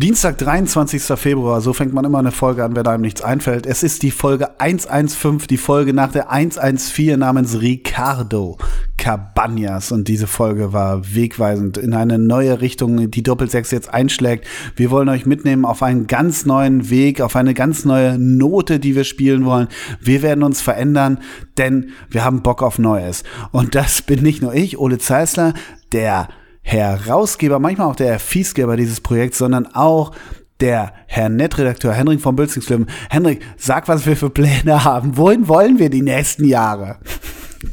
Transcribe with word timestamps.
Dienstag, 0.00 0.38
23. 0.38 1.02
Februar, 1.18 1.60
so 1.60 1.72
fängt 1.72 1.92
man 1.92 2.04
immer 2.04 2.20
eine 2.20 2.30
Folge 2.30 2.62
an, 2.62 2.76
wenn 2.76 2.86
einem 2.86 3.02
nichts 3.02 3.20
einfällt. 3.20 3.66
Es 3.66 3.82
ist 3.82 4.04
die 4.04 4.12
Folge 4.12 4.60
115, 4.60 5.48
die 5.48 5.56
Folge 5.56 5.92
nach 5.92 6.12
der 6.12 6.30
114 6.30 7.18
namens 7.18 7.60
Ricardo 7.60 8.58
Cabanas. 8.96 9.90
Und 9.90 10.06
diese 10.06 10.28
Folge 10.28 10.72
war 10.72 11.16
wegweisend 11.16 11.78
in 11.78 11.94
eine 11.94 12.16
neue 12.16 12.60
Richtung, 12.60 13.10
die 13.10 13.24
Doppelsechs 13.24 13.72
jetzt 13.72 13.92
einschlägt. 13.92 14.46
Wir 14.76 14.92
wollen 14.92 15.08
euch 15.08 15.26
mitnehmen 15.26 15.64
auf 15.64 15.82
einen 15.82 16.06
ganz 16.06 16.46
neuen 16.46 16.90
Weg, 16.90 17.20
auf 17.20 17.34
eine 17.34 17.52
ganz 17.52 17.84
neue 17.84 18.20
Note, 18.20 18.78
die 18.78 18.94
wir 18.94 19.02
spielen 19.02 19.46
wollen. 19.46 19.66
Wir 20.00 20.22
werden 20.22 20.44
uns 20.44 20.60
verändern, 20.60 21.18
denn 21.56 21.90
wir 22.08 22.24
haben 22.24 22.44
Bock 22.44 22.62
auf 22.62 22.78
Neues. 22.78 23.24
Und 23.50 23.74
das 23.74 24.02
bin 24.02 24.22
nicht 24.22 24.42
nur 24.42 24.54
ich, 24.54 24.78
Ole 24.78 24.98
Zeisler, 24.98 25.54
der 25.90 26.28
Herausgeber, 26.70 27.58
manchmal 27.58 27.86
auch 27.86 27.96
der 27.96 28.18
Fiesgeber 28.18 28.76
dieses 28.76 29.00
Projekts, 29.00 29.38
sondern 29.38 29.66
auch 29.74 30.12
der 30.60 30.92
Herr 31.06 31.30
Nettredakteur 31.30 31.94
Henrik 31.94 32.20
von 32.20 32.36
Bülzingslöwen. 32.36 32.90
Henrik, 33.08 33.42
sag, 33.56 33.88
was 33.88 34.04
wir 34.04 34.16
für 34.16 34.28
Pläne 34.28 34.84
haben. 34.84 35.16
Wohin 35.16 35.48
wollen 35.48 35.78
wir 35.78 35.88
die 35.88 36.02
nächsten 36.02 36.44
Jahre? 36.44 36.98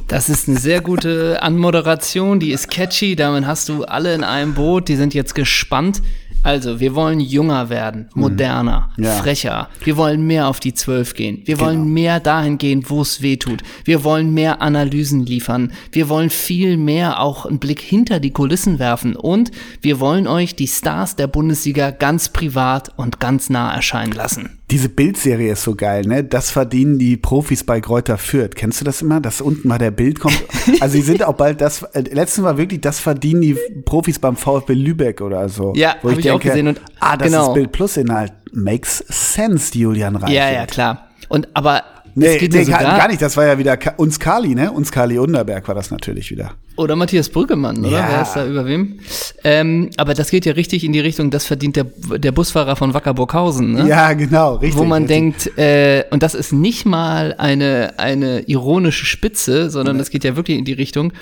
Das 0.08 0.30
ist 0.30 0.48
eine 0.48 0.56
sehr 0.56 0.80
gute 0.80 1.42
Anmoderation, 1.42 2.40
die 2.40 2.52
ist 2.52 2.70
catchy, 2.70 3.16
damit 3.16 3.46
hast 3.46 3.68
du 3.68 3.84
alle 3.84 4.14
in 4.14 4.24
einem 4.24 4.54
Boot, 4.54 4.88
die 4.88 4.96
sind 4.96 5.12
jetzt 5.12 5.34
gespannt. 5.34 6.00
Also, 6.46 6.78
wir 6.78 6.94
wollen 6.94 7.18
jünger 7.18 7.70
werden, 7.70 8.08
mhm. 8.14 8.22
moderner, 8.22 8.90
ja. 8.98 9.14
frecher. 9.14 9.68
Wir 9.82 9.96
wollen 9.96 10.24
mehr 10.24 10.46
auf 10.46 10.60
die 10.60 10.74
Zwölf 10.74 11.14
gehen. 11.14 11.42
Wir 11.44 11.58
wollen 11.58 11.82
genau. 11.82 11.94
mehr 11.94 12.20
dahin 12.20 12.56
gehen, 12.56 12.84
wo 12.86 13.02
es 13.02 13.20
weh 13.20 13.36
tut. 13.36 13.64
Wir 13.84 14.04
wollen 14.04 14.32
mehr 14.32 14.62
Analysen 14.62 15.26
liefern. 15.26 15.72
Wir 15.90 16.08
wollen 16.08 16.30
viel 16.30 16.76
mehr 16.76 17.18
auch 17.18 17.46
einen 17.46 17.58
Blick 17.58 17.80
hinter 17.80 18.20
die 18.20 18.30
Kulissen 18.30 18.78
werfen. 18.78 19.16
Und 19.16 19.50
wir 19.82 19.98
wollen 19.98 20.28
euch 20.28 20.54
die 20.54 20.68
Stars 20.68 21.16
der 21.16 21.26
Bundesliga 21.26 21.90
ganz 21.90 22.28
privat 22.28 22.96
und 22.96 23.18
ganz 23.18 23.50
nah 23.50 23.74
erscheinen 23.74 24.12
lassen. 24.12 24.55
Diese 24.70 24.88
Bildserie 24.88 25.52
ist 25.52 25.62
so 25.62 25.76
geil, 25.76 26.02
ne? 26.06 26.24
Das 26.24 26.50
verdienen 26.50 26.98
die 26.98 27.16
Profis 27.16 27.62
bei 27.62 27.80
Kräuter 27.80 28.18
Fürth. 28.18 28.56
Kennst 28.56 28.80
du 28.80 28.84
das 28.84 29.00
immer? 29.00 29.20
Dass 29.20 29.40
unten 29.40 29.68
mal 29.68 29.78
der 29.78 29.92
Bild 29.92 30.18
kommt. 30.20 30.42
Also 30.80 30.96
sie 30.96 31.02
sind 31.02 31.22
auch 31.22 31.34
bald 31.34 31.60
das. 31.60 31.82
Äh, 31.82 32.00
letztens 32.12 32.44
war 32.44 32.58
wirklich, 32.58 32.80
das 32.80 32.98
verdienen 32.98 33.40
die 33.40 33.56
Profis 33.84 34.18
beim 34.18 34.36
VfB 34.36 34.74
Lübeck 34.74 35.20
oder 35.20 35.48
so. 35.48 35.72
Ja, 35.76 35.94
habe 35.94 36.12
ich, 36.12 36.18
ich 36.18 36.24
denke, 36.24 36.36
auch 36.36 36.40
gesehen. 36.40 36.66
Und, 36.66 36.80
ah, 36.98 37.16
das 37.16 37.28
genau. 37.28 37.48
ist 37.48 37.54
Bild 37.54 37.70
Plus 37.70 37.96
Inhalt. 37.96 38.32
Makes 38.52 39.04
sense, 39.08 39.78
Julian 39.78 40.16
Reich. 40.16 40.32
Ja, 40.32 40.50
ja, 40.50 40.66
klar. 40.66 41.10
Und 41.28 41.48
aber 41.54 41.84
Nee, 42.18 42.48
nee 42.50 42.64
gar, 42.64 42.82
gar, 42.82 43.08
nicht, 43.08 43.20
das 43.20 43.36
war 43.36 43.44
ja 43.44 43.58
wieder 43.58 43.78
uns 43.98 44.18
Kali, 44.18 44.54
ne? 44.54 44.72
Uns 44.72 44.90
Kali 44.90 45.18
Underberg 45.18 45.68
war 45.68 45.74
das 45.74 45.90
natürlich 45.90 46.30
wieder. 46.30 46.54
Oder 46.76 46.94
Matthias 46.94 47.30
Brüggemann, 47.30 47.78
oder? 47.78 47.90
Ja. 47.90 48.06
Wer 48.10 48.22
ist 48.22 48.34
da 48.34 48.46
über 48.46 48.66
wem? 48.66 49.00
Ähm, 49.44 49.90
aber 49.96 50.12
das 50.12 50.30
geht 50.30 50.44
ja 50.44 50.52
richtig 50.52 50.84
in 50.84 50.92
die 50.92 51.00
Richtung, 51.00 51.30
das 51.30 51.46
verdient 51.46 51.76
der, 51.76 51.84
der 51.84 52.32
Busfahrer 52.32 52.76
von 52.76 52.92
Wackerburghausen, 52.92 53.72
ne? 53.72 53.88
Ja, 53.88 54.12
genau, 54.12 54.56
richtig. 54.56 54.78
Wo 54.78 54.84
man 54.84 55.04
richtig. 55.04 55.44
denkt, 55.46 55.58
äh, 55.58 56.04
und 56.10 56.22
das 56.22 56.34
ist 56.34 56.52
nicht 56.52 56.84
mal 56.84 57.34
eine, 57.38 57.94
eine 57.96 58.40
ironische 58.40 59.06
Spitze, 59.06 59.70
sondern 59.70 59.96
das 59.96 60.10
geht 60.10 60.22
ja 60.24 60.36
wirklich 60.36 60.58
in 60.58 60.66
die 60.66 60.74
Richtung, 60.74 61.14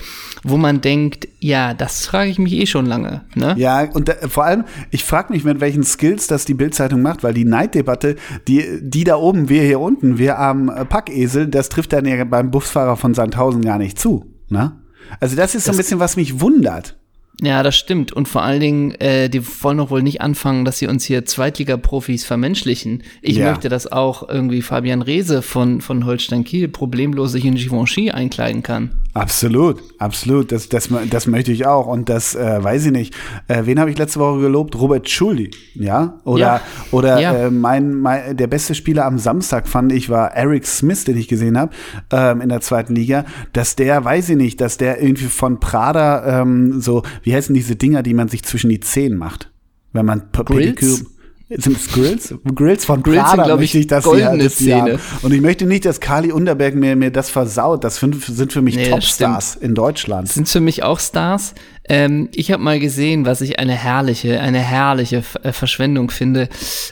wo 0.43 0.57
man 0.57 0.81
denkt, 0.81 1.29
ja, 1.39 1.73
das 1.73 2.05
frage 2.05 2.29
ich 2.29 2.37
mich 2.39 2.53
eh 2.53 2.65
schon 2.65 2.85
lange, 2.85 3.21
ne? 3.35 3.55
Ja, 3.57 3.89
und 3.93 4.09
da, 4.09 4.13
vor 4.27 4.43
allem, 4.43 4.65
ich 4.91 5.05
frage 5.05 5.31
mich, 5.31 5.45
mit 5.45 5.61
welchen 5.61 5.83
Skills 5.83 6.27
das 6.27 6.43
die 6.43 6.53
Bildzeitung 6.53 7.01
macht, 7.01 7.23
weil 7.23 7.33
die 7.33 7.45
Neiddebatte, 7.45 8.17
die, 8.47 8.79
die 8.81 9.05
da 9.05 9.15
oben, 9.15 9.47
wir 9.47 9.61
hier 9.61 9.79
unten, 9.79 10.17
wir 10.17 10.37
am 10.37 10.69
Packesel, 10.89 11.47
das 11.47 11.69
trifft 11.69 11.93
dann 11.93 12.05
ja 12.05 12.21
beim 12.25 12.51
Busfahrer 12.51 12.97
von 12.97 13.13
Sandhausen 13.13 13.61
gar 13.61 13.77
nicht 13.77 13.97
zu, 13.97 14.25
ne? 14.49 14.73
Also 15.19 15.35
das 15.35 15.55
ist 15.55 15.65
so 15.65 15.71
ein 15.71 15.77
bisschen, 15.77 15.99
was 15.99 16.17
mich 16.17 16.39
wundert. 16.39 16.95
Ja, 17.41 17.63
das 17.63 17.75
stimmt. 17.75 18.13
Und 18.13 18.27
vor 18.27 18.43
allen 18.43 18.61
Dingen, 18.61 18.91
äh, 18.95 19.29
die 19.29 19.45
wollen 19.61 19.77
doch 19.77 19.89
wohl 19.89 20.01
nicht 20.01 20.21
anfangen, 20.21 20.63
dass 20.63 20.79
sie 20.79 20.87
uns 20.87 21.03
hier 21.03 21.25
Zweitliga-Profis 21.25 22.23
vermenschlichen. 22.23 23.03
Ich 23.21 23.37
ja. 23.37 23.49
möchte, 23.49 23.67
dass 23.67 23.91
auch 23.91 24.27
irgendwie 24.29 24.61
Fabian 24.61 25.01
Reese 25.01 25.41
von, 25.41 25.81
von 25.81 26.05
Holstein 26.05 26.45
Kiel 26.45 26.69
problemlos 26.69 27.33
sich 27.33 27.43
in 27.43 27.55
Givenchy 27.55 28.11
einkleiden 28.11 28.63
kann. 28.63 28.91
Absolut, 29.15 29.81
absolut. 29.97 30.51
Das, 30.51 30.67
das, 30.67 30.89
das 31.09 31.25
möchte 31.25 31.53
ich 31.53 31.65
auch. 31.65 31.87
Und 31.87 32.09
das 32.09 32.35
äh, 32.35 32.61
weiß 32.61 32.87
ich 32.87 32.91
nicht. 32.91 33.15
Äh, 33.47 33.61
wen 33.63 33.79
habe 33.79 33.89
ich 33.89 33.97
letzte 33.97 34.19
Woche 34.19 34.41
gelobt? 34.41 34.77
Robert 34.77 35.09
Schuldi, 35.09 35.51
ja? 35.73 36.19
Oder, 36.25 36.39
ja. 36.39 36.61
oder 36.91 37.21
ja. 37.21 37.33
Äh, 37.33 37.49
mein, 37.49 37.93
mein, 37.93 38.35
der 38.35 38.47
beste 38.47 38.75
Spieler 38.75 39.05
am 39.05 39.17
Samstag 39.17 39.69
fand 39.69 39.93
ich 39.93 40.09
war 40.09 40.33
Eric 40.33 40.67
Smith, 40.67 41.05
den 41.05 41.15
ich 41.15 41.29
gesehen 41.29 41.57
habe 41.57 41.73
ähm, 42.11 42.41
in 42.41 42.49
der 42.49 42.59
zweiten 42.59 42.93
Liga. 42.93 43.23
Dass 43.53 43.77
der, 43.77 44.03
weiß 44.03 44.27
ich 44.31 44.35
nicht, 44.35 44.59
dass 44.59 44.75
der 44.75 45.01
irgendwie 45.01 45.27
von 45.27 45.61
Prada 45.61 46.41
ähm, 46.41 46.81
so, 46.81 47.03
wie 47.23 47.33
heißen 47.33 47.55
diese 47.55 47.77
Dinger, 47.77 48.03
die 48.03 48.13
man 48.13 48.27
sich 48.27 48.43
zwischen 48.43 48.69
die 48.69 48.81
Zehen 48.81 49.15
macht? 49.15 49.49
Wenn 49.93 50.05
man 50.05 50.29
Pediküre 50.33 51.05
sind 51.49 51.77
es 51.77 51.87
Grills? 51.89 52.33
Grills 52.55 52.85
von 52.85 53.03
Grills 53.03 53.23
Prada, 53.23 53.45
sind, 53.45 53.61
ich, 53.61 53.75
ich 53.75 53.87
das 53.87 54.03
goldene 54.03 54.49
Szene. 54.49 54.99
Und 55.21 55.31
ich 55.31 55.41
möchte 55.41 55.65
nicht, 55.65 55.85
dass 55.85 55.99
Kali 55.99 56.31
Unterberg 56.31 56.75
mir, 56.75 56.95
mir 56.95 57.11
das 57.11 57.29
versaut. 57.29 57.83
Das 57.83 57.97
sind 57.97 58.51
für 58.51 58.61
mich 58.61 58.75
nee, 58.75 58.89
Topstars 58.89 59.55
in 59.55 59.75
Deutschland. 59.75 60.29
Sind 60.29 60.49
für 60.49 60.59
mich 60.59 60.81
auch 60.81 60.99
Stars. 60.99 61.53
Ähm, 61.87 62.29
ich 62.33 62.51
habe 62.51 62.63
mal 62.63 62.79
gesehen, 62.79 63.25
was 63.25 63.41
ich 63.41 63.59
eine 63.59 63.73
herrliche, 63.73 64.39
eine 64.39 64.59
herrliche 64.59 65.23
äh, 65.43 65.51
Verschwendung 65.51 66.09
finde. 66.09 66.49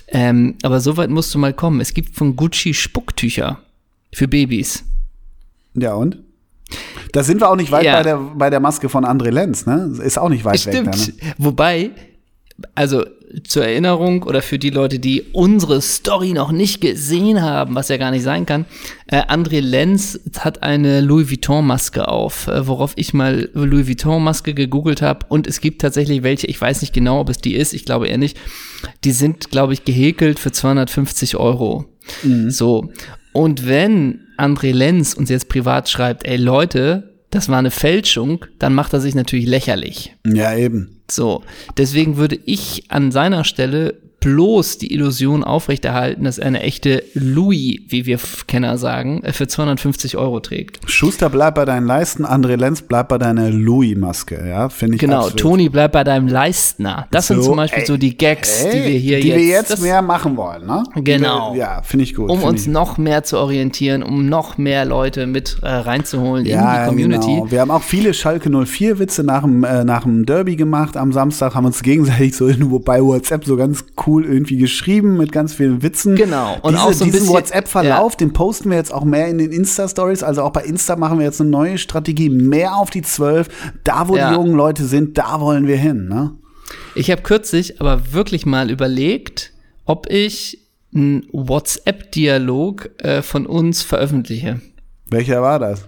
Ähm, 0.07 0.55
aber 0.61 0.81
so 0.81 0.97
weit 0.97 1.09
musst 1.09 1.33
du 1.33 1.39
mal 1.39 1.53
kommen. 1.53 1.81
Es 1.81 1.95
gibt 1.95 2.15
von 2.15 2.35
Gucci 2.35 2.75
Spucktücher 2.75 3.59
für 4.13 4.27
Babys. 4.27 4.83
Ja 5.73 5.95
und? 5.95 6.19
Da 7.11 7.23
sind 7.23 7.41
wir 7.41 7.49
auch 7.49 7.55
nicht 7.55 7.71
weit 7.71 7.85
ja. 7.85 7.97
bei, 7.97 8.03
der, 8.03 8.17
bei 8.17 8.49
der 8.49 8.59
Maske 8.59 8.89
von 8.89 9.05
André 9.05 9.29
Lenz, 9.29 9.65
ne? 9.65 9.93
Ist 10.03 10.17
auch 10.17 10.29
nicht 10.29 10.45
weit 10.45 10.59
Stimmt. 10.59 11.07
weg. 11.07 11.23
Ne? 11.23 11.33
Wobei, 11.37 11.91
also 12.75 13.03
zur 13.43 13.65
Erinnerung 13.65 14.23
oder 14.23 14.41
für 14.41 14.59
die 14.59 14.69
Leute, 14.69 14.99
die 14.99 15.23
unsere 15.33 15.81
Story 15.81 16.33
noch 16.33 16.51
nicht 16.51 16.81
gesehen 16.81 17.41
haben, 17.41 17.73
was 17.73 17.89
ja 17.89 17.97
gar 17.97 18.11
nicht 18.11 18.23
sein 18.23 18.45
kann, 18.45 18.65
äh, 19.07 19.21
André 19.23 19.59
Lenz 19.59 20.19
hat 20.37 20.61
eine 20.61 21.01
Louis 21.01 21.31
Vuitton-Maske 21.31 22.07
auf, 22.07 22.47
äh, 22.47 22.67
worauf 22.67 22.93
ich 22.95 23.13
mal 23.13 23.49
Louis 23.53 23.87
Vuitton-Maske 23.87 24.53
gegoogelt 24.53 25.01
habe 25.01 25.25
und 25.29 25.47
es 25.47 25.61
gibt 25.61 25.81
tatsächlich 25.81 26.21
welche, 26.21 26.47
ich 26.47 26.61
weiß 26.61 26.81
nicht 26.81 26.93
genau, 26.93 27.21
ob 27.21 27.29
es 27.29 27.37
die 27.37 27.55
ist, 27.55 27.73
ich 27.73 27.85
glaube 27.85 28.07
eher 28.07 28.19
nicht, 28.19 28.37
die 29.03 29.11
sind, 29.11 29.49
glaube 29.49 29.73
ich, 29.73 29.83
gehäkelt 29.83 30.39
für 30.39 30.51
250 30.51 31.35
Euro. 31.37 31.85
Mhm. 32.21 32.51
So. 32.51 32.91
Und 33.31 33.67
wenn 33.67 34.27
André 34.37 34.73
Lenz 34.73 35.15
uns 35.15 35.29
jetzt 35.29 35.49
privat 35.49 35.89
schreibt, 35.89 36.27
ey 36.27 36.37
Leute, 36.37 37.12
das 37.33 37.49
war 37.49 37.57
eine 37.57 37.71
Fälschung, 37.71 38.45
dann 38.59 38.75
macht 38.75 38.93
er 38.93 39.01
sich 39.01 39.15
natürlich 39.15 39.47
lächerlich. 39.47 40.15
Ja, 40.25 40.55
eben. 40.55 41.01
So, 41.09 41.43
deswegen 41.77 42.17
würde 42.17 42.37
ich 42.45 42.85
an 42.89 43.11
seiner 43.11 43.43
Stelle 43.43 43.95
bloß 44.23 44.77
die 44.77 44.93
Illusion 44.93 45.43
aufrechterhalten, 45.43 46.23
dass 46.23 46.37
er 46.37 46.47
eine 46.47 46.61
echte 46.61 47.03
Louis, 47.13 47.81
wie 47.87 48.05
wir 48.05 48.19
Kenner 48.47 48.77
sagen, 48.77 49.21
äh, 49.23 49.33
für 49.33 49.47
250 49.47 50.17
Euro 50.17 50.39
trägt. 50.39 50.79
Schuster 50.89 51.29
bleibt 51.29 51.55
bei 51.55 51.65
deinen 51.65 51.85
Leisten, 51.85 52.25
André 52.25 52.55
Lenz 52.55 52.81
bleibt 52.81 53.09
bei 53.09 53.17
deiner 53.17 53.49
Louis-Maske, 53.49 54.47
ja, 54.47 54.69
finde 54.69 54.95
ich 54.95 55.01
Genau, 55.01 55.25
absolut. 55.25 55.39
Toni 55.39 55.69
bleibt 55.69 55.93
bei 55.93 56.05
deinem 56.05 56.27
Leistner. 56.27 57.07
Das 57.11 57.27
so, 57.27 57.33
sind 57.33 57.43
zum 57.43 57.57
Beispiel 57.57 57.81
ey, 57.81 57.85
so 57.85 57.97
die 57.97 58.15
Gags, 58.17 58.63
ey, 58.63 58.71
die 58.71 58.91
wir 58.91 58.99
hier 58.99 59.19
die 59.19 59.27
jetzt, 59.27 59.37
wir 59.37 59.47
jetzt 59.47 59.81
mehr 59.81 60.01
machen 60.01 60.37
wollen, 60.37 60.65
ne? 60.65 60.83
Genau. 60.95 61.53
Wir, 61.53 61.59
ja, 61.59 61.81
finde 61.81 62.03
ich 62.03 62.15
gut. 62.15 62.29
Um 62.29 62.43
uns 62.43 62.61
ich. 62.61 62.67
noch 62.67 62.97
mehr 62.97 63.23
zu 63.23 63.37
orientieren, 63.37 64.03
um 64.03 64.29
noch 64.29 64.57
mehr 64.57 64.85
Leute 64.85 65.27
mit 65.27 65.57
äh, 65.61 65.67
reinzuholen 65.67 66.45
ja, 66.45 66.75
in 66.75 66.81
die 66.81 66.87
Community. 66.87 67.35
Genau. 67.35 67.51
Wir 67.51 67.59
haben 67.59 67.71
auch 67.71 67.83
viele 67.83 68.13
Schalke 68.13 68.49
04 68.49 68.99
Witze 68.99 69.23
nach 69.23 69.41
dem, 69.41 69.65
äh, 69.65 69.83
nach 69.83 70.03
dem 70.03 70.25
Derby 70.25 70.55
gemacht 70.55 70.95
am 70.95 71.11
Samstag, 71.11 71.55
haben 71.55 71.65
uns 71.65 71.83
gegenseitig 71.83 72.35
so 72.35 72.47
bei 72.79 73.01
WhatsApp 73.01 73.43
so 73.43 73.57
ganz 73.57 73.83
cool 74.07 74.12
irgendwie 74.21 74.57
geschrieben 74.57 75.17
mit 75.17 75.31
ganz 75.31 75.53
vielen 75.53 75.81
Witzen. 75.81 76.15
Genau. 76.15 76.57
Und 76.61 76.73
Diese, 76.73 76.83
auch 76.83 76.93
so 76.93 77.05
diesen 77.05 77.27
WhatsApp-Verlauf, 77.27 78.13
ja. 78.13 78.17
den 78.17 78.33
posten 78.33 78.69
wir 78.69 78.77
jetzt 78.77 78.93
auch 78.93 79.03
mehr 79.03 79.27
in 79.27 79.37
den 79.37 79.51
Insta-Stories. 79.51 80.23
Also 80.23 80.43
auch 80.43 80.51
bei 80.51 80.63
Insta 80.63 80.95
machen 80.95 81.19
wir 81.19 81.25
jetzt 81.25 81.41
eine 81.41 81.49
neue 81.49 81.77
Strategie. 81.77 82.29
Mehr 82.29 82.75
auf 82.75 82.89
die 82.89 83.01
zwölf. 83.01 83.49
Da, 83.83 84.07
wo 84.07 84.15
ja. 84.15 84.29
die 84.29 84.35
jungen 84.35 84.55
Leute 84.55 84.85
sind, 84.85 85.17
da 85.17 85.41
wollen 85.41 85.67
wir 85.67 85.77
hin. 85.77 86.07
Ne? 86.07 86.31
Ich 86.95 87.09
habe 87.09 87.21
kürzlich 87.21 87.81
aber 87.81 88.13
wirklich 88.13 88.45
mal 88.45 88.69
überlegt, 88.69 89.53
ob 89.85 90.09
ich 90.09 90.59
einen 90.93 91.25
WhatsApp-Dialog 91.31 92.91
äh, 92.99 93.21
von 93.21 93.45
uns 93.45 93.81
veröffentliche. 93.81 94.61
Welcher 95.09 95.41
war 95.41 95.59
das? 95.59 95.87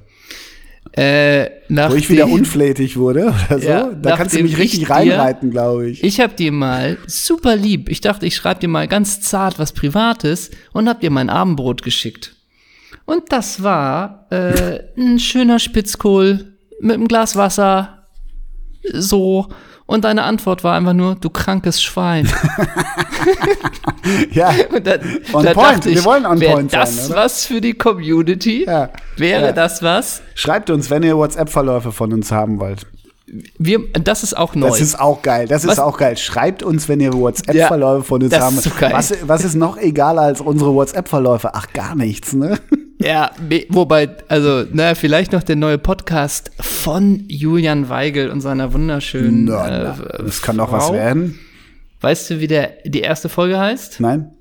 Äh, 0.97 1.49
Wo 1.67 1.95
ich 1.95 2.09
wieder 2.09 2.29
unflätig 2.29 2.95
wurde 2.95 3.33
oder 3.49 3.59
so. 3.59 3.67
Ja, 3.67 3.91
da 3.91 4.15
kannst 4.15 4.33
du 4.33 4.41
mich 4.41 4.57
richtig 4.57 4.89
reinreiten, 4.89 5.51
glaube 5.51 5.89
ich. 5.89 6.01
Ich 6.01 6.21
habe 6.21 6.33
dir 6.35 6.53
mal 6.53 6.97
super 7.05 7.57
lieb. 7.57 7.89
Ich 7.89 7.99
dachte, 7.99 8.25
ich 8.25 8.35
schreibe 8.35 8.61
dir 8.61 8.69
mal 8.69 8.87
ganz 8.87 9.19
zart 9.19 9.59
was 9.59 9.73
Privates 9.73 10.51
und 10.71 10.87
hab 10.87 11.01
dir 11.01 11.11
mein 11.11 11.29
Abendbrot 11.29 11.81
geschickt. 11.81 12.35
Und 13.03 13.23
das 13.29 13.61
war 13.61 14.27
äh, 14.31 14.83
ein 14.97 15.19
schöner 15.19 15.59
Spitzkohl 15.59 16.53
mit 16.79 16.93
einem 16.93 17.09
Glas 17.09 17.35
Wasser. 17.35 18.07
So. 18.93 19.49
Und 19.87 20.03
deine 20.03 20.23
Antwort 20.23 20.63
war 20.63 20.75
einfach 20.75 20.93
nur, 20.93 21.15
du 21.15 21.29
krankes 21.29 21.81
Schwein. 21.81 22.27
ja, 24.31 24.51
und 24.75 24.85
dann, 24.85 24.99
on 25.31 25.45
da 25.45 25.53
point. 25.53 25.85
Ich, 25.85 25.95
Wir 25.95 26.05
wollen 26.05 26.25
on 26.25 26.39
point 26.39 26.73
das 26.73 27.07
sein, 27.07 27.15
was 27.15 27.45
für 27.45 27.61
die 27.61 27.73
Community? 27.73 28.65
Ja. 28.65 28.89
Wäre 29.17 29.47
ja. 29.47 29.51
das 29.51 29.83
was? 29.83 30.21
Schreibt 30.33 30.69
uns, 30.71 30.89
wenn 30.89 31.03
ihr 31.03 31.15
WhatsApp-Verläufe 31.15 31.91
von 31.91 32.11
uns 32.13 32.31
haben 32.31 32.59
wollt. 32.59 32.87
wir, 33.59 33.79
das 33.93 34.23
ist 34.23 34.35
auch 34.35 34.55
neu. 34.55 34.69
Das 34.69 34.81
ist 34.81 34.99
auch 34.99 35.21
geil. 35.21 35.47
Das 35.47 35.63
ist 35.63 35.69
Was- 35.69 35.79
auch 35.79 35.97
geil. 35.97 36.17
Schreibt 36.17 36.63
uns, 36.63 36.89
wenn 36.89 36.99
ihr 36.99 37.13
WhatsApp-Verläufe 37.13 38.03
von 38.03 38.23
uns 38.23 38.39
haben. 38.39 38.57
ist 38.57 38.63
so. 38.63 38.71
Was, 38.79 39.13
was 39.21 39.43
ist 39.43 39.55
noch 39.55 39.77
egaler 39.77 40.23
als 40.23 40.41
unsere 40.41 40.73
WhatsApp-Verläufe? 40.73 41.51
Ach, 41.53 41.67
gar 41.73 41.95
nichts, 41.95 42.33
ne? 42.33 42.57
Ja, 43.05 43.31
wobei, 43.69 44.09
also, 44.29 44.65
na, 44.73 44.95
vielleicht 44.95 45.31
noch 45.31 45.43
der 45.43 45.55
neue 45.55 45.77
Podcast 45.77 46.49
von 46.59 47.23
Julian 47.27 47.87
Weigel 47.87 48.31
und 48.31 48.41
seiner 48.41 48.73
wunderschönen. 48.73 49.45
Na, 49.45 49.67
äh, 49.67 49.83
na, 49.83 50.23
das 50.23 50.41
kann 50.41 50.57
doch 50.57 50.71
was 50.71 50.91
werden. 50.91 51.39
Weißt 52.01 52.31
du, 52.31 52.39
wie 52.39 52.47
der, 52.47 52.73
die 52.83 53.01
erste 53.01 53.29
Folge 53.29 53.59
heißt? 53.59 53.99
Nein? 53.99 54.31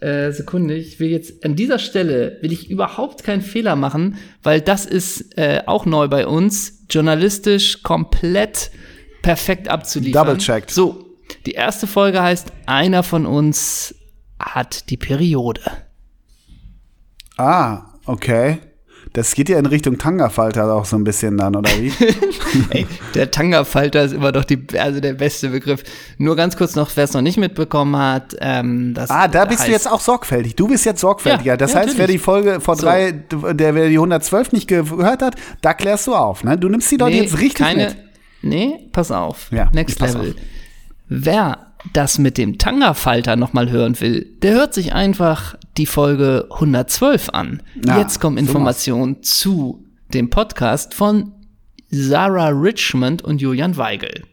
Äh, 0.00 0.32
Sekunde, 0.32 0.74
ich 0.74 1.00
will 1.00 1.10
jetzt 1.10 1.44
an 1.44 1.54
dieser 1.54 1.78
Stelle 1.78 2.38
will 2.40 2.50
ich 2.50 2.70
überhaupt 2.70 3.24
keinen 3.24 3.42
Fehler 3.42 3.76
machen, 3.76 4.16
weil 4.42 4.62
das 4.62 4.86
ist 4.86 5.36
äh, 5.36 5.60
auch 5.66 5.84
neu 5.84 6.08
bei 6.08 6.26
uns, 6.26 6.84
journalistisch 6.88 7.82
komplett 7.82 8.70
perfekt 9.20 9.68
abzuliefern. 9.68 10.26
Double-checked. 10.26 10.70
So, 10.70 11.04
die 11.44 11.52
erste 11.52 11.86
Folge 11.86 12.22
heißt, 12.22 12.52
einer 12.64 13.02
von 13.02 13.26
uns 13.26 13.94
hat 14.38 14.88
die 14.88 14.96
Periode. 14.96 15.60
Ah, 17.36 17.82
okay. 18.06 18.58
Das 19.12 19.34
geht 19.34 19.48
ja 19.48 19.58
in 19.58 19.64
Richtung 19.64 19.96
Tanga-Falter 19.96 20.70
auch 20.74 20.84
so 20.84 20.96
ein 20.96 21.04
bisschen 21.04 21.38
dann, 21.38 21.56
oder 21.56 21.70
wie? 21.78 21.90
Ey, 22.70 22.86
der 23.14 23.30
Tanga-Falter 23.30 24.02
ist 24.02 24.12
immer 24.12 24.30
doch 24.30 24.44
die, 24.44 24.66
also 24.78 25.00
der 25.00 25.14
beste 25.14 25.48
Begriff. 25.48 25.84
Nur 26.18 26.36
ganz 26.36 26.56
kurz 26.56 26.74
noch, 26.74 26.90
wer 26.96 27.04
es 27.04 27.14
noch 27.14 27.22
nicht 27.22 27.38
mitbekommen 27.38 27.96
hat, 27.96 28.36
ähm, 28.40 28.92
das 28.92 29.08
ah, 29.08 29.26
da 29.26 29.46
bist 29.46 29.60
heißt, 29.60 29.68
du 29.68 29.72
jetzt 29.72 29.90
auch 29.90 30.00
sorgfältig. 30.00 30.54
Du 30.56 30.68
bist 30.68 30.84
jetzt 30.84 31.00
sorgfältiger. 31.00 31.52
Ja, 31.52 31.56
das 31.56 31.72
ja, 31.72 31.78
heißt, 31.78 31.96
wer 31.96 32.02
natürlich. 32.02 32.20
die 32.20 32.24
Folge 32.24 32.60
vor 32.60 32.76
So. 32.76 32.82
drei, 32.82 33.12
der 33.12 33.74
wer 33.74 33.88
die 33.88 33.94
112 33.96 34.52
nicht 34.52 34.68
gehört 34.68 35.22
hat, 35.22 35.36
da 35.62 35.72
klärst 35.72 36.06
du 36.08 36.14
auf, 36.14 36.44
ne? 36.44 36.58
Du 36.58 36.68
nimmst 36.68 36.90
die 36.90 36.96
Leute 36.96 37.16
Nee, 37.16 37.22
jetzt 37.22 37.38
richtig 37.38 37.64
keine, 37.66 37.84
mit. 37.86 37.96
Nee, 38.42 38.88
pass 38.92 39.10
auf. 39.10 39.50
Ja, 39.50 39.70
Next 39.72 39.98
pass 39.98 40.12
Level. 40.12 40.34
Wer 41.08 41.65
das 41.92 42.18
mit 42.18 42.38
dem 42.38 42.58
Tanga-Falter 42.58 43.36
nochmal 43.36 43.70
hören 43.70 44.00
will, 44.00 44.36
der 44.42 44.54
hört 44.54 44.74
sich 44.74 44.92
einfach 44.92 45.56
die 45.76 45.86
Folge 45.86 46.48
112 46.50 47.30
an. 47.30 47.62
Ja, 47.84 47.98
Jetzt 47.98 48.20
kommen 48.20 48.38
Informationen 48.38 49.22
zu 49.22 49.84
dem 50.12 50.30
Podcast 50.30 50.94
von 50.94 51.32
Sarah 51.90 52.48
Richmond 52.48 53.22
und 53.22 53.40
Julian 53.40 53.76
Weigel. 53.76 54.24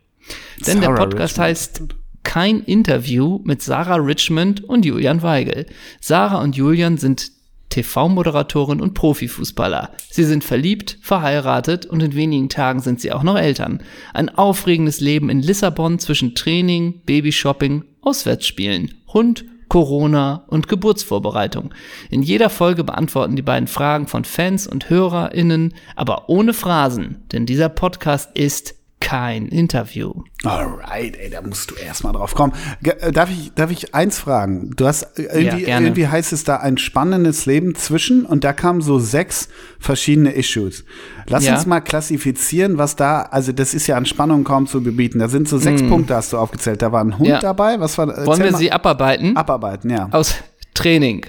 Denn 0.65 0.79
der 0.81 0.89
Sarah 0.89 1.05
Podcast 1.05 1.33
Richmond. 1.33 1.50
heißt 1.50 1.81
Kein 2.23 2.59
Interview 2.61 3.39
mit 3.44 3.61
Sarah 3.61 3.95
Richmond 3.95 4.63
und 4.63 4.85
Julian 4.85 5.21
Weigel. 5.21 5.65
Sarah 5.99 6.41
und 6.41 6.56
Julian 6.56 6.97
sind 6.97 7.31
TV-Moderatorin 7.73 8.79
und 8.79 8.93
Profifußballer. 8.93 9.89
Sie 10.11 10.23
sind 10.23 10.43
verliebt, 10.43 10.99
verheiratet 11.01 11.87
und 11.87 12.03
in 12.03 12.13
wenigen 12.13 12.47
Tagen 12.47 12.81
sind 12.81 13.01
sie 13.01 13.11
auch 13.11 13.23
noch 13.23 13.37
Eltern. 13.37 13.81
Ein 14.13 14.29
aufregendes 14.29 14.99
Leben 14.99 15.29
in 15.29 15.41
Lissabon 15.41 15.97
zwischen 15.97 16.35
Training, 16.35 17.01
Babyshopping, 17.05 17.83
Auswärtsspielen, 18.01 18.93
Hund, 19.07 19.45
Corona 19.69 20.43
und 20.49 20.67
Geburtsvorbereitung. 20.67 21.73
In 22.11 22.21
jeder 22.21 22.51
Folge 22.51 22.83
beantworten 22.83 23.35
die 23.35 23.41
beiden 23.41 23.67
Fragen 23.67 24.05
von 24.05 24.23
Fans 24.23 24.67
und 24.67 24.91
HörerInnen, 24.91 25.73
aber 25.95 26.29
ohne 26.29 26.53
Phrasen, 26.53 27.23
denn 27.31 27.47
dieser 27.47 27.69
Podcast 27.69 28.37
ist 28.37 28.75
kein 29.03 29.47
Interview. 29.47 30.13
Alright, 30.44 31.17
ey, 31.17 31.29
da 31.29 31.41
musst 31.41 31.71
du 31.71 31.75
erstmal 31.75 32.13
drauf 32.13 32.33
kommen. 32.35 32.53
Äh, 32.83 33.11
darf, 33.11 33.29
ich, 33.29 33.51
darf 33.53 33.69
ich 33.71 33.94
eins 33.94 34.17
fragen? 34.19 34.71
Du 34.75 34.85
hast 34.88 35.03
äh, 35.19 35.23
irgendwie, 35.41 35.65
gerne. 35.65 35.88
irgendwie 35.88 36.07
heißt 36.07 36.33
es 36.33 36.44
da 36.44 36.57
ein 36.57 36.77
spannendes 36.77 37.45
Leben 37.45 37.75
zwischen 37.75 38.25
und 38.25 38.44
da 38.44 38.53
kamen 38.53 38.81
so 38.81 39.00
sechs 39.00 39.50
verschiedene 39.79 40.31
Issues. 40.33 40.85
Lass 41.27 41.45
Ja. 41.45 41.55
uns 41.55 41.65
mal 41.65 41.81
klassifizieren, 41.81 42.77
was 42.77 42.95
da, 42.95 43.21
also 43.23 43.51
das 43.51 43.73
ist 43.73 43.88
ja 43.88 43.97
an 43.97 44.05
Spannung 44.05 44.44
kaum 44.44 44.67
zu 44.67 44.81
bebieten. 44.83 45.19
Da 45.19 45.27
sind 45.27 45.47
so 45.47 45.57
sechs 45.57 45.81
Punkte, 45.83 46.15
hast 46.15 46.33
du 46.33 46.38
aufgezählt. 46.38 46.81
Da 46.81 46.91
war 46.91 47.03
ein 47.03 47.17
Hund 47.17 47.27
Mm. 47.29 47.31
Ja. 47.31 47.39
dabei. 47.39 47.79
Was 47.79 47.97
war 47.97 48.07
Wollen 48.25 48.41
wir 48.44 48.51
mal. 48.51 48.57
sie 48.57 48.71
abarbeiten? 48.71 49.35
abarbeiten? 49.38 49.89
Ja. 49.89 50.09
Aus 50.11 50.35
Training. 50.73 51.25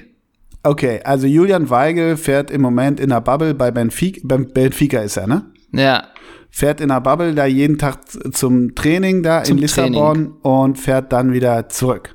Okay, 0.62 1.00
also 1.04 1.26
Julian 1.26 1.68
Weigel 1.68 2.16
fährt 2.16 2.50
im 2.50 2.62
Moment 2.62 2.98
in 2.98 3.10
der 3.10 3.20
Bubble 3.20 3.52
bei 3.54 3.70
Benfica, 3.70 4.20
Benfica 4.24 5.00
ist 5.00 5.18
er, 5.18 5.26
ne? 5.26 5.44
Ja, 5.78 6.08
fährt 6.50 6.80
in 6.80 6.88
der 6.88 7.00
Bubble 7.00 7.34
da 7.34 7.46
jeden 7.46 7.78
Tag 7.78 7.98
zum 8.32 8.74
Training 8.74 9.22
da 9.22 9.42
Zum 9.42 9.56
in 9.56 9.62
Lissabon 9.62 10.32
und 10.42 10.78
fährt 10.78 11.12
dann 11.12 11.32
wieder 11.32 11.68
zurück. 11.68 12.14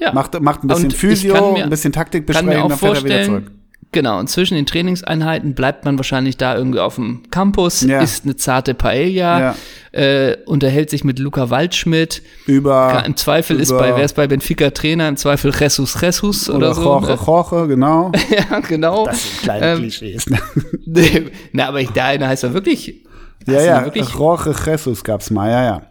ja. 0.00 0.12
Macht, 0.12 0.40
macht 0.40 0.62
ein 0.64 0.68
bisschen 0.68 0.84
Und 0.86 0.94
Physio, 0.94 1.52
mir- 1.52 1.64
ein 1.64 1.70
bisschen 1.70 1.92
kann 1.92 2.02
Taktikbesprechung, 2.04 2.68
dann 2.68 2.78
fährt 2.78 2.96
er 2.96 3.04
wieder 3.04 3.22
zurück. 3.24 3.50
Genau, 3.92 4.18
und 4.18 4.28
zwischen 4.28 4.54
den 4.54 4.66
Trainingseinheiten 4.66 5.54
bleibt 5.54 5.84
man 5.84 5.96
wahrscheinlich 5.98 6.36
da 6.36 6.56
irgendwie 6.56 6.78
auf 6.80 6.94
dem 6.96 7.22
Campus, 7.30 7.82
Ja. 7.82 8.00
isst 8.00 8.24
eine 8.24 8.36
zarte 8.36 8.74
Paella, 8.74 9.54
äh, 9.92 10.36
unterhält 10.46 10.90
sich 10.90 11.04
mit 11.04 11.18
Luca 11.18 11.50
Waldschmidt. 11.50 12.22
Über 12.46 13.02
Im 13.06 13.16
Zweifel 13.16 13.58
ist 13.60 13.70
über- 13.70 13.80
bei, 13.80 13.96
wer 13.96 14.04
ist 14.04 14.14
bei 14.16 14.26
Benfica 14.26 14.70
Trainer? 14.70 15.08
Im 15.08 15.16
Zweifel 15.16 15.52
Jesus 15.58 16.00
Jesus 16.00 16.48
oder, 16.48 16.56
oder 16.58 16.74
so. 16.74 16.82
Jorge, 16.82 17.06
ne? 17.08 17.18
Jorge, 17.26 17.68
genau. 17.68 18.12
ja, 18.50 18.60
genau. 18.60 19.06
Das 19.06 19.22
sind 19.22 19.42
kleine 19.42 19.66
Ähm, 19.66 19.78
Klischees. 19.78 20.28
Ne? 20.30 20.38
Nee, 20.86 21.26
Na, 21.52 21.68
aber 21.68 21.80
ich, 21.80 21.90
der 21.90 22.04
eine 22.06 22.26
heißt 22.28 22.42
ja 22.42 22.52
wirklich. 22.52 22.94
Ja, 23.46 23.54
ja, 23.54 23.60
er 23.78 23.84
wirklich 23.86 24.08
Jorge 24.10 24.54
Jesus 24.66 25.02
gab's 25.04 25.30
mal, 25.30 25.48
ja, 25.50 25.64
ja. 25.64 25.82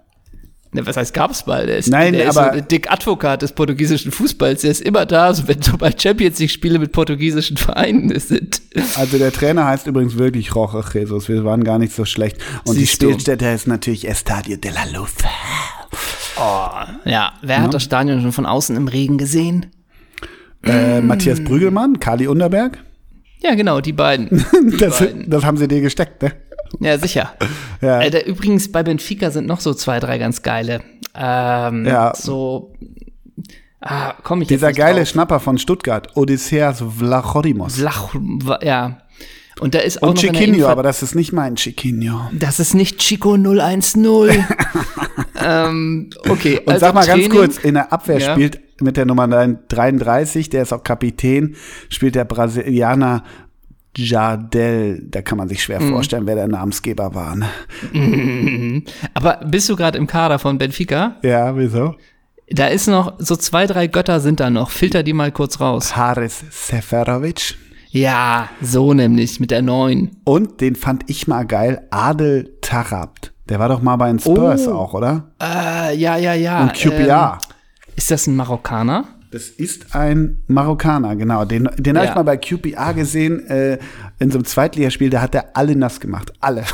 Ne, 0.72 0.86
was 0.86 0.98
heißt 0.98 1.16
gab's 1.16 1.48
mal? 1.48 1.66
Der 1.66 1.78
ist, 1.80 1.90
Nein, 1.90 2.14
der 2.14 2.30
ist 2.30 2.38
aber- 2.38 2.50
so 2.50 2.54
der 2.54 2.62
Dick 2.62 2.92
Advokat 2.92 3.42
des 3.42 3.54
portugiesischen 3.54 4.12
Fußballs. 4.12 4.62
Der 4.62 4.70
ist 4.70 4.82
immer 4.82 5.08
da, 5.08 5.26
also 5.26 5.48
wenn 5.48 5.60
sobald 5.64 6.00
Champions 6.00 6.38
League 6.38 6.52
Spiele 6.52 6.78
mit 6.78 6.92
portugiesischen 6.92 7.58
Vereinen 7.58 8.18
sind. 8.20 8.62
Also 8.96 9.18
der 9.18 9.32
Trainer 9.32 9.66
heißt 9.66 9.88
übrigens 9.88 10.18
wirklich 10.18 10.48
Jorge 10.54 10.84
Jesus. 10.94 11.28
Wir 11.28 11.44
waren 11.44 11.64
gar 11.64 11.80
nicht 11.80 11.94
so 11.96 12.06
schlecht. 12.06 12.38
Und 12.66 12.76
die 12.76 12.82
Siehst 12.82 13.02
du. 13.02 13.08
Spielstätte 13.10 13.48
ist 13.48 13.68
natürlich 13.68 14.08
Estadio 14.08 14.58
de 14.58 14.72
la 14.72 14.84
Luz. 14.96 15.14
Ja, 17.06 17.34
wer 17.42 17.62
hat 17.62 17.74
das 17.74 17.84
Stadion 17.84 18.22
schon 18.22 18.32
von 18.32 18.46
außen 18.46 18.76
im 18.76 18.88
Regen 18.88 19.18
gesehen? 19.18 19.66
Äh, 20.64 21.02
Matthias 21.02 21.44
Brügelmann, 21.44 22.00
Kali 22.00 22.28
Unterberg. 22.28 22.78
Ja, 23.42 23.56
genau, 23.56 23.82
die 23.82 23.94
beiden. 23.94 24.46
Das, 24.80 25.00
beiden. 25.00 25.30
das 25.30 25.44
haben 25.44 25.58
sie 25.58 25.68
dir 25.68 25.82
gesteckt, 25.82 26.22
ne? 26.22 26.32
Ja, 26.80 26.98
sicher. 26.98 27.34
Ja. 27.82 28.02
Äh, 28.02 28.26
übrigens, 28.30 28.70
bei 28.72 28.84
Benfica 28.84 29.32
sind 29.32 29.48
noch 29.48 29.62
so 29.62 29.74
zwei, 29.74 30.02
drei 30.02 30.18
ganz 30.18 30.42
geile. 30.42 30.82
Ähm, 31.16 31.86
Ja. 31.86 32.14
So. 32.16 32.74
Ah, 33.82 34.14
komm 34.24 34.42
ich 34.42 34.50
Dieser 34.50 34.74
geile 34.74 35.00
drauf. 35.00 35.08
Schnapper 35.08 35.40
von 35.40 35.58
Stuttgart, 35.58 36.18
Odysseas 36.18 36.84
Vlachodimos. 36.98 37.78
Lach, 37.78 38.14
ja. 38.62 38.98
Und 39.62 39.74
da 39.76 39.80
ist 39.80 40.04
auch 40.04 40.10
Und 40.10 40.16
noch 40.16 40.22
Chiquinho, 40.22 40.68
aber 40.68 40.84
das 40.84 41.02
ist 41.04 41.16
nicht 41.16 41.32
mein 41.32 41.56
Chiquinho. 41.56 42.30
Das 42.34 42.60
ist 42.60 42.74
nicht 42.74 42.98
Chico 43.00 43.38
010. 43.38 44.06
ähm, 45.42 46.10
okay. 46.30 46.60
Und 46.60 46.70
also 46.74 46.80
sag 46.86 46.94
mal 46.94 47.06
ganz 47.06 47.24
Training- 47.24 47.32
kurz, 47.32 47.58
in 47.58 47.74
der 47.76 47.92
Abwehr 47.94 48.20
Ja. 48.20 48.34
spielt 48.34 48.60
mit 48.82 48.96
der 48.98 49.06
Nummer 49.06 49.28
33, 49.28 50.50
der 50.50 50.62
ist 50.64 50.72
auch 50.74 50.84
Kapitän, 50.84 51.56
spielt 51.90 52.16
der 52.16 52.26
Brasilianer 52.26 53.24
Jardel. 53.98 55.02
Da 55.10 55.22
kann 55.22 55.38
man 55.38 55.48
sich 55.50 55.64
schwer 55.64 55.80
Mhm. 55.82 55.92
vorstellen, 55.92 56.26
wer 56.28 56.36
der 56.36 56.48
Namensgeber 56.48 57.14
war. 57.16 57.36
Ne? 57.36 57.46
Aber 59.14 59.40
bist 59.46 59.70
du 59.70 59.76
gerade 59.76 59.98
im 59.98 60.08
Kader 60.08 60.40
von 60.40 60.58
Benfica? 60.58 61.16
Ja, 61.24 61.56
wieso? 61.58 61.96
Da 62.52 62.68
ist 62.68 62.88
noch, 62.88 63.14
so 63.20 63.36
zwei, 63.36 63.68
drei 63.68 63.88
Götter 63.88 64.20
sind 64.20 64.40
da 64.40 64.50
noch. 64.50 64.70
Filter 64.72 65.04
die 65.04 65.14
mal 65.14 65.32
kurz 65.32 65.60
raus. 65.60 65.96
Haris 65.96 66.44
Seferovic. 66.50 67.56
Ja, 67.92 68.50
so 68.62 68.94
nämlich, 68.94 69.40
mit 69.40 69.52
der 69.52 69.62
neuen. 69.62 70.18
Und 70.24 70.62
den 70.62 70.76
fand 70.76 71.04
ich 71.10 71.28
mal 71.28 71.44
geil, 71.46 71.88
Adel 71.92 72.56
Tarabt. 72.62 73.34
Der 73.50 73.60
war 73.60 73.68
doch 73.70 73.82
mal 73.82 73.96
bei 73.96 74.08
den 74.10 74.20
Spurs 74.20 74.68
Oh. 74.68 74.74
auch, 74.74 74.94
oder? 74.94 75.32
Äh, 75.42 75.96
ja, 75.98 76.16
ja, 76.18 76.34
ja. 76.36 76.62
Und 76.62 76.74
QPR. 76.76 77.40
Ähm, 77.42 77.50
ist 77.96 78.12
das 78.12 78.28
ein 78.28 78.36
Marokkaner? 78.36 79.06
Das 79.32 79.44
ist 79.48 79.96
ein 79.96 80.42
Marokkaner, 80.48 81.16
genau. 81.16 81.46
Den, 81.46 81.70
den 81.78 81.96
habe 81.98 82.06
Ja. 82.06 82.12
ich 82.12 82.16
mal 82.16 82.24
bei 82.24 82.38
QPR 82.38 82.94
gesehen, 82.96 83.46
äh, 83.48 83.78
in 84.18 84.32
so 84.32 84.38
einem 84.40 84.46
Zweitligaspiel, 84.46 85.10
da 85.12 85.22
hat 85.22 85.36
er 85.36 85.56
alle 85.56 85.76
nass 85.76 86.00
gemacht. 86.00 86.34
Alle. 86.40 86.64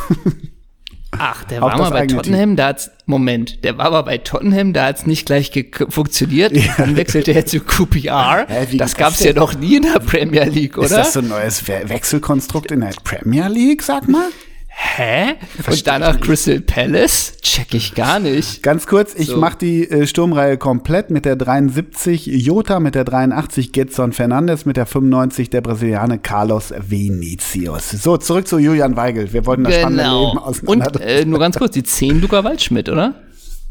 Ach, 1.18 1.44
der 1.46 1.62
war 1.62 1.78
mal 1.78 1.92
bei 1.92 2.08
Tottenham, 2.08 2.56
da 2.58 2.68
hat's, 2.68 2.92
Moment, 3.06 3.64
der 3.64 3.78
war 3.78 3.86
aber 3.86 4.04
bei 4.04 4.18
Tottenham, 4.18 4.74
da 4.74 4.88
hat's 4.88 5.06
nicht 5.06 5.26
gleich 5.26 5.52
funktioniert. 5.90 6.54
Dann 6.78 6.98
wechselte 6.98 7.32
er 7.34 7.46
zu 7.46 7.62
QPR. 7.62 8.46
Wie 8.70 8.78
das 8.78 8.96
gab's 8.96 9.20
das 9.20 9.28
ja 9.28 9.34
noch 9.34 9.54
nie 9.58 9.78
in 9.78 9.84
der 9.84 10.00
Premier 10.00 10.44
League, 10.46 10.78
oder? 10.78 10.88
Ist 10.88 10.96
das 10.98 11.14
so 11.14 11.20
ein 11.20 11.30
neues 11.30 11.68
We 11.68 11.84
Wechselkonstrukt 11.88 12.72
in 12.72 12.82
der 12.82 12.92
Premier 13.04 13.48
League, 13.48 13.82
sag 13.82 14.10
mal? 14.10 14.28
Hä? 14.78 15.36
Und 15.70 15.88
danach 15.88 16.20
Crystal 16.20 16.60
Palace? 16.60 17.38
Check 17.42 17.74
ich 17.74 17.96
gar 17.96 18.20
nicht. 18.20 18.62
Ganz 18.62 18.88
kurz, 18.88 19.14
ich 19.16 19.28
So. 19.28 19.38
mach 19.38 19.56
die 19.56 19.90
äh, 19.90 20.06
Sturmreihe 20.06 20.58
komplett 20.58 21.10
mit 21.12 21.24
der 21.24 21.38
73 21.38 22.26
Jota, 22.26 22.82
mit 22.82 22.94
der 22.94 23.06
83 23.06 23.72
Getson 23.72 24.12
Fernandes, 24.12 24.66
mit 24.66 24.76
der 24.76 24.86
95 24.86 25.50
der 25.50 25.62
Brasilianer 25.62 26.18
Carlos 26.18 26.74
Vinicius. 26.78 27.90
So, 27.92 28.18
zurück 28.18 28.50
zu 28.50 28.58
Julian 28.60 28.98
Weigel. 28.98 29.32
Wir 29.32 29.46
wollten 29.46 29.64
das 29.64 29.76
spannende 29.76 30.04
Leben 30.04 30.14
Genau. 30.32 30.40
auseinander. 30.46 30.92
Und 30.96 31.02
äh, 31.02 31.24
nur 31.26 31.40
ganz 31.40 31.58
kurz, 31.58 31.74
die 31.74 31.84
10 31.84 32.20
Luca 32.22 32.44
Waldschmidt, 32.44 32.90
oder? 32.90 33.16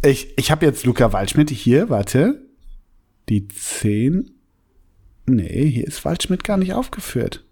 Ich, 0.03 0.33
ich 0.39 0.51
habe 0.51 0.65
jetzt 0.65 0.87
Luca 0.87 1.13
Waldschmidt 1.13 1.51
hier, 1.51 1.91
warte. 1.91 2.41
Die 3.29 3.47
10. 3.49 4.31
Nee, 5.27 5.67
hier 5.71 5.87
ist 5.87 6.05
Waldschmidt 6.05 6.45
gar 6.45 6.57
nicht 6.57 6.73
aufgeführt. 6.73 7.45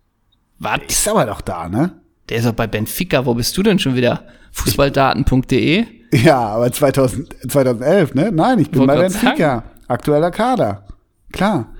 Was? 0.58 0.80
Ist 0.88 1.08
aber 1.08 1.26
doch 1.26 1.42
da, 1.42 1.68
ne? 1.68 2.01
Der 2.32 2.38
ist 2.38 2.46
auch 2.46 2.54
bei 2.54 2.66
Benfica. 2.66 3.26
Wo 3.26 3.34
bist 3.34 3.54
du 3.58 3.62
denn 3.62 3.78
schon 3.78 3.94
wieder? 3.94 4.22
Fußballdaten.de? 4.52 5.84
Ja, 6.14 6.38
aber 6.40 6.70
2000, 6.70 7.50
2011, 7.50 8.14
ne? 8.14 8.30
Nein, 8.32 8.58
ich 8.58 8.70
bin 8.70 8.80
Wollt 8.80 8.88
bei 8.88 9.00
Benfica. 9.00 9.64
Aktueller 9.88 10.30
Kader. 10.30 10.84
Klar. 11.32 11.74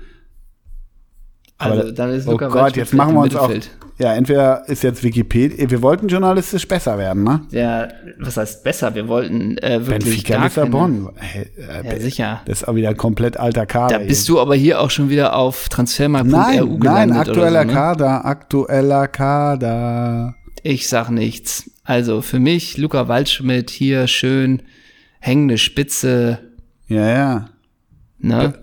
Also, 1.59 1.81
Aber- 1.81 1.91
dann 1.91 2.09
ist 2.09 2.27
oh 2.27 2.31
Luka 2.31 2.47
Gott, 2.47 2.75
jetzt 2.75 2.95
machen 2.95 3.13
wir 3.13 3.21
uns 3.21 3.35
auch. 3.35 3.51
Ja, 3.99 4.15
entweder 4.15 4.67
ist 4.67 4.81
jetzt 4.81 5.03
Wikipedia. 5.03 5.69
Wir 5.69 5.83
wollten 5.83 6.07
journalistisch 6.07 6.67
besser 6.67 6.97
werden, 6.97 7.23
ne? 7.23 7.41
Ja, 7.51 7.87
was 8.19 8.37
heißt 8.37 8.63
besser? 8.63 8.95
Wir 8.95 9.07
wollten 9.07 9.57
äh, 9.59 9.85
wirklich 9.85 10.23
Benfica 10.23 10.43
Lissabon. 10.43 11.11
Hey, 11.17 11.51
äh, 11.55 11.85
ja, 11.87 11.99
sicher. 11.99 12.41
Das 12.45 12.61
ist 12.63 12.67
auch 12.67 12.73
wieder 12.73 12.89
ein 12.89 12.97
komplett 12.97 13.37
alter 13.37 13.67
Kader. 13.67 13.99
Da 13.99 14.03
bist 14.03 14.27
du 14.29 14.39
aber 14.39 14.55
hier 14.55 14.81
auch 14.81 14.89
schon 14.89 15.09
wieder 15.09 15.35
auf 15.35 15.69
transfermarkt.ru 15.69 16.35
Nein, 16.35 16.57
nein, 16.57 16.79
gelandet 16.79 17.17
aktueller 17.19 17.49
oder 17.49 17.61
so, 17.61 17.67
ne? 17.67 17.73
Kader, 17.73 18.25
aktueller 18.25 19.07
Kader. 19.07 20.35
Ich 20.63 20.87
sag 20.87 21.09
nichts. 21.09 21.69
Also 21.83 22.21
für 22.21 22.39
mich, 22.39 22.77
Luca 22.77 23.07
Waldschmidt 23.07 23.69
hier 23.69 24.07
schön 24.07 24.63
hängende 25.19 25.57
Spitze, 25.57 26.39
Ja, 26.87 27.07
ja. 27.09 27.49
ne? 28.19 28.53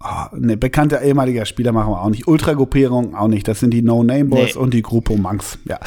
Oh, 0.00 0.36
ne, 0.36 0.56
bekannter 0.56 1.02
ehemaliger 1.02 1.44
Spieler 1.44 1.72
machen 1.72 1.90
wir 1.92 2.00
auch 2.00 2.08
nicht. 2.10 2.28
Ultragruppierung 2.28 3.16
auch 3.16 3.26
nicht. 3.26 3.48
Das 3.48 3.58
sind 3.58 3.72
die 3.72 3.82
No-Name-Boys 3.82 4.54
Nee. 4.54 4.60
und 4.60 4.72
die 4.72 4.80
Gruppo 4.82 5.16
Manx. 5.16 5.58
Ja. 5.68 5.80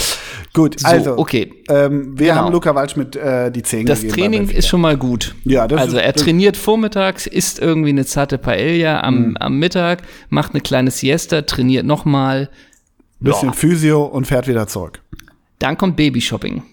Gut, 0.54 0.80
So, 0.82 0.88
also. 0.88 1.18
okay. 1.18 1.54
Ähm, 1.70 2.20
wir 2.20 2.28
Genau. 2.28 2.42
haben 2.42 2.52
Luca 2.52 2.76
Waldschmidt 2.76 3.16
äh, 3.16 3.50
die 3.52 3.64
10 3.64 3.86
Das 3.86 4.06
Training 4.06 4.50
ist 4.50 4.68
schon 4.68 4.82
mal 4.82 4.98
gut. 4.98 5.34
Ja, 5.46 5.66
das 5.66 5.80
also 5.80 5.98
ist- 5.98 6.04
er 6.04 6.14
trainiert 6.14 6.58
vormittags, 6.58 7.26
isst 7.26 7.60
irgendwie 7.60 7.90
eine 7.90 8.06
zarte 8.06 8.38
Paella 8.38 9.00
am, 9.02 9.30
Mhm. 9.30 9.38
am 9.40 9.60
Mittag, 9.60 10.02
macht 10.30 10.52
eine 10.54 10.62
kleine 10.62 10.92
Siesta, 10.92 11.44
trainiert 11.44 11.86
nochmal. 11.86 12.50
Bisschen 13.22 13.50
Ja. 13.50 13.54
Physio 13.54 14.04
und 14.04 14.28
fährt 14.28 14.48
wieder 14.50 14.68
zurück. 14.68 15.00
Dann 15.62 15.78
kommt 15.78 15.96
Babyshopping. 15.96 16.64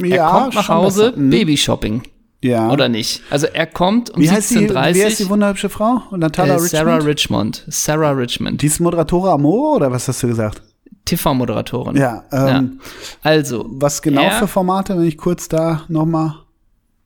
Er 0.00 0.06
Ja, 0.06 0.30
kommt 0.30 0.54
nach 0.54 0.68
Hause. 0.68 1.12
Mhm. 1.16 1.30
Babyshopping. 1.30 2.02
Ja. 2.42 2.70
Oder 2.70 2.88
nicht? 2.88 3.22
Also 3.30 3.46
er 3.46 3.66
kommt 3.66 4.10
um 4.10 4.20
wie 4.20 4.30
heißt, 4.30 4.50
die, 4.50 4.68
17.30 4.70 4.94
wie 4.94 5.04
heißt 5.04 5.20
die 5.20 5.28
wunderhübsche 5.28 5.68
Frau? 5.68 6.02
Natalia 6.16 6.54
äh, 6.54 6.56
Richmond? 6.56 6.70
Sarah 6.70 6.96
Richmond. 6.96 7.64
Sarah 7.68 8.10
Richmond. 8.12 8.62
die 8.62 8.66
ist 8.66 8.80
Moderatore 8.80 9.30
Amore 9.30 9.76
oder 9.76 9.92
was 9.92 10.08
hast 10.08 10.22
du 10.22 10.28
gesagt? 10.28 10.62
TV-Moderatorin. 11.04 11.96
Ja, 11.96 12.24
ähm, 12.32 12.80
Also, 13.22 13.66
Was 13.68 14.00
genau 14.00 14.22
er, 14.22 14.32
für 14.32 14.46
Formate, 14.46 14.96
wenn 14.96 15.04
ich 15.04 15.16
kurz 15.16 15.48
da 15.48 15.82
nochmal. 15.88 16.34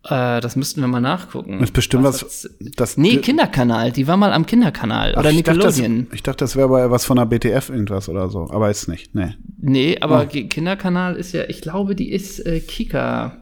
Äh, 0.06 0.40
das 0.42 0.54
müssten 0.56 0.80
wir 0.82 0.88
mal 0.88 1.00
nachgucken. 1.00 1.60
Ist 1.62 1.72
bestimmt 1.72 2.04
was. 2.04 2.20
hat's- 2.22 2.48
das, 2.76 2.98
Nee, 2.98 3.16
Kinderkanal. 3.18 3.90
Die 3.90 4.06
war 4.06 4.16
mal 4.18 4.32
am 4.32 4.44
Kinderkanal. 4.44 5.12
Ach, 5.14 5.20
oder 5.20 5.30
das, 5.30 5.34
Nickelodeon. 5.34 6.08
ich 6.12 6.22
dachte, 6.22 6.44
das 6.44 6.56
wäre 6.56 6.68
bei 6.68 6.90
was 6.90 7.04
von 7.06 7.16
der 7.16 7.24
BTF 7.24 7.70
irgendwas 7.70 8.08
oder 8.10 8.28
so. 8.28 8.48
Aber 8.50 8.70
ist 8.70 8.86
nicht. 8.86 9.14
Nee. 9.14 9.34
Nee, 9.60 9.98
aber 10.00 10.22
Oh. 10.24 10.26
Ki- 10.26 10.48
Kinderkanal 10.48 11.16
ist 11.16 11.32
ja, 11.32 11.44
ich 11.48 11.62
glaube, 11.62 11.94
die 11.94 12.12
ist 12.12 12.40
äh, 12.44 12.60
Kika. 12.60 13.38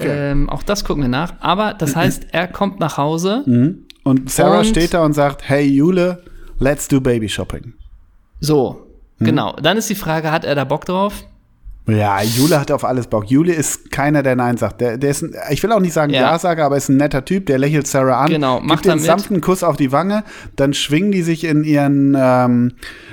Ähm, 0.00 0.50
auch 0.50 0.62
das 0.62 0.84
gucken 0.84 1.02
wir 1.04 1.08
nach. 1.08 1.34
Aber 1.40 1.72
das 1.74 1.96
heißt, 1.96 2.26
er 2.32 2.46
kommt 2.48 2.78
nach 2.80 2.96
Hause. 2.98 3.44
Und 4.04 4.30
Sarah 4.30 4.58
Und- 4.58 4.66
steht 4.66 4.92
da 4.94 5.04
und 5.04 5.12
sagt: 5.14 5.48
Hey 5.48 5.64
Jule, 5.66 6.22
let's 6.58 6.88
do 6.88 7.00
Baby 7.00 7.28
Shopping. 7.28 7.74
So, 8.40 8.86
Mhm. 9.18 9.24
genau. 9.24 9.56
Dann 9.62 9.76
ist 9.76 9.88
die 9.88 9.94
Frage, 9.94 10.30
hat 10.30 10.44
er 10.44 10.54
da 10.54 10.64
Bock 10.64 10.84
drauf? 10.84 11.24
Ja, 11.88 12.22
Jule 12.22 12.60
hat 12.60 12.70
auf 12.70 12.84
alles 12.84 13.06
Bock. 13.06 13.30
Jule 13.30 13.52
ist 13.54 13.90
keiner, 13.90 14.22
der 14.22 14.36
Nein 14.36 14.56
sagt. 14.58 14.80
Der, 14.80 14.98
der 14.98 15.10
ist 15.10 15.22
ein, 15.22 15.34
ich 15.50 15.62
will 15.62 15.72
auch 15.72 15.80
nicht 15.80 15.92
sagen 15.94 16.12
Ja. 16.12 16.20
Ja-Sager, 16.20 16.66
aber 16.66 16.76
ist 16.76 16.88
ein 16.90 16.96
netter 16.98 17.24
Typ, 17.24 17.46
der 17.46 17.58
lächelt 17.58 17.86
Sarah 17.86 18.20
an, 18.24 18.30
Genau, 18.30 18.60
macht 18.60 18.82
gibt 18.82 18.92
damit. 18.92 19.04
sanften 19.04 19.40
Kuss 19.40 19.62
auf 19.62 19.76
die 19.76 19.90
Wange, 19.90 20.22
dann 20.56 20.74
schwingen 20.74 21.12
die 21.12 21.22
sich 21.22 21.44
in 21.44 21.64
ihren, 21.64 22.14
ähm, 22.18 22.72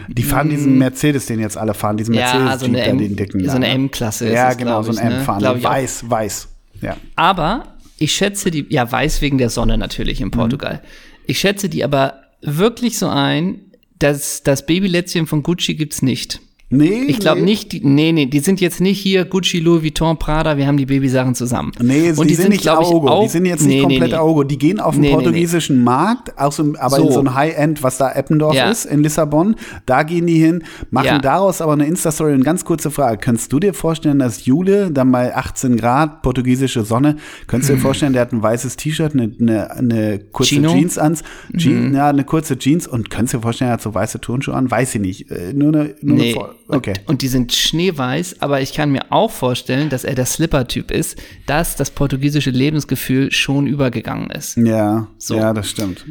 die 0.09 0.23
fahren 0.23 0.49
diesen 0.49 0.77
Mercedes, 0.77 1.25
den 1.25 1.39
jetzt 1.39 1.57
alle 1.57 1.73
fahren, 1.73 1.95
diesen 1.97 2.15
Mm. 2.15 2.17
Ja, 2.17 2.33
Mercedes, 2.39 2.59
so 2.59 2.65
M- 2.91 2.97
den 2.97 3.15
dicken. 3.15 3.43
so 3.45 3.51
eine 3.51 3.59
ne? 3.67 3.73
M-Klasse 3.73 4.27
ist 4.27 4.33
Ja, 4.33 4.51
es, 4.51 4.57
genau, 4.57 4.81
so 4.83 4.91
ein 4.91 5.07
ne? 5.09 5.15
M 5.19 5.23
fahren. 5.23 5.39
Glaub 5.39 5.57
ich 5.57 5.65
auch. 5.65 5.71
Weiß, 5.71 6.09
weiß. 6.09 6.47
Ja. 6.81 6.97
Aber 7.15 7.63
ich 7.97 8.11
schätze 8.13 8.51
die, 8.51 8.65
ja, 8.69 8.91
weiß 8.91 9.21
wegen 9.21 9.37
der 9.37 9.49
Sonne 9.49 9.77
natürlich 9.77 10.19
Mhm. 10.19 10.25
in 10.25 10.31
Portugal. 10.31 10.81
Ich 11.27 11.39
schätze 11.39 11.69
die 11.69 11.83
aber 11.83 12.15
wirklich 12.41 12.99
so 12.99 13.07
ein, 13.07 13.61
dass 13.99 14.43
das 14.43 14.65
Babylätzchen 14.65 15.25
von 15.27 15.41
Gucci 15.43 15.75
gibt's 15.75 16.01
nicht. 16.01 16.41
Nee, 16.71 17.03
Ich 17.07 17.19
glaube 17.19 17.39
nee. 17.41 17.45
nicht, 17.45 17.71
die, 17.73 17.81
nee, 17.85 18.11
nee, 18.11 18.25
die 18.25 18.39
sind 18.39 18.59
jetzt 18.59 18.81
nicht 18.81 18.99
hier 18.99 19.23
Gucci, 19.25 19.59
Louis 19.59 19.83
Vuitton, 19.83 20.17
Prada, 20.17 20.57
wir 20.57 20.65
haben 20.65 20.77
die 20.77 20.87
Babysachen 20.87 21.35
zusammen. 21.35 21.71
Nee, 21.79 22.11
Und 22.15 22.27
die, 22.27 22.33
sind 22.33 22.49
nicht 22.49 22.61
glaub 22.63 22.81
ich, 22.81 22.87
Augo. 22.87 23.07
auch- 23.07 23.21
die 23.23 23.29
sind 23.29 23.45
jetzt 23.45 23.61
nee, 23.61 23.75
nicht 23.75 23.81
komplett 23.81 24.01
nee, 24.01 24.07
nee. 24.07 24.15
Augo. 24.15 24.43
Die 24.43 24.57
gehen 24.57 24.79
auf 24.79 24.95
den 24.99 25.11
portugiesischen 25.11 25.83
Markt, 25.83 26.37
auch 26.39 26.51
so, 26.51 26.73
aber 26.79 26.97
in 26.97 27.03
So. 27.05 27.11
so 27.11 27.19
ein 27.19 27.35
High-End, 27.35 27.83
was 27.83 27.97
da 27.99 28.11
Eppendorf 28.11 28.55
Ja. 28.55 28.71
ist, 28.71 28.85
in 28.85 29.03
Lissabon. 29.03 29.55
Da 29.85 30.01
gehen 30.01 30.25
die 30.25 30.39
hin, 30.39 30.63
machen 30.89 31.05
Ja. 31.05 31.19
daraus 31.19 31.61
aber 31.61 31.73
eine 31.73 31.85
Insta-Story. 31.85 32.33
Und 32.33 32.43
ganz 32.43 32.65
kurze 32.65 32.89
Frage. 32.89 33.19
Könntest 33.19 33.53
du 33.53 33.59
dir 33.59 33.75
vorstellen, 33.75 34.17
dass 34.17 34.45
Jule 34.45 34.89
dann 34.89 35.11
bei 35.11 35.35
18 35.35 35.77
Grad, 35.77 36.23
portugiesische 36.23 36.83
Sonne, 36.83 37.17
könntest 37.45 37.69
du 37.69 37.75
dir 37.75 37.79
vorstellen, 37.81 38.13
der 38.13 38.23
hat 38.23 38.33
ein 38.33 38.41
weißes 38.41 38.75
T-Shirt, 38.77 39.13
eine, 39.13 39.31
eine, 39.39 39.69
eine 39.71 40.19
kurze 40.31 40.55
Chino? 40.55 40.73
Jeans 40.73 40.97
an, 40.97 41.15
Je 41.55 41.69
Mhm. 41.69 41.93
ja, 41.95 42.09
eine 42.09 42.23
kurze 42.23 42.57
Jeans 42.57 42.87
und 42.87 43.11
könntest 43.11 43.35
du 43.35 43.37
dir 43.37 43.43
vorstellen, 43.43 43.69
er 43.69 43.73
hat 43.73 43.81
so 43.83 43.93
weiße 43.93 44.19
Turnschuhe 44.19 44.55
an? 44.55 44.71
Weiß 44.71 44.95
ich 44.95 45.01
nicht. 45.01 45.29
Äh, 45.29 45.53
nur 45.53 45.67
eine, 45.71 45.93
nur 46.01 46.17
eine 46.17 46.33
Okay. 46.67 46.93
Und, 47.01 47.09
und 47.09 47.21
die 47.21 47.27
sind 47.27 47.53
schneeweiß, 47.53 48.41
aber 48.41 48.61
ich 48.61 48.73
kann 48.73 48.91
mir 48.91 49.11
auch 49.11 49.31
vorstellen, 49.31 49.89
dass 49.89 50.03
er 50.03 50.15
der 50.15 50.25
Slipper-Typ 50.25 50.91
ist, 50.91 51.17
dass 51.45 51.75
das 51.75 51.91
portugiesische 51.91 52.49
Lebensgefühl 52.49 53.31
schon 53.31 53.67
übergegangen 53.67 54.29
ist. 54.31 54.57
Ja, 54.57 55.07
So. 55.17 55.35
ja, 55.35 55.53
das 55.53 55.69
stimmt. 55.69 56.05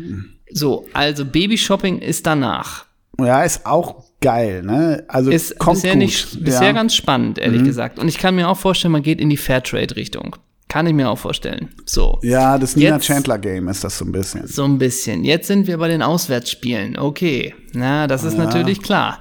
So, 0.50 0.86
also 0.92 1.24
Babyshopping 1.24 1.98
ist 1.98 2.26
danach. 2.26 2.84
Ja, 3.18 3.42
ist 3.42 3.64
auch 3.66 4.04
geil, 4.20 4.62
ne? 4.62 5.04
Also 5.08 5.30
Ist 5.30 5.58
kommt 5.58 5.76
bisher 5.76 5.92
gut. 5.92 5.98
nicht, 6.02 6.44
bisher 6.44 6.62
ja. 6.66 6.72
Mhm. 6.72 6.76
ganz 6.76 6.94
spannend, 6.94 7.38
ehrlich 7.38 7.62
gesagt. 7.64 7.98
Und 7.98 8.08
ich 8.08 8.18
kann 8.18 8.34
mir 8.34 8.48
auch 8.48 8.56
vorstellen, 8.58 8.92
man 8.92 9.02
geht 9.02 9.20
in 9.20 9.30
die 9.30 9.36
Fairtrade-Richtung. 9.36 10.36
Kann 10.68 10.86
ich 10.86 10.94
mir 10.94 11.08
auch 11.10 11.18
vorstellen. 11.18 11.68
So. 11.84 12.18
Ja, 12.22 12.58
das 12.58 12.74
Nina 12.74 12.98
Chandler 12.98 13.38
Game 13.38 13.68
ist 13.68 13.84
das 13.84 13.98
so 13.98 14.04
ein 14.04 14.12
bisschen. 14.12 14.46
So 14.46 14.64
ein 14.64 14.78
bisschen. 14.78 15.22
Jetzt 15.22 15.46
sind 15.46 15.66
wir 15.66 15.78
bei 15.78 15.88
den 15.88 16.02
Auswärtsspielen. 16.02 16.96
Okay. 16.98 17.54
Na, 17.74 18.06
das 18.06 18.24
ist 18.24 18.36
natürlich 18.38 18.82
klar. 18.82 19.20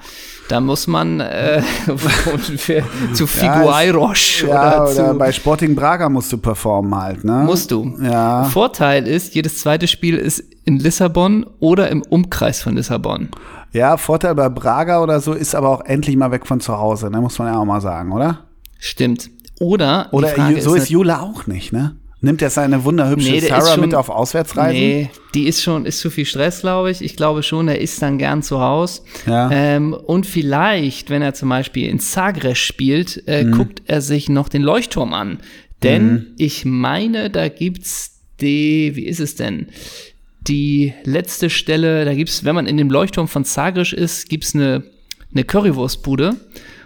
Da 0.49 0.59
muss 0.59 0.87
man 0.87 1.19
äh, 1.21 1.61
zu 3.13 3.27
Figueiros 3.27 4.41
Ja, 4.41 4.83
oder, 4.83 4.91
oder 4.91 5.11
zu. 5.11 5.17
bei 5.17 5.31
Sporting 5.31 5.75
Braga 5.75 6.09
musst 6.09 6.31
du 6.33 6.37
performen 6.37 6.93
halt, 6.95 7.23
ne? 7.23 7.43
musst 7.45 7.71
du. 7.71 7.97
Ja. 8.01 8.43
Vorteil 8.45 9.07
ist, 9.07 9.35
jedes 9.35 9.59
zweite 9.59 9.87
Spiel 9.87 10.15
ist 10.17 10.43
in 10.65 10.79
Lissabon 10.79 11.45
oder 11.59 11.89
im 11.89 12.01
Umkreis 12.01 12.61
von 12.61 12.75
Lissabon. 12.75 13.29
Ja, 13.71 13.97
Vorteil 13.97 14.35
bei 14.35 14.49
Braga 14.49 15.01
oder 15.01 15.19
so 15.19 15.33
ist 15.33 15.55
aber 15.55 15.69
auch 15.69 15.81
endlich 15.85 16.15
mal 16.17 16.31
weg 16.31 16.45
von 16.45 16.59
zu 16.59 16.77
Hause, 16.77 17.09
ne? 17.09 17.21
Muss 17.21 17.39
man 17.39 17.47
ja 17.51 17.57
auch 17.59 17.65
mal 17.65 17.81
sagen, 17.81 18.11
oder? 18.11 18.39
Stimmt. 18.79 19.29
Oder, 19.59 20.09
Oder 20.11 20.29
so 20.61 20.75
ist 20.75 20.81
nat- 20.83 20.89
Jule 20.89 21.21
auch 21.21 21.47
nicht, 21.47 21.71
ne? 21.73 21.95
Nimmt 22.23 22.41
er 22.41 22.49
seine 22.49 22.85
wunderhübsche 22.85 23.31
Nee, 23.31 23.39
Sarah 23.41 23.73
schon- 23.73 23.81
mit 23.81 23.93
auf 23.93 24.09
Auswärtsreisen? 24.09 24.79
Nee, 24.79 25.09
die 25.35 25.45
ist 25.45 25.61
schon, 25.61 25.85
ist 25.85 25.99
zu 25.99 26.09
viel 26.09 26.25
Stress, 26.25 26.61
glaube 26.61 26.89
ich. 26.89 27.01
Ich 27.01 27.17
glaube 27.17 27.43
schon, 27.43 27.67
er 27.67 27.81
ist 27.81 28.01
dann 28.01 28.17
gern 28.17 28.41
zu 28.41 28.61
Hause. 28.61 29.01
Ja. 29.27 29.51
Ähm, 29.51 29.93
und 29.93 30.25
vielleicht, 30.25 31.09
wenn 31.09 31.21
er 31.21 31.33
zum 31.33 31.49
Beispiel 31.49 31.89
in 31.89 31.99
Zagreb 31.99 32.55
spielt, 32.55 33.27
äh, 33.27 33.43
Mhm. 33.43 33.51
guckt 33.51 33.81
er 33.87 33.99
sich 33.99 34.29
noch 34.29 34.47
den 34.47 34.61
Leuchtturm 34.61 35.13
an. 35.13 35.39
Denn 35.83 36.27
ich 36.37 36.63
meine, 36.63 37.29
da 37.29 37.49
gibt's 37.49 38.21
die, 38.39 38.95
wie 38.95 39.05
ist 39.05 39.19
es 39.19 39.35
denn? 39.35 39.67
Die 40.47 40.93
letzte 41.03 41.49
Stelle, 41.49 42.05
da 42.05 42.13
gibt's, 42.13 42.45
wenn 42.45 42.55
man 42.55 42.67
in 42.67 42.77
dem 42.77 42.89
Leuchtturm 42.89 43.27
von 43.27 43.43
Zagreb 43.43 43.91
ist, 43.91 44.29
gibt's 44.29 44.55
eine, 44.55 44.83
eine 45.33 45.43
Currywurstbude. 45.43 46.37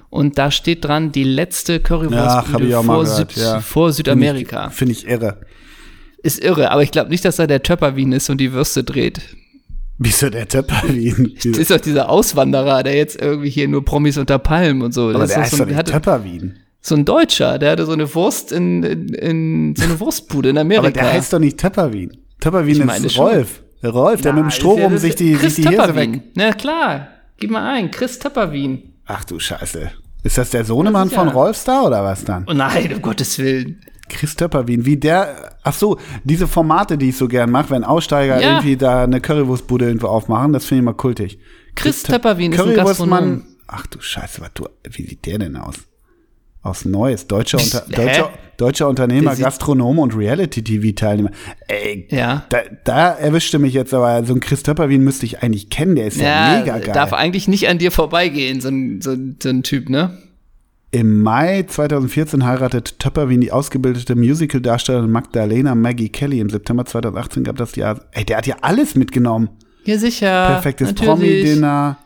Und 0.09 0.37
da 0.37 0.51
steht 0.51 0.85
dran, 0.85 1.11
die 1.11 1.23
letzte 1.23 1.81
Ach, 1.83 2.59
ich 2.59 2.75
auch 2.75 2.83
mal 2.83 2.95
vor, 2.95 3.05
Süd, 3.05 3.31
ja. 3.35 3.59
vor 3.59 3.91
Südamerika. 3.91 4.69
Finde 4.69 4.93
ich 4.93 5.07
irre. 5.07 5.41
Ist 6.23 6.43
irre, 6.43 6.71
aber 6.71 6.81
ich 6.83 6.91
glaube 6.91 7.09
nicht, 7.09 7.25
dass 7.25 7.35
da 7.35 7.45
der 7.47 7.61
Töpperwien 7.61 8.11
ist 8.13 8.29
und 8.29 8.39
die 8.39 8.53
Würste 8.53 8.83
dreht. 8.83 9.21
Wieso 9.97 10.29
der 10.29 10.47
Töpperwien? 10.47 11.33
Das 11.43 11.57
ist 11.57 11.71
doch 11.71 11.79
dieser 11.79 12.09
Auswanderer, 12.09 12.83
der 12.83 12.95
jetzt 12.95 13.21
irgendwie 13.21 13.49
hier 13.49 13.67
nur 13.67 13.83
Promis 13.83 14.17
unter 14.17 14.39
Palmen 14.39 14.81
und 14.81 14.93
so. 14.93 15.09
aber 15.09 15.19
das 15.19 15.29
der 15.29 15.37
ist 15.37 15.43
heißt 15.43 15.51
so, 15.57 15.63
doch 15.63 15.71
ein, 15.71 15.75
hatte, 15.75 15.91
Töpperwien. 15.91 16.57
so 16.81 16.95
ein 16.95 17.03
Deutscher, 17.05 17.57
der 17.59 17.71
hatte 17.71 17.85
so 17.85 17.91
eine 17.93 18.13
Wurst 18.15 18.51
in, 18.51 18.83
in, 18.83 19.07
in 19.09 19.75
so 19.75 19.83
eine 19.85 19.99
Wurstbude 19.99 20.49
in 20.49 20.57
Aber 20.57 20.61
Amerika. 20.65 21.01
der 21.01 21.13
heißt 21.13 21.33
doch 21.33 21.39
nicht 21.39 21.59
Töpperwien. 21.59 22.17
Töpperwien 22.39 22.77
Ich 22.77 23.05
ist 23.05 23.13
schon. 23.15 23.25
Rolf. 23.27 23.63
Rolf, 23.83 24.21
der 24.21 24.33
mit 24.33 24.43
dem 24.43 24.47
ist 24.49 24.55
ja- 24.93 24.97
sich 24.99 25.15
die, 25.15 25.33
Chris 25.33 25.55
sich 25.55 25.65
die 25.65 25.71
Hirse 25.71 25.95
weg. 25.95 26.21
Na 26.35 26.51
klar, 26.53 27.07
gib 27.37 27.51
mal 27.51 27.73
ein, 27.73 27.91
Chris 27.91 28.17
Töpperwien. 28.19 28.93
Ach 29.07 29.23
du 29.23 29.39
Scheiße. 29.39 29.91
Ist 30.23 30.37
das 30.37 30.49
der 30.49 30.65
Sohnemann 30.65 31.03
Das 31.07 31.13
ist 31.13 31.17
von 31.17 31.27
ja- 31.27 31.33
Rolfstar 31.33 31.85
oder 31.85 32.03
was 32.03 32.23
dann? 32.25 32.45
Oh 32.49 32.53
nein, 32.53 32.93
um 32.93 33.01
Gottes 33.01 33.37
Willen. 33.39 33.81
Chris 34.09 34.35
Töpperwien, 34.35 34.85
wie 34.85 34.95
der, 34.97 35.57
ach 35.63 35.73
so, 35.73 35.97
diese 36.23 36.47
Formate, 36.47 36.97
die 36.97 37.09
ich 37.09 37.17
so 37.17 37.27
gern 37.27 37.51
mache, 37.51 37.71
wenn 37.71 37.83
Aussteiger 37.83 38.41
Ja. 38.41 38.51
irgendwie 38.51 38.77
da 38.77 39.03
eine 39.03 39.19
Currywurstbude 39.19 39.85
irgendwo 39.85 40.07
aufmachen, 40.07 40.53
das 40.53 40.65
finde 40.65 40.81
ich 40.81 40.85
mal 40.85 40.93
kultig. 40.93 41.39
Chris 41.75 42.03
Tö- 42.05 42.11
Töpperwien 42.11 42.53
ist 42.53 42.61
ein 42.61 42.73
Gastronom. 42.75 43.43
Ach 43.67 43.85
du 43.87 43.99
Scheiße, 43.99 44.39
was 44.41 44.51
du, 44.53 44.65
wie 44.89 45.05
sieht 45.07 45.25
der 45.25 45.39
denn 45.39 45.57
aus? 45.57 45.75
Aus 46.67 46.83
Neues, 46.85 47.27
deutscher, 47.27 47.59
Unter, 47.59 47.81
deutscher, 47.89 48.29
deutscher 48.57 48.87
Unternehmer, 48.89 49.35
Gastronom 49.35 49.99
und 49.99 50.15
Reality-TV-Teilnehmer. 50.15 51.31
Ey, 51.67 52.07
Ja. 52.11 52.45
da, 52.49 52.57
da 52.83 53.11
erwischte 53.13 53.57
mich 53.59 53.73
jetzt 53.73 53.93
aber, 53.93 54.23
so 54.25 54.33
ein 54.33 54.39
Chris 54.41 54.63
Töpperwien 54.63 55.03
müsste 55.03 55.25
ich 55.25 55.41
eigentlich 55.41 55.69
kennen, 55.69 55.95
der 55.95 56.07
ist 56.07 56.17
ja, 56.19 56.55
Ja, 56.55 56.59
mega 56.59 56.77
geil. 56.79 56.91
darf 56.93 57.13
eigentlich 57.13 57.47
nicht 57.47 57.69
an 57.69 57.77
dir 57.77 57.91
vorbeigehen, 57.91 58.59
so 58.61 58.67
ein, 58.69 58.99
so, 59.01 59.15
so 59.41 59.49
ein 59.49 59.63
Typ, 59.63 59.89
ne? 59.89 60.17
Im 60.91 61.21
Mai 61.21 61.63
2014 61.67 62.45
heiratet 62.45 62.97
Töpperwien 62.99 63.41
die 63.41 63.51
ausgebildete 63.51 64.15
Musicaldarstellerin 64.15 65.11
Magdalena 65.11 65.75
Maggie 65.75 66.07
Kelly. 66.09 66.39
Im 66.39 66.49
September 66.49 66.85
2018 66.85 67.43
gab 67.43 67.57
das 67.57 67.75
Jahr. 67.75 67.99
Ey, 68.13 68.23
der 68.23 68.37
hat 68.37 68.47
ja 68.47 68.55
alles 68.61 68.95
mitgenommen. 68.95 69.49
Ja, 69.83 69.97
sicher. 69.97 70.47
Perfektes. 70.47 70.93
Promi-Dinner. 70.93 71.97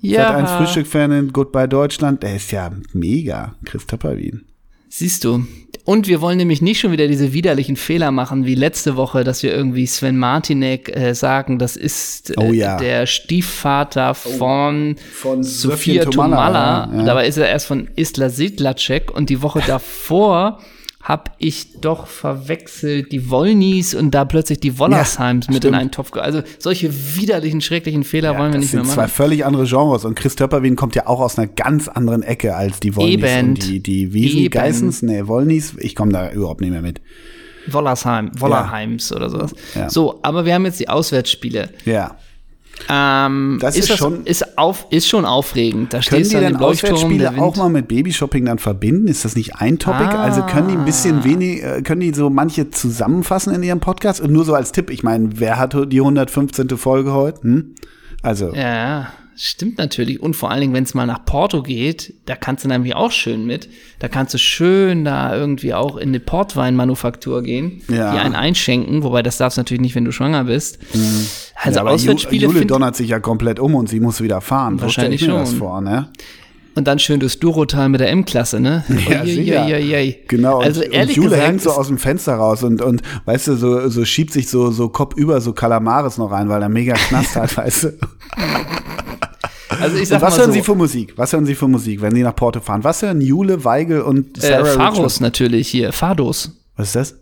Ja. 0.00 0.28
Seit 0.28 0.36
1 0.36 0.50
Frühstück-Fan 0.52 1.32
Goodbye 1.32 1.68
Deutschland. 1.68 2.22
Der 2.22 2.36
ist 2.36 2.50
ja 2.52 2.70
mega. 2.92 3.54
Chris 3.64 3.86
Töpperwien. 3.86 4.44
Siehst 4.88 5.24
du. 5.24 5.44
Und 5.84 6.06
wir 6.06 6.20
wollen 6.20 6.36
nämlich 6.36 6.60
nicht 6.60 6.80
schon 6.80 6.92
wieder 6.92 7.08
diese 7.08 7.32
widerlichen 7.32 7.76
Fehler 7.76 8.10
machen 8.10 8.44
wie 8.44 8.54
letzte 8.54 8.96
Woche, 8.96 9.24
dass 9.24 9.42
wir 9.42 9.54
irgendwie 9.54 9.86
Sven 9.86 10.18
Martinek 10.18 10.94
äh, 10.94 11.14
sagen, 11.14 11.58
das 11.58 11.76
ist 11.76 12.30
äh, 12.30 12.34
Oh 12.38 12.52
ja. 12.52 12.76
der 12.76 13.06
Stiefvater 13.06 14.14
von, 14.14 14.96
Von 15.12 15.42
Sophia 15.42 16.02
Söfchen 16.02 16.10
Tomalla, 16.12 16.84
Tomalla. 16.84 16.98
ja. 17.00 17.04
Dabei 17.06 17.26
ist 17.26 17.38
er 17.38 17.48
erst 17.48 17.66
von 17.66 17.88
Isla 17.96 18.28
Sidlacek 18.28 19.10
und 19.14 19.30
die 19.30 19.40
Woche 19.42 19.62
davor 19.66 20.60
habe 21.00 21.30
ich 21.38 21.80
doch 21.80 22.06
verwechselt 22.08 23.12
die 23.12 23.30
Wollnies 23.30 23.94
und 23.94 24.10
da 24.10 24.24
plötzlich 24.24 24.58
die 24.60 24.78
Wollersheims 24.78 25.46
Ja, 25.46 25.52
mit 25.52 25.64
in 25.64 25.74
einen 25.74 25.90
Topf. 25.92 26.12
Also 26.16 26.42
solche 26.58 26.90
widerlichen, 27.16 27.60
schrecklichen 27.60 28.02
Fehler 28.04 28.36
wollen 28.36 28.52
wir 28.52 28.60
das 28.60 28.64
nicht 28.64 28.74
mehr 28.74 28.84
sind 28.84 28.94
zwei 28.94 29.02
machen. 29.02 29.12
völlig 29.12 29.46
andere 29.46 29.64
Genres. 29.64 30.04
Und 30.04 30.16
Chris 30.16 30.34
Töpperwien 30.36 30.74
kommt 30.76 30.96
ja 30.96 31.06
auch 31.06 31.20
aus 31.20 31.38
einer 31.38 31.46
ganz 31.46 31.86
anderen 31.88 32.22
Ecke 32.22 32.56
als 32.56 32.80
die 32.80 32.96
Wollnies 32.96 33.22
Eben. 33.24 33.48
und 33.50 33.66
die, 33.66 33.80
die 33.80 34.12
Wiesen. 34.12 34.50
Geissens. 34.50 35.02
Nee, 35.02 35.26
Wollnies. 35.28 35.74
Ich 35.78 35.94
komme 35.94 36.12
da 36.12 36.30
überhaupt 36.32 36.60
nicht 36.60 36.70
mehr 36.70 36.82
mit. 36.82 37.00
Wollersheim, 37.68 38.30
Wollerheims 38.38 39.12
oder 39.12 39.30
sowas. 39.30 39.52
Ja. 39.74 39.90
So, 39.90 40.18
aber 40.22 40.44
wir 40.46 40.54
haben 40.54 40.64
jetzt 40.64 40.80
die 40.80 40.88
Auswärtsspiele. 40.88 41.70
Ja. 41.84 42.16
Ähm, 42.88 43.58
Das 43.60 43.76
ist 43.76 43.96
schon- 43.96 44.24
ist, 44.24 44.56
auf, 44.58 44.86
ist 44.90 45.08
schon 45.08 45.24
aufregend. 45.24 45.92
Da 45.92 46.00
Können 46.00 46.22
die 46.28 46.34
Leuchtturm, 46.34 46.62
Auswärtsspiele 46.62 47.32
auch 47.38 47.56
mal 47.56 47.68
mit 47.68 47.88
Babyshopping 47.88 48.44
dann 48.46 48.58
verbinden? 48.58 49.08
Ist 49.08 49.24
das 49.24 49.36
nicht 49.36 49.56
ein 49.56 49.78
Topic? 49.78 50.04
Ah. 50.04 50.22
Also 50.22 50.42
können 50.42 50.68
die 50.68 50.74
ein 50.76 50.84
bisschen 50.84 51.24
wenig, 51.24 51.62
äh, 51.62 51.82
können 51.82 52.00
die 52.00 52.12
so 52.14 52.30
manche 52.30 52.70
zusammenfassen 52.70 53.54
in 53.54 53.62
ihrem 53.62 53.80
Podcast? 53.80 54.20
Und 54.20 54.32
nur 54.32 54.44
so 54.44 54.54
als 54.54 54.72
Tipp, 54.72 54.90
ich 54.90 55.02
meine, 55.02 55.28
wer 55.34 55.58
hat 55.58 55.76
die 55.92 56.00
115. 56.00 56.76
Folge 56.76 57.12
heute? 57.12 57.42
Hm? 57.42 57.74
Also, 58.22 58.52
Ja, 58.54 59.08
stimmt 59.38 59.78
natürlich. 59.78 60.20
Und 60.20 60.34
vor 60.34 60.50
allen 60.50 60.60
Dingen, 60.60 60.74
wenn 60.74 60.84
es 60.84 60.94
mal 60.94 61.06
nach 61.06 61.24
Porto 61.24 61.62
geht, 61.62 62.14
da 62.26 62.34
kannst 62.36 62.64
du 62.64 62.68
nämlich 62.68 62.94
auch 62.94 63.10
schön 63.12 63.46
mit. 63.46 63.68
Da 64.00 64.08
kannst 64.08 64.34
du 64.34 64.38
schön 64.38 65.04
da 65.04 65.34
irgendwie 65.36 65.72
auch 65.74 65.96
in 65.96 66.08
eine 66.08 66.20
Portweinmanufaktur 66.20 67.42
gehen, 67.42 67.82
Ja. 67.88 68.12
die 68.12 68.18
einen 68.18 68.34
einschenken, 68.34 69.02
wobei 69.02 69.22
das 69.22 69.38
darfst 69.38 69.56
du 69.56 69.60
natürlich 69.60 69.80
nicht, 69.80 69.94
wenn 69.94 70.04
du 70.04 70.12
schwanger 70.12 70.44
bist. 70.44 70.78
Also 70.92 70.98
Mhm. 70.98 71.74
ja, 71.74 71.80
aber 71.80 71.90
Ju- 71.90 71.94
Auswärtsspiele 71.94 72.46
Jule 72.46 72.66
donnert 72.66 72.96
sich 72.96 73.08
ja 73.10 73.20
komplett 73.20 73.58
um 73.60 73.74
und 73.74 73.88
sie 73.88 74.00
muss 74.00 74.20
wieder 74.20 74.40
fahren. 74.40 74.80
Wahrscheinlich 74.80 75.22
mir 75.26 75.34
das 75.34 75.50
schon. 75.50 75.58
vor, 75.58 75.80
ne? 75.80 76.08
und 76.74 76.86
dann 76.86 77.00
schön 77.00 77.18
durchs 77.18 77.40
Durotal 77.40 77.88
mit 77.88 77.98
der 78.00 78.08
M-Klasse, 78.10 78.60
ne? 78.60 78.84
Ja, 79.10 79.22
ui, 79.22 79.26
sicher. 79.34 79.66
ui, 79.66 79.94
ui. 79.96 80.16
Genau, 80.28 80.60
Also 80.60 80.80
und, 80.80 80.92
ehrlich 80.92 81.16
und 81.18 81.24
Jule 81.24 81.30
gesagt, 81.30 81.48
hängt 81.48 81.60
so 81.62 81.70
aus 81.72 81.88
dem 81.88 81.98
Fenster 81.98 82.34
raus 82.36 82.62
und, 82.62 82.80
und 82.82 83.02
weißt 83.24 83.48
du, 83.48 83.56
so, 83.56 83.88
so 83.88 84.04
schiebt 84.04 84.32
sich 84.32 84.48
so, 84.48 84.70
so 84.70 84.88
kopfüber 84.88 85.40
so 85.40 85.52
Kalamares 85.52 86.18
noch 86.18 86.30
rein, 86.30 86.48
weil 86.48 86.62
er 86.62 86.68
mega 86.68 86.94
Knast 86.94 87.34
hat, 87.34 87.56
weißt 87.56 87.82
du. 87.84 87.88
Also 89.80 89.94
ich 89.96 90.02
Und 90.02 90.06
sag 90.06 90.22
was 90.22 90.34
mal 90.34 90.38
hören 90.40 90.50
so, 90.50 90.58
Sie 90.58 90.62
für 90.62 90.74
Musik? 90.74 91.12
Was 91.16 91.32
hören 91.32 91.46
Sie 91.46 91.54
für 91.54 91.68
Musik, 91.68 92.00
wenn 92.00 92.14
Sie 92.14 92.22
nach 92.22 92.36
Porto 92.36 92.60
fahren? 92.60 92.84
Was 92.84 93.02
hören 93.02 93.20
Jule, 93.20 93.64
Weigel 93.64 94.00
und 94.02 94.40
Sarah 94.40 94.66
äh, 94.66 94.70
Richards? 94.88 95.20
natürlich 95.20 95.68
hier, 95.68 95.92
Fados. 95.92 96.52
Was 96.76 96.88
ist 96.88 96.96
das? 96.96 97.14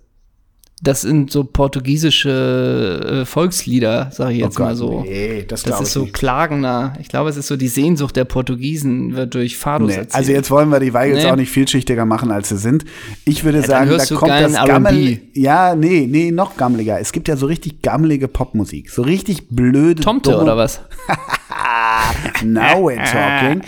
Das 0.83 1.01
sind 1.01 1.31
so 1.31 1.43
portugiesische 1.45 3.23
äh, 3.23 3.25
Volkslieder, 3.25 4.11
sage 4.13 4.35
ich 4.35 4.41
jetzt 4.41 4.61
Oh 4.61 4.63
mal 4.63 4.77
so. 4.77 5.01
nee, 5.01 5.43
das 5.49 5.63
das 5.63 5.81
ist 5.81 5.93
so 5.95 6.03
nicht. 6.03 6.13
klagender. 6.13 6.93
Ich 7.01 7.09
glaube, 7.09 7.31
es 7.31 7.39
ist 7.39 7.47
so 7.47 7.57
die 7.57 7.69
Sehnsucht 7.69 8.15
der 8.15 8.25
Portugiesen 8.27 9.17
wird 9.17 9.33
durch 9.35 9.57
Fados 9.57 9.89
Nee, 9.97 10.03
also 10.13 10.33
jetzt 10.33 10.51
wollen 10.51 10.69
wir 10.69 10.79
die 10.79 10.93
Weigels 10.93 11.25
Nee. 11.25 11.31
auch 11.31 11.37
nicht 11.37 11.51
vielschichtiger 11.51 12.05
machen, 12.05 12.31
als 12.31 12.51
sie 12.51 12.59
sind. 12.59 12.85
Ich 13.25 13.43
würde 13.43 13.61
dann 13.63 13.69
sagen, 13.89 13.91
da 13.91 14.15
kommt 14.17 14.31
das 14.33 14.53
Gammel. 14.67 15.21
Ja, 15.33 15.75
nee, 15.75 16.07
nee, 16.11 16.31
noch 16.31 16.59
gammeliger. 16.59 17.01
Es 17.01 17.13
gibt 17.13 17.29
ja 17.29 17.39
so 17.39 17.47
richtig 17.47 17.81
gammelige 17.81 18.29
Popmusik. 18.29 18.91
So 18.91 19.01
richtig 19.01 19.49
blöde. 19.49 20.03
Tomte 20.03 20.37
oder 20.39 20.59
was? 20.59 20.81
Now 22.45 22.83
we're 22.89 23.03
talking. 23.11 23.63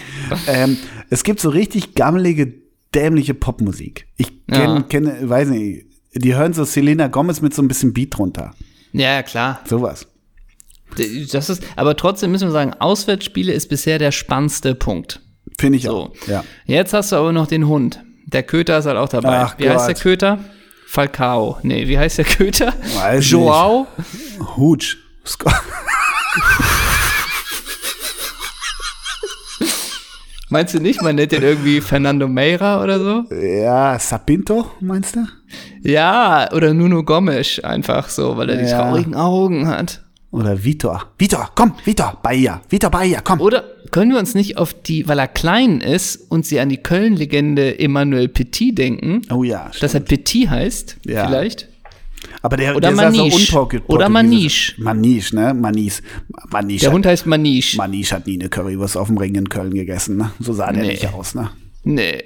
ähm, 0.46 0.76
es 1.10 1.24
gibt 1.24 1.40
so 1.40 1.48
richtig 1.50 1.94
gammelige, 1.94 2.52
dämliche 2.94 3.34
Popmusik. 3.34 4.06
Ich 4.16 4.46
kenne, 4.46 4.74
Ja. 4.76 4.82
kenne, 4.82 5.28
weiß 5.28 5.48
nicht, 5.48 5.86
die 6.14 6.34
hören 6.34 6.52
so 6.52 6.64
Selena 6.64 7.08
Gomez 7.08 7.40
mit 7.40 7.54
so 7.54 7.62
ein 7.62 7.68
bisschen 7.68 7.92
Beat 7.92 8.16
drunter. 8.16 8.52
Ja, 8.92 9.22
klar. 9.22 9.60
Sowas. 9.66 10.06
Das 11.32 11.50
ist, 11.50 11.62
aber 11.76 11.96
trotzdem 11.96 12.30
müssen 12.32 12.48
wir 12.48 12.52
sagen, 12.52 12.72
Auswärtsspiele 12.78 13.52
ist 13.52 13.68
bisher 13.68 13.98
der 13.98 14.10
spannendste 14.10 14.74
Punkt. 14.74 15.20
Finde 15.60 15.76
ich 15.78 15.84
So. 15.84 15.90
auch. 15.96 16.12
Ja. 16.26 16.44
Jetzt 16.64 16.94
hast 16.94 17.12
du 17.12 17.16
aber 17.16 17.32
noch 17.32 17.46
den 17.46 17.68
Hund. 17.68 18.02
Der 18.26 18.42
Köter 18.42 18.78
ist 18.78 18.86
halt 18.86 18.96
auch 18.96 19.08
dabei. 19.08 19.40
Ach 19.40 19.58
wie 19.58 19.68
heißt 19.68 19.86
der 19.86 19.94
Gott. 19.94 20.02
Köter? 20.02 20.38
Falcao. 20.86 21.58
Nee, 21.62 21.86
wie 21.88 21.98
heißt 21.98 22.18
der 22.18 22.24
Köter? 22.24 22.72
Weiß. 22.96 23.30
Joao? 23.30 23.86
Hutsch. 24.56 24.96
Meinst 30.50 30.72
du 30.74 30.78
nicht, 30.80 31.02
man 31.02 31.16
nennt 31.16 31.32
den 31.32 31.42
irgendwie 31.42 31.80
Fernando 31.80 32.26
Meira 32.26 32.82
oder 32.82 32.98
so? 32.98 33.34
Ja, 33.34 33.98
Sapinto, 33.98 34.66
meinst 34.80 35.16
du? 35.16 35.26
Ja, 35.82 36.50
oder 36.52 36.72
Nuno 36.72 37.02
Gomes 37.04 37.60
einfach 37.62 38.08
so, 38.08 38.36
weil 38.36 38.50
er 38.50 38.56
die 38.56 38.64
Ja. 38.64 38.80
traurigen 38.80 39.14
Augen 39.14 39.68
hat. 39.68 40.02
Oder 40.30 40.62
Vitor. 40.64 41.04
Vitor, 41.18 41.50
komm, 41.54 41.74
Vitor, 41.84 42.18
Bahia. 42.22 42.60
Vitor 42.68 42.90
Bahia, 42.90 43.20
komm. 43.22 43.40
Oder 43.40 43.64
können 43.90 44.10
wir 44.12 44.18
uns 44.18 44.34
nicht 44.34 44.58
auf 44.58 44.74
die, 44.74 45.08
weil 45.08 45.18
er 45.18 45.28
klein 45.28 45.80
ist 45.80 46.30
und 46.30 46.44
sie 46.44 46.60
an 46.60 46.68
die 46.68 46.76
Köln-Legende 46.78 47.78
Emmanuel 47.78 48.28
Petit 48.28 48.76
denken, 48.76 49.22
Oh 49.30 49.42
ja, 49.42 49.66
dass 49.80 49.82
er 49.94 50.00
stimmt. 50.02 50.08
Petit 50.08 50.50
heißt, 50.50 50.96
Ja. 51.06 51.26
vielleicht? 51.26 51.68
Aber 52.42 52.56
der, 52.56 52.76
oder 52.76 52.88
der 52.88 52.96
sah 52.96 53.10
so 53.12 53.24
Oder. 53.88 54.08
Maniche. 54.08 54.74
Maniche, 54.80 55.34
ne? 55.34 55.54
Maniche. 55.54 56.02
Maniche. 56.50 56.80
Der 56.80 56.88
hat, 56.90 56.94
Hund 56.94 57.06
heißt 57.06 57.26
Maniche. 57.26 57.76
Maniche 57.76 58.14
hat 58.14 58.26
nie 58.26 58.38
eine 58.38 58.48
Currywurst 58.48 58.96
auf 58.96 59.08
dem 59.08 59.18
Ring 59.18 59.34
in 59.34 59.48
Köln 59.48 59.74
gegessen, 59.74 60.16
ne? 60.16 60.30
So 60.40 60.52
sah 60.52 60.72
der 60.72 60.82
Nee. 60.82 60.88
nicht 60.92 61.12
aus, 61.12 61.34
ne? 61.34 61.50
Nee. 61.84 62.22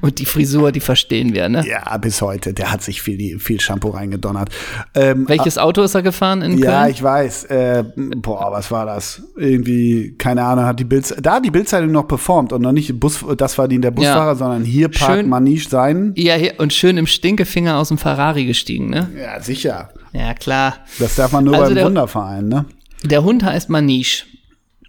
Und 0.00 0.18
die 0.18 0.24
Frisur, 0.26 0.72
die 0.72 0.80
verstehen 0.80 1.34
wir, 1.34 1.48
ne? 1.48 1.64
Ja, 1.68 1.96
bis 1.98 2.22
heute. 2.22 2.52
Der 2.54 2.70
hat 2.72 2.82
sich 2.82 3.02
viel, 3.02 3.38
viel 3.38 3.60
Shampoo 3.60 3.90
reingedonnert. 3.90 4.50
Ähm, 4.94 5.28
Welches 5.28 5.58
Auto 5.58 5.82
ist 5.82 5.94
er 5.94 6.02
gefahren 6.02 6.42
in 6.42 6.58
Ja, 6.58 6.82
Köln? 6.82 6.90
ich 6.92 7.02
weiß. 7.02 7.44
Äh, 7.44 7.84
boah, 8.16 8.52
was 8.52 8.70
war 8.70 8.86
das? 8.86 9.22
Irgendwie, 9.36 10.14
keine 10.18 10.44
Ahnung, 10.44 10.64
hat 10.64 10.78
die 10.80 10.84
Bild, 10.84 11.14
da 11.20 11.34
hat 11.34 11.44
die 11.44 11.50
Bildzeitung 11.50 11.90
noch 11.92 12.06
performt 12.08 12.52
und 12.52 12.62
noch 12.62 12.72
nicht 12.72 12.98
Bus, 13.00 13.24
das 13.36 13.56
war 13.58 13.68
die 13.68 13.80
der 13.80 13.90
Busfahrer, 13.90 14.32
Ja. 14.32 14.34
sondern 14.34 14.64
hier 14.64 14.88
parkt 14.88 15.14
Schön. 15.20 15.28
Maniche 15.28 15.68
sein. 15.68 16.12
Ja, 16.16 16.34
hier, 16.34 16.54
und 16.58 16.72
schön 16.72 16.96
im 16.96 17.06
Stinkefinger 17.06 17.76
aus 17.78 17.88
dem 17.88 17.98
Ferrari 17.98 18.44
gestiegen, 18.46 18.90
ne? 18.90 19.08
Ja, 19.18 19.40
sicher. 19.40 19.90
Ja, 20.12 20.34
klar. 20.34 20.74
Das 20.98 21.14
darf 21.16 21.32
man 21.32 21.44
nur 21.44 21.54
Also 21.54 21.66
beim 21.66 21.74
der- 21.76 21.84
Wunderverein, 21.86 22.48
ne? 22.48 22.64
Der 23.04 23.22
Hund 23.24 23.42
heißt 23.44 23.70
Maniche. 23.70 24.24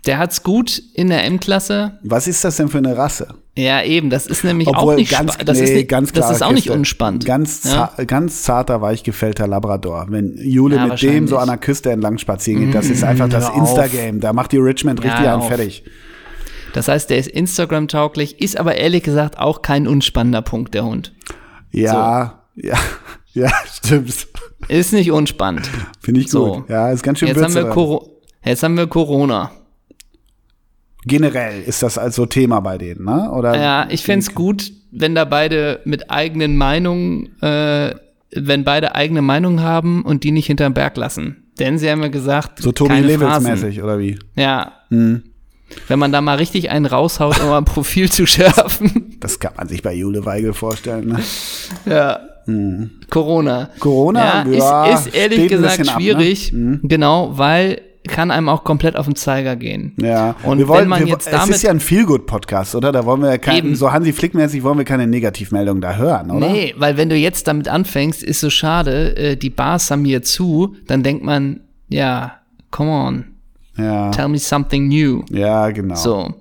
Der 0.05 0.17
hat's 0.17 0.41
gut 0.43 0.81
in 0.95 1.09
der 1.09 1.23
M-Klasse. 1.25 1.99
Was 2.03 2.27
ist 2.27 2.43
das 2.43 2.57
denn 2.57 2.69
für 2.69 2.79
eine 2.79 2.97
Rasse? 2.97 3.35
Ja, 3.57 3.83
eben, 3.83 4.09
das 4.09 4.27
ist 4.27 4.45
nämlich 4.45 4.69
Obwohl 4.69 4.93
auch 4.93 4.97
nicht 4.97 5.11
ganz. 5.11 5.37
Das, 5.37 5.59
nee, 5.59 5.81
ist 5.81 5.89
ganz 5.89 6.13
das 6.13 6.31
ist 6.31 6.41
auch 6.41 6.51
nicht 6.51 6.63
Kiste. 6.63 6.77
unspannend. 6.77 7.25
Ganz, 7.25 7.63
ja? 7.65 7.91
ganz 8.07 8.43
zarter, 8.43 8.81
weichgefällter 8.81 9.45
Labrador. 9.45 10.05
Wenn 10.09 10.37
Jule 10.37 10.77
Ja, 10.77 10.87
mit 10.87 11.01
dem 11.01 11.27
so 11.27 11.37
an 11.37 11.47
der 11.49 11.57
Küste 11.57 11.91
entlang 11.91 12.17
spazieren 12.17 12.65
geht, 12.65 12.75
das 12.75 12.89
ist 12.89 13.03
einfach 13.03 13.27
das. 13.27 13.49
Insta-Game. 13.49 14.21
Da 14.21 14.31
macht 14.31 14.53
die 14.53 14.57
Richmond 14.57 15.03
Ja, 15.03 15.11
richtig 15.11 15.25
hör 15.25 15.33
einen 15.33 15.43
fertig. 15.43 15.83
Das 16.73 16.87
heißt, 16.87 17.09
der 17.09 17.17
ist 17.17 17.27
Instagram-tauglich, 17.27 18.41
ist 18.41 18.57
aber 18.57 18.75
ehrlich 18.75 19.03
gesagt 19.03 19.37
auch 19.37 19.61
kein 19.61 19.85
unspannender 19.87 20.41
Punkt, 20.41 20.73
der 20.73 20.85
Hund. 20.85 21.13
Ja, 21.71 22.43
ja, 22.55 22.77
ja, 23.33 23.51
stimmt. 23.73 24.27
Ist 24.69 24.93
nicht 24.93 25.11
unspannend. 25.11 25.69
Finde 25.99 26.21
ich 26.21 26.29
So. 26.29 26.53
gut. 26.53 26.69
Ja, 26.69 26.89
ist 26.91 27.03
ganz 27.03 27.19
schön 27.19 27.27
Jetzt 27.27 27.41
haben, 27.43 27.53
wir 27.53 28.01
Jetzt 28.45 28.63
haben 28.63 28.77
wir 28.77 28.87
Corona. 28.87 29.51
Generell 31.05 31.61
ist 31.63 31.81
das 31.83 31.97
also 31.97 32.25
Thema 32.25 32.59
bei 32.59 32.77
denen, 32.77 33.05
ne? 33.05 33.31
Oder? 33.31 33.55
Ja, 33.55 33.87
ich 33.89 34.03
fänd's 34.03 34.33
gut, 34.35 34.71
wenn 34.91 35.15
da 35.15 35.25
beide 35.25 35.79
mit 35.83 36.11
eigenen 36.11 36.57
Meinungen, 36.57 37.41
äh, 37.41 37.95
wenn 38.33 38.63
beide 38.63 38.95
eigene 38.95 39.21
Meinungen 39.21 39.61
haben 39.61 40.03
und 40.03 40.23
die 40.23 40.31
nicht 40.31 40.47
hinterm 40.47 40.73
Berg 40.73 40.97
lassen. 40.97 41.51
Denn 41.59 41.77
sie 41.77 41.89
haben 41.89 42.01
ja 42.01 42.09
gesagt, 42.09 42.59
so 42.61 42.71
Tobi 42.71 42.89
keine 42.89 43.07
Levels 43.07 43.31
Phrasen. 43.31 43.51
mäßig, 43.51 43.83
oder 43.83 43.99
wie? 43.99 44.19
Ja. 44.35 44.73
Hm. 44.89 45.23
Wenn 45.87 45.99
man 45.99 46.11
da 46.11 46.21
mal 46.21 46.37
richtig 46.37 46.69
einen 46.69 46.85
raushaut, 46.85 47.41
um 47.41 47.51
ein 47.51 47.65
Profil 47.65 48.11
zu 48.11 48.25
schärfen. 48.25 49.17
Das 49.19 49.39
kann 49.39 49.53
man 49.57 49.67
sich 49.67 49.81
bei 49.81 49.93
Jule 49.93 50.25
Weigel 50.25 50.53
vorstellen. 50.53 51.07
Ne? 51.07 51.19
Ja. 51.85 52.19
Corona. 53.09 53.69
Corona, 53.79 54.45
ja, 54.45 54.51
ja, 54.51 54.85
ist, 54.87 55.07
ist 55.07 55.15
ehrlich 55.15 55.47
gesagt 55.47 55.79
ab, 55.79 55.85
ne? 55.85 55.91
schwierig. 55.91 56.53
Genau, 56.83 57.37
weil 57.37 57.81
kann 58.07 58.31
einem 58.31 58.49
auch 58.49 58.63
komplett 58.63 58.95
auf 58.95 59.05
den 59.05 59.15
Zeiger 59.15 59.55
gehen. 59.55 59.93
Ja, 60.01 60.35
Und 60.43 60.57
wir 60.57 60.67
wollen, 60.67 60.81
wenn 60.83 60.89
man 60.89 60.99
wir, 61.01 61.07
jetzt 61.07 61.27
es 61.27 61.31
damit 61.31 61.55
ist 61.55 61.61
ja 61.63 61.69
ein 61.69 61.79
Feelgood-Podcast, 61.79 62.75
oder? 62.75 62.91
Da 62.91 63.05
wollen 63.05 63.21
wir 63.21 63.29
ja 63.29 63.37
kein, 63.37 63.57
Eben. 63.57 63.75
so 63.75 63.91
Hansi 63.91 64.11
Flick-mäßig 64.13 64.63
wollen 64.63 64.77
wir 64.77 64.85
keine 64.85 65.05
Negativmeldung 65.07 65.81
da 65.81 65.95
hören, 65.95 66.31
oder? 66.31 66.49
Nee, 66.49 66.73
weil 66.77 66.97
wenn 66.97 67.09
du 67.09 67.15
jetzt 67.15 67.47
damit 67.47 67.67
anfängst, 67.67 68.23
ist 68.23 68.39
so 68.39 68.49
schade, 68.49 69.15
äh, 69.15 69.35
die 69.37 69.49
Bars 69.51 69.91
haben 69.91 70.03
hier 70.05 70.23
zu, 70.23 70.75
dann 70.87 71.03
denkt 71.03 71.23
man, 71.23 71.61
ja, 71.89 72.37
come 72.71 72.89
on, 72.91 73.25
Ja, 73.77 74.09
tell 74.11 74.27
me 74.29 74.37
something 74.39 74.87
new. 74.87 75.23
ja 75.29 75.69
genau. 75.71 75.95
So. 75.95 76.33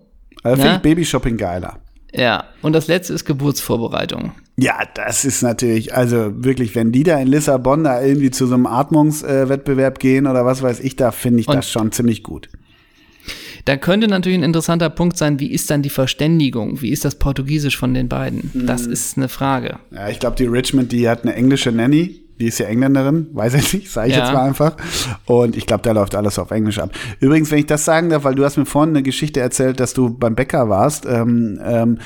Also 0.42 0.56
finde 0.56 0.68
Ne? 0.70 0.76
ich 0.76 0.82
Babyshopping 0.82 1.36
geiler. 1.36 1.76
Ja, 2.14 2.44
und 2.62 2.72
das 2.72 2.88
letzte 2.88 3.12
ist 3.12 3.24
Geburtsvorbereitung. 3.26 4.32
Ja, 4.62 4.80
das 4.94 5.24
ist 5.24 5.42
natürlich, 5.42 5.94
also 5.94 6.32
wirklich, 6.44 6.74
wenn 6.74 6.92
die 6.92 7.02
da 7.02 7.18
in 7.18 7.28
Lissabon 7.28 7.84
da 7.84 8.02
irgendwie 8.02 8.30
zu 8.30 8.46
so 8.46 8.54
einem 8.54 8.66
Atmungswettbewerb 8.66 9.96
äh, 9.96 10.00
gehen 10.00 10.26
oder 10.26 10.44
was 10.44 10.60
weiß 10.60 10.80
ich, 10.80 10.96
da 10.96 11.12
finde 11.12 11.40
ich 11.40 11.48
und 11.48 11.54
das 11.54 11.70
schon 11.70 11.92
ziemlich 11.92 12.22
gut. 12.22 12.48
Da 13.64 13.76
könnte 13.76 14.08
natürlich 14.08 14.38
ein 14.38 14.44
interessanter 14.44 14.90
Punkt 14.90 15.16
sein, 15.16 15.38
wie 15.38 15.50
ist 15.50 15.70
dann 15.70 15.82
die 15.82 15.90
Verständigung? 15.90 16.80
Wie 16.82 16.90
ist 16.90 17.04
das 17.04 17.14
Portugiesisch 17.14 17.76
von 17.76 17.94
den 17.94 18.08
beiden? 18.08 18.50
Das 18.66 18.84
hm. 18.84 18.92
ist 18.92 19.16
eine 19.16 19.28
Frage. 19.28 19.78
Ja, 19.90 20.08
ich 20.08 20.18
glaube, 20.18 20.36
die 20.36 20.46
Richmond, 20.46 20.92
die 20.92 21.08
hat 21.08 21.22
eine 21.22 21.34
englische 21.34 21.72
Nanny. 21.72 22.20
Die 22.38 22.46
ist 22.46 22.58
ja 22.58 22.66
Engländerin, 22.66 23.26
weiß 23.34 23.52
ich 23.52 23.74
nicht, 23.74 23.90
sage 23.90 24.08
ich 24.08 24.16
ja. 24.16 24.24
jetzt 24.24 24.32
mal 24.32 24.46
einfach. 24.46 24.74
Und 25.26 25.58
ich 25.58 25.66
glaube, 25.66 25.82
da 25.82 25.92
läuft 25.92 26.14
alles 26.14 26.38
auf 26.38 26.50
Englisch 26.50 26.78
ab. 26.78 26.90
Übrigens, 27.20 27.50
wenn 27.50 27.58
ich 27.58 27.66
das 27.66 27.84
sagen 27.84 28.08
darf, 28.08 28.24
weil 28.24 28.34
du 28.34 28.46
hast 28.46 28.56
mir 28.56 28.64
vorhin 28.64 28.96
eine 28.96 29.02
Geschichte 29.02 29.40
erzählt, 29.40 29.78
dass 29.78 29.92
du 29.92 30.08
beim 30.08 30.34
Bäcker 30.34 30.70
warst. 30.70 31.04
Ähm, 31.04 31.60
ähm, 31.62 31.98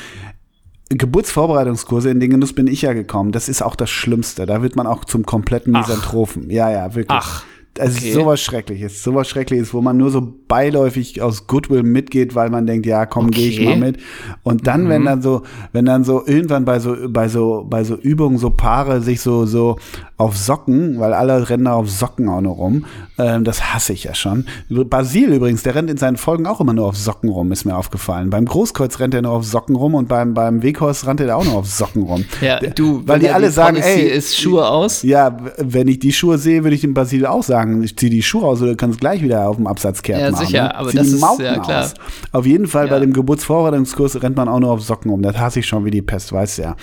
Geburtsvorbereitungskurse, 0.90 2.10
in 2.10 2.20
den 2.20 2.30
Genuss 2.30 2.52
bin 2.52 2.66
ich 2.66 2.82
ja 2.82 2.92
gekommen. 2.92 3.32
Das 3.32 3.48
ist 3.48 3.62
auch 3.62 3.74
das 3.74 3.90
Schlimmste. 3.90 4.46
Da 4.46 4.62
wird 4.62 4.76
man 4.76 4.86
auch 4.86 5.04
zum 5.04 5.24
kompletten 5.24 5.72
Misanthropen. 5.72 6.44
Ach. 6.46 6.52
Ja, 6.52 6.70
ja, 6.70 6.94
wirklich. 6.94 7.18
Ach. 7.18 7.44
Also 7.78 7.98
okay. 7.98 8.12
sowas 8.12 8.40
Schreckliches, 8.40 9.02
sowas 9.02 9.28
Schreckliches, 9.28 9.74
wo 9.74 9.80
man 9.80 9.96
nur 9.96 10.10
so 10.10 10.34
beiläufig 10.46 11.20
aus 11.22 11.46
Goodwill 11.46 11.82
mitgeht, 11.82 12.34
weil 12.34 12.48
man 12.50 12.66
denkt, 12.66 12.86
ja, 12.86 13.04
komm, 13.06 13.26
okay. 13.26 13.34
gehe 13.34 13.48
ich 13.48 13.64
mal 13.64 13.76
mit. 13.76 13.98
Und 14.42 14.66
dann, 14.66 14.84
mhm. 14.84 14.88
wenn 14.88 15.04
dann 15.04 15.22
so, 15.22 15.42
wenn 15.72 15.84
dann 15.84 16.04
so 16.04 16.24
irgendwann 16.24 16.64
bei 16.64 16.78
so, 16.78 16.96
bei 17.08 17.28
so, 17.28 17.66
bei 17.68 17.82
so 17.82 17.96
Übungen 17.96 18.38
so 18.38 18.50
Paare 18.50 19.00
sich 19.00 19.20
so, 19.20 19.46
so 19.46 19.76
auf 20.16 20.36
Socken, 20.36 21.00
weil 21.00 21.12
alle 21.12 21.48
rennen 21.48 21.64
da 21.64 21.74
auf 21.74 21.90
Socken 21.90 22.28
auch 22.28 22.40
noch 22.40 22.58
rum, 22.58 22.84
ähm, 23.18 23.42
das 23.42 23.74
hasse 23.74 23.92
ich 23.92 24.04
ja 24.04 24.14
schon. 24.14 24.46
Basil 24.68 25.32
übrigens, 25.32 25.64
der 25.64 25.74
rennt 25.74 25.90
in 25.90 25.96
seinen 25.96 26.16
Folgen 26.16 26.46
auch 26.46 26.60
immer 26.60 26.72
nur 26.72 26.86
auf 26.86 26.96
Socken 26.96 27.28
rum, 27.28 27.50
ist 27.50 27.64
mir 27.64 27.76
aufgefallen. 27.76 28.30
Beim 28.30 28.44
Großkreuz 28.44 29.00
rennt 29.00 29.14
er 29.14 29.22
nur 29.22 29.32
auf 29.32 29.44
Socken 29.44 29.74
rum 29.74 29.94
und 29.94 30.08
beim, 30.08 30.34
beim 30.34 30.62
Weghorst 30.62 31.06
rennt 31.06 31.20
er 31.20 31.36
auch 31.36 31.44
nur 31.44 31.54
auf 31.54 31.66
Socken 31.66 32.02
rum. 32.02 32.24
Ja, 32.40 32.60
du, 32.60 33.02
weil 33.06 33.18
die 33.18 33.30
alle 33.30 33.46
die 33.46 33.52
sagen, 33.52 33.76
ey, 33.76 34.02
ist 34.02 34.38
Schuhe 34.38 34.68
aus. 34.68 35.02
Ja, 35.02 35.36
wenn 35.58 35.88
ich 35.88 35.98
die 35.98 36.12
Schuhe 36.12 36.38
sehe, 36.38 36.62
würde 36.62 36.76
ich 36.76 36.82
dem 36.82 36.94
Basil 36.94 37.26
auch 37.26 37.42
sagen, 37.42 37.63
sagen, 37.64 37.82
ich 37.82 37.96
ziehe 37.96 38.10
die 38.10 38.22
Schuhe 38.22 38.44
aus 38.44 38.60
oder 38.60 38.72
du 38.72 38.76
kannst 38.76 39.00
gleich 39.00 39.22
wieder 39.22 39.48
auf 39.48 39.56
dem 39.56 39.66
Absatzkehrt 39.66 40.20
ja, 40.20 40.30
machen. 40.30 40.42
Ja, 40.42 40.46
sicher, 40.46 40.62
ne? 40.64 40.74
aber 40.74 40.90
zieh 40.90 40.96
das 40.96 41.06
ist 41.08 41.40
ja 41.40 41.58
klar. 41.58 41.84
Aus. 41.84 41.94
Auf 42.32 42.46
jeden 42.46 42.66
Fall 42.66 42.86
ja. 42.86 42.92
bei 42.92 43.00
dem 43.00 43.12
Geburtsvorbereitungskurs 43.12 44.22
rennt 44.22 44.36
man 44.36 44.48
auch 44.48 44.60
nur 44.60 44.70
auf 44.70 44.82
Socken 44.82 45.10
um. 45.10 45.22
Das 45.22 45.38
hasse 45.38 45.60
ich 45.60 45.66
schon 45.66 45.84
wie 45.84 45.90
die 45.90 46.02
Pest, 46.02 46.32
weißt 46.32 46.58
du 46.58 46.62
ja. 46.62 46.76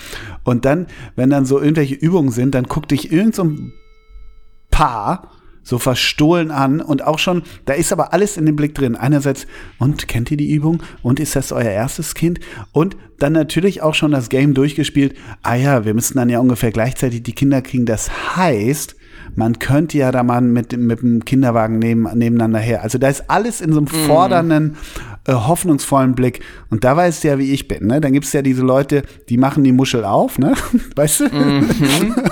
Und 0.44 0.66
dann, 0.66 0.88
wenn 1.16 1.30
dann 1.30 1.46
so 1.46 1.60
irgendwelche 1.60 1.96
Übungen 1.96 2.32
sind, 2.32 2.56
dann 2.56 2.66
guckt 2.66 2.92
dich 2.92 3.12
irgend 3.12 3.36
so 3.36 3.44
ein 3.44 3.74
Paar 4.70 5.32
so 5.64 5.78
verstohlen 5.78 6.50
an 6.50 6.82
und 6.82 7.06
auch 7.06 7.20
schon, 7.20 7.44
da 7.66 7.74
ist 7.74 7.94
aber 7.94 8.14
alles 8.14 8.36
in 8.36 8.48
dem 8.48 8.56
Blick 8.56 8.74
drin. 8.74 8.96
Einerseits, 8.96 9.46
und 9.78 10.08
kennt 10.08 10.32
ihr 10.32 10.38
die 10.38 10.52
Übung? 10.52 10.82
Und 11.04 11.20
ist 11.20 11.36
das 11.36 11.52
euer 11.52 11.70
erstes 11.70 12.16
Kind? 12.16 12.40
Und 12.72 12.98
dann 13.20 13.34
natürlich 13.34 13.84
auch 13.84 13.94
schon 13.94 14.12
das 14.12 14.30
Game 14.30 14.56
durchgespielt. 14.56 15.16
Ah 15.44 15.56
ja, 15.56 15.86
wir 15.86 15.94
müssten 15.94 16.18
dann 16.18 16.30
ja 16.30 16.40
ungefähr 16.40 16.72
gleichzeitig 16.72 17.22
die 17.22 17.34
Kinder 17.34 17.62
kriegen. 17.62 17.86
Das 17.86 18.10
heißt, 18.36 18.96
man 19.36 19.60
könnte 19.60 19.98
ja 19.98 20.12
da 20.12 20.24
mal 20.24 20.42
mit, 20.42 20.78
mit 20.78 21.02
dem 21.02 21.26
Kinderwagen 21.26 21.80
neben, 21.80 22.04
nebeneinander 22.04 22.60
her. 22.60 22.84
Also 22.84 22.98
da 22.98 23.08
ist 23.08 23.30
alles 23.30 23.62
in 23.62 23.72
so 23.72 23.80
einem 23.80 23.88
mhm. 23.92 24.08
fordernden, 24.08 24.78
äh, 25.28 25.34
hoffnungsvollen 25.34 26.16
Blick. 26.16 26.42
Und 26.72 26.84
da 26.84 26.98
weißt 26.98 27.24
du 27.24 27.28
ja, 27.28 27.38
wie 27.38 27.52
ich 27.52 27.68
bin. 27.68 27.86
Ne? 27.86 28.02
Dann 28.02 28.12
gibt 28.12 28.26
es 28.26 28.34
ja 28.34 28.42
diese 28.42 28.64
Leute, 28.64 29.04
die 29.30 29.38
machen 29.38 29.64
die 29.64 29.72
Muschel 29.72 30.04
auf, 30.04 30.40
ne? 30.40 30.54
weißt 30.96 31.20
du? 31.20 31.24
Mhm. 31.26 31.70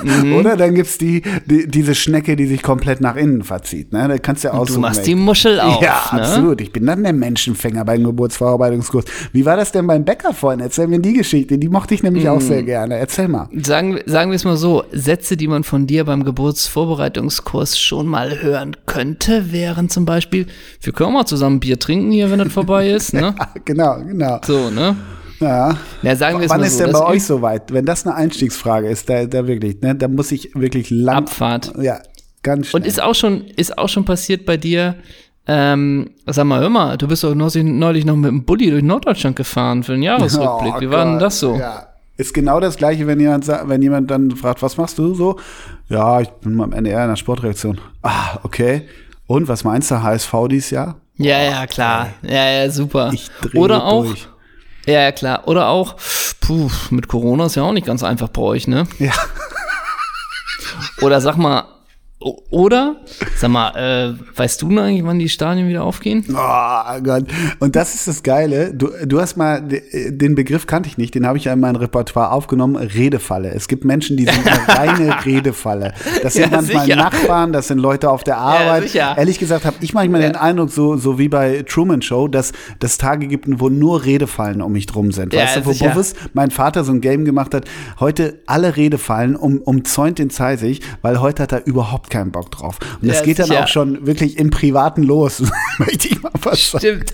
Mhm. 0.04 0.34
Oder 0.40 0.58
dann 0.58 0.74
gibt 0.74 0.88
es 0.88 0.98
die, 0.98 1.22
die, 1.46 1.68
diese 1.68 1.94
Schnecke, 1.94 2.36
die 2.36 2.48
sich 2.48 2.64
komplett 2.64 3.00
nach 3.00 3.16
innen 3.16 3.44
verzieht. 3.44 3.94
Ne? 3.94 4.08
Da 4.08 4.18
kannst 4.18 4.44
du 4.44 4.48
ja 4.48 4.54
aussuchen. 4.56 4.82
Du 4.82 4.88
machst 4.88 5.06
die 5.06 5.14
Muschel 5.14 5.60
auf. 5.60 5.84
Ja, 5.84 6.02
ne? 6.14 6.22
absolut. 6.22 6.62
Ich 6.62 6.72
bin 6.72 6.88
dann 6.88 7.04
der 7.04 7.14
Menschenfänger 7.14 7.86
beim 7.86 8.04
Geburtsverarbeitungskurs. 8.04 9.06
Wie 9.34 9.46
war 9.46 9.56
das 9.56 9.72
denn 9.72 9.86
beim 9.86 10.04
Bäcker 10.04 10.34
vorhin? 10.34 10.60
Erzähl 10.60 10.88
mir 10.88 11.00
die 11.00 11.14
Geschichte. 11.14 11.60
Die 11.60 11.70
mochte 11.70 11.94
ich 11.94 12.02
nämlich 12.02 12.24
mhm. 12.24 12.32
auch 12.32 12.42
sehr 12.42 12.64
gerne. 12.64 12.98
Erzähl 12.98 13.28
mal. 13.28 13.50
Sagen, 13.62 14.00
sagen 14.08 14.32
wir 14.32 14.36
es 14.36 14.46
mal 14.46 14.58
so: 14.58 14.84
Sätze, 14.92 15.38
die 15.38 15.48
man 15.48 15.64
von 15.64 15.86
dir 15.86 16.06
beim 16.06 16.24
Geburtsvorbereitungskurs 16.24 17.80
schon 17.80 18.08
mal 18.08 18.42
hören 18.42 18.76
könnte, 18.88 19.52
wären 19.52 19.90
zum 19.90 20.06
Beispiel: 20.06 20.48
Wir 20.82 20.92
können 20.92 21.10
auch 21.10 21.14
mal 21.14 21.26
zusammen 21.26 21.60
Bier 21.60 21.78
trinken 21.78 22.12
hier, 22.12 22.32
wenn 22.32 22.40
das 22.40 22.52
vorbei 22.52 22.79
ist. 22.88 23.14
Ne? 23.14 23.36
ja, 23.38 23.48
genau, 23.66 23.98
genau. 24.04 24.40
So, 24.44 24.70
ne? 24.70 24.96
Ja. 25.40 25.78
ja 26.02 26.16
sagen 26.16 26.40
wir 26.40 26.50
Wann 26.50 26.64
ist 26.64 26.78
so, 26.78 26.84
denn 26.84 26.94
bei 26.94 27.06
euch 27.06 27.24
soweit? 27.24 27.72
Wenn 27.72 27.86
das 27.86 28.06
eine 28.06 28.16
Einstiegsfrage 28.16 28.90
ist, 28.90 29.10
da, 29.10 29.26
da 29.26 29.48
wirklich, 29.48 29.82
ne, 29.82 29.96
da 29.96 30.08
muss 30.08 30.32
ich 30.32 30.54
wirklich 30.54 30.90
lang. 30.90 31.18
Abfahrt. 31.18 31.74
Ja, 31.82 32.00
ganz 32.44 32.68
schnell. 32.68 32.82
Und 32.82 32.88
ist 32.88 33.02
auch 33.02 33.16
schon, 33.16 33.46
ist 33.56 33.78
auch 33.78 33.90
schon 33.90 34.06
passiert 34.06 34.46
bei 34.46 34.58
dir, 34.58 34.96
ähm, 35.48 36.12
sag 36.28 36.46
mal, 36.46 36.60
hör 36.60 36.70
mal, 36.70 36.98
du 36.98 37.08
bist 37.08 37.24
doch 37.24 37.34
neulich 37.34 38.06
noch 38.06 38.16
mit 38.16 38.30
dem 38.30 38.46
Bulli 38.46 38.70
durch 38.70 38.84
Norddeutschland 38.84 39.36
gefahren 39.36 39.84
für 39.84 39.94
den 39.94 40.04
Jahresrückblick. 40.04 40.74
Oh, 40.78 40.82
Wie 40.82 40.90
war 40.92 41.06
denn 41.06 41.20
das 41.20 41.40
so? 41.40 41.56
Ja. 41.56 41.88
Ist 42.18 42.34
genau 42.34 42.60
das 42.60 42.76
gleiche, 42.76 43.08
wenn 43.08 43.20
jemand, 43.20 43.48
wenn 43.48 43.82
jemand 43.82 44.12
dann 44.12 44.30
fragt, 44.32 44.62
was 44.62 44.76
machst 44.76 44.98
du 44.98 45.14
so? 45.14 45.40
Ja, 45.88 46.20
ich 46.20 46.28
bin 46.28 46.58
beim 46.58 46.74
NDR 46.74 47.04
in 47.04 47.10
der 47.10 47.16
Sportreaktion. 47.16 47.80
Ah, 48.04 48.40
okay. 48.44 48.84
Und 49.26 49.48
was 49.48 49.64
meinst 49.64 49.90
du, 49.90 50.04
HSV 50.04 50.34
dieses 50.50 50.70
Jahr? 50.72 50.98
Ja, 51.20 51.42
ja, 51.42 51.68
klar. 51.68 52.10
Ja, 52.22 52.50
ja, 52.50 52.70
super. 52.72 53.12
Ich 53.14 53.30
Oder 53.54 53.84
auch. 53.84 54.06
Durch. 54.06 54.28
Ja, 54.86 55.02
ja, 55.02 55.12
klar. 55.12 55.48
Oder 55.48 55.68
auch, 55.68 55.98
puh, 56.40 56.72
mit 56.90 57.10
Corona 57.10 57.46
ist 57.46 57.56
ja 57.56 57.64
auch 57.64 57.74
nicht 57.74 57.86
ganz 57.86 58.04
einfach 58.04 58.30
bei 58.30 58.42
euch, 58.42 58.68
ne? 58.68 58.88
Ja. 59.00 59.12
Oder 61.02 61.20
sag 61.20 61.36
mal, 61.36 61.66
oder, 62.22 62.98
sag 63.38 63.50
mal, 63.50 63.70
äh, 63.78 64.38
weißt 64.38 64.62
du 64.62 64.68
eigentlich, 64.78 65.06
wann 65.06 65.20
die 65.20 65.30
Stadien 65.30 65.70
wieder 65.70 65.86
aufgehen? 65.86 66.26
Oh 66.30 67.02
Gott. 67.02 67.24
Und 67.60 67.78
das 67.78 67.96
ist 67.96 68.10
das 68.10 68.24
Geile. 68.24 68.74
Du, 68.74 68.90
du 69.06 69.22
hast 69.22 69.38
mal, 69.38 69.62
den 69.62 70.36
Begriff 70.36 70.68
kannte 70.68 70.90
ich 70.90 70.98
nicht, 70.98 71.16
den 71.16 71.26
habe 71.26 71.38
ich 71.38 71.46
ja 71.46 71.54
in 71.54 71.62
mein 71.62 71.78
Repertoire 71.78 72.34
aufgenommen, 72.34 72.76
Redefalle. 72.76 73.52
Es 73.52 73.70
gibt 73.70 73.86
Menschen, 73.86 74.18
die 74.18 74.26
sind 74.26 74.46
eine 74.46 74.68
reine 74.68 75.26
Redefalle. 75.26 75.94
Das 76.22 76.34
sind 76.34 76.52
ja, 76.52 76.58
manchmal 76.58 76.84
sicher. 76.84 76.98
Nachbarn, 76.98 77.54
das 77.54 77.70
sind 77.70 77.78
Leute 77.78 78.10
auf 78.10 78.26
der 78.26 78.38
Arbeit. 78.38 78.94
Ja, 78.94 79.16
Ehrlich 79.16 79.40
gesagt 79.40 79.64
habe 79.64 79.78
ich 79.80 79.94
manchmal 79.94 80.22
ja. 80.22 80.28
den 80.28 80.36
Eindruck, 80.36 80.72
so, 80.72 80.98
so 80.98 81.20
wie 81.20 81.30
bei 81.30 81.64
Truman 81.66 82.02
Show, 82.02 82.28
dass 82.28 82.52
es 82.84 82.98
Tage 82.98 83.28
gibt, 83.28 83.48
wo 83.48 83.70
nur 83.70 84.04
Redefallen 84.04 84.62
um 84.62 84.74
mich 84.74 84.88
drum 84.88 85.14
sind. 85.14 85.34
Weißt 85.34 85.56
du, 85.56 85.66
wo 85.66 85.72
sicher. 85.72 85.96
mein 86.34 86.52
Vater 86.52 86.84
so 86.84 86.92
ein 86.92 87.00
Game 87.00 87.24
gemacht 87.24 87.54
hat, 87.54 87.64
heute 88.02 88.40
alle 88.46 88.76
Redefallen 88.76 89.38
um, 89.38 89.60
umzäunt 89.60 90.20
den 90.20 90.30
Zeisig, 90.30 90.82
weil 91.02 91.22
heute 91.22 91.44
hat 91.44 91.54
er 91.54 91.66
überhaupt 91.66 92.09
keinen 92.10 92.32
Bock 92.32 92.52
drauf. 92.52 92.78
Und 93.02 93.08
das 93.08 93.20
ja, 93.20 93.26
geht 93.26 93.40
dann 93.40 93.52
auch 93.52 93.68
schon 93.68 94.06
wirklich 94.06 94.38
im 94.38 94.50
Privaten 94.50 95.04
los, 95.04 95.42
möchte 95.78 96.10
ich 96.10 96.22
mal 96.22 96.32
fast 96.40 96.72
sagen. 96.72 96.86
Stimmt. 96.86 97.14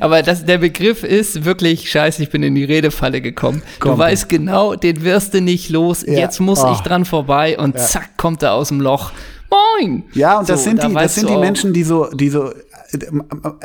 Aber 0.00 0.22
das, 0.22 0.44
der 0.44 0.58
Begriff 0.58 1.04
ist 1.04 1.44
wirklich 1.44 1.90
scheiße, 1.90 2.22
ich 2.22 2.30
bin 2.30 2.42
in 2.42 2.54
die 2.54 2.64
Redefalle 2.64 3.20
gekommen. 3.20 3.62
Komm, 3.78 3.92
du 3.92 3.98
weißt 3.98 4.28
genau, 4.28 4.74
den 4.74 5.04
wirst 5.04 5.34
du 5.34 5.40
nicht 5.40 5.70
los. 5.70 6.04
Ja. 6.06 6.14
Jetzt 6.14 6.40
muss 6.40 6.62
oh. 6.64 6.72
ich 6.72 6.80
dran 6.80 7.04
vorbei 7.04 7.58
und 7.58 7.76
ja. 7.76 7.82
zack, 7.82 8.16
kommt 8.16 8.42
er 8.42 8.54
aus 8.54 8.68
dem 8.68 8.80
Loch. 8.80 9.12
Moin! 9.50 10.04
Ja, 10.12 10.38
und 10.38 10.46
so, 10.46 10.52
das 10.52 10.64
sind 10.64 10.82
die, 10.82 10.92
das 10.92 11.14
sind 11.14 11.30
die 11.30 11.36
Menschen, 11.36 11.72
die 11.72 11.82
so, 11.82 12.10
die 12.12 12.28
so 12.28 12.52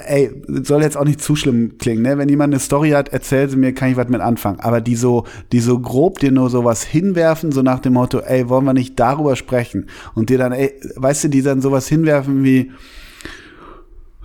ey, 0.06 0.32
soll 0.48 0.82
jetzt 0.82 0.98
auch 0.98 1.06
nicht 1.06 1.22
zu 1.22 1.36
schlimm 1.36 1.78
klingen, 1.78 2.02
ne? 2.02 2.18
Wenn 2.18 2.30
jemand 2.30 2.54
eine 2.54 2.60
Story 2.60 2.92
hat, 2.92 3.10
erzähl 3.10 3.50
sie 3.50 3.56
mir, 3.56 3.74
kann 3.74 3.90
ich 3.90 3.98
was 3.98 4.10
mit 4.10 4.22
anfangen. 4.22 4.60
Aber 4.60 4.82
die 4.82 4.96
so, 4.96 5.26
die 5.52 5.62
so 5.62 5.80
grob 5.80 6.20
dir 6.20 6.32
nur 6.32 6.50
sowas 6.50 6.84
hinwerfen, 6.84 7.52
so 7.52 7.62
nach 7.62 7.80
dem 7.80 7.94
Motto, 7.94 8.20
ey, 8.20 8.50
wollen 8.50 8.66
wir 8.66 8.74
nicht 8.74 9.00
darüber 9.00 9.36
sprechen? 9.36 9.88
Und 10.14 10.30
dir 10.30 10.38
dann, 10.38 10.52
ey, 10.52 10.74
weißt 10.96 11.26
du, 11.26 11.28
die 11.30 11.42
dann 11.42 11.62
sowas 11.62 11.88
hinwerfen 11.88 12.44
wie, 12.44 12.72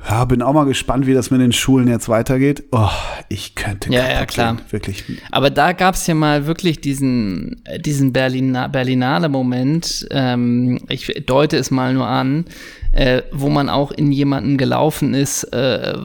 ja, 0.09 0.25
bin 0.25 0.42
auch 0.42 0.53
mal 0.53 0.64
gespannt, 0.64 1.07
wie 1.07 1.14
das 1.14 1.31
mit 1.31 1.40
den 1.40 1.53
Schulen 1.53 1.88
jetzt 1.88 2.09
weitergeht. 2.09 2.64
Oh, 2.73 2.88
ich 3.29 3.55
könnte 3.55 3.92
Ja, 3.92 4.09
ja, 4.09 4.27
klar. 4.27 4.57
Gehen, 4.57 4.64
wirklich. 4.71 5.05
Aber 5.31 5.51
da 5.51 5.73
gab 5.73 5.94
es 5.94 6.07
ja 6.07 6.14
mal 6.14 6.47
wirklich 6.47 6.81
diesen, 6.81 7.62
diesen 7.81 8.12
Berliner, 8.12 8.68
Berlinale 8.68 9.29
Moment. 9.29 10.07
Ähm, 10.11 10.81
ich 10.88 11.25
deute 11.27 11.57
es 11.57 11.71
mal 11.71 11.92
nur 11.92 12.07
an 12.07 12.47
äh, 12.92 13.23
wo 13.33 13.49
man 13.49 13.68
auch 13.68 13.92
in 13.92 14.12
jemanden 14.12 14.57
gelaufen 14.57 15.14
ist, 15.14 15.44
äh, 15.44 15.97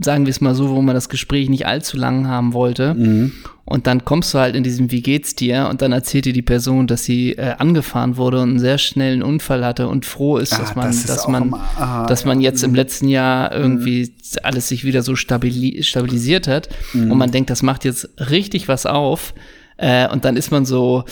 sagen 0.00 0.26
wir 0.26 0.30
es 0.30 0.40
mal 0.40 0.54
so, 0.54 0.70
wo 0.70 0.80
man 0.82 0.94
das 0.94 1.08
Gespräch 1.08 1.48
nicht 1.48 1.66
allzu 1.66 1.96
lang 1.96 2.28
haben 2.28 2.52
wollte. 2.52 2.94
Mhm. 2.94 3.32
Und 3.70 3.86
dann 3.86 4.04
kommst 4.04 4.34
du 4.34 4.38
halt 4.38 4.56
in 4.56 4.64
diesem 4.64 4.90
Wie 4.90 5.00
geht's 5.00 5.36
dir? 5.36 5.68
Und 5.70 5.80
dann 5.80 5.92
erzählt 5.92 6.24
dir 6.24 6.32
die 6.32 6.42
Person, 6.42 6.88
dass 6.88 7.04
sie 7.04 7.34
äh, 7.34 7.54
angefahren 7.56 8.16
wurde 8.16 8.40
und 8.40 8.50
einen 8.50 8.58
sehr 8.58 8.78
schnellen 8.78 9.22
Unfall 9.22 9.64
hatte 9.64 9.86
und 9.86 10.04
froh 10.04 10.38
ist, 10.38 10.50
dass 10.50 10.72
ah, 10.72 10.74
man, 10.74 10.86
das 10.88 11.06
dass 11.06 11.28
man, 11.28 11.42
immer, 11.44 11.58
aha, 11.78 12.06
dass 12.08 12.24
man 12.24 12.40
jetzt 12.40 12.64
im 12.64 12.74
letzten 12.74 13.06
Jahr 13.06 13.52
irgendwie 13.54 14.12
alles 14.42 14.66
sich 14.66 14.82
wieder 14.82 15.02
so 15.02 15.14
stabili 15.14 15.84
stabilisiert 15.84 16.48
hat. 16.48 16.68
Mhm. 16.94 17.12
Und 17.12 17.18
man 17.18 17.30
denkt, 17.30 17.48
das 17.48 17.62
macht 17.62 17.84
jetzt 17.84 18.08
richtig 18.18 18.66
was 18.66 18.86
auf. 18.86 19.34
Äh, 19.76 20.08
und 20.08 20.24
dann 20.24 20.36
ist 20.36 20.50
man 20.50 20.64
so, 20.64 21.04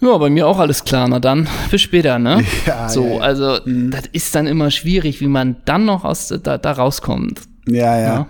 ja, 0.00 0.16
bei 0.16 0.30
mir 0.30 0.46
auch 0.46 0.60
alles 0.60 0.84
klar, 0.84 1.08
na 1.08 1.18
dann, 1.18 1.48
bis 1.72 1.82
später, 1.82 2.20
ne? 2.20 2.44
Ja, 2.66 2.88
so, 2.88 3.04
ja, 3.04 3.14
ja. 3.14 3.20
also 3.20 3.58
mhm. 3.64 3.90
das 3.90 4.04
ist 4.12 4.32
dann 4.36 4.46
immer 4.46 4.70
schwierig, 4.70 5.20
wie 5.20 5.26
man 5.26 5.56
dann 5.64 5.86
noch 5.86 6.04
aus 6.04 6.28
da, 6.28 6.56
da 6.56 6.70
rauskommt. 6.70 7.40
Ja, 7.66 7.98
ja. 7.98 8.06
Ja, 8.06 8.26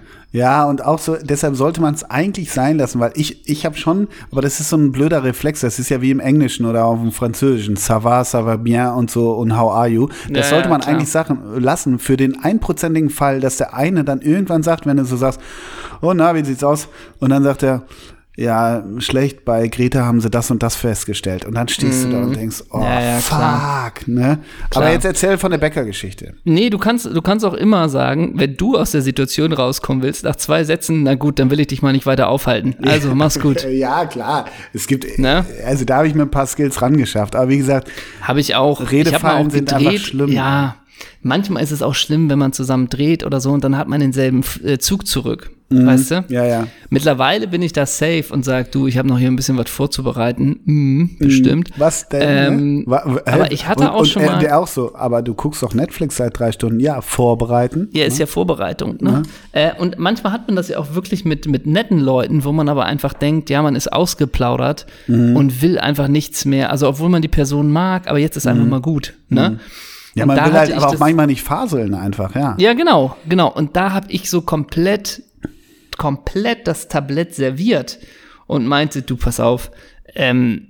und 0.65 0.85
auch 0.85 0.99
so, 0.99 1.17
deshalb 1.23 1.55
sollte 1.55 1.81
man 1.81 1.95
es 1.95 2.03
eigentlich 2.03 2.51
sein 2.51 2.79
lassen, 2.79 2.99
weil 2.99 3.13
ich, 3.15 3.49
ich 3.49 3.65
habe 3.65 3.77
schon, 3.77 4.09
aber 4.33 4.43
das 4.43 4.59
ist 4.59 4.69
so 4.69 4.77
ein 4.77 4.91
blöder 4.91 5.23
Reflex, 5.23 5.61
das 5.61 5.79
ist 5.79 5.91
ja 5.91 6.03
wie 6.03 6.11
im 6.11 6.19
Englischen 6.19 6.67
oder 6.67 6.87
auch 6.87 7.01
im 7.01 7.13
Französischen, 7.13 7.77
ça 7.77 8.03
va, 8.03 8.23
ça 8.23 8.45
va 8.45 8.57
bien 8.57 8.89
und 8.89 9.13
so 9.13 9.31
und 9.35 9.57
how 9.57 9.73
are 9.73 9.87
you. 9.87 10.09
Das 10.31 10.51
ja, 10.51 10.57
sollte 10.57 10.69
man 10.69 10.81
ja, 10.81 10.89
eigentlich 10.89 11.09
Sachen 11.09 11.39
lassen 11.61 12.01
für 12.01 12.17
den 12.17 12.43
einprozentigen 12.43 13.11
Fall, 13.11 13.39
dass 13.39 13.59
der 13.59 13.75
eine 13.75 14.03
dann 14.03 14.23
irgendwann 14.23 14.65
sagt, 14.65 14.87
wenn 14.87 14.97
du 14.97 15.05
so 15.05 15.17
sagst, 15.17 15.41
oh 16.03 16.13
na, 16.15 16.35
wie 16.35 16.45
sieht's 16.45 16.65
aus? 16.65 16.89
Und 17.21 17.31
dann 17.31 17.45
sagt 17.45 17.63
er, 17.63 17.85
ja, 18.37 18.83
schlecht, 18.99 19.45
bei 19.45 19.69
Greta 19.69 20.05
haben 20.05 20.21
sie 20.21 20.29
das 20.29 20.51
und 20.51 20.63
das 20.63 20.75
festgestellt. 20.75 21.45
Und 21.45 21.55
dann 21.55 21.69
stehst 21.69 22.05
du 22.05 22.11
da 22.11 22.23
und 22.23 22.35
denkst, 22.35 22.65
oh, 22.71 22.79
Mhm. 22.79 22.83
Ja, 22.85 23.01
ja, 23.01 23.19
fuck, 23.19 23.39
klar. 23.39 23.93
ne? 24.07 24.39
Klar. 24.71 24.85
Aber 24.85 24.93
jetzt 24.93 25.05
erzähl 25.05 25.39
von 25.39 25.51
der 25.53 25.59
Bäcker-Geschichte. 25.59 26.35
Nee, 26.45 26.69
du 26.71 26.79
kannst, 26.79 27.07
du 27.07 27.23
kannst 27.23 27.45
auch 27.45 27.55
immer 27.55 27.89
sagen, 27.89 28.33
wenn 28.35 28.57
du 28.57 28.77
aus 28.77 28.91
der 28.91 29.03
Situation 29.03 29.53
rauskommen 29.53 30.03
willst, 30.03 30.25
nach 30.25 30.37
zwei 30.37 30.65
Sätzen, 30.65 31.05
na 31.05 31.15
gut, 31.15 31.39
dann 31.39 31.51
will 31.51 31.61
ich 31.61 31.69
dich 31.69 31.81
mal 31.83 31.93
nicht 31.93 32.07
weiter 32.07 32.29
aufhalten. 32.29 32.75
Also, 32.85 33.15
mach's 33.15 33.39
gut. 33.39 33.65
Ja, 33.71 34.05
klar. 34.07 34.47
Es 34.73 34.87
gibt, 34.87 35.19
Ne? 35.19 35.45
also 35.67 35.85
da 35.85 35.97
habe 35.99 36.09
ich 36.09 36.15
mir 36.15 36.23
ein 36.23 36.31
paar 36.31 36.47
Skills 36.47 36.81
rangeschafft. 36.83 37.37
Aber 37.37 37.49
wie 37.49 37.59
gesagt, 37.59 37.89
Habe 38.23 38.41
ich 38.41 38.55
auch. 38.57 38.81
ich 38.81 38.91
Redefallen 38.91 39.23
mal 39.43 39.47
auch 39.49 39.53
sind 39.53 39.69
gedreht. 39.69 39.87
einfach 39.89 40.05
schlimm. 40.05 40.33
Ja, 40.33 40.77
manchmal 41.23 41.63
ist 41.63 41.71
es 41.73 41.83
auch 41.83 41.95
schlimm, 41.95 42.29
wenn 42.31 42.39
man 42.39 42.53
zusammen 42.53 42.89
dreht 42.89 43.25
oder 43.25 43.41
so 43.41 43.51
und 43.53 43.65
dann 43.65 43.77
hat 43.77 43.89
man 43.89 44.01
denselben 44.01 44.43
äh, 44.65 44.79
Zug 44.79 45.07
zurück. 45.07 45.51
Weißt 45.71 46.11
du? 46.11 46.17
Mhm. 46.21 46.25
ja, 46.29 46.45
ja. 46.45 46.67
Mittlerweile 46.91 47.49
bin 47.49 47.61
ich 47.63 47.73
da 47.73 47.85
safe 47.85 48.27
und 48.31 48.45
sag, 48.45 48.71
du, 48.71 48.87
ich 48.87 48.97
habe 48.97 49.09
noch 49.09 49.19
hier 49.19 49.27
ein 49.29 49.35
bisschen 49.35 49.57
was 49.57 49.69
vorzubereiten. 49.71 50.61
Mhm, 50.67 51.17
bestimmt. 51.19 51.71
Was 51.79 52.09
denn? 52.11 52.23
Ähm, 52.23 52.79
ne? 52.81 52.83
Wa- 52.87 53.03
wa- 53.07 53.23
aber 53.25 53.51
ich 53.51 53.67
hatte 53.67 53.85
und, 53.85 53.89
auch 53.89 54.05
schon 54.05 54.25
mal- 54.25 54.39
Der 54.39 54.59
auch 54.61 54.69
so, 54.69 54.95
aber 54.95 55.23
du 55.23 55.35
guckst 55.35 55.63
doch 55.65 55.75
Netflix 55.75 56.19
seit 56.19 56.39
drei 56.39 56.53
Stunden. 56.53 56.79
Ja, 56.79 57.01
vorbereiten. 57.01 57.89
Ja, 57.93 58.05
ist 58.05 58.19
ja 58.19 58.27
Vorbereitung. 58.27 58.99
Ne? 59.01 59.23
Äh, 59.53 59.71
und 59.77 59.99
manchmal 59.99 60.33
hat 60.33 60.47
man 60.47 60.55
das 60.55 60.69
ja 60.69 60.79
auch 60.79 60.95
wirklich 60.95 61.25
mit, 61.25 61.49
mit 61.49 61.67
netten 61.67 61.99
Leuten, 61.99 62.45
wo 62.45 62.53
man 62.53 62.69
aber 62.69 62.85
einfach 62.85 63.15
denkt, 63.15 63.51
ja, 63.51 63.61
man 63.63 63.75
ist 63.75 63.93
ausgeplaudert 63.93 64.87
Mhm. 65.09 65.35
und 65.35 65.61
will 65.63 65.79
einfach 65.79 66.07
nichts 66.09 66.45
mehr. 66.45 66.71
Also 66.71 66.87
obwohl 66.89 67.09
man 67.09 67.23
die 67.23 67.29
Person 67.29 67.73
mag, 67.73 68.07
aber 68.09 68.19
jetzt 68.19 68.37
ist 68.37 68.47
einfach 68.47 68.67
mal 68.67 68.83
gut. 68.83 69.15
Ne? 69.29 69.59
Ja, 70.15 70.27
man 70.27 70.37
will 70.37 70.53
halt 70.53 70.73
aber 70.73 70.89
auch 70.89 70.99
manchmal 70.99 71.27
nicht 71.27 71.43
faseln 71.43 71.95
einfach, 71.95 72.35
ja. 72.35 72.57
Ja, 72.59 72.75
genau, 72.75 73.17
genau. 73.29 73.53
Und 73.53 73.77
da 73.77 73.93
habe 73.93 74.11
ich 74.11 74.31
so 74.31 74.43
komplett, 74.43 75.23
komplett 75.99 76.67
das 76.69 76.89
Tablett 76.89 77.35
serviert 77.35 77.99
und 78.47 78.67
meinte, 78.67 79.03
du, 79.03 79.17
pass 79.17 79.41
auf, 79.41 79.71
ähm, 80.15 80.69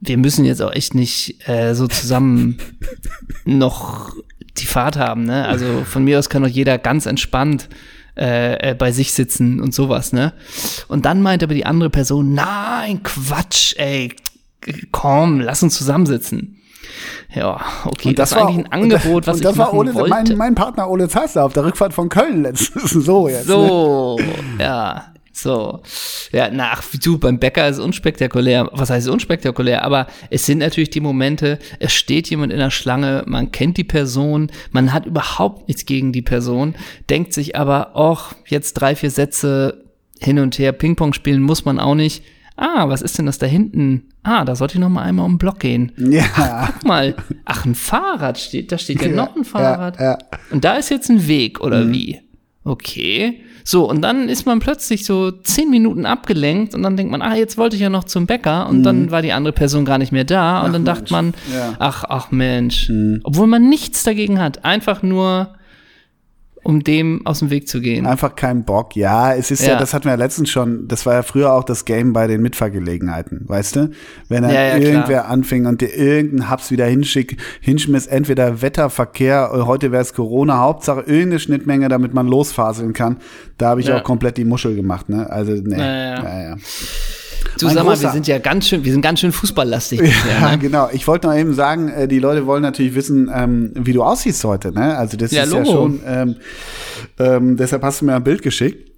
wir 0.00 0.18
müssen 0.18 0.44
jetzt 0.44 0.60
auch 0.60 0.72
echt 0.72 0.94
nicht 0.94 1.48
äh, 1.48 1.74
so 1.74 1.86
zusammen 1.88 2.58
noch 3.44 4.12
die 4.58 4.66
Fahrt 4.66 4.96
haben, 4.96 5.24
ne? 5.24 5.46
Also 5.46 5.84
von 5.84 6.04
mir 6.04 6.18
aus 6.18 6.28
kann 6.28 6.42
doch 6.42 6.48
jeder 6.48 6.78
ganz 6.78 7.06
entspannt 7.06 7.68
äh, 8.16 8.70
äh, 8.70 8.74
bei 8.74 8.92
sich 8.92 9.12
sitzen 9.12 9.60
und 9.60 9.74
sowas, 9.74 10.12
ne? 10.12 10.32
Und 10.88 11.06
dann 11.06 11.22
meinte 11.22 11.46
aber 11.46 11.54
die 11.54 11.66
andere 11.66 11.90
Person, 11.90 12.34
nein, 12.34 13.02
Quatsch, 13.02 13.74
ey, 13.76 14.14
komm, 14.92 15.40
lass 15.40 15.62
uns 15.62 15.74
zusammensitzen. 15.74 16.60
Ja, 17.34 17.60
okay, 17.84 18.14
das, 18.14 18.34
war 18.34 18.48
eigentlich 18.48 18.66
ein 18.66 18.72
Angebot, 18.72 19.26
was 19.26 19.36
und 19.36 19.44
das 19.44 19.52
ich 19.52 19.58
war 19.58 19.66
machen 19.66 19.78
Ole, 19.78 19.94
wollte. 19.94 20.10
mein, 20.10 20.36
mein 20.36 20.54
Partner 20.54 20.88
Ole 20.88 21.08
Zeissler 21.08 21.44
auf 21.44 21.52
der 21.52 21.64
Rückfahrt 21.64 21.92
von 21.92 22.08
Köln 22.08 22.42
letztens. 22.42 22.90
So 23.04 23.28
jetzt. 23.28 23.48
Ne? 23.48 23.54
So, 23.54 24.18
ja, 24.58 25.14
so. 25.32 25.82
Ja, 26.32 26.48
na, 26.50 26.70
ach, 26.72 26.84
du, 27.02 27.18
beim 27.18 27.38
Bäcker 27.38 27.68
ist 27.68 27.78
es 27.78 27.84
unspektakulär. 27.84 28.70
Was 28.72 28.90
heißt 28.90 29.08
unspektakulär? 29.08 29.84
Aber 29.84 30.06
es 30.30 30.46
sind 30.46 30.58
natürlich 30.58 30.90
die 30.90 31.00
Momente, 31.00 31.58
es 31.80 31.92
steht 31.92 32.30
jemand 32.30 32.52
in 32.52 32.60
der 32.60 32.70
Schlange, 32.70 33.24
man 33.26 33.50
kennt 33.50 33.76
die 33.76 33.84
Person, 33.84 34.50
man 34.70 34.92
hat 34.92 35.06
überhaupt 35.06 35.68
nichts 35.68 35.86
gegen 35.86 36.12
die 36.12 36.22
Person, 36.22 36.76
denkt 37.10 37.32
sich 37.32 37.56
aber, 37.56 37.96
och, 37.96 38.34
jetzt 38.46 38.74
drei, 38.74 38.94
vier 38.94 39.10
Sätze 39.10 39.84
hin 40.20 40.38
und 40.38 40.58
her 40.58 40.72
Ping-Pong 40.72 41.12
spielen 41.12 41.42
muss 41.42 41.64
man 41.64 41.80
auch 41.80 41.96
nicht. 41.96 42.24
Ah, 42.56 42.88
was 42.88 43.02
ist 43.02 43.18
denn 43.18 43.26
das 43.26 43.38
da 43.38 43.46
hinten? 43.46 44.13
Ah, 44.24 44.44
da 44.44 44.56
sollte 44.56 44.74
ich 44.74 44.80
noch 44.80 44.88
mal 44.88 45.02
einmal 45.02 45.26
um 45.26 45.32
den 45.34 45.38
Block 45.38 45.60
gehen. 45.60 45.92
Ja. 45.96 46.70
Guck 46.72 46.84
mal, 46.84 47.14
ach, 47.44 47.64
ein 47.66 47.74
Fahrrad 47.74 48.38
steht, 48.38 48.72
da 48.72 48.78
steht 48.78 49.00
ja 49.02 49.08
noch 49.08 49.36
ein 49.36 49.44
Fahrrad. 49.44 49.98
Ja, 50.00 50.12
ja. 50.12 50.18
Und 50.50 50.64
da 50.64 50.74
ist 50.76 50.90
jetzt 50.90 51.08
ein 51.10 51.26
Weg, 51.28 51.60
oder 51.60 51.90
wie? 51.92 52.20
Okay. 52.64 53.40
So, 53.66 53.88
und 53.88 54.02
dann 54.02 54.28
ist 54.28 54.44
man 54.46 54.58
plötzlich 54.60 55.04
so 55.06 55.30
zehn 55.30 55.70
Minuten 55.70 56.04
abgelenkt 56.06 56.74
und 56.74 56.82
dann 56.82 56.96
denkt 56.96 57.12
man, 57.12 57.22
ah, 57.22 57.34
jetzt 57.34 57.56
wollte 57.58 57.76
ich 57.76 57.82
ja 57.82 57.88
noch 57.90 58.04
zum 58.04 58.26
Bäcker 58.26 58.68
und 58.68 58.82
dann 58.82 59.10
war 59.10 59.22
die 59.22 59.32
andere 59.32 59.52
Person 59.54 59.84
gar 59.86 59.96
nicht 59.98 60.12
mehr 60.12 60.24
da 60.24 60.62
und 60.62 60.72
dann 60.72 60.84
dachte 60.84 61.12
man, 61.12 61.32
Ja. 61.54 61.74
ach, 61.78 62.04
ach 62.08 62.30
Mensch. 62.30 62.90
Obwohl 63.22 63.46
man 63.46 63.68
nichts 63.68 64.02
dagegen 64.02 64.38
hat. 64.40 64.64
Einfach 64.66 65.02
nur, 65.02 65.54
um 66.64 66.82
dem 66.82 67.24
aus 67.26 67.38
dem 67.38 67.50
Weg 67.50 67.68
zu 67.68 67.80
gehen. 67.80 68.06
Einfach 68.06 68.34
kein 68.34 68.64
Bock. 68.64 68.96
Ja, 68.96 69.34
es 69.34 69.50
ist 69.50 69.62
ja. 69.62 69.74
Ja. 69.74 69.78
das 69.78 69.94
hatten 69.94 70.06
wir 70.06 70.12
ja 70.12 70.16
letztens 70.18 70.50
schon, 70.50 70.88
das 70.88 71.06
war 71.06 71.14
ja 71.14 71.22
früher 71.22 71.52
auch 71.52 71.62
das 71.64 71.84
Game 71.84 72.12
bei 72.12 72.26
den 72.26 72.42
Mitfahrgelegenheiten, 72.42 73.42
weißt 73.46 73.76
du? 73.76 73.90
Wenn 74.28 74.42
dann 74.42 74.52
Ja, 74.52 74.62
ja, 74.62 74.78
klar. 74.78 74.82
irgendwer 74.90 75.28
anfing 75.28 75.66
und 75.66 75.80
dir 75.80 75.94
irgendeinen 75.94 76.50
Haps 76.50 76.70
wieder 76.70 76.86
hinschick, 76.86 77.36
hinschmiss, 77.60 78.06
entweder 78.06 78.62
Wetter, 78.62 78.90
Verkehr, 78.90 79.50
äh, 79.54 79.60
heute 79.60 79.92
wäre 79.92 80.02
es 80.02 80.14
Corona, 80.14 80.58
Hauptsache 80.58 81.00
irgendeine 81.00 81.38
Schnittmenge, 81.38 81.88
damit 81.88 82.14
man 82.14 82.26
losfaseln 82.26 82.94
kann. 82.94 83.18
Da 83.58 83.68
habe 83.68 83.80
ich 83.80 83.92
auch 83.92 84.02
komplett 84.02 84.36
die 84.38 84.44
Muschel 84.44 84.74
gemacht, 84.74 85.08
ne? 85.08 85.30
Also, 85.30 85.52
nee. 85.52 85.78
Ja, 85.78 86.42
ja. 86.42 86.56
Ja, 87.44 87.50
ja. 87.52 87.56
Du 87.58 87.68
sag 87.74 87.84
mal, 87.84 88.00
wir 88.00 88.10
sind 88.10 88.26
ja 88.26 88.38
ganz 88.38 88.68
schön, 88.68 88.84
wir 88.84 88.92
sind 88.92 89.02
ganz 89.02 89.20
schön 89.20 89.32
fußballlastig. 89.32 90.00
bisher, 90.00 90.40
Ja, 90.40 90.50
ne? 90.52 90.58
genau. 90.58 90.88
Ich 90.92 91.06
wollte 91.06 91.26
noch 91.28 91.34
eben 91.36 91.54
sagen, 91.54 91.88
äh, 91.88 92.08
die 92.08 92.18
Leute 92.18 92.46
wollen 92.46 92.62
natürlich 92.62 92.94
wissen, 92.94 93.30
ähm, 93.34 93.72
wie 93.74 93.92
du 93.92 94.02
aussiehst 94.02 94.42
heute. 94.44 94.72
Ne? 94.72 94.96
Also 94.96 95.16
das 95.16 95.30
Ja, 95.32 95.44
ist 95.44 95.52
ja 95.52 95.58
Logo. 95.58 95.72
schon. 95.72 96.00
Ähm, 96.06 96.36
ähm, 97.18 97.56
deshalb 97.56 97.82
hast 97.82 98.00
du 98.00 98.06
mir 98.06 98.14
ein 98.16 98.24
Bild 98.24 98.42
geschickt. 98.42 98.90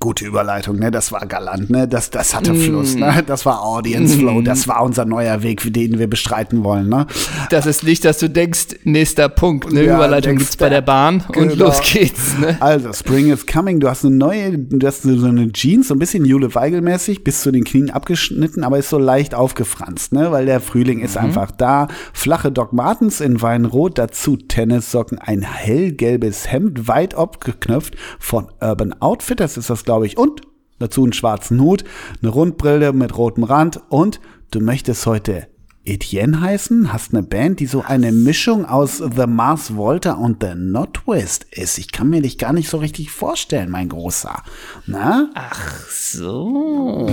Gute 0.00 0.24
Überleitung, 0.24 0.80
ne? 0.80 0.90
Das 0.90 1.12
war 1.12 1.26
galant, 1.26 1.70
ne? 1.70 1.86
Das, 1.86 2.10
das 2.10 2.34
hatte 2.34 2.52
Mm. 2.52 2.56
Fluss, 2.60 2.96
ne? 2.96 3.22
Das 3.24 3.46
war 3.46 3.62
Audience 3.62 4.18
Flow. 4.18 4.40
Das 4.42 4.66
war 4.66 4.82
unser 4.82 5.04
neuer 5.04 5.44
Weg, 5.44 5.72
den 5.72 6.00
wir 6.00 6.08
bestreiten 6.10 6.64
wollen, 6.64 6.88
ne? 6.88 7.06
Das 7.50 7.66
ist 7.66 7.84
nicht, 7.84 8.04
dass 8.04 8.18
du 8.18 8.28
denkst, 8.28 8.80
nächster 8.82 9.28
Punkt, 9.28 9.64
eine 9.68 9.84
Ja, 9.84 9.94
Überleitung 9.94 10.38
gibt's 10.38 10.56
bei 10.56 10.68
der 10.70 10.80
Bahn 10.80 11.22
und 11.28 11.50
genau. 11.50 11.66
los 11.66 11.80
geht's. 11.82 12.36
Ne? 12.36 12.56
Also, 12.58 12.92
Spring 12.92 13.30
is 13.30 13.46
coming. 13.46 13.78
Du 13.78 13.88
hast 13.88 14.04
eine 14.04 14.16
neue, 14.16 14.58
du 14.58 14.84
hast 14.84 15.02
so 15.02 15.24
eine 15.24 15.52
Jeans, 15.52 15.86
so 15.86 15.94
ein 15.94 16.00
bisschen 16.00 16.24
Jule 16.24 16.52
Weigel-mäßig, 16.52 17.22
bis 17.22 17.42
zu 17.42 17.52
den 17.52 17.62
Knien 17.62 17.90
abgeschnitten, 17.90 18.64
aber 18.64 18.78
ist 18.78 18.88
so 18.88 18.98
leicht 18.98 19.36
aufgefranst, 19.36 20.12
ne? 20.12 20.32
Weil 20.32 20.46
der 20.46 20.58
Frühling 20.60 20.98
ist 20.98 21.16
einfach 21.16 21.52
da. 21.52 21.86
Flache 22.12 22.50
Doc 22.50 22.72
Martens 22.72 23.20
in 23.20 23.40
Weinrot, 23.40 23.98
dazu 23.98 24.36
Tennissocken, 24.36 25.20
ein 25.20 25.42
hellgelbes 25.42 26.50
Hemd, 26.50 26.88
weit 26.88 27.14
abgeknöpft 27.14 27.94
von 28.18 28.48
Urban 28.60 28.92
Outfitters 29.00 29.56
ist 29.56 29.70
das, 29.70 29.75
glaube 29.84 30.06
ich. 30.06 30.16
Und 30.16 30.42
dazu 30.78 31.02
einen 31.02 31.12
schwarzen 31.12 31.60
Hut, 31.60 31.84
eine 32.22 32.30
Rundbrille 32.30 32.92
mit 32.92 33.16
rotem 33.16 33.44
Rand 33.44 33.80
und 33.88 34.20
du 34.50 34.60
möchtest 34.60 35.06
heute 35.06 35.46
Etienne 35.84 36.40
heißen, 36.40 36.92
hast 36.92 37.14
eine 37.14 37.22
Band, 37.22 37.60
die 37.60 37.66
so 37.66 37.82
eine 37.82 38.10
Mischung 38.10 38.64
aus 38.66 38.96
The 38.96 39.26
Mars 39.28 39.76
Volta 39.76 40.14
und 40.14 40.42
The 40.42 40.54
Notwist 40.56 41.46
ist. 41.52 41.78
Ich 41.78 41.92
kann 41.92 42.10
mir 42.10 42.22
dich 42.22 42.38
gar 42.38 42.52
nicht 42.52 42.68
so 42.68 42.78
richtig 42.78 43.12
vorstellen, 43.12 43.70
mein 43.70 43.88
Großer. 43.88 44.42
Na? 44.86 45.30
Ach 45.34 45.88
so. 45.88 47.08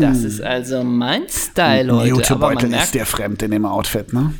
Das 0.00 0.22
ist 0.22 0.40
also 0.40 0.84
mein 0.84 1.22
Style 1.28 1.92
heute. 1.92 2.08
Jutebeutel 2.10 2.72
ist 2.72 2.94
der 2.94 3.04
fremd 3.04 3.42
in 3.42 3.50
dem 3.50 3.66
Outfit, 3.66 4.12
ne? 4.12 4.32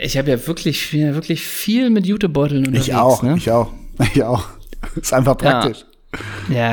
ich 0.00 0.18
habe 0.18 0.30
ja 0.30 0.46
wirklich 0.46 0.84
viel, 0.84 1.14
wirklich 1.14 1.46
viel 1.46 1.90
mit 1.90 2.06
Jutebeuteln 2.06 2.66
unterwegs. 2.66 2.88
Ich 2.88 2.94
auch, 2.94 3.22
Ne? 3.22 3.36
ich 3.36 3.50
auch, 3.50 3.72
ich 4.14 4.22
auch. 4.22 4.44
Ist 4.94 5.12
einfach 5.12 5.38
praktisch. 5.38 5.80
Ja, 5.80 5.86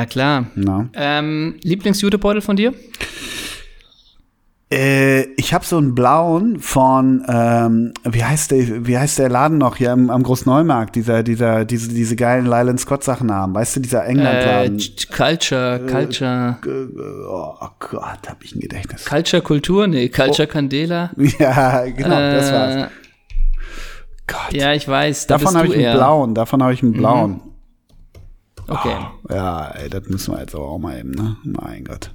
klar. 0.06 0.46
Na. 0.54 0.88
Ähm, 0.94 1.56
Lieblingsjutebeutel 1.62 2.40
von 2.40 2.56
dir? 2.56 2.72
Äh, 4.72 5.24
ich 5.36 5.52
habe 5.54 5.64
so 5.64 5.76
einen 5.76 5.94
blauen 5.94 6.58
von, 6.58 7.24
ähm, 7.28 7.92
wie 8.04 8.24
heißt 8.24 8.50
der, 8.50 8.86
wie 8.86 8.98
heißt 8.98 9.18
der 9.18 9.28
Laden 9.28 9.58
noch 9.58 9.76
hier 9.76 9.92
am, 9.92 10.10
am 10.10 10.22
Großneumarkt, 10.22 10.96
dieser, 10.96 11.22
dieser, 11.22 11.64
diese, 11.64 11.90
diese 11.90 12.16
geilen 12.16 12.46
Lylan 12.46 12.78
Scott 12.78 13.04
Sachen 13.04 13.30
haben, 13.30 13.54
weißt 13.54 13.76
du, 13.76 13.80
dieser 13.80 14.04
Äh, 14.04 14.08
England-Laden. 14.08 14.78
Ch- 14.78 15.12
Culture, 15.14 15.80
Culture, 15.86 16.56
Äh, 16.64 17.28
oh 17.28 17.68
Gott, 17.78 18.18
hab 18.28 18.42
ich 18.42 18.54
ein 18.56 18.60
Gedächtnis. 18.60 19.04
Culture 19.04 19.42
Kultur? 19.42 19.86
Nee, 19.86 20.08
Culture 20.08 20.48
Candela. 20.48 21.10
Ja, 21.38 21.84
genau, 21.84 22.08
das 22.18 22.50
war's. 22.52 22.74
Äh, 22.74 22.86
Gott. 24.26 24.52
Ja, 24.54 24.72
ich 24.72 24.88
weiß. 24.88 25.26
Da 25.26 25.36
davon 25.36 25.54
habe 25.56 25.66
ich 25.68 25.74
einen 25.74 25.82
eher. 25.82 25.92
Mhm. 25.94 25.98
blauen, 25.98 26.34
davon 26.34 26.62
habe 26.62 26.72
ich 26.72 26.82
einen 26.82 26.92
blauen. 26.94 27.40
Okay. 28.68 28.96
Ja, 29.30 29.68
ey, 29.70 29.88
das 29.90 30.08
müssen 30.08 30.34
wir 30.34 30.40
jetzt 30.40 30.54
aber 30.54 30.68
auch 30.68 30.78
mal 30.78 30.98
eben, 30.98 31.10
ne? 31.10 31.36
Mein 31.44 31.84
Gott. 31.84 32.10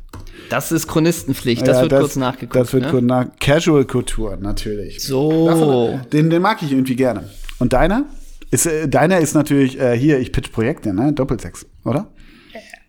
Das 0.50 0.72
ist 0.72 0.88
Chronistenpflicht. 0.88 1.68
Das 1.68 1.78
ja, 1.78 1.82
wird 1.84 2.00
kurz 2.02 2.16
nachgeguckt. 2.16 2.56
Das 2.56 2.74
wird 2.74 2.86
ne? 2.86 2.90
kurz 2.92 3.04
nach 3.04 3.28
Casual 3.40 3.86
Couture, 3.86 4.38
natürlich. 4.40 5.04
So. 5.04 5.48
Davon, 5.48 6.02
den, 6.12 6.30
den 6.30 6.42
mag 6.42 6.62
ich 6.62 6.72
irgendwie 6.72 6.96
gerne. 6.96 7.30
Und 7.60 7.74
deiner? 7.74 8.06
Ist, 8.52 8.66
äh, 8.66 8.88
deiner 8.88 9.20
ist 9.20 9.36
natürlich 9.36 9.80
äh, 9.80 9.96
hier, 9.98 10.20
ich 10.20 10.32
pitch 10.32 10.52
Projekte, 10.52 10.94
ne? 10.94 11.14
Doppelsechs, 11.14 11.66
oder? 11.86 12.08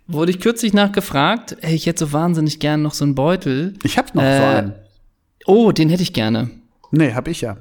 Wurde 0.06 0.30
ich 0.32 0.40
kürzlich 0.40 0.72
nachgefragt, 0.72 1.56
hey, 1.60 1.74
ich 1.74 1.86
hätte 1.86 2.06
so 2.06 2.12
wahnsinnig 2.12 2.58
gern 2.58 2.82
noch 2.82 2.94
so 2.94 3.04
einen 3.04 3.14
Beutel. 3.14 3.74
Ich 3.84 3.96
hab 3.98 4.14
noch 4.14 4.22
so 4.22 4.28
Äh, 4.28 4.32
einen. 4.32 4.72
Oh, 5.46 5.70
den 5.70 5.88
hätte 5.88 6.02
ich 6.02 6.12
gerne. 6.12 6.50
Nee, 6.90 7.12
hab 7.12 7.28
ich 7.28 7.42
ja. 7.42 7.58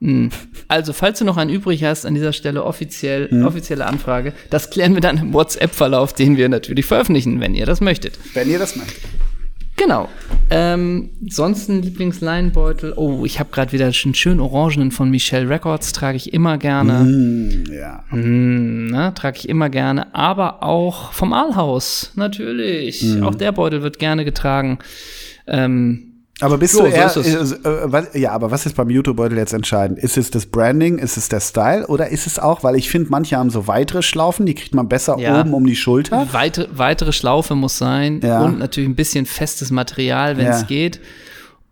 Also, 0.68 0.92
falls 0.92 1.18
du 1.18 1.24
noch 1.24 1.38
einen 1.38 1.50
übrig 1.50 1.82
hast, 1.84 2.04
an 2.04 2.14
dieser 2.14 2.32
Stelle 2.32 2.62
offiziell, 2.64 3.30
Hm. 3.30 3.46
offizielle 3.46 3.86
Anfrage. 3.86 4.32
Das 4.50 4.70
klären 4.70 4.94
wir 4.94 5.00
dann 5.00 5.16
im 5.18 5.32
WhatsApp-Verlauf, 5.32 6.12
den 6.12 6.36
wir 6.36 6.48
natürlich 6.48 6.84
veröffentlichen, 6.84 7.40
wenn 7.40 7.54
ihr 7.54 7.64
das 7.66 7.80
möchtet. 7.80 8.18
Wenn 8.34 8.50
ihr 8.50 8.58
das 8.58 8.76
möchtet. 8.76 9.02
Genau. 9.76 10.08
Ähm, 10.50 11.10
sonst 11.28 11.68
ein 11.68 11.82
Lieblingsleinbeutel. 11.82 12.94
Oh, 12.96 13.24
ich 13.24 13.38
habe 13.38 13.50
gerade 13.52 13.70
wieder 13.72 13.84
einen 13.86 14.14
schönen 14.14 14.40
orangenen 14.40 14.90
von 14.90 15.08
Michelle 15.08 15.48
Records, 15.48 15.92
trage 15.92 16.16
ich 16.16 16.32
immer 16.32 16.58
gerne. 16.58 17.04
Mm, 17.04 17.64
ja. 17.72 18.04
Mm, 18.10 18.86
ne, 18.90 19.12
trage 19.14 19.38
ich 19.38 19.48
immer 19.48 19.70
gerne. 19.70 20.12
Aber 20.14 20.64
auch 20.64 21.12
vom 21.12 21.32
Aalhaus, 21.32 22.12
natürlich. 22.16 23.02
Mhm. 23.04 23.22
Auch 23.22 23.36
der 23.36 23.52
Beutel 23.52 23.82
wird 23.82 23.98
gerne 24.00 24.24
getragen. 24.24 24.80
Ähm, 25.46 26.07
Aber 26.40 26.56
bist 26.58 26.74
So, 26.74 26.84
du 26.84 26.90
so 26.90 26.94
eher, 26.96 27.06
es. 27.16 27.52
äh, 27.52 27.58
was, 27.84 28.14
ja, 28.14 28.30
aber 28.32 28.50
was 28.50 28.64
ist 28.64 28.76
beim 28.76 28.90
YouTube-Beutel 28.90 29.36
jetzt 29.38 29.52
entscheidend? 29.52 29.98
Ist 29.98 30.16
es 30.16 30.30
das 30.30 30.46
Branding, 30.46 30.98
ist 30.98 31.16
es 31.16 31.28
der 31.28 31.40
Style 31.40 31.86
oder 31.88 32.08
ist 32.10 32.26
es 32.26 32.38
auch, 32.38 32.62
weil 32.62 32.76
ich 32.76 32.88
finde, 32.90 33.10
manche 33.10 33.36
haben 33.36 33.50
so 33.50 33.66
weitere 33.66 34.02
Schlaufen, 34.02 34.46
die 34.46 34.54
kriegt 34.54 34.74
man 34.74 34.88
besser 34.88 35.18
Ja. 35.18 35.40
oben 35.40 35.52
um 35.52 35.66
die 35.66 35.74
Schulter. 35.76 36.28
Weite, 36.32 36.68
weitere 36.72 37.12
Schlaufe 37.12 37.54
muss 37.56 37.76
sein 37.78 38.20
Ja. 38.22 38.42
und 38.44 38.58
natürlich 38.60 38.88
ein 38.88 38.94
bisschen 38.94 39.26
festes 39.26 39.70
Material, 39.72 40.36
wenn 40.36 40.46
es 40.46 40.60
Ja. 40.60 40.66
geht. 40.66 41.00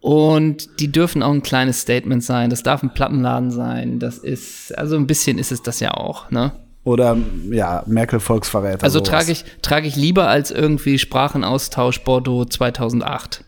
Und 0.01 0.81
die 0.81 0.91
dürfen 0.93 1.23
auch 1.23 1.33
ein 1.33 1.43
kleines 1.43 1.81
Statement 1.81 2.23
sein. 2.23 2.51
Das 2.51 2.63
darf 2.63 2.83
ein 2.83 2.93
Plattenladen 2.95 3.51
sein. 3.51 3.99
Das 3.99 4.19
ist, 4.19 4.77
also 4.77 4.97
ein 4.97 5.07
bisschen 5.07 5.39
ist 5.39 5.51
es 5.53 5.63
das 5.63 5.81
ja 5.81 5.93
auch, 5.95 6.31
ne? 6.31 6.53
Oder 6.85 7.17
ja, 7.51 7.83
Merkel 7.87 8.21
Volksverräter. 8.21 8.85
Also 8.85 9.01
sowas. 9.01 9.09
trage 9.11 9.33
ich, 9.33 9.45
trage 9.63 9.89
ich 9.89 9.97
lieber 9.97 10.29
als 10.29 10.53
irgendwie 10.53 10.99
Sprachenaustausch 11.01 12.03
Bordeaux 12.05 12.45
2008. 12.45 13.43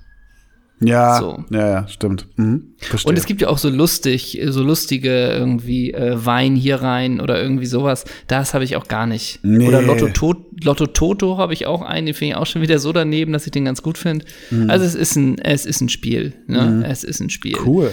Ja, 0.80 1.18
so. 1.18 1.44
ja, 1.50 1.68
ja, 1.68 1.88
stimmt. 1.88 2.26
Mhm, 2.36 2.74
verstehe. 2.78 3.10
Und 3.10 3.18
es 3.18 3.26
gibt 3.26 3.40
ja 3.40 3.48
auch 3.48 3.58
so 3.58 3.68
lustig, 3.68 4.40
so 4.46 4.62
lustige 4.62 5.30
irgendwie 5.32 5.92
äh, 5.92 6.24
Wein 6.24 6.54
hier 6.54 6.76
rein 6.76 7.20
oder 7.20 7.40
irgendwie 7.42 7.66
sowas. 7.66 8.04
Das 8.28 8.54
habe 8.54 8.64
ich 8.64 8.76
auch 8.76 8.86
gar 8.86 9.06
nicht. 9.06 9.40
Nee. 9.42 9.66
Oder 9.66 9.82
Lotto, 9.82 10.08
to 10.08 10.34
Lotto 10.62 10.86
Toto 10.86 11.38
habe 11.38 11.52
ich 11.52 11.66
auch 11.66 11.82
einen, 11.82 12.06
den 12.06 12.14
finde 12.14 12.32
ich 12.32 12.36
auch 12.36 12.46
schon 12.46 12.62
wieder 12.62 12.78
so 12.78 12.92
daneben, 12.92 13.32
dass 13.32 13.46
ich 13.46 13.52
den 13.52 13.64
ganz 13.64 13.82
gut 13.82 13.98
finde. 13.98 14.24
Also 14.68 14.84
es 14.84 14.94
ist 14.94 15.16
ein, 15.16 15.38
es 15.38 15.66
ist 15.66 15.80
ein 15.80 15.88
Spiel. 15.88 16.34
Ne? 16.46 16.84
Es 16.88 17.04
ist 17.04 17.20
ein 17.20 17.30
Spiel. 17.30 17.56
cool. 17.64 17.90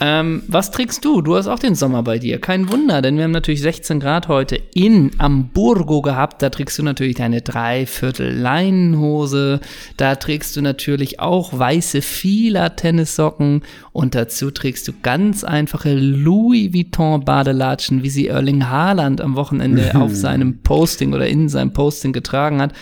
Ähm, 0.00 0.42
was 0.46 0.70
trägst 0.70 1.04
du? 1.04 1.22
Du 1.22 1.34
hast 1.34 1.48
auch 1.48 1.58
den 1.58 1.74
Sommer 1.74 2.02
bei 2.02 2.18
dir. 2.18 2.40
Kein 2.40 2.70
Wunder, 2.70 3.02
denn 3.02 3.16
wir 3.16 3.24
haben 3.24 3.32
natürlich 3.32 3.62
16 3.62 3.98
Grad 3.98 4.28
heute 4.28 4.60
in 4.74 5.10
Hamburgo 5.18 6.02
gehabt. 6.02 6.40
Da 6.40 6.50
trägst 6.50 6.78
du 6.78 6.84
natürlich 6.84 7.16
deine 7.16 7.42
Dreiviertel 7.42 8.32
Leinenhose. 8.32 9.60
Da 9.96 10.14
trägst 10.14 10.56
du 10.56 10.62
natürlich 10.62 11.18
auch 11.18 11.58
weiße 11.58 12.02
Fila 12.02 12.68
Tennissocken. 12.70 13.62
Und 13.92 14.14
dazu 14.14 14.52
trägst 14.52 14.86
du 14.86 14.92
ganz 15.02 15.42
einfache 15.42 15.94
Louis 15.94 16.72
Vuitton 16.72 17.24
Badelatschen, 17.24 18.04
wie 18.04 18.10
sie 18.10 18.28
Erling 18.28 18.68
Haaland 18.68 19.20
am 19.20 19.34
Wochenende 19.34 19.94
auf 20.00 20.14
seinem 20.14 20.62
Posting 20.62 21.12
oder 21.12 21.26
in 21.26 21.48
seinem 21.48 21.72
Posting 21.72 22.12
getragen 22.12 22.60
hat. 22.60 22.72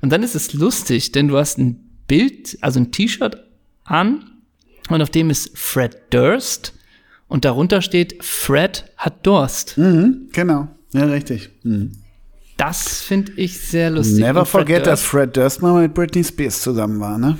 Und 0.00 0.12
dann 0.12 0.22
ist 0.22 0.36
es 0.36 0.52
lustig, 0.52 1.10
denn 1.10 1.26
du 1.26 1.38
hast 1.38 1.58
ein 1.58 1.80
Bild, 2.06 2.56
also 2.60 2.78
ein 2.78 2.92
T-Shirt 2.92 3.36
an 3.84 4.31
und 4.94 5.02
auf 5.02 5.10
dem 5.10 5.30
ist 5.30 5.56
Fred 5.58 5.96
Durst 6.10 6.74
und 7.28 7.44
darunter 7.44 7.82
steht 7.82 8.22
Fred 8.24 8.84
hat 8.96 9.26
Durst. 9.26 9.78
Mhm, 9.78 10.28
genau. 10.32 10.68
Ja, 10.92 11.04
richtig. 11.04 11.50
Mhm. 11.62 11.92
Das 12.58 13.00
finde 13.00 13.32
ich 13.36 13.58
sehr 13.60 13.90
lustig. 13.90 14.18
Never 14.20 14.44
forget, 14.44 14.86
dass 14.86 15.00
Durst, 15.00 15.04
Fred 15.10 15.36
Durst 15.36 15.62
mal 15.62 15.82
mit 15.82 15.94
Britney 15.94 16.22
Spears 16.22 16.60
zusammen 16.60 17.00
war, 17.00 17.18
ne? 17.18 17.36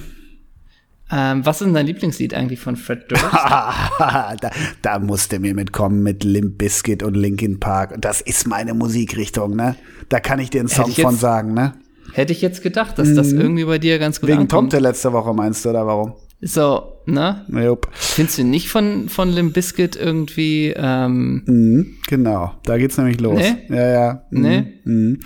ähm, 1.15 1.45
was 1.45 1.61
ist 1.61 1.67
denn 1.67 1.75
dein 1.75 1.87
Lieblingslied 1.87 2.33
eigentlich 2.33 2.59
von 2.59 2.75
Fred 2.77 3.05
Durst? 3.11 3.23
da, 3.33 4.51
da 4.81 4.99
musste 4.99 5.39
mir 5.39 5.55
mitkommen 5.55 6.03
mit 6.03 6.25
Limp 6.25 6.57
Bizkit 6.57 7.03
und 7.03 7.15
Linkin 7.15 7.61
Park. 7.61 7.97
Das 8.01 8.23
ist 8.23 8.47
meine 8.47 8.73
Musikrichtung, 8.73 9.55
ne? 9.55 9.77
Da 10.09 10.21
kann 10.21 10.39
ich 10.39 10.49
dir 10.51 10.61
einen 10.61 10.69
Song 10.69 10.87
jetzt- 10.89 11.01
von 11.03 11.15
sagen, 11.15 11.53
ne? 11.53 11.75
Hätte 12.15 12.33
ich 12.33 12.43
jetzt 12.43 12.63
gedacht, 12.63 12.99
dass 12.99 13.15
das 13.15 13.33
irgendwie 13.33 13.65
bei 13.65 13.79
dir 13.79 13.99
ganz 13.99 14.21
gut 14.21 14.29
Wegen 14.29 14.41
ankommt. 14.41 14.73
Tomte 14.73 14.79
letzte 14.81 15.13
Woche 15.13 15.33
meinst 15.33 15.65
du, 15.65 15.71
oder 15.71 15.87
warum? 15.87 16.15
So, 16.45 16.95
ne? 17.07 17.47
Jupp. 17.49 17.89
Findest 17.93 18.39
du 18.39 18.45
nicht 18.45 18.69
von, 18.69 19.09
von 19.09 19.31
Limp 19.31 19.55
Bizkit 19.55 19.95
irgendwie, 19.95 20.75
ähm, 20.77 21.45
Mhm, 21.47 21.97
genau, 22.09 22.53
da 22.65 22.79
geht's 22.79 22.99
nämlich 22.99 23.21
los. 23.21 23.39
Nee? 23.39 23.77
Ja, 23.77 23.89
ja. 23.89 24.23
Mhm. 24.31 24.81
Nee? 24.85 25.19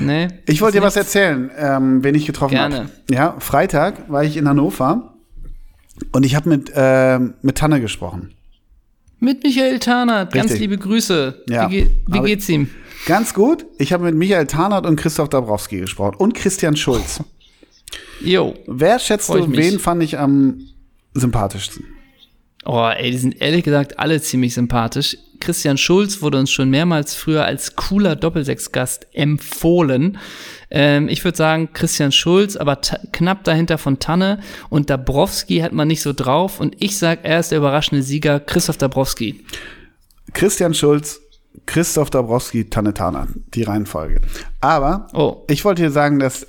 ne? 0.00 0.28
Ich 0.46 0.62
wollte 0.62 0.78
dir 0.78 0.82
was 0.82 0.96
erzählen, 0.96 1.50
ähm, 1.58 2.02
wen 2.02 2.14
ich 2.14 2.24
getroffen 2.24 2.58
habe. 2.58 2.74
Gerne. 2.74 2.90
Ja, 3.10 3.36
Freitag 3.38 4.10
war 4.10 4.24
ich 4.24 4.38
in 4.38 4.48
Hannover 4.48 5.14
und 6.12 6.24
ich 6.24 6.34
habe 6.34 6.48
mit, 6.48 6.72
ähm, 6.74 7.34
mit 7.42 7.58
Tanne 7.58 7.80
gesprochen. 7.82 8.32
Mit 9.20 9.44
Michael 9.44 9.78
Tarnert, 9.78 10.32
ganz 10.32 10.58
liebe 10.58 10.78
Grüße. 10.78 11.44
Ja. 11.50 11.70
Wie, 11.70 11.86
wie 12.08 12.20
geht's 12.20 12.48
ihm? 12.48 12.70
Ganz 13.06 13.34
gut. 13.34 13.66
Ich 13.78 13.92
habe 13.92 14.04
mit 14.04 14.14
Michael 14.14 14.46
Tarnert 14.46 14.86
und 14.86 14.96
Christoph 14.96 15.28
Dabrowski 15.28 15.78
gesprochen 15.80 16.16
und 16.16 16.34
Christian 16.34 16.76
Schulz. 16.76 17.20
Jo. 18.20 18.54
Wer 18.66 18.98
schätzt 18.98 19.28
du, 19.28 19.52
wen 19.52 19.78
fand 19.78 20.02
ich 20.02 20.18
am 20.18 20.60
sympathischsten? 21.14 21.84
Oh, 22.64 22.88
ey, 22.96 23.10
die 23.10 23.18
sind 23.18 23.40
ehrlich 23.40 23.64
gesagt 23.64 23.98
alle 23.98 24.20
ziemlich 24.22 24.54
sympathisch. 24.54 25.16
Christian 25.40 25.76
Schulz 25.76 26.22
wurde 26.22 26.38
uns 26.38 26.52
schon 26.52 26.70
mehrmals 26.70 27.16
früher 27.16 27.44
als 27.44 27.74
cooler 27.74 28.14
Doppelsechsgast 28.14 29.08
empfohlen. 29.12 30.18
Ähm, 30.70 31.08
ich 31.08 31.24
würde 31.24 31.36
sagen 31.36 31.70
Christian 31.72 32.12
Schulz, 32.12 32.54
aber 32.56 32.76
knapp 33.10 33.42
dahinter 33.42 33.78
von 33.78 33.98
Tanne 33.98 34.38
und 34.70 34.88
Dabrowski 34.88 35.58
hat 35.58 35.72
man 35.72 35.88
nicht 35.88 36.00
so 36.02 36.12
drauf. 36.12 36.60
Und 36.60 36.76
ich 36.78 36.96
sag, 36.96 37.24
er 37.24 37.40
ist 37.40 37.50
der 37.50 37.58
überraschende 37.58 38.04
Sieger, 38.04 38.38
Christoph 38.38 38.76
Dabrowski. 38.78 39.44
Christian 40.32 40.74
Schulz, 40.74 41.20
Christoph 41.66 42.10
Dabrowski, 42.10 42.70
Tanne 42.70 42.94
Tarnert. 42.94 43.30
Die 43.54 43.64
Reihenfolge. 43.64 44.20
Aber 44.60 45.08
Oh. 45.12 45.42
ich 45.48 45.64
wollte 45.64 45.82
dir 45.82 45.90
sagen, 45.90 46.20
dass 46.20 46.46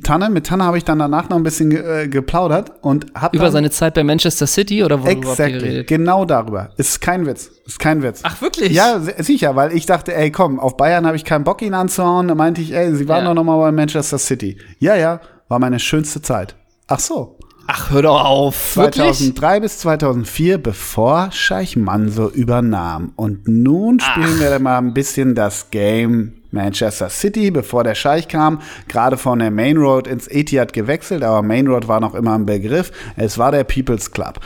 Tanne, 0.00 0.28
mit 0.30 0.46
Tanne 0.46 0.64
habe 0.64 0.78
ich 0.78 0.84
dann 0.84 0.98
danach 0.98 1.28
noch 1.28 1.36
ein 1.36 1.42
bisschen 1.42 1.70
ge 1.70 2.04
äh, 2.04 2.08
geplaudert 2.08 2.72
und 2.82 3.06
hab 3.14 3.34
Über 3.34 3.50
seine 3.50 3.70
Zeit 3.70 3.94
bei 3.94 4.04
Manchester 4.04 4.46
City 4.46 4.84
oder 4.84 4.98
ihr 5.04 5.10
Exactly, 5.10 5.58
geredet? 5.58 5.86
genau 5.88 6.24
darüber. 6.24 6.70
Ist 6.76 7.00
kein 7.00 7.26
Witz. 7.26 7.50
Ist 7.66 7.78
kein 7.78 8.02
Witz. 8.02 8.20
Ach, 8.22 8.40
wirklich? 8.42 8.72
Ja, 8.72 9.00
si- 9.00 9.12
sicher, 9.22 9.56
weil 9.56 9.72
ich 9.72 9.86
dachte, 9.86 10.14
ey, 10.14 10.30
komm, 10.30 10.60
auf 10.60 10.76
Bayern 10.76 11.06
habe 11.06 11.16
ich 11.16 11.24
keinen 11.24 11.44
Bock, 11.44 11.62
ihn 11.62 11.74
anzuhauen. 11.74 12.28
Da 12.28 12.34
meinte 12.34 12.60
ich, 12.60 12.72
ey, 12.74 12.94
sie 12.94 13.08
waren 13.08 13.22
Ja. 13.24 13.28
doch 13.30 13.34
noch 13.34 13.44
mal 13.44 13.58
bei 13.58 13.72
Manchester 13.72 14.18
City. 14.18 14.58
Ja, 14.78 14.94
ja, 14.96 15.20
war 15.48 15.58
meine 15.58 15.78
schönste 15.78 16.20
Zeit. 16.22 16.54
Ach 16.88 17.00
so. 17.00 17.35
Ach, 17.68 17.90
hör 17.90 18.02
doch 18.02 18.24
auf. 18.24 18.76
Wirklich? 18.76 19.02
2003 19.02 19.60
bis 19.60 19.78
2004, 19.78 20.58
bevor 20.58 21.30
Scheich 21.32 21.76
Manso 21.76 22.28
übernahm. 22.28 23.12
Und 23.16 23.48
nun 23.48 24.00
spielen 24.00 24.38
wir 24.40 24.58
mal 24.58 24.78
ein 24.78 24.94
bisschen 24.94 25.34
das 25.34 25.70
Game 25.70 26.32
Manchester 26.50 27.08
City, 27.10 27.50
bevor 27.50 27.84
der 27.84 27.94
Scheich 27.94 28.28
kam, 28.28 28.60
gerade 28.88 29.16
von 29.16 29.38
der 29.38 29.50
Main 29.50 29.76
Road 29.76 30.06
ins 30.06 30.26
Etihad 30.28 30.72
gewechselt, 30.72 31.22
aber 31.22 31.42
Main 31.42 31.66
Road 31.66 31.86
war 31.88 32.00
noch 32.00 32.14
immer 32.14 32.34
ein 32.34 32.46
Begriff. 32.46 32.90
Es 33.16 33.38
war 33.38 33.52
der 33.52 33.64
People's 33.64 34.10
Club. 34.10 34.40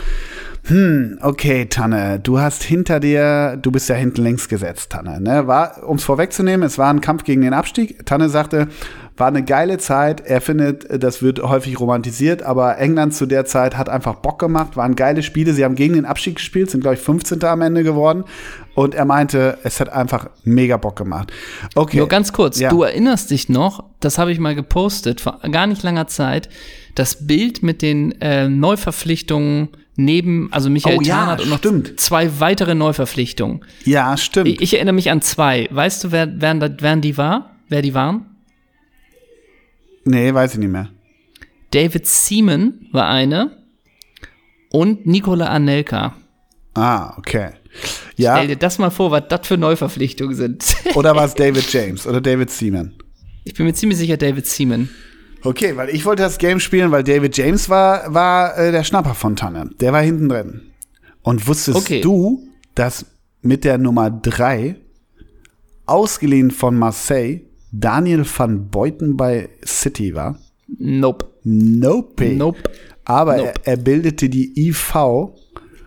Hm, 0.64 1.18
okay, 1.22 1.66
Tanne, 1.66 2.20
du 2.20 2.38
hast 2.38 2.62
hinter 2.62 3.00
dir, 3.00 3.56
du 3.60 3.70
bist 3.70 3.88
ja 3.88 3.94
hinten 3.94 4.22
links 4.22 4.48
gesetzt, 4.48 4.90
Tanne. 4.92 5.20
Ne? 5.20 5.46
War, 5.46 5.82
um 5.88 5.96
es 5.96 6.04
vorwegzunehmen, 6.04 6.66
es 6.66 6.78
war 6.78 6.92
ein 6.92 7.00
Kampf 7.00 7.24
gegen 7.24 7.40
den 7.40 7.54
Abstieg. 7.54 8.04
Tanne 8.06 8.28
sagte, 8.28 8.68
war 9.16 9.28
eine 9.28 9.44
geile 9.44 9.78
Zeit. 9.78 10.22
Er 10.26 10.40
findet, 10.40 11.02
das 11.02 11.22
wird 11.22 11.42
häufig 11.42 11.78
romantisiert, 11.78 12.42
aber 12.42 12.78
England 12.78 13.14
zu 13.14 13.26
der 13.26 13.44
Zeit 13.44 13.76
hat 13.76 13.88
einfach 13.88 14.16
Bock 14.16 14.38
gemacht, 14.38 14.76
waren 14.76 14.96
geile 14.96 15.22
Spiele. 15.22 15.52
Sie 15.52 15.64
haben 15.64 15.74
gegen 15.76 15.94
den 15.94 16.04
Abstieg 16.06 16.36
gespielt, 16.36 16.70
sind, 16.70 16.80
glaube 16.80 16.94
ich, 16.94 17.00
15. 17.00 17.44
am 17.44 17.60
Ende 17.62 17.82
geworden. 17.84 18.24
Und 18.74 18.94
er 18.94 19.04
meinte, 19.04 19.58
es 19.62 19.78
hat 19.80 19.90
einfach 19.90 20.30
mega 20.44 20.76
Bock 20.76 20.96
gemacht. 20.96 21.32
Okay. 21.74 21.98
Nur 21.98 22.08
ganz 22.08 22.32
kurz, 22.32 22.58
Ja. 22.58 22.70
du 22.70 22.82
erinnerst 22.82 23.30
dich 23.30 23.48
noch, 23.48 23.84
das 24.00 24.18
habe 24.18 24.32
ich 24.32 24.38
mal 24.38 24.54
gepostet, 24.54 25.20
vor 25.20 25.38
gar 25.52 25.66
nicht 25.66 25.82
langer 25.82 26.06
Zeit, 26.06 26.48
das 26.94 27.26
Bild 27.26 27.62
mit 27.62 27.82
den 27.82 28.12
äh, 28.20 28.48
Neuverpflichtungen 28.48 29.68
neben, 30.04 30.52
also 30.52 30.70
Michael 30.70 30.98
Oh 30.98 31.02
ja, 31.02 31.34
und 31.34 31.48
noch 31.48 31.58
stimmt. 31.58 31.98
zwei 32.00 32.40
weitere 32.40 32.74
Neuverpflichtungen. 32.74 33.64
Ja, 33.84 34.16
stimmt. 34.16 34.48
Ich, 34.48 34.60
ich 34.60 34.74
erinnere 34.74 34.94
mich 34.94 35.10
an 35.10 35.22
zwei. 35.22 35.68
Weißt 35.70 36.04
du, 36.04 36.12
wer, 36.12 36.28
wer, 36.40 36.76
wer 36.80 36.96
die 36.96 37.16
war? 37.16 37.56
Wer 37.68 37.82
die 37.82 37.94
waren? 37.94 38.26
nee, 40.04 40.32
weiß 40.32 40.54
ich 40.54 40.58
nicht 40.58 40.70
mehr. 40.72 40.88
David 41.70 42.06
Seaman 42.06 42.86
war 42.90 43.08
eine 43.08 43.56
und 44.72 45.06
Nikola 45.06 45.46
Anelka. 45.46 46.16
Ah, 46.74 47.14
okay. 47.16 47.50
Ja, 48.16 48.36
Stell 48.36 48.48
dir 48.48 48.56
das 48.56 48.78
mal 48.78 48.90
vor, 48.90 49.10
was 49.12 49.24
das 49.28 49.46
für 49.46 49.56
Neuverpflichtungen 49.56 50.34
sind. 50.34 50.64
oder 50.94 51.14
war 51.14 51.24
es 51.26 51.34
David 51.36 51.72
James 51.72 52.06
oder 52.06 52.20
David 52.20 52.50
Seaman? 52.50 52.94
ich 53.44 53.54
bin 53.54 53.66
mir 53.66 53.72
ziemlich 53.74 53.98
sicher, 53.98 54.16
David 54.16 54.46
Seaman. 54.46 54.88
Okay, 55.42 55.76
weil 55.76 55.88
ich 55.90 56.04
wollte 56.04 56.22
das 56.22 56.38
Game 56.38 56.60
spielen, 56.60 56.90
weil 56.90 57.02
David 57.04 57.36
James 57.36 57.68
war, 57.68 58.12
war 58.12 58.56
äh, 58.58 58.72
der 58.72 58.84
Schnapper 58.84 59.14
von 59.14 59.36
Tanne. 59.36 59.70
Der 59.80 59.92
war 59.92 60.02
hinten 60.02 60.28
drin. 60.28 60.62
Und 61.22 61.46
wusstest 61.46 61.78
Okay. 61.78 62.00
du, 62.00 62.46
dass 62.74 63.06
mit 63.42 63.64
der 63.64 63.78
Nummer 63.78 64.10
3, 64.10 64.76
ausgeliehen 65.86 66.50
von 66.50 66.76
Marseille, 66.76 67.40
Daniel 67.72 68.24
van 68.26 68.68
Beuten 68.68 69.16
bei 69.16 69.48
City 69.64 70.14
war? 70.14 70.38
Nope. 70.78 71.26
Nope. 71.44 72.24
Nope. 72.34 72.62
Aber 73.04 73.36
Nope. 73.36 73.52
Er, 73.64 73.72
er 73.72 73.76
bildete 73.76 74.28
die 74.28 74.52
IV. 74.68 74.94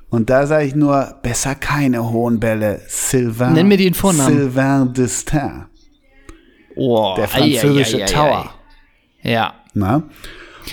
Und 0.09 0.29
da 0.29 0.45
sage 0.45 0.65
ich 0.65 0.75
nur, 0.75 1.15
besser 1.23 1.55
keine 1.55 2.11
hohen 2.11 2.39
Bälle. 2.39 2.81
Sylvain. 2.87 3.53
Nenn 3.53 3.67
mir 3.67 3.77
den 3.77 3.93
Vornamen. 3.93 4.35
Sylvain 4.35 4.93
Destin. 4.93 5.65
Oh, 6.75 7.13
Der 7.17 7.27
französische 7.27 7.97
ei, 7.97 8.01
ei, 8.01 8.03
ei, 8.03 8.11
Tower. 8.11 8.53
Ja. 9.23 9.53
Na? 9.73 10.03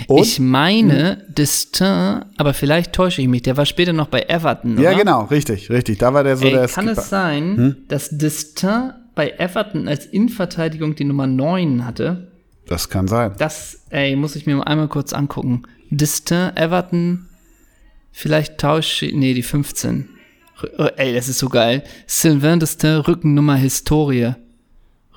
Und? 0.07 0.21
Ich 0.21 0.39
meine, 0.39 1.25
Destin, 1.27 2.23
aber 2.37 2.53
vielleicht 2.53 2.93
täusche 2.93 3.21
ich 3.21 3.27
mich, 3.27 3.41
der 3.41 3.57
war 3.57 3.65
später 3.65 3.91
noch 3.93 4.07
bei 4.07 4.21
Everton, 4.21 4.73
oder? 4.77 4.83
Ja, 4.91 4.97
genau, 4.97 5.23
richtig, 5.25 5.69
richtig. 5.69 5.97
Da 5.97 6.13
war 6.13 6.23
der 6.23 6.37
so 6.37 6.45
Ey, 6.45 6.51
der 6.53 6.67
kann 6.67 6.85
Skipper. 6.85 7.01
es 7.01 7.09
sein, 7.09 7.77
dass 7.89 8.09
Destin 8.09 8.93
bei 9.15 9.31
Everton 9.37 9.87
als 9.89 10.05
Innenverteidigung 10.05 10.95
die 10.95 11.03
Nummer 11.03 11.27
9 11.27 11.85
hatte? 11.85 12.27
Das 12.67 12.87
kann 12.87 13.07
sein. 13.09 13.33
Das, 13.37 13.81
ey, 13.89 14.15
muss 14.15 14.37
ich 14.37 14.45
mir 14.45 14.55
mal 14.55 14.63
einmal 14.63 14.87
kurz 14.87 15.11
angucken. 15.11 15.63
Destin, 15.89 16.55
Everton, 16.55 17.25
vielleicht 18.13 18.59
tausche, 18.59 19.07
nee, 19.07 19.33
die 19.33 19.43
15. 19.43 20.07
Rü- 20.61 20.69
oh, 20.77 20.87
Ey, 20.95 21.13
das 21.13 21.27
ist 21.27 21.39
so 21.39 21.49
geil. 21.49 21.83
Sylvain 22.07 22.61
Destin, 22.61 22.97
Rückennummer 23.01 23.55
Historie. 23.55 24.35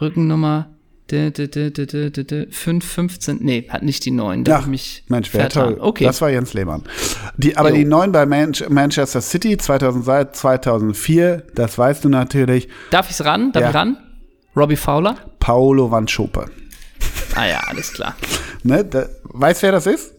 Rückennummer 0.01 0.67
5, 1.11 2.85
15, 2.85 3.39
nee, 3.43 3.67
hat 3.69 3.83
nicht 3.83 4.05
die 4.05 4.11
9. 4.11 4.45
Da 4.45 4.57
Ach, 4.57 4.61
ich 4.63 4.67
mich 4.67 5.05
Mensch, 5.09 5.33
wäre 5.35 5.49
toll. 5.49 5.77
Okay, 5.81 6.05
Das 6.05 6.21
war 6.21 6.31
Jens 6.31 6.55
Lehmann. 6.55 6.83
Die, 7.37 7.57
aber 7.57 7.71
Jo. 7.71 7.77
die 7.77 7.85
neun 7.85 8.11
bei 8.13 8.25
Man 8.27 8.53
Manchester 8.71 9.21
City 9.21 9.57
2000, 9.59 10.35
2004, 10.37 11.45
das 11.55 11.77
weißt 11.77 12.05
du 12.05 12.09
natürlich, 12.09 12.69
darf 12.91 13.11
ich's 13.11 13.25
ran? 13.25 13.53
Darf 13.53 13.63
Ja. 13.63 13.69
ich 13.71 13.75
ran? 13.75 13.97
Robbie 14.57 14.77
Fowler? 14.77 15.17
Paolo 15.41 15.91
Van 15.91 16.09
Schope. 16.09 16.47
Ah 17.35 17.47
ja, 17.47 17.61
alles 17.69 17.93
klar. 17.93 18.15
Ne? 18.63 18.85
Da, 18.85 19.07
weißt 19.25 19.63
wer 19.63 19.73
das 19.73 19.87
ist? 19.87 20.13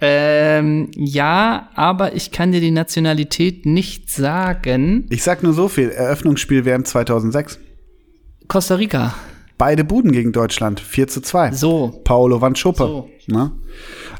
Ähm, 0.00 0.90
ja, 0.94 1.70
aber 1.74 2.14
ich 2.14 2.30
kann 2.30 2.52
dir 2.52 2.60
die 2.60 2.70
Nationalität 2.72 3.64
nicht 3.64 4.10
sagen. 4.10 5.06
Ich 5.08 5.22
sag 5.22 5.42
nur 5.42 5.52
so 5.54 5.68
viel. 5.68 5.88
Eröffnungsspiel 5.90 6.64
WM 6.64 6.84
2006. 6.84 7.58
Costa 8.48 8.74
Rica. 8.74 9.14
Beide 9.56 9.84
Buden 9.84 10.12
gegen 10.12 10.32
Deutschland. 10.32 10.80
4 10.80 11.08
zu 11.08 11.20
2. 11.20 11.52
So, 11.52 12.00
Paolo 12.04 12.40
Van 12.40 12.56
Schope. 12.56 12.84
So. 12.84 13.08
Ne? 13.26 13.52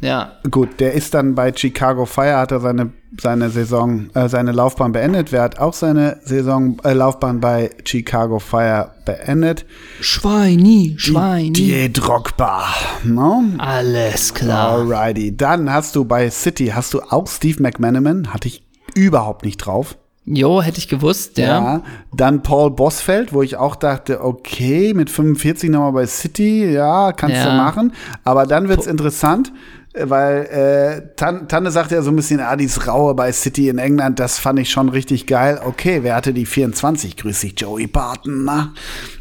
ja. 0.00 0.32
Gut, 0.50 0.80
der 0.80 0.92
ist 0.92 1.12
dann 1.14 1.34
bei 1.34 1.52
Chicago 1.54 2.06
Fire, 2.06 2.36
hat 2.36 2.52
er 2.52 2.60
seine, 2.60 2.92
seine 3.20 3.50
Saison, 3.50 4.10
äh, 4.14 4.28
seine 4.28 4.52
Laufbahn 4.52 4.92
beendet. 4.92 5.32
Wer 5.32 5.42
hat 5.42 5.58
auch 5.58 5.74
seine 5.74 6.20
Saison, 6.24 6.78
äh, 6.84 6.92
Laufbahn 6.92 7.40
bei 7.40 7.70
Chicago 7.84 8.38
Fire 8.38 8.92
beendet? 9.04 9.66
Schweini, 10.00 10.94
Schweini. 10.98 11.52
Die 11.52 11.92
Drogba. 11.92 12.64
Ne? 13.02 13.54
Alles 13.58 14.32
klar. 14.32 14.78
Alrighty. 14.78 15.36
Dann 15.36 15.70
hast 15.70 15.96
du 15.96 16.04
bei 16.04 16.30
City, 16.30 16.68
hast 16.68 16.94
du 16.94 17.00
auch 17.00 17.26
Steve 17.26 17.62
McManaman, 17.62 18.32
hatte 18.32 18.48
ich 18.48 18.64
überhaupt 18.94 19.44
nicht 19.44 19.58
drauf. 19.58 19.96
Jo, 20.26 20.62
hätte 20.62 20.78
ich 20.78 20.88
gewusst, 20.88 21.36
ja. 21.36 21.82
Dann 22.14 22.42
Paul 22.42 22.70
Bosfeld, 22.70 23.34
wo 23.34 23.42
ich 23.42 23.56
auch 23.56 23.76
dachte, 23.76 24.24
okay, 24.24 24.94
mit 24.94 25.10
45 25.10 25.68
nochmal 25.68 25.92
bei 25.92 26.06
City, 26.06 26.70
ja, 26.72 27.12
kannst 27.12 27.36
Ja. 27.36 27.50
du 27.50 27.56
machen. 27.56 27.92
Aber 28.24 28.46
dann 28.46 28.68
wird's 28.70 28.86
interessant, 28.86 29.52
äh, 29.92 30.08
weil 30.08 30.44
äh, 30.46 31.14
Tan 31.16 31.46
Tanne 31.46 31.70
sagt 31.70 31.90
ja 31.90 32.00
so 32.00 32.10
ein 32.10 32.16
bisschen, 32.16 32.40
ah, 32.40 32.56
dieses 32.56 32.86
Raue 32.86 33.14
bei 33.14 33.30
City 33.32 33.68
in 33.68 33.76
England, 33.76 34.18
das 34.18 34.38
fand 34.38 34.58
ich 34.60 34.70
schon 34.70 34.88
richtig 34.88 35.26
geil. 35.26 35.60
Okay, 35.62 35.98
wer 36.02 36.14
hatte 36.16 36.32
die 36.32 36.46
24? 36.46 37.18
Grüß 37.18 37.40
dich, 37.40 37.54
Joey 37.60 37.86
Barton. 37.86 38.44
Na? 38.44 38.72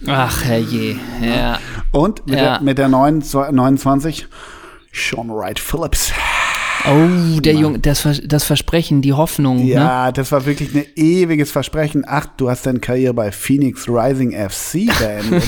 Ach, 0.07 0.45
herrje. 0.45 0.95
Ja. 1.21 1.59
Und 1.91 2.25
mit, 2.27 2.37
Ja. 2.37 2.43
der, 2.59 2.61
mit 2.61 2.77
der 2.77 2.87
29, 2.87 3.53
29 3.53 4.27
Sean 4.93 5.27
Wright 5.29 5.59
Phillips. 5.59 6.13
Oh, 6.85 7.39
der 7.39 7.53
Junge, 7.53 7.79
das, 7.79 8.05
das 8.25 8.43
Versprechen, 8.43 9.01
die 9.01 9.13
Hoffnung. 9.13 9.57
Ne? 9.63 9.71
Ja, 9.71 10.11
das 10.11 10.31
war 10.33 10.45
wirklich 10.45 10.75
ein 10.75 10.83
ewiges 10.95 11.49
Versprechen. 11.51 12.03
Ach, 12.05 12.25
du 12.37 12.49
hast 12.49 12.65
deine 12.65 12.79
Karriere 12.79 13.13
bei 13.13 13.31
Phoenix 13.31 13.87
Rising 13.87 14.31
FC 14.33 14.87
beendet. 14.99 15.43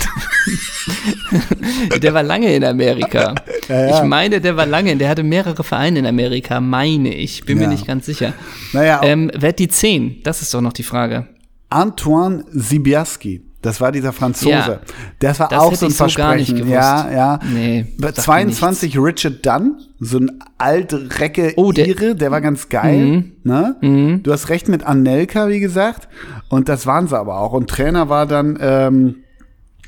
Ne? 1.31 1.99
Der 2.01 2.13
war 2.13 2.23
lange 2.23 2.53
in 2.55 2.63
Amerika. 2.63 3.35
Ich 3.67 4.03
meine, 4.03 4.39
der 4.39 4.55
war 4.57 4.65
lange, 4.65 4.95
der 4.95 5.09
hatte 5.09 5.23
mehrere 5.23 5.63
Vereine 5.63 5.99
in 5.99 6.05
Amerika, 6.05 6.59
meine 6.61 7.13
ich. 7.13 7.43
Bin 7.45 7.57
Ja. 7.59 7.63
mir 7.67 7.69
nicht 7.73 7.87
ganz 7.87 8.05
sicher. 8.05 8.33
naja, 8.73 9.01
Ähm, 9.03 9.31
wer 9.35 9.49
hat 9.49 9.59
die 9.59 9.67
10? 9.67 10.21
Das 10.23 10.41
ist 10.41 10.53
doch 10.53 10.61
noch 10.61 10.73
die 10.73 10.83
Frage. 10.83 11.27
Antoine 11.69 12.45
Sibiaski, 12.51 13.41
das 13.65 13.81
war 13.81 13.91
dieser 13.91 14.13
Franzose. 14.13 14.49
Ja. 14.51 14.79
das 15.19 15.39
war 15.39 15.47
Das 15.49 15.59
auch 15.59 15.73
so 15.75 15.85
ein 15.87 15.91
so 15.91 15.97
Versprechen. 15.97 16.55
gewusst. 16.57 16.71
Ja, 16.73 17.11
ja. 17.11 17.39
Nee, 17.53 17.85
Bei 17.97 18.07
sagt 18.07 18.17
mir 18.17 18.23
22 18.23 18.97
Richard 18.99 19.45
Dunn, 19.45 19.75
so 19.99 20.17
ein 20.19 20.31
alte 20.57 21.09
Recke 21.19 21.53
Oh, 21.57 21.71
der- 21.71 21.85
Mhm. 21.87 21.91
Ire, 21.91 22.15
der 22.15 22.31
war 22.31 22.41
ganz 22.41 22.69
geil. 22.69 23.25
Ne? 23.43 24.19
Du 24.23 24.31
hast 24.31 24.49
recht 24.49 24.67
mit 24.69 24.83
Anelka, 24.83 25.49
wie 25.49 25.59
gesagt. 25.59 26.07
Und 26.49 26.69
das 26.69 26.85
waren 26.85 27.07
sie 27.07 27.17
aber 27.17 27.39
auch. 27.39 27.53
Und 27.53 27.69
Trainer 27.69 28.07
war 28.09 28.25
dann 28.25 28.57
ähm, 28.61 29.15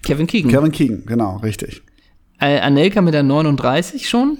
Kevin 0.03 0.27
Keegan. 0.27 0.51
Kevin 0.51 0.71
Keegan, 0.71 1.03
genau, 1.05 1.37
richtig. 1.37 1.81
Äh, 2.39 2.59
Anelka 2.59 3.01
mit 3.01 3.13
der 3.13 3.23
39 3.23 4.07
schon? 4.09 4.37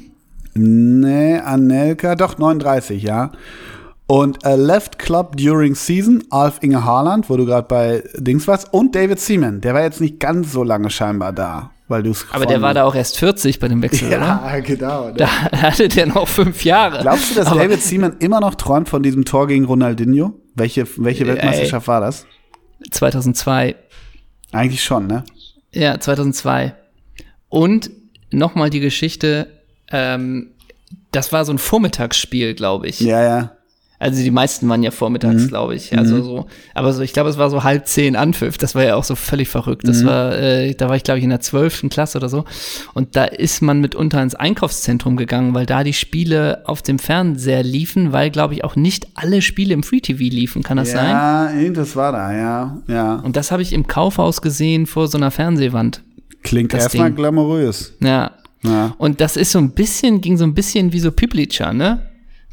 Nee, 0.53 1.37
Anelka, 1.37 2.15
doch 2.15 2.37
39, 2.37 3.03
ja. 3.03 3.31
Und 4.07 4.45
äh, 4.45 4.55
Left 4.55 4.99
Club 4.99 5.35
During 5.35 5.75
Season, 5.75 6.23
Alf 6.29 6.59
Inge 6.61 6.83
Haaland, 6.85 7.29
wo 7.29 7.35
du 7.35 7.45
gerade 7.45 7.67
bei 7.67 8.03
Dings 8.15 8.47
warst, 8.47 8.73
und 8.73 8.95
David 8.95 9.19
Seaman, 9.19 9.59
der 9.61 9.73
war 9.73 9.83
jetzt 9.83 9.99
nicht 9.99 10.19
ganz 10.19 10.53
so 10.53 10.63
lange 10.63 10.89
scheinbar 10.89 11.33
da, 11.33 11.71
weil 11.89 12.03
du 12.03 12.11
es 12.11 12.25
Aber 12.31 12.45
der 12.45 12.61
war 12.61 12.73
da 12.73 12.85
auch 12.85 12.95
erst 12.95 13.17
40 13.19 13.59
bei 13.59 13.67
dem 13.67 13.81
Wechsel, 13.81 14.07
oder? 14.17 14.17
Ja, 14.19 14.59
genau. 14.61 15.11
Da 15.11 15.27
hatte 15.51 15.89
der 15.89 16.05
noch 16.07 16.25
fünf 16.27 16.63
Jahre. 16.63 17.01
Glaubst 17.01 17.31
du, 17.31 17.35
dass 17.35 17.47
Aber- 17.47 17.59
David 17.59 17.81
Seaman 17.81 18.15
immer 18.19 18.39
noch 18.39 18.55
träumt 18.55 18.87
von 18.87 19.03
diesem 19.03 19.25
Tor 19.25 19.45
gegen 19.47 19.65
Ronaldinho? 19.65 20.33
Welche, 20.55 20.87
welche 20.97 21.23
Ey. 21.25 21.29
Weltmeisterschaft 21.31 21.87
war 21.89 21.99
das? 21.99 22.25
2002. 22.91 23.75
Eigentlich 24.53 24.83
schon, 24.83 25.07
ne? 25.07 25.25
Ja, 25.73 25.99
2002. 25.99 26.73
Und 27.49 27.91
nochmal 28.31 28.69
die 28.69 28.79
Geschichte, 28.79 29.47
ähm, 29.91 30.51
das 31.11 31.33
war 31.33 31.43
so 31.43 31.51
ein 31.51 31.57
Vormittagsspiel, 31.57 32.53
glaube 32.53 32.87
ich. 32.87 33.01
Ja, 33.01 33.21
ja. 33.21 33.51
Also 33.99 34.21
die 34.21 34.29
meisten 34.29 34.69
waren 34.69 34.83
ja 34.83 34.91
vormittags, 34.91 35.43
Mhm. 35.43 35.47
glaube 35.47 35.73
ich. 35.75 35.97
Also 35.97 36.21
so, 36.21 36.45
aber 36.75 36.93
so, 36.93 37.01
ich 37.01 37.13
glaube, 37.13 37.31
es 37.31 37.39
war 37.39 37.49
so 37.49 37.63
halb 37.63 37.87
zehn 37.87 38.15
Anpfiff. 38.15 38.59
Das 38.59 38.75
war 38.75 38.83
ja 38.83 38.95
auch 38.95 39.03
so 39.03 39.15
völlig 39.15 39.49
verrückt. 39.49 39.83
Mhm. 39.85 39.87
Das 39.87 40.05
war, 40.05 40.37
äh, 40.37 40.75
da 40.75 40.87
war 40.87 40.95
ich, 40.95 41.03
glaube 41.03 41.17
ich, 41.17 41.23
in 41.23 41.31
der 41.31 41.39
zwölften 41.39 41.89
Klasse 41.89 42.19
oder 42.19 42.29
so. 42.29 42.45
Und 42.93 43.15
da 43.15 43.23
ist 43.25 43.61
man 43.63 43.81
mitunter 43.81 44.21
ins 44.21 44.35
Einkaufszentrum 44.35 45.17
gegangen, 45.17 45.55
weil 45.55 45.65
da 45.65 45.83
die 45.83 45.93
Spiele 45.93 46.61
auf 46.65 46.83
dem 46.83 46.99
Fernseher 46.99 47.63
liefen, 47.63 48.11
weil, 48.11 48.29
glaube 48.29 48.53
ich, 48.53 48.63
auch 48.63 48.75
nicht 48.75 49.07
alle 49.15 49.41
Spiele 49.41 49.73
im 49.73 49.81
Free 49.81 49.99
TV 50.01 50.19
liefen. 50.25 50.61
Kann 50.61 50.77
das 50.77 50.91
sein? 50.91 51.09
Ja, 51.09 51.51
irgendwas 51.53 51.95
war 51.95 52.11
da, 52.11 52.31
ja. 52.37 52.77
ja. 52.87 53.15
Und 53.15 53.35
das 53.35 53.51
habe 53.51 53.63
ich 53.63 53.73
im 53.73 53.87
Kaufhaus 53.87 54.43
gesehen 54.43 54.85
vor 54.85 55.07
so 55.07 55.17
einer 55.17 55.31
Fernsehwand. 55.31 56.03
Klingt 56.43 56.71
das 56.71 56.83
erstmal 56.83 57.11
glamourös. 57.11 57.93
Ja. 58.01 58.31
Ja. 58.63 58.95
Und 58.97 59.21
das 59.21 59.37
ist 59.37 59.51
so 59.51 59.59
ein 59.59 59.71
bisschen, 59.71 60.19
ging 60.21 60.37
so 60.37 60.43
ein 60.43 60.53
bisschen 60.53 60.91
wie 60.91 60.99
so 60.99 61.11
Piplica, 61.11 61.73
ne? 61.73 62.06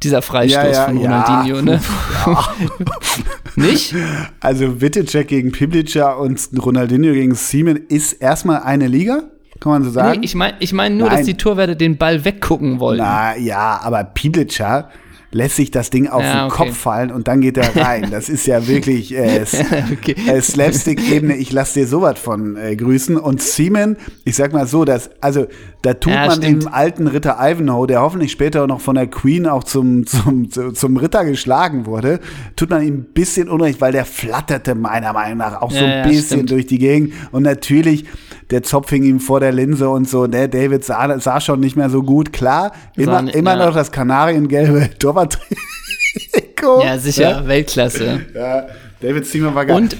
Dieser 0.04 0.22
Freistoß 0.22 0.62
Ja, 0.62 0.70
ja, 0.70 0.84
von 0.84 1.00
ja. 1.00 1.22
Ronaldinho, 1.22 1.62
ne? 1.62 1.80
Nicht? 3.56 3.94
Also 4.40 4.80
Wittecek 4.80 5.28
gegen 5.28 5.50
Piblica 5.52 6.12
und 6.12 6.48
Ronaldinho 6.62 7.12
gegen 7.12 7.34
Seaman 7.34 7.76
ist 7.88 8.12
erstmal 8.14 8.62
eine 8.62 8.86
Liga, 8.86 9.24
kann 9.60 9.72
man 9.72 9.82
so 9.84 9.90
sagen? 9.90 10.20
Nee, 10.20 10.26
ich 10.26 10.34
meine 10.34 10.56
ich 10.60 10.72
mein 10.72 10.96
nur, 10.98 11.08
Nein. 11.08 11.18
dass 11.18 11.26
die 11.26 11.34
Torwärter 11.34 11.74
den 11.74 11.96
Ball 11.96 12.24
weggucken 12.24 12.80
wollten. 12.80 13.02
Na 13.02 13.36
ja, 13.36 13.80
aber 13.82 14.04
Piblica 14.04 14.90
lässt 15.30 15.56
sich 15.56 15.70
das 15.70 15.90
Ding 15.90 16.08
auf 16.08 16.22
Ja, 16.22 16.44
den 16.44 16.52
okay. 16.52 16.66
Kopf 16.66 16.76
fallen 16.76 17.10
und 17.10 17.26
dann 17.28 17.40
geht 17.40 17.56
er 17.56 17.74
rein. 17.76 18.10
Das 18.10 18.28
ist 18.28 18.46
ja 18.46 18.66
wirklich 18.68 19.14
äh, 19.14 19.44
Okay. 19.92 20.14
äh, 20.26 20.40
Slapstick-Ebene. 20.40 21.36
Ich 21.36 21.50
lass 21.50 21.72
dir 21.72 21.86
sowas 21.86 22.18
von 22.18 22.56
äh, 22.56 22.76
grüßen. 22.76 23.16
Und 23.16 23.42
Seaman, 23.42 23.96
ich 24.24 24.36
sag 24.36 24.52
mal 24.52 24.66
so, 24.66 24.84
dass, 24.84 25.10
also 25.20 25.46
da 25.84 25.94
tut 25.94 26.12
Ja, 26.12 26.26
man 26.26 26.36
stimmt. 26.42 26.62
dem 26.64 26.72
alten 26.72 27.06
Ritter 27.06 27.36
Ivanhoe, 27.40 27.86
der 27.86 28.00
hoffentlich 28.00 28.32
später 28.32 28.66
noch 28.66 28.80
von 28.80 28.94
der 28.96 29.06
Queen 29.06 29.46
auch 29.46 29.62
zum, 29.64 30.06
zum, 30.06 30.50
zu- 30.50 30.72
zum 30.72 30.96
Ritter 30.96 31.24
geschlagen 31.24 31.86
wurde, 31.86 32.20
tut 32.56 32.70
man 32.70 32.82
ihm 32.82 32.94
ein 32.94 33.04
bisschen 33.12 33.48
Unrecht, 33.48 33.80
weil 33.80 33.92
der 33.92 34.04
flatterte 34.04 34.74
meiner 34.74 35.12
Meinung 35.12 35.38
nach 35.38 35.60
auch 35.62 35.70
so 35.70 35.76
Ja, 35.78 35.84
ein 35.84 35.98
ja, 35.98 36.02
bisschen 36.08 36.24
stimmt. 36.38 36.50
durch 36.50 36.66
die 36.66 36.78
Gegend. 36.78 37.12
Und 37.32 37.42
natürlich, 37.42 38.06
der 38.50 38.62
Zopf 38.62 38.90
hing 38.90 39.02
ihm 39.04 39.20
vor 39.20 39.40
der 39.40 39.52
Linse 39.52 39.88
und 39.90 40.08
so. 40.08 40.26
Der 40.26 40.48
David 40.48 40.84
sah, 40.84 41.18
sah 41.20 41.40
schon 41.40 41.60
nicht 41.60 41.76
mehr 41.76 41.90
so 41.90 42.02
gut. 42.02 42.32
Klar, 42.32 42.72
immer, 42.96 43.22
ni- 43.22 43.30
immer 43.32 43.54
noch 43.56 43.74
das 43.74 43.92
kanariengelbe 43.92 44.90
Torwarttrikot. 44.98 46.82
Ja, 46.82 46.98
sicher, 46.98 47.46
Weltklasse. 47.46 48.22
Ja, 48.34 48.66
David 49.00 49.26
Seaman 49.26 49.54
war 49.54 49.66
geil. 49.66 49.76
Und 49.76 49.96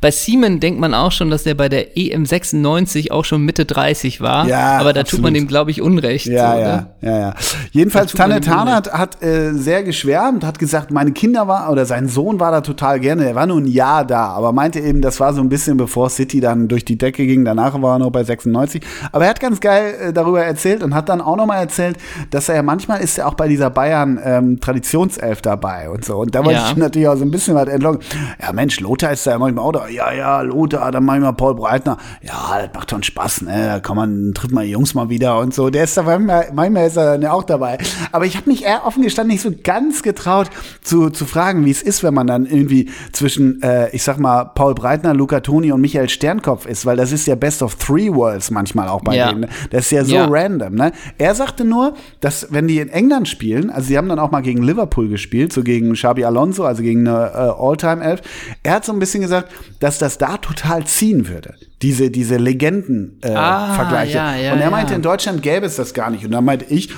bei 0.00 0.10
Seaman 0.10 0.60
denkt 0.60 0.80
man 0.80 0.94
auch 0.94 1.12
schon, 1.12 1.30
dass 1.30 1.42
der 1.42 1.54
bei 1.54 1.68
der 1.68 1.96
EM 1.96 2.24
96 2.24 3.12
auch 3.12 3.24
schon 3.24 3.42
Mitte 3.44 3.66
30 3.66 4.20
war. 4.20 4.46
Ja, 4.46 4.78
aber 4.78 4.92
da 4.92 5.00
tut 5.02 5.08
absolut. 5.08 5.22
man 5.24 5.34
dem, 5.34 5.46
glaube 5.46 5.70
ich, 5.70 5.82
Unrecht. 5.82 6.26
Ja, 6.26 6.52
so, 6.54 6.60
ja, 6.60 6.86
ja, 7.02 7.18
ja. 7.20 7.34
Jedenfalls, 7.72 8.12
tut 8.12 8.20
ihm 8.26 8.40
Tarnert 8.40 8.92
hat 8.92 9.22
äh, 9.22 9.52
sehr 9.52 9.82
geschwärmt, 9.82 10.44
hat 10.44 10.58
gesagt, 10.58 10.90
meine 10.90 11.12
Kinder 11.12 11.48
war, 11.48 11.70
oder 11.70 11.84
sein 11.86 12.08
Sohn 12.08 12.40
war 12.40 12.50
da 12.50 12.60
total 12.62 12.98
gerne, 13.00 13.24
der 13.24 13.34
war 13.34 13.46
nur 13.46 13.58
ein 13.60 13.66
Jahr 13.66 14.04
da, 14.06 14.26
aber 14.28 14.52
meinte 14.52 14.80
eben, 14.80 15.00
das 15.02 15.20
war 15.20 15.34
so 15.34 15.40
ein 15.40 15.48
bisschen 15.48 15.76
bevor 15.76 16.08
City 16.08 16.40
dann 16.40 16.68
durch 16.68 16.84
die 16.84 16.96
Decke 16.96 17.26
ging, 17.26 17.44
danach 17.44 17.80
war 17.82 17.96
er 17.96 17.98
noch 17.98 18.10
bei 18.10 18.24
96. 18.24 18.82
Aber 19.12 19.24
er 19.24 19.30
hat 19.30 19.40
ganz 19.40 19.60
geil 19.60 19.94
äh, 20.08 20.12
darüber 20.12 20.42
erzählt 20.42 20.82
und 20.82 20.94
hat 20.94 21.08
dann 21.08 21.20
auch 21.20 21.36
nochmal 21.36 21.58
erzählt, 21.60 21.96
dass 22.30 22.48
er 22.48 22.62
manchmal 22.62 23.00
ist 23.02 23.18
er 23.18 23.28
auch 23.28 23.34
bei 23.34 23.48
dieser 23.48 23.70
Bayern 23.70 24.18
ähm, 24.24 24.60
Traditionself 24.60 25.42
dabei 25.42 25.90
und 25.90 26.04
so. 26.04 26.18
Und 26.18 26.34
da 26.34 26.44
wollte 26.44 26.58
Ja. 26.60 26.66
ich 26.68 26.72
ihm 26.76 26.80
natürlich 26.80 27.08
auch 27.08 27.16
so 27.16 27.24
ein 27.24 27.30
bisschen 27.30 27.54
was 27.54 27.68
entlocken. 27.68 28.00
Ja, 28.40 28.52
Mensch, 28.52 28.80
Lothar 28.80 29.12
ist 29.12 29.26
da 29.26 29.32
ja 29.32 29.38
manchmal 29.38 29.64
auch 29.64 29.72
da. 29.72 29.89
Ja, 29.90 30.12
ja, 30.12 30.40
Lothar, 30.42 30.90
dann 30.92 31.04
mach 31.04 31.16
ich 31.16 31.20
mal 31.20 31.32
Paul 31.32 31.54
Breitner. 31.54 31.98
Ja, 32.22 32.60
das 32.62 32.70
macht 32.74 32.90
schon 32.90 33.02
Spaß, 33.02 33.42
ne? 33.42 33.66
Da 33.66 33.80
kann 33.80 33.96
man, 33.96 34.32
trifft 34.34 34.52
man 34.52 34.64
die 34.64 34.70
Jungs 34.70 34.94
mal 34.94 35.08
wieder 35.08 35.38
und 35.38 35.52
so. 35.54 35.70
Der 35.70 35.84
ist 35.84 35.96
da 35.96 36.02
manchmal, 36.02 36.48
manchmal 36.54 36.86
ist 36.86 36.96
er 36.96 37.12
dann 37.12 37.22
ja 37.22 37.32
auch 37.32 37.44
dabei. 37.44 37.78
Aber 38.12 38.24
ich 38.26 38.36
habe 38.36 38.48
mich 38.48 38.64
eher 38.64 38.86
offen 38.86 39.02
gestanden 39.02 39.32
nicht 39.32 39.42
so 39.42 39.50
ganz 39.62 40.02
getraut 40.02 40.50
zu, 40.82 41.10
zu 41.10 41.24
fragen, 41.26 41.64
wie 41.64 41.70
es 41.70 41.82
ist, 41.82 42.02
wenn 42.02 42.14
man 42.14 42.26
dann 42.26 42.46
irgendwie 42.46 42.88
zwischen, 43.12 43.62
äh, 43.62 43.90
ich 43.90 44.02
sag 44.02 44.18
mal, 44.18 44.44
Paul 44.44 44.74
Breitner, 44.74 45.14
Luca 45.14 45.40
Toni 45.40 45.72
und 45.72 45.80
Michael 45.80 46.08
Sternkopf 46.08 46.66
ist, 46.66 46.86
weil 46.86 46.96
das 46.96 47.12
ist 47.12 47.26
ja 47.26 47.34
Best 47.34 47.62
of 47.62 47.74
Three 47.76 48.12
Worlds 48.12 48.50
manchmal 48.50 48.88
auch 48.88 49.02
bei 49.02 49.16
Ja. 49.16 49.28
denen. 49.28 49.40
Ne? 49.42 49.48
Das 49.70 49.86
ist 49.86 49.90
ja 49.92 50.04
so 50.04 50.14
Ja. 50.14 50.26
random, 50.28 50.74
ne? 50.74 50.92
Er 51.18 51.34
sagte 51.34 51.64
nur, 51.64 51.94
dass 52.20 52.48
wenn 52.50 52.66
die 52.68 52.78
in 52.80 52.88
England 52.88 53.28
spielen, 53.28 53.70
also 53.70 53.88
sie 53.88 53.98
haben 53.98 54.08
dann 54.08 54.18
auch 54.18 54.30
mal 54.30 54.40
gegen 54.42 54.62
Liverpool 54.62 55.08
gespielt, 55.08 55.52
so 55.52 55.62
gegen 55.62 55.92
Xabi 55.94 56.24
Alonso, 56.24 56.64
also 56.64 56.82
gegen 56.82 57.06
eine 57.06 57.30
äh, 57.34 57.52
All-Time-Elf. 57.62 58.20
Er 58.62 58.74
hat 58.74 58.84
so 58.84 58.92
ein 58.92 58.98
bisschen 58.98 59.20
gesagt, 59.22 59.48
dass 59.80 59.98
das 59.98 60.18
da 60.18 60.36
total 60.36 60.84
ziehen 60.86 61.26
würde. 61.28 61.54
Diese, 61.82 62.10
diese 62.10 62.36
Legenden-Vergleiche. 62.36 64.18
Äh, 64.18 64.20
Ah, 64.20 64.36
ja, 64.36 64.42
ja, 64.42 64.52
und 64.52 64.60
er 64.60 64.70
meinte, 64.70 64.92
ja. 64.92 64.96
in 64.96 65.02
Deutschland 65.02 65.42
gäbe 65.42 65.66
es 65.66 65.76
das 65.76 65.94
gar 65.94 66.10
nicht. 66.10 66.24
Und 66.24 66.30
dann 66.32 66.44
meinte 66.44 66.66
ich, 66.66 66.90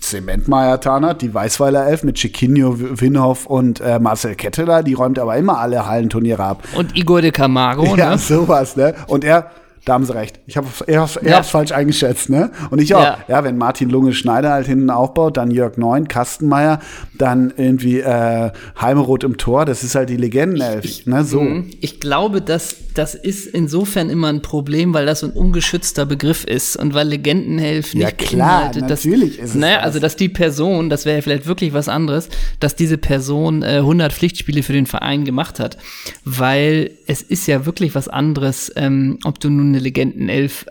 Zementmeier 0.00 0.80
Tarnert, 0.80 1.22
die 1.22 1.32
Weißweiler 1.34 1.86
Elf 1.88 2.04
mit 2.04 2.16
Chiquinho, 2.16 2.76
Winhoff 2.78 3.46
und 3.46 3.80
äh, 3.80 3.98
Marcel 3.98 4.34
Ketteler, 4.36 4.82
die 4.82 4.94
räumt 4.94 5.18
aber 5.18 5.36
immer 5.36 5.58
alle 5.58 5.86
Hallenturniere 5.86 6.44
ab. 6.44 6.62
Und 6.76 6.96
Igor 6.96 7.20
de 7.22 7.32
Camargo, 7.32 7.96
Ja, 7.96 8.10
ne? 8.12 8.18
sowas, 8.18 8.76
ne? 8.76 8.94
Und 9.08 9.24
er, 9.24 9.50
da 9.88 9.94
haben 9.94 10.04
sie 10.04 10.14
recht. 10.14 10.38
Ich 10.46 10.56
habe 10.56 10.66
er, 10.86 11.00
hab's- 11.00 11.18
Ja. 11.22 11.36
hab's 11.36 11.50
falsch 11.50 11.72
eingeschätzt, 11.72 12.28
ne? 12.30 12.50
Und 12.70 12.80
ich 12.80 12.94
auch. 12.94 13.02
Ja. 13.02 13.18
Ja. 13.26 13.44
wenn 13.44 13.56
Martin 13.58 13.88
Lunge 13.90 14.12
Schneider 14.12 14.50
halt 14.52 14.66
hinten 14.66 14.90
aufbaut, 14.90 15.36
dann 15.36 15.50
Jörg 15.50 15.76
Neun, 15.78 16.08
Kastenmeier, 16.08 16.80
dann 17.16 17.52
irgendwie 17.56 18.00
äh, 18.00 18.50
Heimeroth 18.80 19.24
im 19.24 19.36
Tor, 19.38 19.64
das 19.64 19.82
ist 19.82 19.94
halt 19.94 20.10
die 20.10 20.16
Legendenelf, 20.16 21.06
ne? 21.06 21.24
So. 21.24 21.40
Mhm. 21.40 21.70
Ich 21.80 22.00
glaube, 22.00 22.40
dass 22.42 22.76
das 22.94 23.14
ist 23.14 23.46
insofern 23.46 24.10
immer 24.10 24.28
ein 24.28 24.42
Problem, 24.42 24.94
weil 24.94 25.06
das 25.06 25.20
so 25.20 25.26
ein 25.26 25.32
ungeschützter 25.32 26.06
Begriff 26.06 26.44
ist 26.44 26.76
und 26.76 26.94
weil 26.94 27.08
Legendenhelf 27.08 27.94
Ja, 27.94 28.06
nicht 28.06 28.18
klar, 28.18 28.60
beinhaltet, 28.70 28.90
dass, 28.90 29.04
natürlich 29.04 29.38
ist 29.38 29.50
es 29.50 29.54
naja, 29.54 29.76
das. 29.76 29.84
also 29.84 29.98
dass 30.00 30.16
die 30.16 30.28
Person, 30.28 30.90
das 30.90 31.04
wäre 31.04 31.16
ja 31.16 31.22
vielleicht 31.22 31.46
wirklich 31.46 31.72
was 31.72 31.88
anderes, 31.88 32.28
dass 32.60 32.76
diese 32.76 32.98
Person 32.98 33.62
äh, 33.62 33.76
100 33.78 34.12
Pflichtspiele 34.12 34.62
für 34.62 34.72
den 34.72 34.86
Verein 34.86 35.24
gemacht 35.24 35.60
hat, 35.60 35.78
weil 36.24 36.90
es 37.06 37.22
ist 37.22 37.46
ja 37.46 37.66
wirklich 37.66 37.94
was 37.94 38.08
anderes, 38.08 38.72
ähm, 38.76 39.18
ob 39.24 39.40
du 39.40 39.50
nun 39.50 39.68
eine 39.68 39.78
Legendenelf 39.78 40.66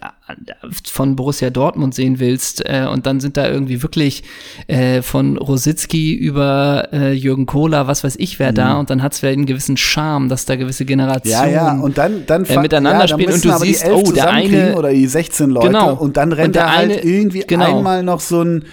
von 0.91 1.15
Borussia 1.15 1.49
Dortmund 1.49 1.95
sehen 1.95 2.19
willst 2.19 2.63
äh, 2.65 2.85
und 2.91 3.05
dann 3.05 3.19
sind 3.19 3.37
da 3.37 3.47
irgendwie 3.49 3.81
wirklich 3.81 4.23
äh, 4.67 5.01
von 5.01 5.37
Rositzky 5.37 6.13
über 6.13 6.89
äh, 6.91 7.13
Jürgen 7.13 7.45
Kohler, 7.45 7.87
was 7.87 8.03
weiß 8.03 8.15
ich 8.17 8.39
wer 8.39 8.51
da 8.51 8.77
und 8.77 8.89
dann 8.89 9.01
hat 9.03 9.13
es 9.13 9.19
vielleicht 9.19 9.37
einen 9.37 9.45
gewissen 9.45 9.77
Charme, 9.77 10.27
dass 10.29 10.45
da 10.45 10.55
gewisse 10.55 10.83
Mhm. 10.83 10.89
Ja, 10.89 10.95
Generationen 10.95 11.53
ja, 11.53 11.71
und 11.79 11.97
dann, 11.97 12.25
dann 12.27 12.45
äh, 12.45 12.59
miteinander 12.59 13.07
dann 13.07 13.19
spielen 13.19 13.33
und 13.33 13.43
du 13.45 13.57
siehst, 13.57 13.85
oh, 13.89 14.11
der 14.11 14.29
eine- 14.31 14.75
oder 14.75 14.89
die 14.91 15.07
16 15.07 15.49
Leute 15.49 15.67
Genau. 15.67 15.93
und 15.95 16.17
dann 16.17 16.31
rennt 16.31 16.47
Und 16.47 16.55
der 16.55 16.65
da 16.65 16.75
halt 16.75 16.91
eine- 16.91 17.01
irgendwie 17.03 17.43
genau. 17.47 17.77
einmal 17.77 18.03
noch 18.03 18.19
so 18.19 18.41
ein 18.41 18.65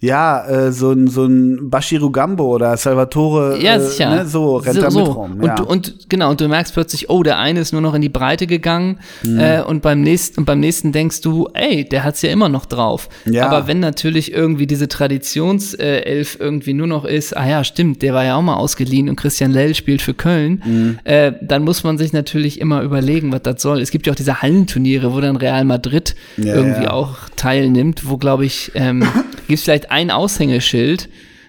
ja, 0.00 0.46
äh, 0.46 0.72
so 0.72 0.92
ein 0.92 1.08
so 1.08 1.24
ein 1.24 1.70
Bashiru 1.70 2.10
Gambo 2.10 2.54
oder 2.54 2.76
Salvatore 2.76 3.58
Ja, 3.60 3.76
äh, 3.76 3.80
sicher. 3.80 4.10
ne, 4.14 4.26
so 4.26 4.56
rennt 4.56 4.80
da 4.82 4.90
mit 4.90 5.06
rum, 5.06 5.32
und, 5.40 5.44
ja. 5.46 5.54
du, 5.54 5.64
und 5.64 6.08
genau, 6.08 6.30
und 6.30 6.40
du 6.40 6.48
merkst 6.48 6.74
plötzlich, 6.74 7.08
oh, 7.10 7.22
der 7.22 7.38
eine 7.38 7.60
ist 7.60 7.72
nur 7.72 7.80
noch 7.80 7.94
in 7.94 8.02
die 8.02 8.08
Breite 8.08 8.46
gegangen 8.46 8.98
Mhm. 9.22 9.38
äh, 9.40 9.62
und 9.62 9.82
beim 9.82 10.02
nächsten 10.02 10.40
und 10.40 10.44
beim 10.44 10.60
nächsten 10.60 10.92
denkst 10.92 11.20
du, 11.22 11.48
ey, 11.54 11.88
der 11.88 12.04
hat's 12.04 12.22
ja 12.22 12.30
immer 12.30 12.48
noch 12.48 12.66
drauf. 12.66 13.08
Ja. 13.24 13.46
Aber 13.48 13.66
wenn 13.68 13.80
natürlich 13.80 14.32
irgendwie 14.32 14.66
diese 14.66 14.86
Traditionself 14.88 16.36
irgendwie 16.40 16.74
nur 16.74 16.86
noch 16.86 17.04
ist, 17.04 17.36
ah 17.36 17.48
ja, 17.48 17.64
stimmt, 17.64 18.02
der 18.02 18.14
war 18.14 18.24
ja 18.24 18.36
auch 18.36 18.42
mal 18.42 18.54
ausgeliehen 18.54 19.08
und 19.08 19.16
Christian 19.16 19.50
Lell 19.50 19.74
spielt 19.74 20.02
für 20.02 20.14
Köln, 20.14 20.62
Mhm. 20.64 20.98
äh, 21.04 21.32
dann 21.42 21.62
muss 21.64 21.84
man 21.84 21.98
sich 21.98 22.12
natürlich 22.12 22.60
immer 22.60 22.82
überlegen, 22.82 23.32
was 23.32 23.42
das 23.42 23.62
soll. 23.62 23.80
Es 23.80 23.90
gibt 23.90 24.06
ja 24.06 24.12
auch 24.12 24.16
diese 24.16 24.42
Hallenturniere, 24.42 25.12
wo 25.14 25.20
dann 25.20 25.36
Real 25.36 25.64
Madrid 25.64 26.14
Ja, 26.36 26.54
irgendwie 26.54 26.84
ja. 26.84 26.90
auch 26.92 27.16
teilnimmt, 27.36 28.08
wo 28.08 28.16
glaube 28.16 28.44
ich 28.44 28.72
ähm, 28.74 29.04
gibt's 29.48 29.64
vielleicht 29.64 29.85
ein 29.90 30.10
Aushängeschild 30.10 31.08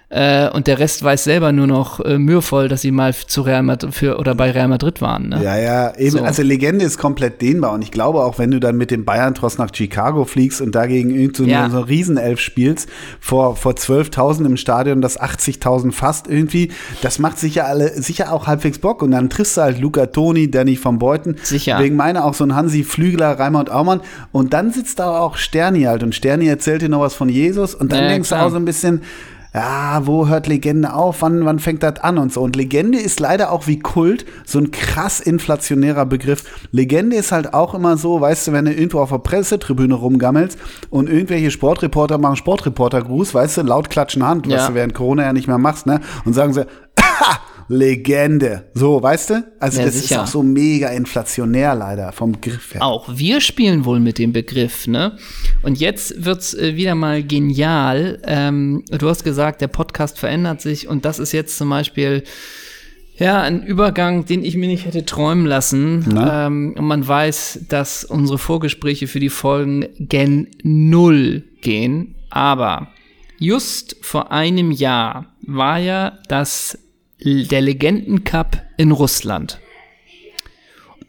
äh, 0.09 0.49
und 0.49 0.67
der 0.67 0.79
Rest 0.79 1.03
weiß 1.03 1.25
selber 1.25 1.51
nur 1.51 1.67
noch 1.67 1.99
äh, 1.99 2.17
mühevoll, 2.17 2.69
dass 2.69 2.81
sie 2.81 2.91
mal 2.91 3.13
zu 3.13 3.41
Real 3.41 3.61
Madrid 3.63 3.93
für 3.93 4.17
oder 4.19 4.35
bei 4.35 4.51
Real 4.51 4.69
Madrid 4.69 5.01
waren. 5.01 5.29
Ne? 5.29 5.43
Ja, 5.43 5.57
ja, 5.57 5.97
eben. 5.97 6.17
So. 6.17 6.23
Also 6.23 6.43
Legende 6.43 6.85
ist 6.85 6.97
komplett 6.97 7.41
dehnbar 7.41 7.73
und 7.73 7.81
ich 7.81 7.91
glaube 7.91 8.23
auch, 8.23 8.39
wenn 8.39 8.49
du 8.51 8.59
dann 8.61 8.77
mit 8.77 8.89
dem 8.89 9.03
Bayern-Tross 9.03 9.57
nach 9.57 9.69
Chicago 9.73 10.23
fliegst 10.23 10.61
und 10.61 10.75
dagegen 10.75 11.09
irgend 11.09 11.35
so, 11.35 11.43
Ja. 11.43 11.69
so 11.69 11.79
ein 11.79 11.83
Riesenelf 11.83 12.39
spielst, 12.39 12.87
vor, 13.19 13.57
vor 13.57 13.73
12.000 13.73 14.45
im 14.45 14.55
Stadion, 14.55 15.01
das 15.01 15.19
80.000 15.19 15.91
fast 15.91 16.27
irgendwie, 16.27 16.71
das 17.01 17.19
macht 17.19 17.37
sicher 17.37 17.65
alle, 17.67 17.89
sicher 18.01 18.31
auch 18.31 18.47
halbwegs 18.47 18.79
Bock 18.79 19.01
und 19.01 19.11
dann 19.11 19.29
triffst 19.29 19.57
du 19.57 19.61
halt 19.61 19.79
Luca 19.79 20.05
Toni, 20.05 20.49
Danny 20.49 20.77
von 20.77 20.99
Beuten. 20.99 21.35
Sicher. 21.43 21.79
Wegen 21.79 21.97
meiner 21.97 22.23
auch 22.23 22.33
so 22.33 22.45
ein 22.45 22.55
Hansi 22.55 22.85
Flügler, 22.85 23.37
Raimund 23.37 23.69
Aumann 23.69 23.99
und 24.31 24.53
dann 24.53 24.71
sitzt 24.71 24.99
da 24.99 25.19
auch 25.19 25.35
Sterni 25.35 25.81
halt 25.83 26.01
und 26.03 26.15
Sterni 26.15 26.47
erzählt 26.47 26.81
dir 26.81 26.87
noch 26.89 27.01
was 27.01 27.13
von 27.13 27.27
Jesus 27.27 27.75
und 27.75 27.91
dann 27.91 28.03
Ja, 28.03 28.07
denkst 28.09 28.29
klar. 28.29 28.39
du 28.41 28.45
auch 28.47 28.51
so 28.51 28.55
ein 28.57 28.63
bisschen, 28.65 29.01
ja, 29.57 30.05
wo 30.05 30.27
hört 30.27 30.45
Legende 30.45 30.93
auf? 30.93 31.23
Wann, 31.23 31.43
wann 31.43 31.57
fängt 31.57 31.81
das 31.81 31.99
an 32.01 32.19
und 32.19 32.31
so? 32.31 32.41
Und 32.43 32.55
Legende 32.55 32.99
ist 32.99 33.19
leider 33.19 33.51
auch 33.51 33.65
wie 33.65 33.79
Kult 33.79 34.23
so 34.45 34.59
ein 34.59 34.69
krass 34.69 35.19
inflationärer 35.19 36.05
Begriff. 36.05 36.43
Legende 36.71 37.15
ist 37.15 37.31
halt 37.31 37.55
auch 37.55 37.73
immer 37.73 37.97
so, 37.97 38.21
weißt 38.21 38.47
du, 38.47 38.51
wenn 38.51 38.65
du 38.65 38.71
irgendwo 38.73 38.99
auf 38.99 39.09
der 39.09 39.17
Pressetribüne 39.17 39.95
rumgammelst 39.95 40.59
und 40.91 41.09
irgendwelche 41.09 41.49
Sportreporter 41.49 42.19
machen 42.19 42.35
Sportreportergruß, 42.35 43.33
weißt 43.33 43.57
du, 43.57 43.61
laut 43.63 43.89
klatschen 43.89 44.23
Hand, 44.23 44.45
was 44.45 44.53
Ja. 44.53 44.67
du 44.67 44.75
während 44.75 44.93
Corona 44.93 45.23
ja 45.23 45.33
nicht 45.33 45.47
mehr 45.47 45.57
machst, 45.57 45.87
ne? 45.87 46.01
Und 46.25 46.33
sagen 46.33 46.53
sie, 46.53 46.65
Legende. 47.69 48.69
So, 48.73 49.01
weißt 49.01 49.29
du? 49.31 49.43
Also 49.59 49.79
Ja, 49.79 49.85
das 49.85 49.95
sicher. 49.99 50.15
ist 50.15 50.21
auch 50.21 50.27
so 50.27 50.43
mega 50.43 50.89
inflationär 50.89 51.75
leider 51.75 52.11
vom 52.11 52.39
Griff 52.39 52.73
her. 52.73 52.83
Auch 52.83 53.09
wir 53.13 53.41
spielen 53.41 53.83
wohl 53.85 53.99
mit 53.99 54.17
dem 54.19 54.31
Begriff, 54.33 54.87
ne? 54.87 55.17
Und 55.63 55.79
jetzt 55.79 56.23
wird's 56.25 56.53
äh, 56.53 56.75
wieder 56.75 56.95
mal 56.95 57.23
genial. 57.23 58.19
Ähm, 58.23 58.83
du 58.89 59.09
hast 59.09 59.23
gesagt, 59.23 59.61
der 59.61 59.67
Podcast 59.67 60.17
verändert 60.17 60.61
sich 60.61 60.87
und 60.87 61.03
das 61.05 61.19
ist 61.19 61.33
jetzt 61.33 61.57
zum 61.57 61.69
Beispiel 61.69 62.23
ja 63.17 63.41
ein 63.41 63.63
Übergang, 63.63 64.25
den 64.25 64.45
ich 64.45 64.55
mir 64.55 64.67
nicht 64.67 64.85
hätte 64.85 65.03
träumen 65.03 65.45
lassen. 65.45 66.05
Ähm, 66.17 66.75
und 66.77 66.85
man 66.85 67.05
weiß, 67.05 67.65
dass 67.67 68.05
unsere 68.05 68.37
Vorgespräche 68.37 69.07
für 69.07 69.19
die 69.19 69.29
Folgen 69.29 69.87
gen 69.99 70.47
Null 70.63 71.43
gehen. 71.61 72.15
Aber 72.29 72.89
just 73.39 73.97
vor 74.01 74.31
einem 74.31 74.71
Jahr 74.71 75.33
war 75.41 75.79
ja 75.79 76.19
das 76.27 76.77
der 77.23 77.61
Legendencup 77.61 78.61
in 78.77 78.91
Russland. 78.91 79.59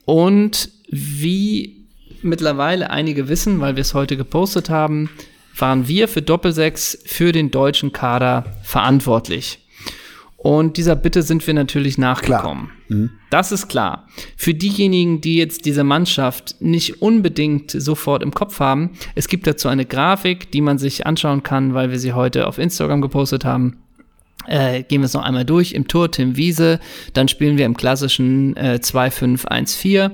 Und 0.04 0.70
wie 0.90 1.86
mittlerweile 2.22 2.90
einige 2.90 3.28
wissen, 3.28 3.60
weil 3.60 3.76
wir 3.76 3.82
es 3.82 3.94
heute 3.94 4.16
gepostet 4.16 4.70
haben, 4.70 5.10
waren 5.56 5.88
wir 5.88 6.08
für 6.08 6.22
Doppelsechs 6.22 6.98
für 7.04 7.32
den 7.32 7.50
deutschen 7.50 7.92
Kader 7.92 8.44
verantwortlich. 8.62 9.58
Und 10.36 10.76
dieser 10.76 10.94
Bitte 10.94 11.22
sind 11.22 11.44
wir 11.46 11.52
natürlich 11.52 11.98
nachgekommen. 11.98 12.70
Das 13.28 13.50
ist 13.50 13.68
klar. 13.68 14.06
Für 14.36 14.54
diejenigen, 14.54 15.20
die 15.20 15.36
jetzt 15.36 15.64
diese 15.64 15.82
Mannschaft 15.82 16.54
nicht 16.60 17.02
unbedingt 17.02 17.72
sofort 17.72 18.22
im 18.22 18.32
Kopf 18.32 18.60
haben, 18.60 18.90
es 19.16 19.26
gibt 19.26 19.48
dazu 19.48 19.66
eine 19.66 19.84
Grafik, 19.84 20.52
die 20.52 20.60
man 20.60 20.78
sich 20.78 21.06
anschauen 21.06 21.42
kann, 21.42 21.74
weil 21.74 21.90
wir 21.90 21.98
sie 21.98 22.12
heute 22.12 22.46
auf 22.46 22.58
Instagram 22.58 23.00
gepostet 23.00 23.44
haben. 23.44 23.78
Äh, 24.48 24.82
gehen 24.82 25.00
wir 25.00 25.06
es 25.06 25.14
noch 25.14 25.24
einmal 25.24 25.44
durch. 25.44 25.72
Im 25.72 25.88
Tor 25.88 26.10
Tim 26.10 26.36
Wiese, 26.36 26.80
dann 27.12 27.28
spielen 27.28 27.58
wir 27.58 27.66
im 27.66 27.76
klassischen 27.76 28.56
äh, 28.56 28.78
2-5-1-4. 28.82 30.10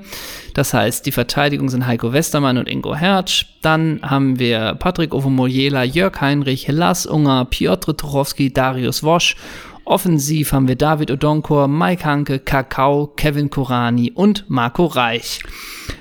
Das 0.55 0.75
heißt, 0.75 1.07
die 1.07 1.13
Verteidigung 1.13 1.69
sind 1.69 1.87
Heiko 1.87 2.13
Westermann 2.13 2.59
und 2.59 2.69
Ingo 2.69 2.95
Hertz. 2.95 3.47
Dann 3.63 4.01
haben 4.03 4.39
wir 4.39 4.75
Patrick 4.75 5.15
Ovomoyela, 5.15 5.85
Jörg 5.85 6.21
Heinrich, 6.21 6.69
Lars 6.69 7.07
Unger, 7.07 7.45
Piotr 7.47 7.97
Tuchowski, 7.97 8.53
Darius 8.53 9.03
Wosch. 9.03 9.37
Offensiv 9.87 10.53
haben 10.53 10.67
wir 10.67 10.77
David 10.77 11.11
Odonkor, 11.11 11.69
Mike 11.69 12.05
Hanke, 12.05 12.39
Kakao, 12.39 13.07
Kevin 13.07 13.51
Korani 13.51 14.13
und 14.15 14.49
Marco 14.49 14.87
Reich. 14.87 15.41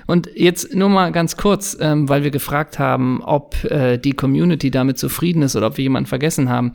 Und 0.07 0.29
jetzt 0.35 0.73
nur 0.73 0.87
mal 0.87 1.11
ganz 1.11 1.35
kurz, 1.35 1.77
ähm, 1.79 2.07
weil 2.07 2.23
wir 2.23 2.31
gefragt 2.31 2.79
haben, 2.79 3.21
ob 3.21 3.61
äh, 3.65 3.97
die 3.97 4.13
Community 4.13 4.71
damit 4.71 4.97
zufrieden 4.97 5.41
ist 5.41 5.57
oder 5.57 5.67
ob 5.67 5.77
wir 5.77 5.83
jemanden 5.83 6.07
vergessen 6.07 6.49
haben. 6.49 6.73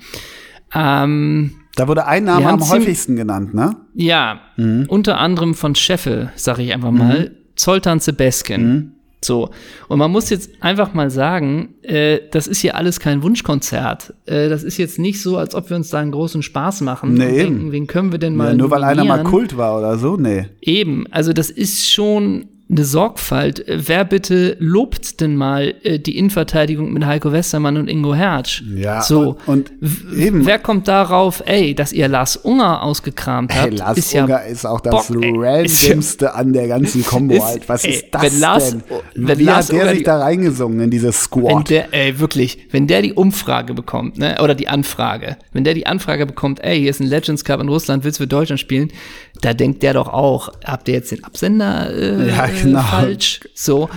Ähm, 0.75 1.53
Da 1.77 1.89
wurde 1.89 2.07
ein 2.07 2.25
Name 2.25 2.47
am 2.49 2.69
häufigsten 2.69 3.17
genannt, 3.17 3.55
ne? 3.55 3.77
ja, 3.95 4.41
unter 4.89 5.19
anderem 5.19 5.55
von 5.55 5.75
Scheffel, 5.75 6.31
sage 6.37 6.63
ich 6.63 6.73
einfach 6.75 6.91
mal, 6.91 7.31
Zoltan 7.57 8.01
Sebeskin. 8.01 8.93
So, 9.25 9.51
und 9.89 9.99
man 9.99 10.13
muss 10.13 10.31
jetzt 10.31 10.51
einfach 10.63 10.95
mal 10.95 11.11
sagen, 11.11 11.75
äh, 11.83 12.21
das 12.31 12.47
ist 12.47 12.61
hier 12.61 12.77
alles 12.77 13.01
kein 13.01 13.25
Wunschkonzert. 13.25 14.15
Äh, 14.27 14.49
das 14.49 14.63
ist 14.63 14.77
jetzt 14.79 15.01
nicht 15.01 15.21
so, 15.21 15.37
als 15.39 15.57
ob 15.57 15.71
wir 15.71 15.77
uns 15.77 15.91
da 15.91 15.99
einen 15.99 16.13
großen 16.13 16.41
Spaß 16.45 16.83
machen 16.83 17.15
Nee, 17.15 17.25
und 17.27 17.37
denken, 17.37 17.73
wen 17.73 17.87
können 17.89 18.13
wir 18.13 18.21
denn 18.21 18.37
mal 18.37 18.51
Ja, 18.51 18.55
nur 18.55 18.71
weil 18.71 18.85
einer 18.85 19.05
mal. 19.05 19.25
Kult 19.25 19.57
war 19.57 19.77
oder 19.77 19.99
so, 19.99 20.17
nee. 20.17 20.47
Eben, 20.61 21.07
also 21.11 21.33
das 21.33 21.51
ist 21.51 21.91
schon 21.91 22.47
eine 22.71 22.85
Sorgfalt. 22.85 23.65
Wer 23.67 24.05
bitte 24.05 24.57
lobt 24.59 25.21
denn 25.23 25.37
mal 25.37 25.75
äh, 25.85 25.99
die 25.99 26.19
Innenverteidigung 26.19 26.93
mit 26.93 27.07
Heiko 27.07 27.33
Westermann 27.33 27.79
und 27.79 27.89
Ingo 27.89 28.15
Hertz? 28.15 28.61
Ja, 28.77 29.01
so. 29.01 29.37
und- 29.47 29.71
und 29.81 30.15
eben. 30.15 30.45
Wer 30.45 30.59
kommt 30.59 30.87
darauf, 30.87 31.43
ey, 31.47 31.75
dass 31.75 31.95
ihr 31.95 32.09
Lars 32.09 32.37
Unger 32.37 32.83
ausgekramt 32.83 33.55
habt? 33.55 33.71
Hey, 33.71 33.77
Lars 33.79 33.97
ist 33.99 34.13
ja 34.13 34.25
Unger 34.25 34.45
ist 34.45 34.67
auch 34.67 34.81
das 34.81 35.09
Bock, 35.09 35.23
ey. 35.23 35.33
randomste 35.35 36.35
an 36.35 36.53
der 36.53 36.69
ganzen 36.69 37.05
Combo 37.07 37.43
halt. 37.43 37.67
Was 37.71 37.85
ey, 37.85 37.93
ist 37.95 38.05
das 38.11 38.23
wenn 38.23 38.39
Lars- 38.41 38.71
denn? 38.71 38.83
wenn 39.15 39.39
Wie 39.39 39.45
Lars 39.45 39.69
hat 39.69 39.73
der 39.73 39.81
Unger 39.81 39.89
sich 39.91 39.99
die- 40.01 40.05
da 40.05 40.19
reingesungen 40.19 40.81
in 40.81 40.91
dieses 40.91 41.17
Wenn 41.33 41.41
Squad? 41.43 41.71
der, 41.71 41.95
ey, 41.95 42.21
wirklich, 42.21 42.59
wenn 42.71 42.87
der 42.87 43.01
die 43.01 43.15
Umfrage 43.15 43.73
bekommt, 43.73 44.19
ne, 44.19 44.37
oder 44.43 44.55
die 44.55 44.69
Anfrage, 44.69 45.39
wenn 45.55 45.65
der 45.65 45.73
die 45.73 45.87
Anfrage 45.87 46.27
bekommt, 46.27 46.63
ey, 46.63 46.79
hier 46.81 46.91
ist 46.91 47.01
ein 47.01 47.07
Legends 47.07 47.45
Cup 47.45 47.63
in 47.63 47.69
Russland, 47.71 48.05
willst 48.05 48.19
du 48.21 48.25
für 48.25 48.29
Deutschland 48.29 48.61
spielen? 48.61 48.93
Da 49.41 49.55
denkt 49.55 49.83
der 49.83 49.95
doch 49.95 50.09
auch, 50.09 50.51
habt 50.65 50.89
ihr 50.89 50.95
jetzt 50.95 51.11
den 51.13 51.25
Absender 51.25 51.91
äh, 51.93 52.29
Ja, 52.29 52.47
genau. 52.47 52.81
äh, 52.81 52.83
falsch? 52.83 53.41
So, 53.55 53.89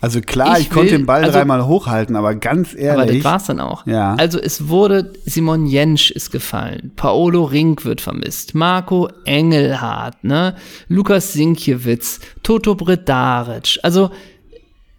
Also 0.00 0.20
klar, 0.20 0.58
ich, 0.58 0.64
Ich 0.64 0.70
konnte 0.70 0.90
will- 0.90 0.98
den 0.98 1.06
Ball 1.06 1.22
also- 1.22 1.32
dreimal 1.38 1.64
hochhalten, 1.66 2.16
aber 2.16 2.34
ganz 2.34 2.70
aber 2.74 2.76
das 2.76 2.82
ehrlich. 3.06 3.24
war's 3.24 3.44
dann 3.46 3.60
auch. 3.60 3.86
Ja. 3.86 4.14
Also 4.16 4.38
es 4.40 4.68
wurde, 4.68 5.12
Simon 5.24 5.66
Jensch 5.66 6.10
ist 6.10 6.30
gefallen, 6.32 6.90
Paolo 6.96 7.44
Rink 7.44 7.84
wird 7.84 8.00
vermisst, 8.00 8.54
Marco 8.56 9.08
Engelhardt, 9.24 10.24
ne, 10.24 10.56
Lukas 10.88 11.32
Sinkjewitz, 11.32 12.18
Toto 12.42 12.74
Bredaric. 12.74 13.78
Also 13.84 14.10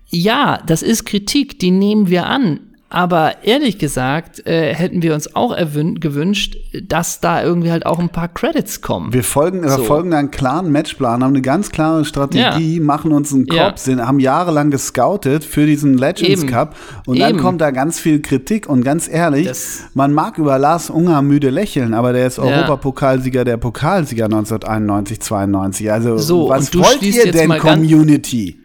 ja, 0.10 0.60
das 0.68 0.82
ist 0.84 1.06
Kritik, 1.06 1.60
die 1.60 1.72
nehmen 1.72 2.08
wir 2.10 2.26
an. 2.28 2.60
Aber 2.94 3.44
ehrlich 3.44 3.80
gesagt, 3.80 4.46
äh, 4.46 4.74
hätten 4.74 5.02
wir 5.02 5.16
uns 5.16 5.36
auch 5.36 5.52
gewünscht, 6.00 6.58
dass 6.84 7.20
da 7.20 7.44
irgendwie 7.44 7.72
halt 7.72 7.88
auch 7.88 7.98
ein 7.98 8.10
paar 8.10 8.28
Credits 8.28 8.82
kommen. 8.82 9.12
wir 9.12 9.24
folgen, 9.24 9.64
So. 9.64 9.70
verfolgen 9.78 10.12
da 10.12 10.20
einen 10.20 10.30
klaren 10.30 10.72
Matchplan, 10.72 11.24
haben 11.24 11.34
eine 11.34 11.42
ganz 11.42 11.72
klare 11.72 12.06
Strategie, 12.06 12.80
machen 12.80 13.12
uns 13.12 13.34
einen 13.34 13.48
Ja. 13.52 13.70
Kopf, 13.70 13.80
sind, 13.80 14.00
haben 14.06 14.20
jahrelang 14.20 14.70
gescoutet 14.70 15.44
für 15.44 15.66
diesen 15.66 15.98
Legends 15.98 16.44
Eben. 16.44 16.52
Cup 16.52 16.76
und 17.08 17.20
dann 17.20 17.32
Eben. 17.32 17.40
kommt 17.40 17.62
da 17.62 17.72
ganz 17.72 18.00
viel 18.00 18.22
Kritik 18.22 18.70
und 18.70 18.84
ganz 18.84 19.10
ehrlich, 19.10 19.48
Das- 19.48 19.86
man 19.96 20.14
mag 20.14 20.38
über 20.38 20.60
Lars 20.60 20.92
Unger 20.92 21.22
müde 21.24 21.50
lächeln, 21.50 21.96
aber 21.96 22.14
der 22.14 22.28
ist 22.28 22.38
Ja. 22.38 22.44
Europapokalsieger 22.44 23.44
der 23.44 23.58
Pokalsieger 23.58 24.30
1991, 24.30 25.20
92. 25.20 25.92
Also 25.92 26.18
So, 26.20 26.48
was 26.48 26.74
wollt 26.76 27.02
ihr 27.02 27.32
denn 27.32 27.58
Community? 27.58 28.60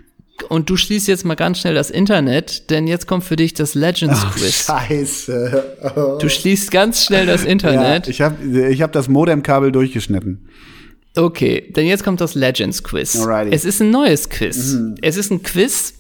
Und 0.49 0.71
du 0.71 0.77
schließt 0.77 1.09
jetzt 1.09 1.25
mal 1.25 1.35
ganz 1.35 1.59
schnell 1.61 1.75
das 1.75 1.91
Internet, 1.91 2.71
denn 2.71 2.87
jetzt 2.87 3.07
kommt 3.07 3.25
für 3.25 3.37
dich 3.37 3.55
das 3.55 3.75
Legends 3.75 4.21
Quiz. 4.35 4.67
Scheiße. 4.67 6.19
Du 6.21 6.29
schließt 6.29 6.71
ganz 6.71 7.05
schnell 7.05 7.27
das 7.27 7.43
Ja, 7.45 7.51
Internet. 7.51 8.09
ich 8.09 8.21
habe 8.21 8.69
ich 8.71 8.83
hab 8.83 8.93
das 8.93 9.09
Modemkabel 9.09 9.73
durchgeschnitten. 9.73 10.49
Okay, 11.17 11.73
denn 11.75 11.87
jetzt 11.87 12.05
kommt 12.05 12.21
das 12.21 12.35
Legends 12.35 12.83
Quiz. 12.85 13.17
Alrighty. 13.17 13.55
Es 13.55 13.65
ist 13.65 13.81
ein 13.83 13.91
neues 13.91 14.29
Quiz. 14.31 14.75
Mhm. 14.75 14.95
Es 15.03 15.17
ist 15.17 15.31
ein 15.33 15.43
Quiz, 15.43 15.95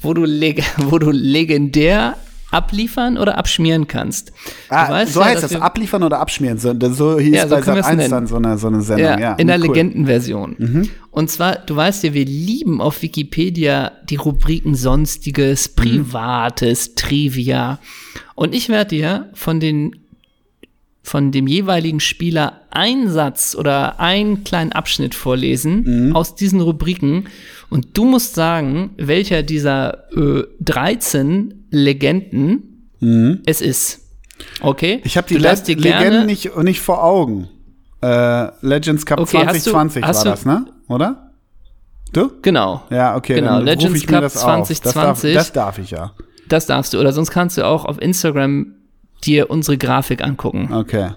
wo 0.00 0.14
du, 0.14 0.22
wo 0.78 0.98
du 0.98 1.10
legendär 1.10 2.16
abliefern 2.50 3.18
oder 3.18 3.36
abschmieren 3.38 3.86
kannst. 3.88 4.32
Ah, 4.68 5.04
so 5.06 5.20
ja, 5.20 5.26
heißt 5.26 5.42
das, 5.42 5.54
abliefern 5.56 6.02
oder 6.02 6.18
abschmieren. 6.20 6.58
So, 6.58 6.74
so 6.92 7.18
hieß 7.18 7.34
Ja, 7.34 7.48
so 7.48 7.56
bei 7.56 7.62
Sat 7.62 7.78
es 7.78 7.86
1 7.86 7.96
nennen. 7.98 8.10
dann 8.10 8.26
so 8.26 8.36
eine, 8.36 8.58
so 8.58 8.68
eine 8.68 8.80
Sendung. 8.82 9.04
Ja, 9.06 9.18
Ja, 9.20 9.34
in 9.34 9.46
der 9.48 9.56
cool. 9.58 9.66
Mhm. 9.68 9.74
Legendenversion. 9.74 10.90
Und 11.10 11.30
zwar, 11.30 11.56
du 11.56 11.76
weißt 11.76 12.04
ja, 12.04 12.14
wir 12.14 12.24
lieben 12.24 12.80
auf 12.80 13.02
Wikipedia 13.02 13.92
die 14.08 14.16
Rubriken 14.16 14.74
Sonstiges, 14.74 15.68
Mhm. 15.70 15.74
Privates, 15.82 16.94
Trivia. 16.94 17.78
Und 18.34 18.54
ich 18.54 18.68
werde 18.68 18.90
dir 18.96 19.28
von 19.34 19.60
den 19.60 19.96
von 21.08 21.32
dem 21.32 21.46
jeweiligen 21.46 22.00
Spieler 22.00 22.60
einen 22.70 23.08
Satz 23.10 23.56
oder 23.58 23.98
einen 23.98 24.44
kleinen 24.44 24.72
Abschnitt 24.72 25.14
vorlesen 25.14 26.08
Mhm. 26.08 26.16
aus 26.16 26.34
diesen 26.34 26.60
Rubriken 26.60 27.24
und 27.70 27.96
du 27.96 28.04
musst 28.04 28.34
sagen, 28.34 28.90
welcher 28.98 29.42
dieser 29.42 30.04
äh, 30.16 30.44
13 30.60 31.66
Legenden 31.70 32.90
es 33.46 33.60
ist. 33.60 34.00
Okay? 34.60 34.96
Mhm. 34.96 35.00
Ich 35.04 35.16
habe 35.16 35.26
die 35.28 35.36
Le 35.36 35.52
Legenden 35.66 36.26
nicht, 36.26 36.56
nicht 36.58 36.80
vor 36.80 37.02
Augen. 37.04 37.48
Äh, 38.02 38.48
Legends 38.66 39.06
Cup 39.06 39.20
Okay, 39.20 39.38
hast 39.46 39.66
du- 39.66 39.70
2020 39.70 40.04
hast 40.04 40.16
war 40.18 40.24
du- 40.24 40.30
das, 40.30 40.44
ne? 40.44 40.66
Oder? 40.88 41.30
Du? 42.12 42.30
Genau. 42.42 42.82
Ja, 42.90 43.16
okay. 43.16 43.34
Genau, 43.36 43.60
Legends 43.60 43.96
ich 43.96 44.06
mir 44.08 44.14
Cup 44.14 44.22
das 44.22 44.36
auf. 44.36 44.68
Das 44.68 44.80
darf, 44.80 44.92
2020. 44.94 45.34
das 45.34 45.52
darf 45.52 45.78
ich 45.78 45.90
ja. 45.90 46.12
Das 46.48 46.66
darfst 46.66 46.92
du. 46.94 46.98
Oder 47.00 47.12
sonst 47.12 47.30
kannst 47.30 47.56
du 47.58 47.66
auch 47.66 47.84
auf 47.84 48.00
Instagram 48.00 48.74
dir 49.24 49.50
unsere 49.50 49.78
Grafik 49.78 50.22
angucken. 50.22 50.72
Okay. 50.72 51.10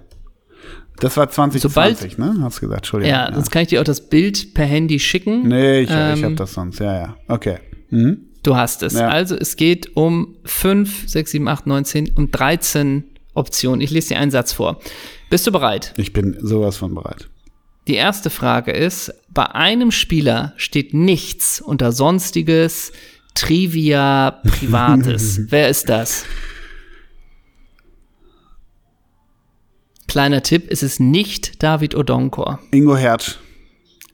Das 1.00 1.18
war 1.18 1.30
2020, 1.30 2.18
ne? 2.20 2.36
Hast 2.42 2.58
du 2.58 2.62
gesagt, 2.62 2.82
Entschuldigung. 2.82 3.12
Ja, 3.16 3.32
sonst 3.34 3.50
kann 3.50 3.64
ich 3.64 3.70
dir 3.70 3.80
auch 3.82 3.86
das 3.86 4.08
Bild 4.08 4.54
per 4.54 4.66
Handy 4.66 5.00
schicken. 5.00 5.48
Nee, 5.48 5.82
ich, 5.82 5.90
ich 5.90 5.96
Ähm, 5.96 6.24
habe 6.24 6.36
das 6.36 6.54
sonst. 6.54 6.80
Ja, 6.80 6.94
ja. 6.94 7.18
Okay. 7.28 7.58
Mhm. 7.90 8.28
Du 8.44 8.56
hast 8.56 8.84
es. 8.84 8.94
Ja. 8.94 9.08
Also 9.08 9.36
es 9.36 9.56
geht 9.56 9.96
um 9.96 10.36
5, 10.46 11.08
6, 11.10 11.32
7, 11.32 11.48
8, 11.48 11.68
9, 11.68 11.86
10 11.86 12.10
und 12.16 12.32
13 12.32 13.04
Optionen. 13.34 13.82
Ich 13.82 13.92
lese 13.92 14.10
dir 14.10 14.20
einen 14.20 14.32
Satz 14.32 14.54
vor. 14.54 14.80
Bist 15.30 15.48
du 15.48 15.52
bereit? 15.52 15.94
Ich 15.98 16.14
bin 16.14 16.38
sowas 16.42 16.78
von 16.78 16.94
bereit. 16.94 17.30
Die 17.88 17.96
erste 17.96 18.30
Frage 18.30 18.72
ist, 18.72 19.12
bei 19.30 19.46
einem 19.50 19.92
Spieler 19.92 20.54
steht 20.58 20.94
nichts 20.94 21.62
unter 21.62 21.92
Sonstiges, 21.92 22.92
Trivia, 23.34 24.40
Privates. 24.44 25.42
Wer 25.50 25.70
ist 25.70 25.90
das? 25.90 26.26
Kleiner 30.12 30.44
Tipp, 30.44 30.68
es 30.70 30.84
ist 30.84 31.00
nicht 31.00 31.64
David 31.64 31.96
Odonkor. 31.96 32.60
Ingo 32.72 32.98
Hertz. 32.98 33.38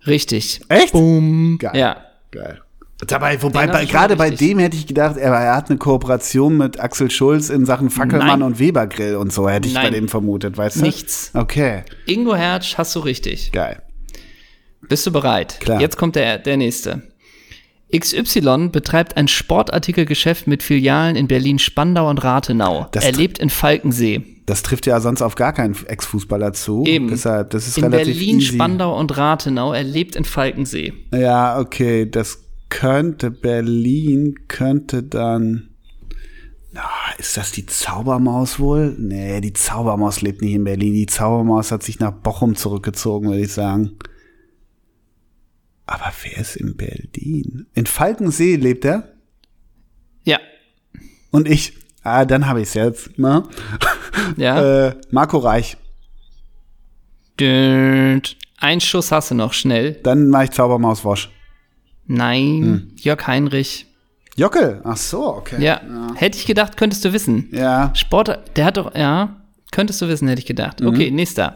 Richtig. 0.05 0.61
Echt? 0.69 0.91
Boom. 0.91 1.57
Geil. 1.57 1.75
Ja. 1.75 1.97
Geil. 2.29 2.61
Dabei, 3.07 3.41
wobei, 3.41 3.65
bei, 3.65 3.85
gerade 3.85 4.15
bei 4.15 4.29
dem 4.29 4.59
hätte 4.59 4.77
ich 4.77 4.85
gedacht, 4.85 5.17
er, 5.17 5.31
er 5.33 5.55
hat 5.55 5.71
eine 5.71 5.79
Kooperation 5.79 6.55
mit 6.55 6.79
Axel 6.79 7.09
Schulz 7.09 7.49
in 7.49 7.65
Sachen 7.65 7.89
Fackelmann 7.89 8.27
Nein. 8.27 8.41
und 8.43 8.59
Webergrill 8.59 9.15
und 9.15 9.33
so, 9.33 9.49
hätte 9.49 9.67
ich 9.67 9.73
bei 9.73 9.85
Nein. 9.85 9.93
dem 9.93 10.07
vermutet, 10.07 10.55
weißt 10.55 10.75
du? 10.75 10.81
Nichts. 10.81 11.31
Okay, 11.33 11.81
Ingo 12.05 12.35
Hertz 12.35 12.77
hast 12.77 12.95
du 12.95 12.99
richtig. 12.99 13.51
geil. 13.51 13.81
Bist 14.87 15.03
du 15.07 15.11
bereit? 15.11 15.59
Klar. 15.61 15.81
Jetzt 15.81 15.97
kommt 15.97 16.15
der, 16.15 16.37
der 16.37 16.57
nächste. 16.57 17.01
XY 17.91 18.69
betreibt 18.71 19.17
ein 19.17 19.27
Sportartikelgeschäft 19.27 20.45
mit 20.45 20.61
Filialen 20.61 21.15
in 21.15 21.27
Berlin, 21.27 21.57
Spandau 21.57 22.07
und 22.07 22.23
Rathenau. 22.23 22.85
Das 22.91 23.03
er 23.03 23.13
lebt 23.13 23.39
in 23.39 23.49
Falkensee. 23.49 24.36
Das 24.47 24.63
trifft 24.63 24.85
ja 24.85 25.01
sonst 25.01 25.21
auf 25.21 25.35
gar 25.35 25.51
keinen 25.51 25.75
Ex-Fußballer 25.75 26.53
zu. 26.53 26.85
Eben. 26.85 27.09
Deshalb, 27.09 27.49
das 27.49 27.67
ist 27.67 27.77
In 27.77 27.83
relativ 27.83 28.17
Berlin, 28.17 28.37
easy. 28.37 28.53
Spandau 28.53 28.97
und 28.97 29.17
Rathenau. 29.17 29.73
Er 29.73 29.83
lebt 29.83 30.15
in 30.15 30.23
Falkensee. 30.23 30.93
Ja, 31.13 31.59
okay, 31.59 32.09
das 32.09 32.39
könnte 32.69 33.29
Berlin, 33.29 34.35
könnte 34.47 35.03
dann. 35.03 35.71
Na, 36.71 36.87
ist 37.17 37.35
das 37.35 37.51
die 37.51 37.65
Zaubermaus 37.65 38.57
wohl? 38.57 38.95
Nee, 38.97 39.41
die 39.41 39.51
Zaubermaus 39.51 40.21
lebt 40.21 40.41
nicht 40.41 40.53
in 40.53 40.63
Berlin. 40.63 40.93
Die 40.93 41.07
Zaubermaus 41.07 41.73
hat 41.73 41.83
sich 41.83 41.99
nach 41.99 42.13
Bochum 42.13 42.55
zurückgezogen, 42.55 43.27
würde 43.27 43.41
ich 43.41 43.51
sagen. 43.51 43.97
Aber 45.87 46.13
wer 46.23 46.37
ist 46.37 46.55
in 46.55 46.77
Berlin? 46.77 47.67
In 47.73 47.85
Falkensee 47.85 48.55
lebt 48.55 48.85
er? 48.85 49.11
Ja. 50.23 50.39
Und 51.31 51.49
ich. 51.49 51.73
Ah, 52.07 52.23
dann 52.23 52.47
habe 52.47 52.61
ich 52.61 52.69
es 52.69 52.73
jetzt. 52.73 53.19
Ne? 53.19 53.43
Ja. 54.35 54.87
Äh, 54.87 54.95
Marco 55.11 55.37
Reich. 55.37 55.77
Ein 57.39 58.81
Schuss 58.81 59.11
hast 59.11 59.31
du 59.31 59.35
noch 59.35 59.53
schnell. 59.53 59.93
Dann 60.03 60.29
mache 60.29 60.45
ich 60.45 60.51
Zaubermaus 60.51 61.05
Wosch. 61.05 61.29
Nein. 62.07 62.63
Hm. 62.63 62.91
Jörg 62.97 63.25
Heinrich. 63.27 63.85
Jockel. 64.35 64.81
Ach 64.83 64.97
so, 64.97 65.35
okay. 65.35 65.63
Ja. 65.63 65.81
Hätte 66.15 66.37
ich 66.37 66.45
gedacht, 66.45 66.77
könntest 66.77 67.05
du 67.05 67.13
wissen. 67.13 67.47
Ja. 67.51 67.91
Sport, 67.95 68.39
der 68.55 68.65
hat 68.65 68.77
doch, 68.77 68.93
ja, 68.95 69.37
könntest 69.71 70.01
du 70.01 70.07
wissen, 70.07 70.27
hätte 70.27 70.39
ich 70.39 70.45
gedacht. 70.47 70.81
Mhm. 70.81 70.87
Okay, 70.87 71.11
nächster. 71.11 71.53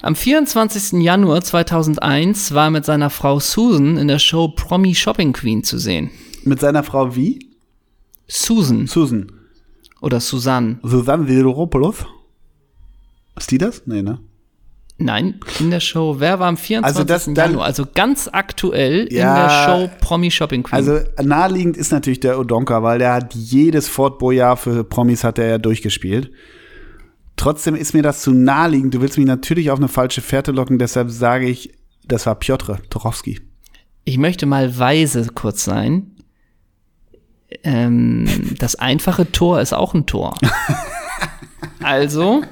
Am 0.00 0.16
24. 0.16 1.00
Januar 1.02 1.42
2001 1.42 2.54
war 2.54 2.66
er 2.66 2.70
mit 2.70 2.84
seiner 2.84 3.10
Frau 3.10 3.40
Susan 3.40 3.96
in 3.98 4.08
der 4.08 4.18
Show 4.18 4.48
Promi 4.48 4.94
Shopping 4.94 5.32
Queen 5.32 5.64
zu 5.64 5.78
sehen. 5.78 6.10
Mit 6.44 6.60
seiner 6.60 6.82
Frau 6.82 7.14
wie? 7.14 7.51
Susan 8.34 8.86
Susan. 8.86 9.30
oder 10.00 10.20
Susanne. 10.20 10.78
Susanne 10.82 11.26
Sideropoulos. 11.28 12.06
Ist 13.38 13.50
die 13.50 13.58
das? 13.58 13.82
Nee, 13.86 14.02
ne? 14.02 14.18
Nein, 14.98 15.40
in 15.58 15.70
der 15.70 15.80
Show. 15.80 16.16
Wer 16.18 16.38
war 16.38 16.46
am 16.48 16.56
24. 16.56 16.84
Also 16.84 17.04
das 17.06 17.24
dann- 17.26 17.34
Januar? 17.34 17.64
Also 17.66 17.84
ganz 17.92 18.28
aktuell 18.32 19.06
in 19.06 19.16
Ja, 19.16 19.46
der 19.46 19.64
Show 19.88 19.90
Promi 20.00 20.30
Shopping 20.30 20.62
Queen. 20.62 20.74
Also 20.76 21.00
naheliegend 21.22 21.76
ist 21.76 21.90
natürlich 21.92 22.20
der 22.20 22.38
Odonka, 22.38 22.82
weil 22.82 22.98
der 23.00 23.14
hat 23.14 23.34
jedes 23.34 23.88
Fort 23.88 24.18
Boyard 24.18 24.60
für 24.60 24.84
Promis 24.84 25.24
hat 25.24 25.38
er 25.38 25.48
ja 25.48 25.58
durchgespielt. 25.58 26.30
Trotzdem 27.36 27.74
ist 27.74 27.94
mir 27.94 28.02
das 28.02 28.22
zu 28.22 28.32
naheliegend. 28.32 28.94
Du 28.94 29.00
willst 29.00 29.18
mich 29.18 29.26
natürlich 29.26 29.70
auf 29.70 29.78
eine 29.78 29.88
falsche 29.88 30.20
Fährte 30.20 30.52
locken, 30.52 30.78
deshalb 30.78 31.10
sage 31.10 31.48
ich, 31.48 31.72
das 32.06 32.26
war 32.26 32.34
Piotr 32.36 32.78
Torowski. 32.90 33.40
ich 34.04 34.18
möchte 34.18 34.46
mal 34.46 34.78
weise 34.78 35.26
kurz 35.34 35.64
sein. 35.64 36.11
Ähm, 37.64 38.24
das 38.58 38.74
einfache 38.76 39.30
Tor 39.30 39.60
ist 39.60 39.72
auch 39.72 39.94
ein 39.94 40.06
Tor. 40.06 40.34
Also, 41.84 42.42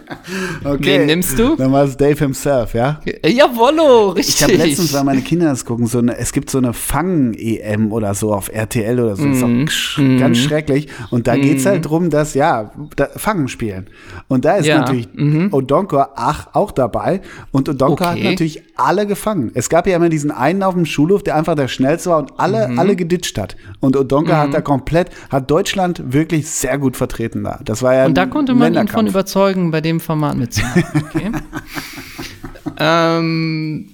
Okay. 0.64 1.00
wen 1.00 1.06
nimmst 1.06 1.38
du? 1.38 1.54
Dann 1.54 1.70
war 1.70 1.84
es 1.84 1.96
Dave 1.96 2.18
himself, 2.18 2.74
ja? 2.74 3.00
Äh, 3.04 3.30
Jawollo, 3.30 4.08
richtig. 4.10 4.34
Ich 4.36 4.42
habe 4.42 4.54
letztens, 4.54 4.92
weil 4.92 5.04
meine 5.04 5.20
Kinder 5.20 5.46
das 5.46 5.64
gucken, 5.64 5.86
so 5.86 5.98
eine, 5.98 6.16
es 6.18 6.32
gibt 6.32 6.50
so 6.50 6.58
eine 6.58 6.72
Fang-EM 6.72 7.92
oder 7.92 8.14
so 8.14 8.34
auf 8.34 8.48
RTL 8.52 8.98
oder 8.98 9.14
so. 9.14 9.26
Ist 9.28 9.42
auch 9.44 9.48
Mhm. 9.48 9.64
sch- 9.66 10.18
ganz 10.18 10.38
schrecklich. 10.38 10.88
Und 11.10 11.28
da 11.28 11.36
geht's 11.36 11.64
halt 11.64 11.86
drum, 11.86 12.10
dass, 12.10 12.34
ja, 12.34 12.72
da, 12.96 13.06
Fangen 13.16 13.46
spielen. 13.46 13.88
Und 14.26 14.44
da 14.44 14.56
ist 14.56 14.66
Ja, 14.66 14.80
natürlich 14.80 15.08
Odonkor 15.52 16.10
ach, 16.16 16.48
auch 16.52 16.72
dabei. 16.72 17.20
Und 17.52 17.68
Odonkor 17.68 18.08
hat 18.08 18.16
Okay. 18.16 18.30
natürlich 18.30 18.62
alle 18.80 19.06
gefangen. 19.06 19.50
Es 19.54 19.68
gab 19.68 19.86
ja 19.86 19.96
immer 19.96 20.08
diesen 20.08 20.30
einen 20.30 20.62
auf 20.62 20.74
dem 20.74 20.86
Schulhof, 20.86 21.22
der 21.22 21.36
einfach 21.36 21.54
der 21.54 21.68
schnellste 21.68 22.10
war 22.10 22.18
und 22.18 22.38
alle, 22.38 22.68
Mhm. 22.68 22.78
alle 22.78 22.96
geditscht 22.96 23.38
hat. 23.38 23.56
Und 23.80 23.96
Odonkor 23.96 24.36
hat 24.36 24.54
da 24.54 24.60
komplett, 24.60 25.10
hat 25.30 25.50
Deutschland 25.50 26.12
wirklich 26.12 26.48
sehr 26.50 26.78
gut 26.78 26.96
vertreten 26.96 27.44
da. 27.44 27.60
Das 27.64 27.82
war 27.82 27.94
ja 27.94 28.06
Und 28.06 28.14
da 28.14 28.26
konnte 28.26 28.54
man 28.54 28.74
ihn 28.74 28.88
von 28.88 29.06
überzeugen, 29.06 29.70
bei 29.70 29.80
dem 29.80 30.00
Format 30.00 30.36
mitzumachen. 30.36 30.84
Okay. 30.94 31.30
ähm, 32.78 33.90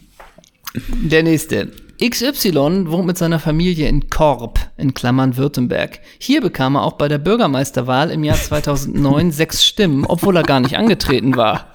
der 0.75 1.23
nächste. 1.23 1.71
XY 1.99 2.91
wohnt 2.91 3.07
mit 3.07 3.17
seiner 3.17 3.39
Familie 3.39 3.89
in 3.89 4.11
Korb, 4.11 4.59
in 4.77 4.93
Klammern 4.93 5.39
Württemberg. 5.39 6.01
Hier 6.19 6.43
bekam 6.43 6.75
er 6.77 6.83
auch 6.83 6.93
bei 6.95 7.09
der 7.09 7.17
Bürgermeisterwahl 7.17 8.11
im 8.11 8.23
Jahr 8.23 8.37
2009 8.37 9.31
sechs 9.33 9.65
Stimmen, 9.65 10.05
obwohl 10.05 10.37
er 10.37 10.43
gar 10.43 10.61
nicht 10.61 10.77
angetreten 10.77 11.37
war. 11.37 11.73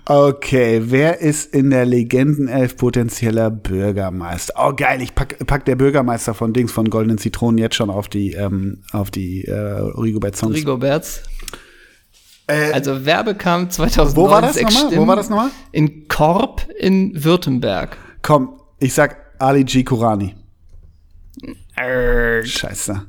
Okay, 0.05 0.81
wer 0.85 1.19
ist 1.21 1.53
in 1.53 1.71
der 1.71 1.85
Legendenelf 1.85 2.77
potenzieller 2.77 3.49
Bürgermeister? 3.49 4.53
Oh 4.57 4.73
geil, 4.75 5.01
ich 5.01 5.15
pack, 5.15 5.37
pack 5.47 5.65
der 5.65 5.75
Bürgermeister 5.75 6.33
von 6.35 6.53
Dings 6.53 6.71
von 6.71 6.89
Goldenen 6.89 7.17
Zitronen 7.17 7.57
jetzt 7.57 7.75
schon 7.75 7.89
auf 7.89 8.07
die 8.09 8.33
ähm, 8.33 8.83
auf 8.91 9.09
die 9.09 9.45
äh, 9.45 9.53
Rigobert 9.55 10.35
Songs. 10.35 10.55
Rigoberts. 10.55 11.23
Äh, 12.45 12.71
Also 12.73 13.05
wer 13.05 13.23
bekam 13.23 13.69
2009 13.69 14.15
wo 14.15 14.29
war 14.29 14.41
das 14.41 14.61
nochmal? 14.61 14.97
Wo 14.97 15.07
war 15.07 15.15
das 15.15 15.29
nochmal? 15.29 15.49
In 15.71 16.07
Korb 16.07 16.67
in 16.77 17.23
Württemberg. 17.23 17.97
Komm, 18.21 18.59
ich 18.79 18.93
sag 18.93 19.17
Ali 19.39 19.63
G 19.63 19.83
Kurani. 19.83 20.35
Äh, 21.75 22.43
Scheiße. 22.43 23.03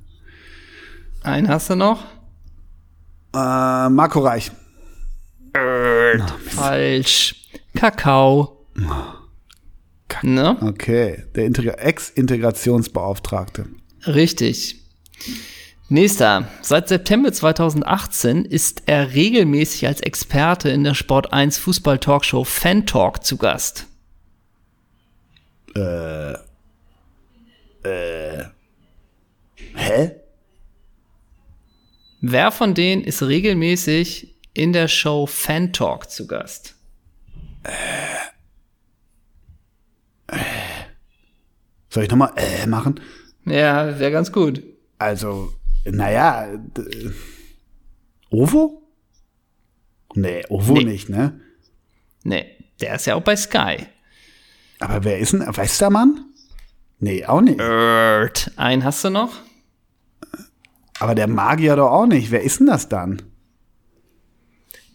Einen 1.23 1.49
hast 1.49 1.69
du 1.71 1.77
noch? 1.77 2.03
Äh, 3.35 3.89
Marco 3.91 4.21
Reich. 4.21 4.51
Falsch. 6.47 7.35
Kakao. 7.75 8.67
Ne? 10.23 10.57
Okay, 10.61 11.25
der 11.35 11.47
Integra 11.47 11.73
Ex-Integrationsbeauftragte. 11.73 13.67
Richtig. 14.07 14.77
Nächster. 15.89 16.49
Seit 16.61 16.89
September 16.89 17.33
2018 17.33 18.45
ist 18.45 18.83
er 18.87 19.15
regelmäßig 19.15 19.87
als 19.87 20.01
Experte 20.01 20.71
in 20.71 20.85
der 20.85 20.95
Sport 20.95 21.33
1 21.33 21.59
Fußball 21.59 21.99
Talkshow 21.99 22.45
Fan 22.45 22.85
Talk 22.87 23.25
zu 23.25 23.37
Gast. 23.37 23.87
Hä? 29.75 30.11
Wer 32.21 32.51
von 32.51 32.75
denen 32.75 33.03
ist 33.03 33.23
regelmäßig 33.23 34.35
in 34.55 34.73
der 34.73 34.89
Show 34.89 35.27
Fan 35.27 35.73
Talk 35.73 36.11
zu 36.11 36.27
Gast? 36.27 36.75
Soll 41.91 42.05
ich 42.05 42.11
nochmal 42.11 42.33
äh 42.37 42.67
machen? 42.67 43.01
Ja, 43.45 43.99
wäre 43.99 44.11
ganz 44.11 44.31
gut. 44.33 44.63
Also, 44.99 45.53
naja, 45.85 46.49
Ovo? 48.31 48.83
Nee, 50.15 50.45
Ovo 50.49 50.75
Nee. 50.75 50.85
nicht, 50.85 51.09
ne? 51.09 51.41
Nee, 52.25 52.47
der 52.81 52.97
ist 52.97 53.07
ja 53.07 53.15
auch 53.15 53.23
bei 53.23 53.37
Sky. 53.37 53.87
Aber 54.81 55.05
wer 55.05 55.19
ist 55.19 55.33
denn 55.33 55.45
Westermann? 55.57 56.25
Nee, 56.99 57.25
auch 57.25 57.41
nicht. 57.41 57.59
Erd. 57.61 58.51
Einen 58.57 58.85
hast 58.85 59.05
du 59.05 59.11
noch? 59.11 59.33
Aber 60.99 61.15
der 61.15 61.29
Magier 61.29 61.77
doch 61.77 61.91
auch 61.91 62.07
nicht. 62.07 62.31
Wer 62.31 62.43
ist 62.43 62.59
denn 62.61 62.67
das 62.67 62.89
dann? 62.89 63.23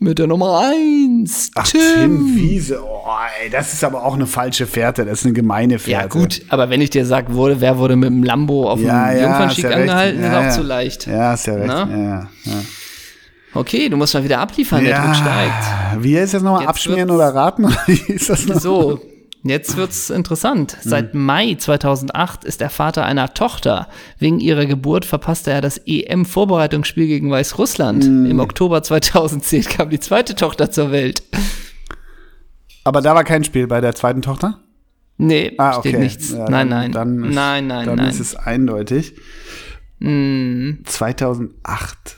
Mit 0.04 0.20
der 0.20 0.28
Nummer 0.28 0.60
1. 0.60 1.51
Ach, 1.56 1.66
Tim, 1.66 2.36
Wiese. 2.36 2.84
Oh, 2.84 3.06
ey, 3.41 3.49
das 3.49 3.72
ist 3.72 3.86
aber 3.86 4.04
auch 4.04 4.16
eine 4.16 4.28
falsche 4.28 4.68
Fährte. 4.68 5.06
Das 5.06 5.20
ist 5.20 5.26
eine 5.26 5.34
gemeine 5.34 5.80
Fährte. 5.80 6.04
Ja, 6.04 6.08
gut, 6.22 6.41
aber 6.49 6.70
wenn 6.70 6.82
ich 6.82 6.89
dir 6.89 7.06
sag, 7.06 7.34
wurde, 7.34 7.62
wer 7.62 7.78
wurde 7.78 7.95
mit 7.95 8.10
dem 8.10 8.22
Lambo 8.22 8.70
auf 8.70 8.82
Ja, 8.82 9.08
dem 9.10 9.18
ja, 9.18 9.24
Jungfernstieg 9.28 9.64
ja 9.64 9.72
angehalten, 9.72 10.22
Ja, 10.22 10.28
ist 10.28 10.36
auch 10.36 10.41
ja. 10.43 10.49
zu 10.49 10.62
leicht. 10.64 11.08
Ja, 11.08 11.34
ist 11.36 11.47
ja 11.47 11.54
recht. 11.54 11.70
Ja. 11.70 12.28
Okay, 13.54 13.88
du 13.88 13.95
musst 13.95 14.14
mal 14.14 14.26
wieder 14.26 14.39
abliefern, 14.39 14.84
der 14.84 15.01
Druck 15.01 15.16
steigt. 15.16 16.04
Wie 16.04 16.16
ist 16.18 16.34
das 16.34 16.43
nochmal? 16.43 16.66
Abschmieren 16.68 17.10
oder 17.10 17.34
raten? 17.34 17.64
Oder 17.64 17.78
Wie 17.88 18.14
ist 18.14 18.30
das 18.30 18.45
noch? 18.45 18.60
So, 18.60 18.99
jetzt 19.44 19.76
wird's 19.78 20.10
interessant. 20.10 20.74
Hm. 20.82 20.89
Seit 20.89 21.14
Mai 21.14 21.56
2008 21.56 22.44
ist 22.44 22.62
er 22.62 22.70
Vater 22.70 23.06
einer 23.06 23.34
Tochter. 23.34 23.88
Wegen 24.20 24.39
ihrer 24.39 24.66
Geburt 24.66 25.06
verpasste 25.06 25.52
er 25.52 25.62
das 25.62 25.78
EM-Vorbereitungsspiel 25.86 27.08
gegen 27.08 27.30
Weißrussland. 27.30 28.04
Hm. 28.04 28.26
Im 28.26 28.39
Oktober 28.39 28.82
2010 28.84 29.64
kam 29.64 29.89
die 29.89 30.00
zweite 30.00 30.36
Tochter 30.36 30.72
zur 30.72 30.91
Welt. 30.91 31.24
Aber 32.84 33.02
da 33.02 33.16
war 33.16 33.24
kein 33.24 33.44
Spiel 33.44 33.68
bei 33.68 33.80
der 33.82 33.96
zweiten 33.96 34.22
Tochter? 34.22 34.60
Nee, 35.18 35.54
Ah, 35.58 35.78
okay. 35.78 35.89
steht 35.89 36.00
nichts. 36.00 36.32
Ja, 36.32 36.50
nein, 36.50 36.70
dann- 36.70 36.70
nein. 36.70 36.91
Dann 36.91 37.24
ist, 37.24 37.36
nein, 37.36 37.68
nein, 37.68 37.86
dann 37.86 37.96
nein. 37.98 38.10
ist 38.10 38.20
es 38.20 38.36
eindeutig. 38.36 39.14
Hm. 40.00 40.80
2008. 40.86 42.18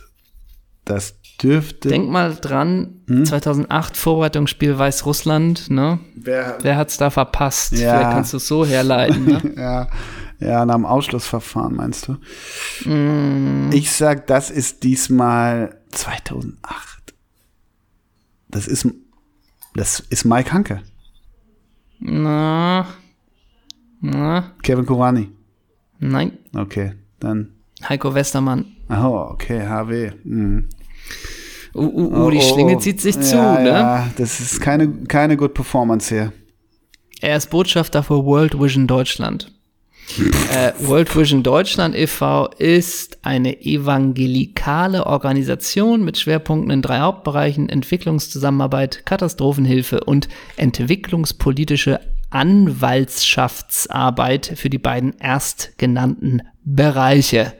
Das 0.85 1.15
dürfte. 1.43 1.89
Denk 1.89 2.09
mal 2.09 2.35
dran, 2.35 3.01
Hm? 3.07 3.25
2008 3.25 3.95
Vorbereitungsspiel 3.97 4.77
Weißrussland, 4.77 5.69
ne? 5.69 5.99
wer, 6.15 6.57
Wer 6.61 6.77
hat's 6.77 6.97
da 6.97 7.09
verpasst? 7.09 7.73
Ja. 7.73 7.77
Vielleicht 7.97 8.11
kannst 8.11 8.33
du 8.33 8.37
es 8.37 8.47
so 8.47 8.65
herleiten, 8.65 9.25
ne? 9.25 9.53
ja, 9.57 9.87
ja, 10.39 10.65
nach 10.65 10.75
dem 10.75 10.85
Ausschlussverfahren 10.85 11.75
meinst 11.75 12.07
du? 12.07 12.89
Mm. 12.89 13.69
Ich 13.71 13.91
sag, 13.91 14.27
das 14.27 14.49
ist 14.51 14.83
diesmal 14.83 15.79
2008. 15.91 17.13
Das 18.49 18.67
ist, 18.67 18.87
das 19.75 19.99
ist 19.99 20.25
Mike 20.25 20.51
Hanke. 20.51 20.81
Na, 21.99 22.87
na, 24.01 24.51
Kevin 24.63 24.85
Kurani. 24.85 25.29
nein, 25.99 26.37
Okay, 26.55 26.93
dann. 27.19 27.51
Heiko 27.87 28.13
Westermann. 28.13 28.65
Oh, 28.89 29.27
okay, 29.31 29.67
HW. 29.67 30.11
Mhm. 30.23 30.69
Die 31.75 31.81
Oh, 31.81 32.11
oh, 32.13 32.31
Schlinge 32.41 32.77
oh. 32.77 32.79
zieht 32.79 33.01
sich 33.01 33.15
ja, 33.15 33.21
zu, 33.21 33.35
ne? 33.35 33.67
Ja, 33.67 34.07
das 34.17 34.39
ist 34.39 34.61
keine, 34.61 34.87
keine 35.07 35.35
Good 35.35 35.53
Performance 35.53 36.13
hier. 36.13 36.31
Er 37.21 37.35
ist 37.37 37.49
Botschafter 37.49 38.03
für 38.03 38.23
World 38.23 38.59
Vision 38.59 38.87
Deutschland. 38.87 39.51
äh, 40.53 40.71
World 40.79 41.13
Vision 41.15 41.41
Deutschland 41.43 41.95
e.V. 41.95 42.47
ist 42.59 43.17
eine 43.25 43.61
evangelikale 43.61 45.05
Organisation 45.05 46.03
mit 46.05 46.17
Schwerpunkten 46.17 46.71
in 46.71 46.81
drei 46.81 46.99
Hauptbereichen 46.99 47.69
Entwicklungszusammenarbeit, 47.69 49.05
Katastrophenhilfe 49.05 50.03
und 50.03 50.27
entwicklungspolitische 50.57 51.99
Anwaltschaftsarbeit 52.29 54.53
für 54.55 54.69
die 54.69 54.77
beiden 54.77 55.19
erstgenannten 55.19 56.41
Bereiche. 56.63 57.53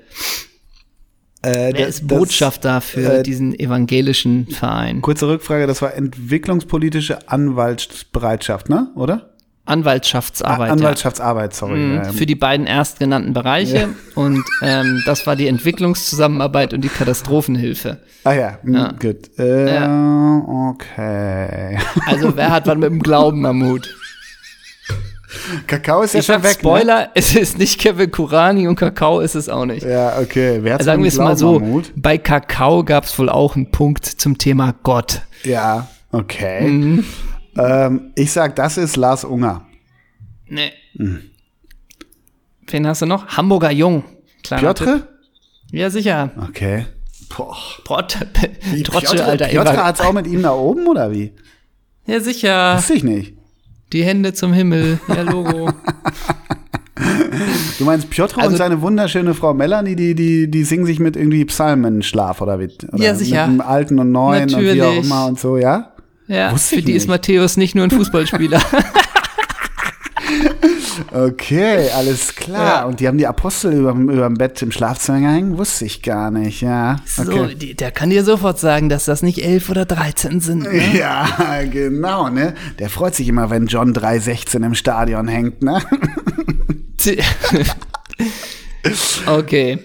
Äh, 1.45 1.73
Wer 1.73 1.85
das- 1.85 1.89
ist 1.99 2.07
Botschafter 2.07 2.81
für 2.81 3.19
äh, 3.19 3.23
diesen 3.23 3.57
evangelischen 3.59 4.47
Verein? 4.47 5.01
Kurze 5.01 5.27
Rückfrage, 5.27 5.67
das 5.67 5.81
war 5.81 5.93
entwicklungspolitische 5.95 7.29
Anwaltsbereitschaft, 7.29 8.69
ne? 8.69 8.87
Oder? 8.95 9.29
Anwaltschaftsarbeit. 9.67 10.67
ja. 10.67 10.73
Anwaltschaftsarbeit, 10.73 11.55
sorry. 11.55 11.79
Mhm, 11.79 12.03
für 12.13 12.27
die 12.27 12.35
beiden 12.35 12.67
erstgenannten 12.67 13.33
Bereiche 13.33 13.89
und 14.15 14.43
ähm, 14.61 15.01
das 15.07 15.25
war 15.25 15.35
die 15.35 15.47
Entwicklungszusammenarbeit 15.47 16.73
und 16.75 16.81
die 16.81 16.87
Katastrophenhilfe. 16.89 17.97
ah 18.25 18.33
ja, 18.33 18.59
mm, 18.63 18.75
Ja. 18.75 18.91
gut. 18.91 19.37
Äh, 19.39 19.87
Okay. 20.69 21.77
Also 22.05 22.35
wer 22.35 22.51
hat 22.51 22.67
was 22.67 22.75
mit 22.75 22.89
dem 22.89 22.99
Glauben 22.99 23.45
am 23.45 23.63
Hut? 23.63 23.89
Kakao 25.67 26.01
ist 26.01 26.13
ja 26.13 26.19
Ich 26.19 26.25
schon 26.25 26.41
weg. 26.43 26.51
Spoiler, 26.59 27.09
es 27.15 27.35
ist 27.35 27.57
nicht 27.57 27.79
Kevin 27.79 28.11
Kurani 28.11 28.67
und 28.67 28.75
Kakao 28.75 29.19
ist 29.19 29.35
es 29.35 29.49
auch 29.49 29.65
nicht. 29.65 29.85
Ne? 29.85 29.91
Ja, 29.91 30.19
okay. 30.19 30.59
Wer 30.61 30.75
hat's 30.75 30.85
Sagen 30.85 31.01
wir 31.03 31.07
es 31.09 31.17
mal 31.17 31.37
so, 31.37 31.59
Hut? 31.61 31.91
bei 31.95 32.17
Kakao 32.17 32.83
gab 32.83 33.03
es 33.05 33.17
wohl 33.19 33.29
auch 33.29 33.55
einen 33.55 33.71
Punkt 33.71 34.05
zum 34.05 34.37
Thema 34.37 34.75
Gott. 34.83 35.21
Ja, 35.43 35.87
okay. 36.11 36.61
Mhm. 36.67 37.05
Ähm, 37.57 38.11
ich 38.15 38.31
sag, 38.31 38.55
das 38.55 38.77
ist 38.77 38.95
Lars 38.97 39.23
Unger. 39.23 39.65
Nee. 40.47 40.71
Mhm. 40.95 41.21
Wen 42.67 42.87
hast 42.87 43.01
du 43.01 43.05
noch? 43.05 43.27
Hamburger 43.37 43.71
Jung. 43.71 44.03
Kleiner. 44.43 44.61
Piotr? 44.73 45.07
Ja, 45.71 45.89
sicher. 45.89 46.31
Okay. 46.49 46.85
Boah. 47.35 47.55
Prot, 47.83 48.11
Trottel, 48.11 48.49
Piotr, 48.83 49.25
Alter. 49.25 49.47
Piotr 49.47 49.73
Eva- 49.73 49.83
hat's 49.85 50.01
auch 50.01 50.13
mit 50.13 50.27
ihm 50.27 50.41
da 50.43 50.51
oben, 50.53 50.87
oder 50.87 51.11
wie? 51.11 51.33
Ja, 52.05 52.19
sicher. 52.19 52.77
Wusste 52.77 52.93
ich 52.93 53.03
nicht. 53.03 53.33
Die 53.93 54.03
Hände 54.03 54.33
zum 54.33 54.51
Himmel. 54.53 54.99
Ja, 55.07 55.21
Logo. 55.21 55.69
Du 57.77 57.83
meinst 57.85 58.09
Piotr 58.09 58.37
Also- 58.39 58.51
und 58.51 58.57
seine 58.57 58.81
wunderschöne 58.81 59.33
Frau 59.33 59.53
Melanie, 59.53 59.95
die, 59.95 60.15
die, 60.15 60.49
die 60.49 60.63
singen 60.63 60.85
sich 60.85 60.99
mit 60.99 61.15
irgendwie 61.15 61.45
Psalmen 61.45 61.95
in 61.97 62.03
Schlaf 62.03 62.41
oder 62.41 62.59
wie? 62.59 62.69
Oder 62.91 63.03
Ja, 63.03 63.15
sicher. 63.15 63.47
Mit 63.47 63.59
dem 63.61 63.67
Alten 63.67 63.99
und 63.99 64.11
Neuen 64.11 64.43
und 64.53 64.61
wie 64.61 64.81
auch 64.81 64.85
Natürlich. 64.87 65.05
immer 65.05 65.25
und 65.27 65.39
so, 65.39 65.57
ja? 65.57 65.91
Ja, 66.27 66.51
Wusste 66.51 66.77
für 66.77 66.81
die 66.81 66.93
ist 66.93 67.03
nicht. 67.03 67.09
Matthäus 67.09 67.57
nicht 67.57 67.75
nur 67.75 67.83
ein 67.83 67.91
Fußballspieler. 67.91 68.59
Okay, 71.11 71.89
alles 71.95 72.35
klar. 72.35 72.65
Ja. 72.65 72.85
Und 72.85 72.99
die 72.99 73.07
haben 73.07 73.17
die 73.17 73.27
Apostel 73.27 73.73
über, 73.73 73.91
über 73.91 74.25
dem 74.27 74.35
Bett 74.35 74.61
im 74.61 74.71
Schlafzimmer 74.71 75.19
hängen? 75.31 75.57
Wusste 75.57 75.85
ich 75.85 76.01
gar 76.01 76.31
nicht, 76.31 76.61
ja. 76.61 76.97
So, 77.05 77.23
Okay. 77.23 77.55
die, 77.55 77.73
der 77.75 77.91
kann 77.91 78.09
dir 78.09 78.23
sofort 78.23 78.59
sagen, 78.59 78.89
dass 78.89 79.05
das 79.05 79.21
nicht 79.21 79.43
elf 79.43 79.69
oder 79.69 79.85
13 79.85 80.39
sind. 80.39 80.63
Ne? 80.63 80.81
Ja, 80.97 81.27
genau, 81.71 82.29
ne? 82.29 82.53
Der 82.79 82.89
freut 82.89 83.15
sich 83.15 83.27
immer, 83.27 83.49
wenn 83.49 83.67
John 83.67 83.93
316 83.93 84.63
im 84.63 84.75
Stadion 84.75 85.27
hängt, 85.27 85.61
ne? 85.63 85.81
Okay. 89.27 89.79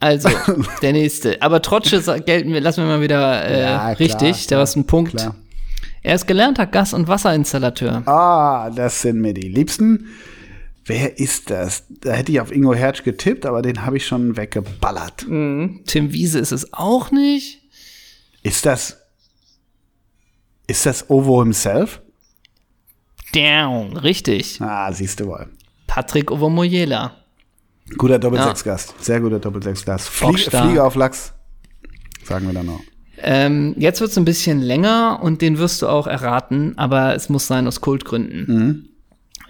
Also, 0.00 0.28
der 0.82 0.92
nächste. 0.92 1.40
Aber 1.42 1.60
Trotsche 1.60 2.00
gelten 2.24 2.52
wir, 2.52 2.60
lassen 2.60 2.82
wir 2.82 2.86
mal 2.86 3.00
wieder 3.00 3.44
äh, 3.44 3.62
Ja, 3.62 3.88
richtig. 3.90 4.46
Da 4.46 4.56
war 4.56 4.62
es 4.62 4.76
ein 4.76 4.86
Punkt. 4.86 5.16
klar. 5.16 5.34
Er 6.02 6.14
ist 6.14 6.26
gelernter 6.26 6.66
Gas- 6.66 6.94
und 6.94 7.08
Wasserinstallateur. 7.08 8.02
Ah, 8.06 8.70
das 8.70 9.02
sind 9.02 9.20
mir 9.20 9.34
die 9.34 9.48
Liebsten. 9.48 10.06
Wer 10.88 11.18
ist 11.18 11.50
das? 11.50 11.84
Da 12.00 12.12
hätte 12.12 12.32
ich 12.32 12.40
auf 12.40 12.50
Ingo 12.50 12.74
Hertz 12.74 13.02
getippt, 13.02 13.44
aber 13.44 13.60
den 13.60 13.84
habe 13.84 13.98
ich 13.98 14.06
schon 14.06 14.38
weggeballert. 14.38 15.26
Tim 15.26 16.12
Wiese 16.12 16.38
ist 16.38 16.50
es 16.50 16.72
auch 16.72 17.10
nicht. 17.10 17.60
Ist 18.42 18.64
das. 18.64 18.96
Ist 20.66 20.86
das 20.86 21.10
Ovo 21.10 21.42
himself? 21.42 22.00
Down, 23.34 23.98
richtig. 23.98 24.62
Ah, 24.62 24.90
siehst 24.90 25.20
du 25.20 25.26
wohl. 25.26 25.48
Patrick 25.86 26.30
Ovomoyela. 26.30 27.16
Guter 27.98 28.18
Doppelsechsgast. 28.18 28.94
Sehr 29.04 29.20
guter 29.20 29.38
Doppelsechsgast. 29.38 30.08
Flie 30.08 30.30
Bockstark. 30.30 30.64
Fliege 30.64 30.84
auf 30.84 30.94
Lachs. 30.94 31.34
Sagen 32.24 32.46
wir 32.46 32.54
dann 32.54 32.66
noch. 32.66 32.80
Ähm, 33.18 33.74
jetzt 33.76 34.00
wird 34.00 34.10
es 34.10 34.16
ein 34.16 34.24
bisschen 34.24 34.60
länger 34.60 35.20
und 35.22 35.42
den 35.42 35.58
wirst 35.58 35.82
du 35.82 35.88
auch 35.88 36.06
erraten, 36.06 36.78
aber 36.78 37.14
es 37.14 37.28
muss 37.28 37.46
sein 37.46 37.66
aus 37.66 37.82
Kultgründen. 37.82 38.88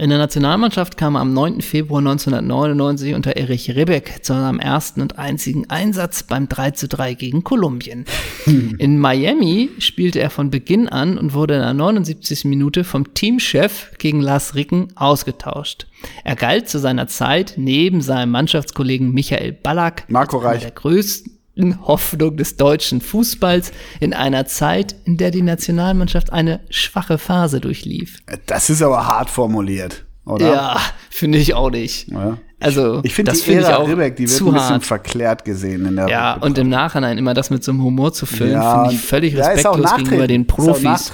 In 0.00 0.10
der 0.10 0.18
Nationalmannschaft 0.18 0.96
kam 0.96 1.16
er 1.16 1.22
am 1.22 1.32
9. 1.32 1.60
Februar 1.60 1.98
1999 1.98 3.14
unter 3.16 3.36
Erich 3.36 3.74
Ribbeck 3.74 4.20
zu 4.22 4.32
seinem 4.32 4.60
ersten 4.60 5.00
und 5.00 5.18
einzigen 5.18 5.68
Einsatz 5.68 6.22
beim 6.22 6.48
3 6.48 6.70
zu 6.70 6.86
3 6.86 7.14
gegen 7.14 7.42
Kolumbien. 7.42 8.04
In 8.46 9.00
Miami 9.00 9.70
spielte 9.80 10.20
er 10.20 10.30
von 10.30 10.50
Beginn 10.50 10.88
an 10.88 11.18
und 11.18 11.34
wurde 11.34 11.54
in 11.54 11.62
der 11.62 11.74
79. 11.74 12.44
Minute 12.44 12.84
vom 12.84 13.12
Teamchef 13.12 13.90
gegen 13.98 14.20
Lars 14.20 14.54
Ricken 14.54 14.96
ausgetauscht. 14.96 15.88
Er 16.22 16.36
galt 16.36 16.68
zu 16.68 16.78
seiner 16.78 17.08
Zeit 17.08 17.54
neben 17.56 18.00
seinem 18.00 18.30
Mannschaftskollegen 18.30 19.12
Michael 19.12 19.52
Ballack 19.52 20.04
Marco 20.08 20.38
Reich. 20.38 20.62
der 20.62 20.70
größten 20.70 21.37
Hoffnung 21.86 22.36
des 22.36 22.56
deutschen 22.56 23.00
Fußballs 23.00 23.72
in 24.00 24.14
einer 24.14 24.46
Zeit, 24.46 24.94
in 25.04 25.16
der 25.16 25.30
die 25.30 25.42
Nationalmannschaft 25.42 26.32
eine 26.32 26.60
schwache 26.70 27.18
Phase 27.18 27.60
durchlief. 27.60 28.18
Das 28.46 28.70
ist 28.70 28.82
aber 28.82 29.06
hart 29.06 29.30
formuliert, 29.30 30.04
oder? 30.24 30.52
Ja, 30.52 30.80
finde 31.10 31.38
ich 31.38 31.54
auch 31.54 31.70
nicht. 31.70 32.08
Ja. 32.08 32.38
Also, 32.60 33.00
Ich 33.04 33.14
finde 33.14 33.30
das 33.30 33.42
finde 33.42 33.62
ich 33.62 33.68
auch 33.68 33.86
Ribbeck, 33.88 34.16
die 34.16 34.22
wird 34.24 34.30
zu 34.32 34.48
ein 34.48 34.54
bisschen 34.54 34.68
hart. 34.70 34.84
verklärt 34.84 35.44
gesehen 35.44 35.86
in 35.86 35.96
der 35.96 36.08
Ja, 36.08 36.34
und 36.34 36.58
im 36.58 36.68
Nachhinein 36.68 37.16
immer 37.16 37.32
das 37.34 37.50
mit 37.50 37.62
so 37.62 37.70
einem 37.70 37.82
Humor 37.84 38.12
zu 38.12 38.26
füllen, 38.26 38.52
Ja, 38.52 38.80
finde 38.82 38.94
ich 38.94 39.00
völlig 39.00 39.36
respektlos 39.36 39.96
gegenüber 39.96 40.26
den 40.26 40.46
Profis. 40.46 41.12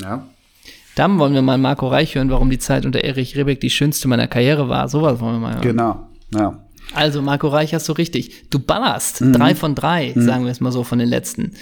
Ja. 0.00 0.26
Dann 0.96 1.18
wollen 1.18 1.34
wir 1.34 1.42
mal 1.42 1.58
Marco 1.58 1.88
Reich 1.88 2.14
hören, 2.14 2.30
warum 2.30 2.50
die 2.50 2.58
Zeit 2.58 2.84
unter 2.84 3.02
Erich 3.02 3.36
Ribbeck 3.36 3.60
die 3.60 3.70
schönste 3.70 4.08
meiner 4.08 4.26
Karriere 4.26 4.68
war. 4.68 4.88
Sowas 4.88 5.20
wollen 5.20 5.34
wir 5.34 5.40
mal 5.40 5.52
hören. 5.54 5.62
Genau. 5.62 6.06
Ja. 6.34 6.63
Also, 6.94 7.22
Marco 7.22 7.48
Reich 7.48 7.74
hast 7.74 7.88
du 7.88 7.92
richtig. 7.92 8.50
Du 8.50 8.58
ballerst. 8.58 9.20
Mhm. 9.20 9.32
Drei 9.32 9.54
von 9.54 9.74
drei, 9.74 10.12
sagen 10.16 10.44
wir 10.44 10.52
es 10.52 10.60
mal 10.60 10.72
so 10.72 10.84
von 10.84 10.98
den 10.98 11.08
letzten. 11.08 11.54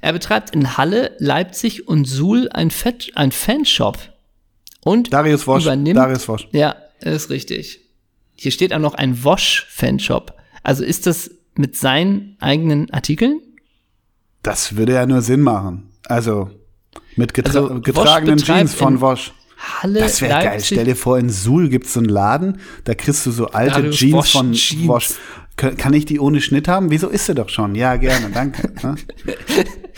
Er 0.00 0.12
betreibt 0.12 0.50
in 0.54 0.76
Halle, 0.76 1.12
Leipzig 1.18 1.88
und 1.88 2.04
Suhl 2.06 2.48
ein, 2.50 2.70
Fett, 2.70 3.10
ein 3.14 3.32
Fanshop. 3.32 3.98
Und 4.84 5.12
Darius 5.12 5.46
Wosch. 5.46 5.64
übernimmt. 5.64 5.96
Darius 5.96 6.28
Wosch. 6.28 6.48
Ja, 6.52 6.76
ist 7.00 7.30
richtig. 7.30 7.80
Hier 8.34 8.52
steht 8.52 8.72
auch 8.72 8.78
noch 8.78 8.94
ein 8.94 9.24
Wosch-Fanshop. 9.24 10.34
Also 10.62 10.84
ist 10.84 11.06
das 11.06 11.30
mit 11.54 11.76
seinen 11.76 12.36
eigenen 12.38 12.90
Artikeln? 12.90 13.40
Das 14.42 14.76
würde 14.76 14.92
ja 14.94 15.06
nur 15.06 15.22
Sinn 15.22 15.40
machen. 15.40 15.90
Also 16.04 16.50
mit 17.16 17.34
getra 17.34 17.60
Also, 17.60 17.80
getragenen 17.80 18.38
Jeans 18.38 18.74
von 18.74 19.00
Wosch. 19.00 19.32
Halle, 19.66 20.00
Das 20.00 20.20
wäre 20.20 20.42
geil. 20.42 20.60
Stell 20.62 20.84
dir 20.84 20.96
vor, 20.96 21.18
in 21.18 21.30
Suhl 21.30 21.68
gibt's 21.68 21.92
so 21.94 22.00
einen 22.00 22.08
Laden, 22.08 22.58
da 22.84 22.94
kriegst 22.94 23.26
du 23.26 23.30
so 23.30 23.46
alte 23.48 23.74
Darius 23.74 23.96
Jeans 23.96 24.14
Wosch 24.14 24.32
von 24.32 24.52
Jeans. 24.52 24.88
Wosch. 24.88 25.08
Kann 25.56 25.94
ich 25.94 26.04
die 26.04 26.20
ohne 26.20 26.42
Schnitt 26.42 26.68
haben? 26.68 26.90
Wieso 26.90 27.08
ist 27.08 27.26
sie 27.26 27.34
doch 27.34 27.48
schon? 27.48 27.74
Ja, 27.74 27.96
gerne, 27.96 28.30
danke. 28.32 28.70
Ne? 28.82 28.94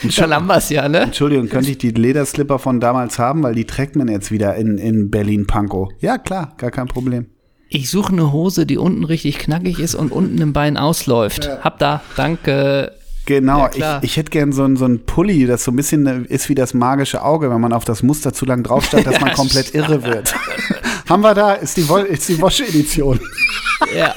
Wir's 0.00 0.68
ja, 0.70 0.88
ne? 0.88 1.00
Entschuldigung, 1.00 1.48
könnte 1.48 1.72
ich 1.72 1.78
die 1.78 1.90
Lederslipper 1.90 2.60
von 2.60 2.78
damals 2.78 3.18
haben, 3.18 3.42
weil 3.42 3.56
die 3.56 3.64
trägt 3.64 3.96
man 3.96 4.06
jetzt 4.06 4.30
wieder 4.30 4.54
in, 4.54 4.78
in 4.78 5.10
Berlin-Pankow. 5.10 5.88
Ja, 5.98 6.18
klar, 6.18 6.54
gar 6.56 6.70
kein 6.70 6.86
Problem. 6.86 7.26
Ich 7.68 7.90
suche 7.90 8.12
eine 8.12 8.32
Hose, 8.32 8.64
die 8.64 8.78
unten 8.78 9.02
richtig 9.02 9.38
knackig 9.40 9.80
ist 9.80 9.96
und 9.96 10.12
unten 10.12 10.40
im 10.40 10.52
Bein 10.52 10.76
ausläuft. 10.76 11.50
Hab 11.62 11.80
da, 11.80 12.02
danke. 12.16 12.92
Genau, 13.28 13.68
Ja, 13.74 13.98
ich, 13.98 14.12
ich 14.12 14.16
hätte 14.16 14.30
gern 14.30 14.52
so 14.52 14.64
ein, 14.64 14.76
so 14.76 14.86
ein 14.86 15.04
Pulli, 15.04 15.44
das 15.44 15.62
so 15.62 15.70
ein 15.70 15.76
bisschen 15.76 16.06
äh, 16.06 16.20
ist 16.32 16.48
wie 16.48 16.54
das 16.54 16.72
magische 16.72 17.22
Auge, 17.22 17.50
wenn 17.50 17.60
man 17.60 17.74
auf 17.74 17.84
das 17.84 18.02
Muster 18.02 18.32
zu 18.32 18.46
lang 18.46 18.62
draufsteigt, 18.62 19.06
dass 19.06 19.20
man 19.20 19.34
komplett 19.34 19.74
irre 19.74 20.02
wird. 20.02 20.34
Haben 21.10 21.20
wir 21.20 21.34
da, 21.34 21.52
ist 21.52 21.76
die, 21.76 21.86
ist 22.08 22.26
die 22.30 22.40
Wosche-Edition. 22.40 23.20
Ja. 23.94 24.14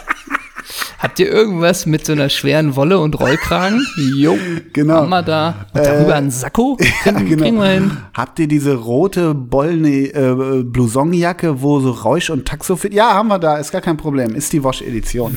Habt 0.97 1.20
ihr 1.20 1.30
irgendwas 1.30 1.86
mit 1.86 2.05
so 2.05 2.14
einer 2.14 2.30
schweren 2.30 2.78
Wolle 2.78 2.99
und 2.99 3.20
Rollkragen? 3.20 3.86
Jo. 4.16 4.38
Genau. 4.72 5.01
Haben 5.01 5.09
wir 5.09 5.24
da. 5.24 5.66
Und 5.74 5.86
darüber 5.86 6.16
einen 6.16 6.32
Sakko? 6.32 6.78
Kriegen, 7.03 7.26
genau. 7.26 7.43
kriegen 7.43 7.57
wir 7.57 7.70
hin. 7.70 7.97
Habt 8.14 8.39
ihr 8.39 8.47
diese 8.47 8.76
rote 8.76 9.34
Bollne 9.34 9.89
äh, 9.89 10.64
Blousonjacke, 10.64 11.62
wo 11.62 11.82
so 11.82 11.91
Räusch 11.91 12.30
und 12.30 12.47
Taxo 12.47 12.78
fit? 12.78 12.93
Ja, 12.93 13.14
haben 13.14 13.28
wir 13.28 13.39
da, 13.39 13.57
ist 13.57 13.72
gar 13.72 13.82
kein 13.82 13.97
Problem. 13.97 14.36
Ist 14.36 14.53
die 14.53 14.64
Wash-Edition. 14.64 15.36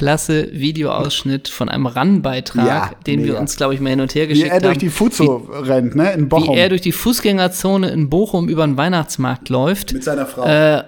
Weltklasse 0.00 0.48
Videoausschnitt 0.52 1.48
von 1.48 1.68
einem 1.68 1.86
Run-Beitrag, 1.86 2.66
Ja, 2.66 2.90
den 3.06 3.20
wir 3.20 3.28
mega. 3.28 3.40
uns, 3.40 3.56
glaube 3.56 3.74
ich, 3.74 3.80
mal 3.80 3.90
hin 3.90 4.00
und 4.00 4.14
her 4.14 4.24
Wie 4.24 4.28
geschickt 4.34 4.50
er 4.50 4.60
durch 4.60 4.72
haben. 4.74 4.78
die 4.80 4.88
Fuzo 4.88 5.48
rennt, 5.52 5.94
ne? 5.94 6.12
In 6.12 6.22
wie, 6.22 6.26
Bochum. 6.26 6.54
wie 6.54 6.58
er 6.58 6.68
durch 6.68 6.80
die 6.80 6.92
Fußgängerzone 6.92 7.90
in 7.90 8.08
Bochum 8.10 8.48
über 8.48 8.66
den 8.66 8.76
Weihnachtsmarkt 8.76 9.48
läuft. 9.48 9.92
mit 9.92 10.04
seiner 10.04 10.26
Frau. 10.26 10.44
äh, 10.46 10.82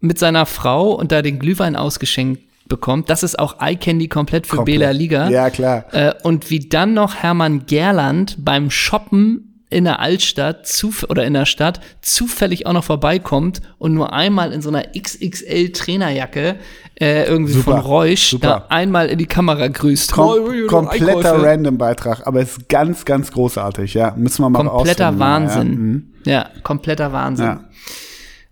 mit 0.00 0.18
seiner 0.18 0.46
Frau 0.46 0.92
und 0.92 1.12
da 1.12 1.20
den 1.22 1.38
Glühwein 1.38 1.76
ausgeschenkt 1.76 2.42
bekommt. 2.68 3.10
Das 3.10 3.22
ist 3.22 3.38
auch 3.38 3.60
Eye 3.60 3.76
Candy 3.76 4.08
komplett 4.08 4.46
für 4.46 4.56
Komplett. 4.56 4.78
Bela 4.78 4.90
Liga. 4.92 5.28
Ja, 5.28 5.50
klar. 5.50 5.84
Äh, 5.92 6.12
und 6.22 6.50
wie 6.50 6.60
dann 6.68 6.94
noch 6.94 7.16
Hermann 7.16 7.66
Gerland 7.66 8.36
beim 8.38 8.70
Shoppen 8.70 9.49
in 9.70 9.84
der 9.84 10.00
Altstadt 10.00 10.66
zuf 10.66 11.06
oder 11.08 11.24
in 11.24 11.32
der 11.32 11.46
Stadt 11.46 11.80
zufällig 12.02 12.66
auch 12.66 12.72
noch 12.72 12.84
vorbeikommt 12.84 13.62
und 13.78 13.94
nur 13.94 14.12
einmal 14.12 14.52
in 14.52 14.62
so 14.62 14.68
einer 14.68 14.82
XXL 14.82 15.70
Trainerjacke 15.70 16.56
äh, 17.00 17.24
irgendwie 17.24 17.52
Super, 17.52 17.72
von 17.72 17.80
Reusch 17.80 18.30
super. 18.30 18.46
da 18.46 18.66
einmal 18.68 19.08
in 19.08 19.18
die 19.18 19.26
Kamera 19.26 19.68
grüßt. 19.68 20.12
Kom 20.12 20.66
kompletter. 20.66 21.42
Random-Beitrag, 21.42 22.26
aber 22.26 22.42
ist 22.42 22.68
ganz, 22.68 23.04
ganz 23.04 23.30
großartig, 23.32 23.94
ja. 23.94 24.14
Müssen 24.16 24.42
wir 24.42 24.50
mal 24.50 24.64
Kompletter 24.64 25.18
Wahnsinn. 25.18 26.12
Ja, 26.26 26.50
kompletter 26.62 27.12
Wahnsinn. 27.12 27.46
Ja. 27.46 27.64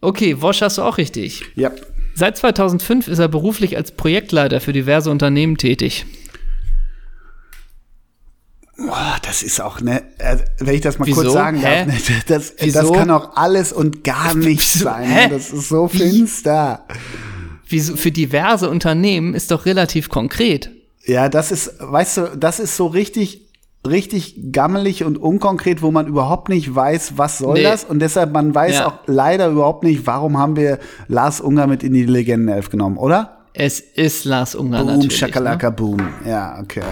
Okay, 0.01 0.41
Wosch 0.41 0.63
hast 0.63 0.79
du 0.79 0.83
auch 0.83 0.97
richtig. 0.99 1.43
Ja. 1.57 1.71
ja. 1.71 1.75
Seit 2.15 2.37
2005 2.37 3.07
ist 3.07 3.19
er 3.19 3.29
beruflich 3.29 3.77
als 3.77 3.93
Projektleiter 3.93 4.61
für 4.61 4.73
diverse 4.73 5.11
Unternehmen 5.11 5.57
tätig. 5.57 6.05
Boah, 8.79 9.17
das 9.23 9.43
ist 9.43 9.61
auch, 9.61 9.81
ne, 9.81 10.03
äh, 10.19 10.37
wenn 10.59 10.75
ich 10.77 10.83
das 10.83 10.99
mal 11.01 11.07
Wieso? 11.07 11.23
kurz 11.23 11.33
sagen 11.33 11.59
Hä? 11.59 11.85
darf, 11.85 11.87
ne, 11.89 12.15
das, 12.29 12.55
das 12.57 12.93
kann 12.93 13.11
auch 13.11 13.37
alles 13.37 13.73
und 13.73 14.05
gar 14.05 14.35
nichts 14.35 14.75
sein. 14.75 15.09
Hä? 15.09 15.27
Ne? 15.29 15.35
Das 15.35 15.51
ist 15.53 15.69
so 15.69 15.89
finster. 15.89 16.85
Wieso, 17.69 17.97
für 17.97 18.13
diverse 18.13 18.71
Unternehmen 18.71 19.35
ist 19.35 19.51
doch 19.51 19.67
relativ 19.67 20.09
konkret. 20.09 20.71
Ja, 21.05 21.29
das 21.29 21.51
ist, 21.51 21.73
weißt 21.81 22.17
du, 22.19 22.23
das 22.37 22.61
ist 22.61 22.77
so 22.77 22.87
richtig, 22.87 23.49
richtig 23.87 24.37
gammelig 24.53 25.03
und 25.05 25.19
unkonkret, 25.19 25.83
wo 25.83 25.91
man 25.91 26.07
überhaupt 26.07 26.49
nicht 26.49 26.73
weiß, 26.75 27.15
was 27.17 27.39
soll 27.39 27.55
Nee. 27.55 27.63
das? 27.65 27.83
Und 27.85 27.99
deshalb, 27.99 28.33
man 28.33 28.55
weiß 28.55 28.75
Ja. 28.77 28.87
auch 28.89 28.99
leider 29.07 29.49
überhaupt 29.49 29.83
nicht, 29.83 30.07
warum 30.07 30.39
haben 30.39 30.55
wir 30.57 30.79
Lars 31.09 31.41
Unger 31.41 31.67
mit 31.67 31.83
in 31.83 31.95
die 31.95 32.05
Legendenelf 32.05 32.71
genommen, 32.71 32.97
oder? 32.97 33.39
Es 33.55 33.81
ist 33.81 34.25
Lars 34.25 34.55
Ungar 34.55 34.83
Boom, 34.85 34.95
natürlich. 34.95 35.21
Ne? 35.21 35.27
Shakalaka, 35.27 35.71
boom. 35.71 35.99
Ja, 36.25 36.61
okay. 36.63 36.83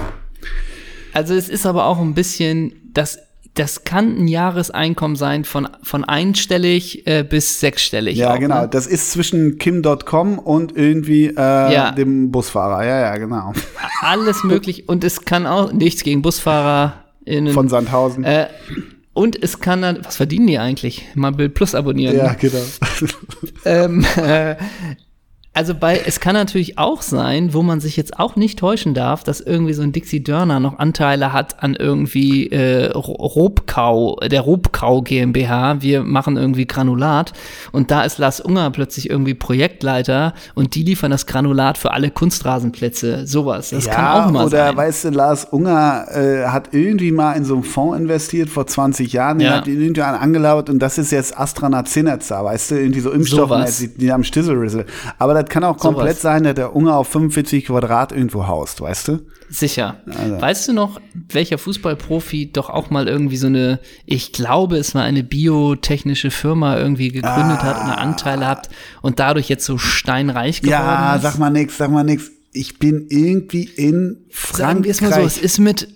Also 1.17 1.35
es 1.35 1.49
ist 1.49 1.65
aber 1.67 1.87
auch 1.87 1.99
ein 1.99 2.13
bisschen, 2.15 2.75
das, 2.93 3.19
das 3.55 3.85
kann 3.85 4.19
ein 4.19 4.29
Jahreseinkommen 4.29 5.17
sein 5.17 5.45
von, 5.45 5.67
von 5.83 6.05
einstellig 6.05 7.07
äh, 7.07 7.23
bis 7.25 7.59
sechsstellig. 7.61 8.19
Ja, 8.19 8.35
auch, 8.35 8.39
genau. 8.39 8.63
Ne? 8.63 8.69
Das 8.71 8.87
ist 8.87 9.13
zwischen 9.13 9.57
Kim.com 9.57 10.39
und 10.39 10.77
irgendwie 10.77 11.29
äh, 11.29 11.33
Ja. 11.37 11.91
dem 11.93 12.31
Busfahrer. 12.31 12.85
Ja, 12.85 13.01
ja, 13.01 13.17
genau. 13.17 13.55
Alles 14.03 14.45
möglich. 14.45 14.89
Und 14.91 15.05
es 15.05 15.25
kann 15.25 15.47
auch 15.47 15.73
nichts 15.73 16.03
gegen 16.03 16.21
BusfahrerInnen. 16.21 17.55
Von 17.55 17.69
Sandhausen. 17.71 18.25
äh, 18.25 18.49
Und 19.15 19.43
es 19.43 19.61
kann 19.61 19.81
dann, 19.81 20.05
was 20.05 20.17
verdienen 20.17 20.47
die 20.47 20.59
eigentlich? 20.59 21.07
Mal 21.15 21.33
Bild 21.33 21.55
Plus 21.55 21.75
abonnieren. 21.75 22.15
Ja, 22.17 22.35
genau. 22.35 22.59
ähm, 23.65 24.05
äh, 24.17 24.57
also 25.57 25.75
bei, 25.75 26.03
es 26.05 26.21
kann 26.21 26.35
natürlich 26.35 26.77
auch 26.77 27.01
sein, 27.01 27.55
wo 27.55 27.63
man 27.63 27.81
sich 27.81 27.97
jetzt 27.97 28.19
auch 28.21 28.37
nicht 28.37 28.59
täuschen 28.59 28.93
darf, 28.93 29.25
dass 29.25 29.41
irgendwie 29.41 29.73
so 29.73 29.81
ein 29.81 29.91
Dixie 29.91 30.23
Dörner 30.23 30.61
noch 30.61 30.79
Anteile 30.79 31.33
hat 31.33 31.63
an 31.63 31.75
irgendwie 31.75 32.49
äh, 32.49 32.93
Robkau, 32.95 34.17
der 34.17 34.43
Robkau 34.43 35.01
GmbH. 35.01 35.81
Wir 35.81 36.03
machen 36.03 36.37
irgendwie 36.37 36.67
Granulat 36.67 37.33
und 37.73 37.91
da 37.91 38.03
ist 38.03 38.19
Lars 38.19 38.41
Unger 38.41 38.71
plötzlich 38.71 39.09
irgendwie 39.09 39.33
Projektleiter 39.33 40.35
und 40.55 40.75
die 40.75 40.83
liefern 40.83 41.11
das 41.11 41.25
Granulat 41.25 41.79
für 41.79 41.93
alle 41.93 42.11
Kunstrasenplätze. 42.11 43.27
Sowas. 43.27 43.71
Das 43.71 43.87
ja, 43.87 43.95
kann 43.95 44.25
auch 44.25 44.31
mal 44.31 44.47
oder 44.47 44.67
sein. 44.67 44.77
weißt 44.77 45.05
du, 45.07 45.09
Lars 45.09 45.47
Unger 45.47 46.07
äh, 46.11 46.49
hat 46.49 46.75
irgendwie 46.75 47.13
mal 47.13 47.33
in 47.33 47.47
so 47.47 47.55
einen 47.55 47.65
Fonds 47.65 47.99
investiert 47.99 48.51
vor 48.51 48.67
20 48.67 49.11
Jahren, 49.11 49.39
den 49.39 49.47
Ja. 49.49 49.57
hat 49.57 49.67
ihn 49.69 49.81
irgendwann 49.81 50.17
angelauert 50.17 50.69
und 50.69 50.81
das 50.81 50.99
ist 50.99 51.13
jetzt 51.13 51.39
AstraZeneca, 51.39 52.45
weißt 52.45 52.73
du, 52.73 52.75
irgendwie 52.79 53.01
so 53.01 53.11
Impfstoffe, 53.11 53.79
die, 53.81 53.89
die 53.89 54.13
haben 54.13 54.23
Stisselrissel. 54.23 54.85
Aber 55.19 55.33
das 55.33 55.46
kann 55.51 55.65
auch 55.65 55.77
komplett 55.79 56.09
Sowas. 56.17 56.23
sein, 56.23 56.45
dass 56.45 56.55
der 56.55 56.75
Unger 56.77 56.97
auf 56.97 57.09
45 57.09 57.67
Quadrat 57.67 58.13
irgendwo 58.13 58.47
haust, 58.47 58.81
weißt 58.81 59.09
du? 59.09 59.19
Sicher. 59.49 60.01
Also. 60.07 60.41
Weißt 60.41 60.69
du 60.69 60.73
noch, 60.73 61.01
welcher 61.31 61.59
Fußballprofi 61.59 62.51
doch 62.53 62.69
auch 62.69 62.91
mal 62.91 63.07
irgendwie 63.09 63.37
so 63.37 63.47
eine, 63.47 63.79
ich 64.05 64.33
glaube, 64.33 64.77
es 64.77 64.95
war 64.95 65.03
eine 65.05 65.23
biotechnische 65.23 66.31
Firma 66.31 66.77
irgendwie 66.77 67.11
gegründet 67.13 67.63
hat 67.63 67.77
und 67.85 67.91
Anteile 67.91 68.47
hat 68.47 68.69
und 69.03 69.21
dadurch 69.21 69.49
jetzt 69.49 69.65
so 69.65 69.79
steinreich 69.79 70.63
geworden 70.63 70.73
Ja, 70.73 71.17
ist? 71.17 71.23
sag 71.23 71.39
mal 71.39 71.51
nix, 71.51 71.77
sag 71.79 71.91
mal 71.91 72.03
nix. 72.05 72.31
Ich 72.53 72.79
bin 72.79 73.07
irgendwie 73.09 73.65
in 73.65 74.25
Sagen 74.53 74.83
wir 74.83 74.91
es 74.91 75.01
mal 75.01 75.13
so, 75.13 75.21
es 75.21 75.35
Frankreich. 75.35 75.43
ist 75.45 75.59
mit 75.59 75.89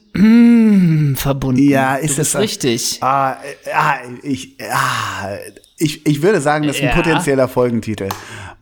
mm, 1.13 1.17
verbunden. 1.17 1.63
Ja, 1.69 1.97
ist 1.97 2.19
es 2.19 2.37
richtig. 2.37 2.99
Ah, 3.03 3.33
äh, 3.33 3.71
ah, 3.75 3.95
ich, 4.23 4.57
ah, 4.73 5.29
ich, 5.79 6.07
ich 6.07 6.23
würde 6.23 6.41
sagen, 6.41 6.67
das 6.67 6.77
ist 6.77 6.83
ein 6.83 6.89
Ja. 6.89 6.95
potenzieller 6.95 7.49
Folgentitel. 7.49 8.09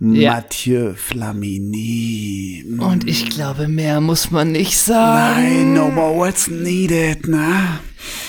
Ja. 0.01 0.35
Mathieu 0.35 0.95
Flamini. 0.95 2.65
Und 2.79 3.09
ich 3.09 3.31
glaube, 3.31 3.67
mehr 3.67 4.01
muss 4.01 4.31
man 4.31 4.53
nicht 4.53 4.79
sagen. 4.79 5.43
Nein, 5.43 5.75
no 5.75 5.89
more 5.89 6.17
what's 6.17 6.47
needed, 6.49 7.27
ne? 7.27 7.81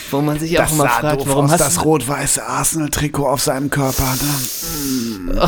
Wo 0.09 0.21
man 0.21 0.39
sich 0.39 0.53
Das 0.53 0.69
auch 0.71 0.73
immer 0.73 0.89
fragt, 0.89 1.27
warum 1.27 1.45
aus, 1.45 1.51
hast 1.51 1.59
das 1.61 1.85
rot-weiße 1.85 2.43
Arsenal-Trikot 2.43 3.27
auf 3.27 3.41
seinem 3.41 3.69
Körper, 3.69 4.15
ne? 4.15 5.47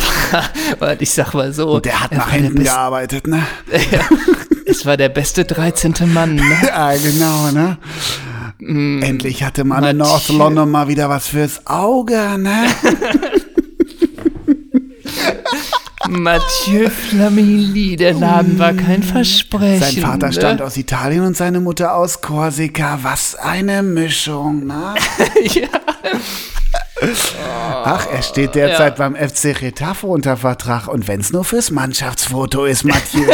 Ich 0.99 1.11
sag 1.11 1.33
mal 1.33 1.51
so. 1.53 1.71
Und 1.77 1.85
der 1.85 1.99
hat 2.01 2.11
nach 2.11 2.29
hinten 2.31 2.63
gearbeitet, 2.63 3.25
ne? 3.25 3.41
Ja, 3.91 4.01
es 4.67 4.85
war 4.85 4.97
der 4.97 5.09
beste 5.09 5.43
13. 5.43 5.95
Mann. 6.13 6.35
Ne? 6.35 6.43
Ja, 6.67 6.95
genau, 6.95 7.49
ne? 7.51 7.77
Endlich 8.61 9.43
hatte 9.43 9.63
man 9.63 9.83
in 9.83 9.97
North. 9.97 10.29
London 10.29 10.69
mal 10.69 10.87
wieder 10.87 11.09
was 11.09 11.27
fürs 11.27 11.65
Auge, 11.65 12.37
ne? 12.37 12.67
Mathieu 16.09 16.89
Flamini, 16.89 17.95
der 17.95 18.13
Laden 18.13 18.59
war 18.59 18.73
kein 18.73 19.01
Versprechen. 19.01 19.79
Sein 19.79 20.03
Vater 20.03 20.27
ne? 20.27 20.33
stammt 20.33 20.61
aus 20.61 20.77
Italien 20.77 21.25
und 21.25 21.37
seine 21.37 21.59
Mutter 21.61 21.95
aus 21.95 22.21
Korsika. 22.21 22.99
Was 23.01 23.35
eine 23.35 23.81
Mischung, 23.81 24.67
ne? 24.67 24.95
ja. 25.43 25.69
Ach, 27.83 28.05
er 28.11 28.21
steht 28.21 28.55
derzeit 28.55 28.97
beim 28.97 29.15
FC 29.15 29.59
Retafe 29.61 30.05
unter 30.05 30.37
Vertrag 30.37 30.87
und 30.87 31.07
wenn's 31.07 31.31
nur 31.31 31.43
fürs 31.43 31.71
Mannschaftsfoto 31.71 32.65
ist, 32.65 32.83
Mathieu. 32.83 33.25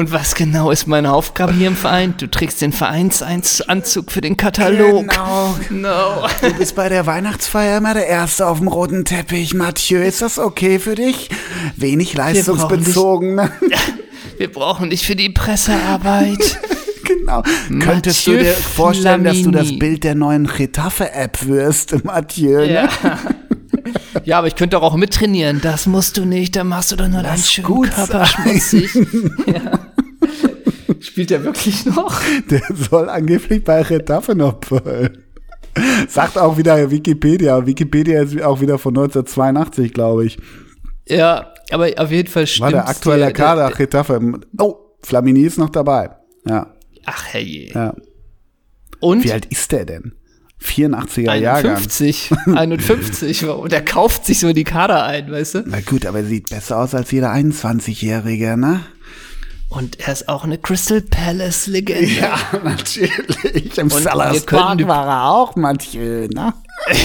Ne? 0.00 0.06
Und 0.06 0.12
was 0.12 0.34
genau 0.34 0.70
ist 0.70 0.86
meine 0.86 1.12
Aufgabe 1.12 1.52
hier 1.52 1.68
im 1.68 1.76
Verein? 1.76 2.14
Du 2.16 2.26
trägst 2.28 2.60
den 2.62 2.72
Vereinsanzug 2.72 4.10
für 4.10 4.20
den 4.20 4.36
Katalog. 4.36 5.08
Genau. 5.08 5.56
No. 5.70 6.26
Du 6.40 6.54
bist 6.54 6.74
bei 6.74 6.88
der 6.88 7.06
Weihnachtsfeier 7.06 7.78
immer 7.78 7.94
der 7.94 8.06
Erste 8.06 8.46
auf 8.46 8.58
dem 8.58 8.68
roten 8.68 9.04
Teppich, 9.04 9.54
Mathieu. 9.54 10.00
Ist 10.02 10.22
das 10.22 10.38
okay 10.38 10.78
für 10.78 10.94
dich? 10.94 11.28
Wenig 11.76 12.14
leistungsbezogen. 12.14 13.34
ne? 13.34 13.52
Wir 14.38 14.50
brauchen 14.50 14.88
dich 14.90 15.06
für 15.06 15.16
die 15.16 15.30
Pressearbeit. 15.30 16.38
Genau. 17.02 17.42
Könntest 17.80 18.24
du 18.26 18.32
Mathieu 18.32 18.44
dir 18.44 18.52
vorstellen, 18.54 19.24
dass 19.24 19.42
du 19.42 19.50
das 19.50 19.62
Flamini. 19.62 19.78
Bild 19.78 20.04
der 20.04 20.14
neuen 20.14 20.46
Retafe-App 20.46 21.44
wirst, 21.44 22.04
Mathieu? 22.04 22.62
ja. 22.62 22.84
Ne? 22.84 22.90
ja, 24.24 24.38
aber 24.38 24.46
ich 24.46 24.54
könnte 24.54 24.76
doch 24.76 24.82
auch 24.84 24.94
mittrainieren. 24.94 25.60
Das 25.60 25.86
musst 25.86 26.16
du 26.18 26.24
nicht, 26.24 26.54
dann 26.54 26.68
machst 26.68 26.92
du 26.92 26.96
doch 26.96 27.08
nur 27.08 27.22
deinen 27.24 27.32
Lass 27.36 27.50
schönen 27.50 27.66
gut 27.66 27.90
Körper 27.90 28.26
schmutzig. 28.26 28.94
ja. 29.46 29.78
Spielt 31.00 31.30
er 31.30 31.44
wirklich 31.44 31.86
noch? 31.86 32.20
Der 32.50 32.62
soll 32.74 33.08
angeblich 33.08 33.64
bei 33.64 33.82
Retafe 33.82 34.34
noch 34.34 34.60
pöllen. 34.60 35.24
Sagt 36.08 36.36
auch 36.36 36.58
wieder 36.58 36.90
Wikipedia. 36.90 37.64
Wikipedia 37.66 38.22
ist 38.22 38.40
auch 38.42 38.60
wieder 38.60 38.78
von 38.78 38.90
1982, 38.96 39.92
glaube 39.94 40.26
ich. 40.26 40.38
Ja, 41.08 41.52
aber 41.70 41.88
auf 41.96 42.10
jeden 42.10 42.28
Fall 42.28 42.46
stimmt. 42.46 42.64
War 42.64 42.70
der 42.72 42.88
aktuelle 42.88 43.32
Kader 43.32 43.78
Retafe. 43.78 44.20
Oh, 44.58 44.76
Flamini 45.02 45.42
ist 45.42 45.58
noch 45.58 45.70
dabei. 45.70 46.10
Ja, 46.46 46.74
Ach 47.06 47.26
herrje. 47.32 47.72
ja. 47.72 47.94
Und 49.00 49.24
Wie 49.24 49.32
alt 49.32 49.46
ist 49.46 49.72
der 49.72 49.86
denn? 49.86 50.12
84er 50.62 51.34
Jahrgang. 51.34 51.76
51. 51.76 52.32
51. 52.46 53.46
Warum? 53.46 53.68
Der 53.68 53.82
kauft 53.82 54.26
sich 54.26 54.40
so 54.40 54.52
die 54.52 54.64
Kader 54.64 55.04
ein, 55.04 55.30
weißt 55.30 55.54
du? 55.54 55.62
Na 55.66 55.80
gut, 55.80 56.04
aber 56.04 56.18
er 56.18 56.26
sieht 56.26 56.50
besser 56.50 56.78
aus 56.78 56.94
als 56.94 57.10
jeder 57.10 57.32
21-Jährige, 57.32 58.58
ne? 58.58 58.80
Und 59.70 60.00
er 60.00 60.12
ist 60.12 60.28
auch 60.28 60.42
eine 60.44 60.58
Crystal 60.58 61.00
Palace 61.00 61.68
Legende. 61.68 62.10
Ja, 62.20 62.38
natürlich. 62.64 63.78
Im 63.78 63.88
Sellers 63.88 64.44
Park 64.44 64.86
war 64.86 65.06
er 65.06 65.30
auch, 65.30 65.56
Mathieu, 65.56 66.26
ne? 66.28 66.52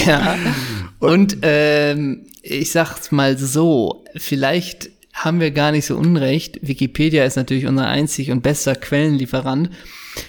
Ja. 0.04 0.36
Und 0.98 1.38
ähm, 1.42 2.26
ich 2.42 2.72
sag's 2.72 3.12
mal 3.12 3.38
so, 3.38 4.04
vielleicht 4.16 4.90
haben 5.14 5.40
wir 5.40 5.52
gar 5.52 5.70
nicht 5.70 5.86
so 5.86 5.96
unrecht. 5.96 6.58
Wikipedia 6.62 7.24
ist 7.24 7.36
natürlich 7.36 7.66
unser 7.66 7.86
einzig 7.86 8.30
und 8.30 8.42
bester 8.42 8.74
Quellenlieferant. 8.74 9.70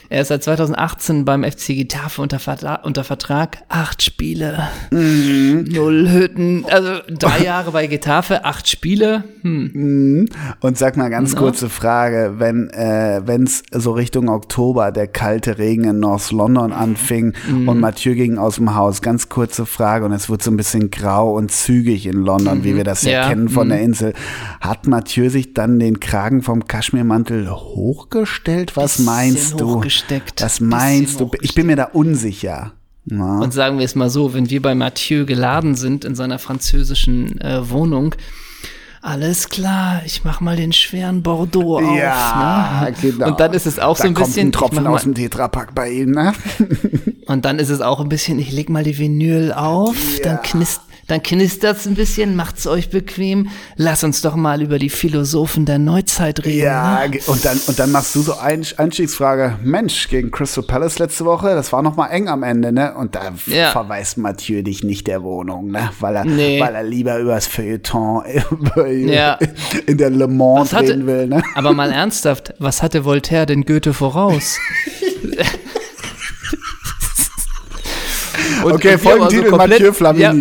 Er 0.10 0.22
ist 0.22 0.30
seit 0.30 0.44
2018 0.44 1.26
beim 1.26 1.44
FC 1.44 1.76
Getafe 1.76 2.22
unter, 2.22 2.40
Vertra 2.40 2.76
unter 2.84 3.04
Vertrag. 3.04 3.58
Acht 3.70 4.02
Spiele, 4.02 4.68
null 4.90 6.10
Hütten. 6.10 6.66
Also 6.70 7.00
drei 7.10 7.44
Jahre 7.44 7.72
bei 7.72 7.88
Getafe, 7.88 8.46
acht 8.46 8.68
Spiele. 8.70 9.24
Hm. 9.42 10.28
Und 10.62 10.78
sag 10.78 10.96
mal 10.98 11.10
ganz 11.10 11.34
Na? 11.34 11.40
kurze 11.40 11.70
Frage, 11.70 12.36
wenn 12.38 12.70
äh, 12.70 13.22
wenn's 13.26 13.64
so 13.72 13.92
Richtung 13.92 14.30
Oktober 14.30 14.92
der 14.92 15.08
kalte 15.08 15.58
Regen 15.58 15.84
in 15.86 16.00
North 16.00 16.32
London 16.32 16.72
anfing 16.72 17.34
Mhm. 17.48 17.68
und 17.70 17.80
Mathieu 17.80 18.16
ging 18.16 18.38
aus 18.38 18.56
dem 18.56 18.76
Haus, 18.76 19.02
ganz 19.02 19.30
kurze 19.30 19.66
Frage 19.66 20.06
und 20.06 20.12
es 20.14 20.30
wird 20.30 20.42
so 20.44 20.52
ein 20.52 20.58
bisschen 20.58 20.90
grau 20.92 21.34
und 21.34 21.52
zügig 21.52 22.06
in 22.06 22.18
London, 22.24 22.64
wie 22.64 22.76
wir 22.76 22.84
das 22.84 23.04
ja, 23.04 23.08
Mhm. 23.08 23.14
Ja, 23.18 23.30
kennen 23.30 23.50
von 23.50 23.68
mhm. 23.68 23.72
der 23.72 23.82
Insel. 23.82 24.14
Hat 24.62 24.88
Mathieu 24.88 25.30
sich 25.30 25.54
dann 25.54 25.80
den 25.80 26.00
Kragen 26.00 26.42
vom 26.42 26.68
Kaschmirmantel 26.68 27.50
hochgestellt? 27.50 28.76
Was 28.78 29.00
meinst 29.00 29.60
du? 29.60 29.82
Hochgesteckt. 29.98 30.42
Was 30.42 30.60
meinst 30.60 31.20
du? 31.20 31.32
Ich 31.42 31.56
bin 31.56 31.68
mir 31.68 31.76
da 31.76 31.86
unsicher. 31.86 32.74
Na? 33.06 33.40
Und 33.40 33.54
sagen 33.54 33.78
wir 33.78 33.86
es 33.86 33.96
mal 33.96 34.10
so, 34.10 34.34
wenn 34.34 34.50
wir 34.50 34.62
bei 34.62 34.76
Mathieu 34.76 35.26
geladen 35.26 35.76
sind 35.76 36.04
in 36.04 36.16
seiner 36.16 36.40
französischen 36.40 37.40
äh, 37.40 37.70
Wohnung, 37.70 38.16
alles 39.02 39.48
klar, 39.48 40.02
ich 40.06 40.26
mach 40.26 40.42
mal 40.42 40.58
den 40.58 40.74
schweren 40.74 41.24
Bordeaux 41.24 41.78
auf. 41.78 41.96
ja, 41.96 42.88
ne? 42.90 42.96
genau. 43.02 43.28
Und 43.28 43.40
dann 43.40 43.54
ist 43.54 43.66
es 43.66 43.80
auch 43.80 43.96
da 43.96 44.04
so 44.04 44.10
ein 44.10 44.14
kommt 44.14 44.28
bisschen. 44.28 44.50
ein 44.50 44.52
Tropfen 44.52 44.88
aus 44.88 45.04
dem 45.04 45.16
Tetrapack 45.16 45.74
bei 45.74 45.90
ihm, 45.92 46.12
ne? 46.12 46.34
und 47.28 47.46
dann 47.46 47.60
ist 47.60 47.70
es 47.70 47.82
auch 47.82 48.00
ein 48.00 48.10
bisschen, 48.10 48.40
ich 48.40 48.52
leg 48.52 48.70
mal 48.70 48.84
die 48.84 48.98
Vinyl 48.98 49.52
auf, 49.54 49.96
dann 50.24 50.42
knist 50.42 50.82
dann 51.10 51.24
knistert's 51.24 51.86
ein 51.88 51.94
bisschen, 51.96 52.36
macht's 52.36 52.68
euch 52.68 52.90
bequem. 52.90 53.48
Lass 53.78 54.04
uns 54.04 54.22
doch 54.22 54.36
mal 54.36 54.62
über 54.62 54.78
die 54.78 54.90
Philosophen 54.90 55.64
der 55.64 55.80
Neuzeit 55.80 56.44
reden. 56.44 56.66
Ja, 56.66 57.08
ne? 57.08 57.18
und 57.28 57.46
dann, 57.46 57.58
und 57.66 57.80
dann 57.80 57.92
machst 57.94 58.14
du 58.14 58.20
so 58.22 58.38
ein 58.38 58.66
Einstiegsfrage, 58.76 59.58
Mensch, 59.64 60.10
gegen 60.10 60.32
Crystal 60.32 60.66
Palace 60.66 61.00
letzte 61.00 61.24
Woche, 61.24 61.56
das 61.56 61.72
war 61.72 61.82
noch 61.82 61.96
mal 61.96 62.08
eng 62.08 62.28
am 62.28 62.44
Ende, 62.44 62.74
ne? 62.74 62.94
Und 62.94 63.16
da 63.16 63.32
Ja. 63.46 63.72
verweist 63.72 64.18
Mathieu 64.18 64.64
dich 64.64 64.84
nicht 64.84 65.08
der 65.08 65.24
Wohnung, 65.24 65.72
ne? 65.72 65.92
Weil 66.02 66.18
er, 66.18 66.26
Nee. 66.26 66.60
weil 66.60 66.76
er 66.76 66.84
lieber 66.84 67.18
übers 67.20 67.48
Feuilleton 67.48 68.24
über- 68.52 68.90
Ja. 68.90 69.40
in 69.86 69.98
der 69.98 70.10
Le 70.10 70.28
Mans 70.28 70.74
hatte- 70.74 70.90
reden 70.90 71.08
will, 71.08 71.28
ne? 71.28 71.42
Aber 71.56 71.72
mal 71.72 71.90
ernsthaft, 71.90 72.54
was 72.60 72.84
hatte 72.84 73.06
Voltaire 73.06 73.46
denn 73.46 73.64
Goethe 73.64 73.94
voraus? 73.94 74.58
Und- 78.64 78.74
Okay, 78.74 78.94
und 78.96 79.04
wir 79.04 79.12
aber 79.12 79.20
Folgentitel 79.20 79.50
komplett- 79.50 79.70
Mathieu 79.70 79.94
Flamini. 79.94 80.24
Ja, 80.24 80.34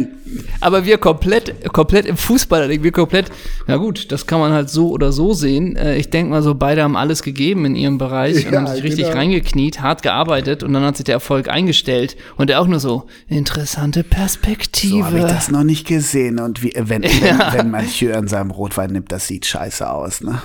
aber 0.60 0.84
wir 0.84 0.98
komplett, 0.98 1.72
komplett 1.72 2.04
im 2.06 2.16
Fußball, 2.16 2.68
wir 2.82 2.92
komplett, 2.92 3.26
na 3.66 3.76
gut, 3.76 4.10
das 4.12 4.26
kann 4.26 4.40
man 4.40 4.52
halt 4.52 4.68
so 4.70 4.90
oder 4.90 5.12
so 5.12 5.32
sehen. 5.34 5.76
Äh, 5.76 5.96
Ich 5.96 6.10
denke 6.10 6.30
mal 6.30 6.42
so, 6.42 6.54
beide 6.54 6.82
haben 6.82 6.96
alles 6.96 7.22
gegeben 7.22 7.64
in 7.64 7.76
ihrem 7.76 7.98
Bereich 7.98 8.44
und 8.46 8.52
Ja, 8.52 8.58
haben 8.60 8.66
sich 8.66 8.82
richtig 8.82 9.04
genau. 9.06 9.16
reingekniet, 9.18 9.80
hart 9.80 10.02
gearbeitet 10.02 10.62
und 10.62 10.72
dann 10.72 10.82
hat 10.82 10.96
sich 10.96 11.04
der 11.04 11.14
Erfolg 11.14 11.48
eingestellt. 11.48 12.16
Und 12.36 12.50
er 12.50 12.60
auch 12.60 12.66
nur 12.66 12.80
so, 12.80 13.04
interessante 13.28 14.02
Perspektive. 14.04 14.96
So 14.98 15.04
habe 15.06 15.18
ich 15.18 15.24
das 15.24 15.50
noch 15.50 15.64
nicht 15.64 15.86
gesehen. 15.86 16.38
Und 16.40 16.62
wie, 16.62 16.72
wenn, 16.76 17.02
wenn, 17.22 17.38
wenn 17.52 17.70
Mathieu 17.70 18.12
an 18.14 18.28
seinem 18.28 18.50
Rotwein 18.50 18.90
nimmt, 18.92 19.12
das 19.12 19.26
sieht 19.28 19.46
scheiße 19.46 19.88
aus, 19.88 20.20
ne? 20.20 20.42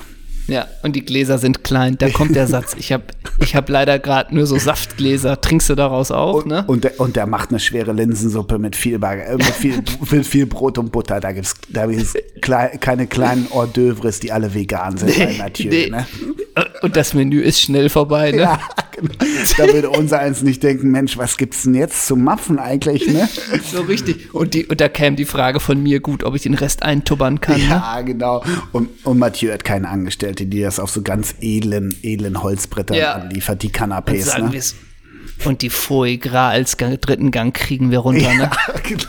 Ja, 0.48 0.68
und 0.84 0.96
die 0.96 1.06
Gläser 1.06 1.38
sind 1.38 1.64
klein. 1.64 1.98
Da 1.98 2.10
kommt 2.10 2.36
der 2.36 2.48
Satz. 2.56 2.76
Ich 2.78 2.92
habe 2.92 3.04
ich 3.40 3.56
hab 3.56 3.70
leider 3.70 4.00
gerade 4.00 4.34
nur 4.36 4.46
so 4.48 4.58
Saftgläser. 4.58 5.40
Trinkst 5.42 5.70
du 5.70 5.76
daraus 5.76 6.12
auch, 6.12 6.36
und, 6.44 6.48
ne? 6.48 6.64
Und 6.68 6.84
der, 6.84 7.00
und 7.00 7.16
der 7.16 7.26
macht 7.28 7.50
eine 7.52 7.60
schwere 7.60 7.94
Linsensuppe 7.94 8.60
mit 8.60 8.76
viel, 8.76 9.00
Bag- 9.00 9.26
äh, 9.28 9.34
mit 9.36 9.46
viel, 9.46 9.82
mit 10.12 10.26
viel 10.26 10.46
Brot 10.46 10.78
und 10.78 10.92
Butter. 10.92 11.20
Da 11.20 11.32
gibt's, 11.32 11.54
da 11.70 11.86
gibt's 11.86 12.14
klei 12.42 12.68
keine 12.80 13.08
kleinen 13.08 13.48
Hors 13.52 13.70
d'oeuvres, 13.74 14.20
die 14.20 14.32
alle 14.32 14.54
vegan 14.54 14.98
sind 14.98 15.18
bei 15.18 15.36
Mathieu. 15.38 15.70
Nee. 15.70 15.90
Ne? 15.90 16.06
Und 16.82 16.96
das 16.96 17.14
Menü 17.14 17.40
ist 17.42 17.62
schnell 17.62 17.90
vorbei, 17.90 18.32
ne? 18.32 18.42
Ja, 18.42 18.60
genau. 18.92 19.14
Da 19.58 19.74
würde 19.74 19.90
unser 19.90 20.20
eins 20.20 20.42
nicht 20.42 20.64
denken, 20.64 20.92
Mensch, 20.92 21.18
was 21.18 21.38
gibt's 21.38 21.64
denn 21.64 21.76
jetzt 21.76 22.08
zum 22.08 22.24
Mapfen 22.24 22.60
eigentlich, 22.60 23.08
ne? 23.08 23.30
So 23.72 23.82
richtig. 23.84 24.34
Und, 24.34 24.54
die, 24.54 24.66
und 24.66 24.82
da 24.82 24.90
käme 24.90 25.16
die 25.16 25.26
Frage 25.26 25.60
von 25.60 25.82
mir, 25.82 26.00
gut, 26.02 26.24
ob 26.24 26.36
ich 26.36 26.42
den 26.42 26.56
Rest 26.56 26.84
eintubbern 26.84 27.40
kann. 27.40 27.60
Ne? 27.60 27.68
Ja, 27.70 28.02
genau. 28.02 28.44
Und, 28.72 28.90
und 29.06 29.18
Mathieu 29.20 29.52
hat 29.54 29.64
keine 29.64 29.88
Angestellte, 30.32 30.46
die 30.46 30.62
das 30.62 30.80
auf 30.80 30.90
so 30.92 31.02
ganz 31.02 31.36
edlen, 31.42 31.96
edlen 32.04 32.42
Holzbrettern 32.42 32.98
Ja. 32.98 33.14
anliefert, 33.14 33.62
die 33.64 33.70
Canapés, 33.70 34.24
sagen 34.26 34.50
ne? 34.50 34.62
Und 35.46 35.62
die 35.62 35.70
Foie 35.70 36.18
Gras 36.18 36.52
als 36.54 36.78
dritten 36.78 37.32
Gang 37.32 37.54
kriegen 37.56 37.92
wir 37.92 38.00
runter, 38.00 38.34
ne? 38.34 38.50
genau. 38.84 39.04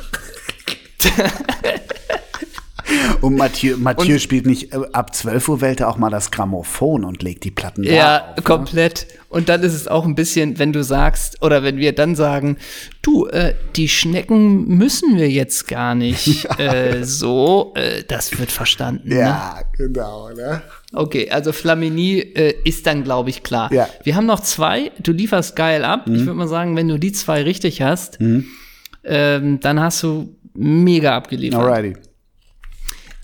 Und 3.20 3.36
Mathieu, 3.36 3.76
Mathieu 3.78 4.18
spielt 4.18 4.46
nicht, 4.46 4.72
äh, 4.72 4.78
ab 4.92 5.14
12 5.14 5.48
Uhr 5.48 5.60
wählt 5.60 5.80
er 5.80 5.88
auch 5.88 5.96
mal 5.96 6.10
das 6.10 6.30
Grammophon 6.30 7.04
und 7.04 7.22
legt 7.22 7.44
die 7.44 7.50
Platten 7.50 7.84
da 7.84 7.90
Ja, 7.90 8.18
auf. 8.30 8.36
ne? 8.36 8.42
komplett. 8.42 9.06
Und 9.28 9.48
dann 9.48 9.62
ist 9.62 9.72
es 9.74 9.86
auch 9.88 10.04
ein 10.04 10.14
bisschen, 10.14 10.58
wenn 10.58 10.72
du 10.72 10.82
sagst, 10.82 11.40
oder 11.40 11.62
wenn 11.62 11.76
wir 11.78 11.94
dann 11.94 12.16
sagen, 12.16 12.58
du, 13.00 13.26
äh, 13.28 13.54
die 13.76 13.88
Schnecken 13.88 14.66
müssen 14.76 15.16
wir 15.16 15.30
jetzt 15.30 15.68
gar 15.68 15.94
nicht 15.94 16.46
äh, 16.58 17.04
so, 17.04 17.72
äh, 17.76 18.02
das 18.06 18.36
wird 18.38 18.50
verstanden. 18.50 19.08
Ne? 19.08 19.20
Ja, 19.20 19.62
genau, 19.76 20.30
ne? 20.30 20.62
Okay, 20.93 21.30
also 21.30 21.53
Flamini 21.53 22.18
äh, 22.18 22.55
ist 22.64 22.86
dann, 22.86 23.03
glaube 23.03 23.30
ich, 23.30 23.43
klar. 23.43 23.72
Ja. 23.72 23.84
Mhm. 23.84 24.05
Wir 24.05 24.16
haben 24.16 24.26
noch 24.26 24.40
zwei, 24.40 24.93
du 25.03 25.12
lieferst 25.12 25.57
geil 25.57 25.84
ab. 25.84 26.07
Ich 26.07 26.20
würde 26.20 26.34
mal 26.34 26.49
sagen, 26.49 26.76
wenn 26.76 26.88
du 26.88 26.99
die 26.99 27.12
zwei 27.12 27.43
richtig 27.43 27.80
hast, 27.82 28.18
ähm, 29.05 29.61
dann 29.61 29.80
hast 29.80 30.03
du 30.03 30.36
mega 30.55 31.16
abgeliefert. 31.16 31.61
Alrighty. 31.61 31.97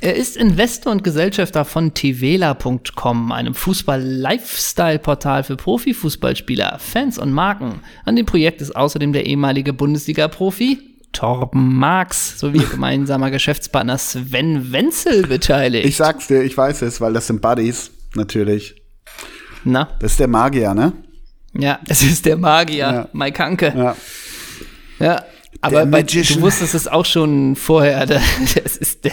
Er 0.01 0.15
ist 0.15 0.37
Investor 0.37 0.93
und 0.93 1.03
Gesellschafter 1.03 1.65
von 1.65 1.93
tvela.com, 1.93 3.33
einem 3.33 3.53
Fußball-Lifestyle-Portal 3.53 5.43
für 5.43 5.57
Profifußballspieler, 5.57 6.79
Fans 6.79 7.19
und 7.19 7.33
Marken. 7.33 7.81
An 8.05 8.15
dem 8.15 8.25
Projekt 8.25 8.61
ist 8.63 8.77
außerdem 8.77 9.13
der 9.13 9.27
ehemalige 9.27 9.73
Bundesliga-Profi 9.73 10.79
Torben 11.13 11.75
Marx 11.75 12.39
sowie 12.39 12.59
gemeinsamer 12.71 13.31
Geschäftspartner 13.31 13.99
Sven 13.99 14.73
Wenzel 14.73 15.27
beteiligt. 15.27 15.87
Ich 15.87 15.97
sag's 15.97 16.27
dir, 16.29 16.43
ich 16.43 16.57
weiß 16.57 16.83
es, 16.83 17.01
weil 17.01 17.13
das 17.13 17.27
sind 17.27 17.41
Buddies, 17.41 17.91
natürlich. 18.15 18.83
Na, 19.65 19.89
Das 20.01 20.13
ist 20.13 20.21
der 20.21 20.29
Magier, 20.29 20.75
ne? 20.75 20.93
ja, 21.55 21.81
es 21.89 22.03
ist 22.03 22.25
der 22.27 22.37
Magier, 22.37 22.79
Ja. 22.79 23.09
Mike 23.13 23.43
Hanke. 23.43 23.73
Ja. 23.77 23.97
Ja, 25.01 25.25
aber 25.61 25.87
bei, 25.87 26.03
du 26.03 26.41
wusstest 26.41 26.75
es 26.75 26.87
auch 26.87 27.05
schon 27.05 27.57
vorher. 27.57 28.07
da- 28.07 28.21
Das 28.63 28.77
ist 28.77 29.05
der, 29.05 29.13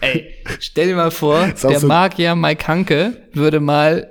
ey, 0.00 0.32
stell 0.58 0.88
dir 0.88 0.96
mal 0.96 1.10
vor, 1.10 1.46
der 1.48 1.80
so- 1.80 1.86
Magier 1.86 2.34
Mike 2.34 2.66
Hanke 2.68 3.28
würde 3.32 3.60
mal 3.60 4.10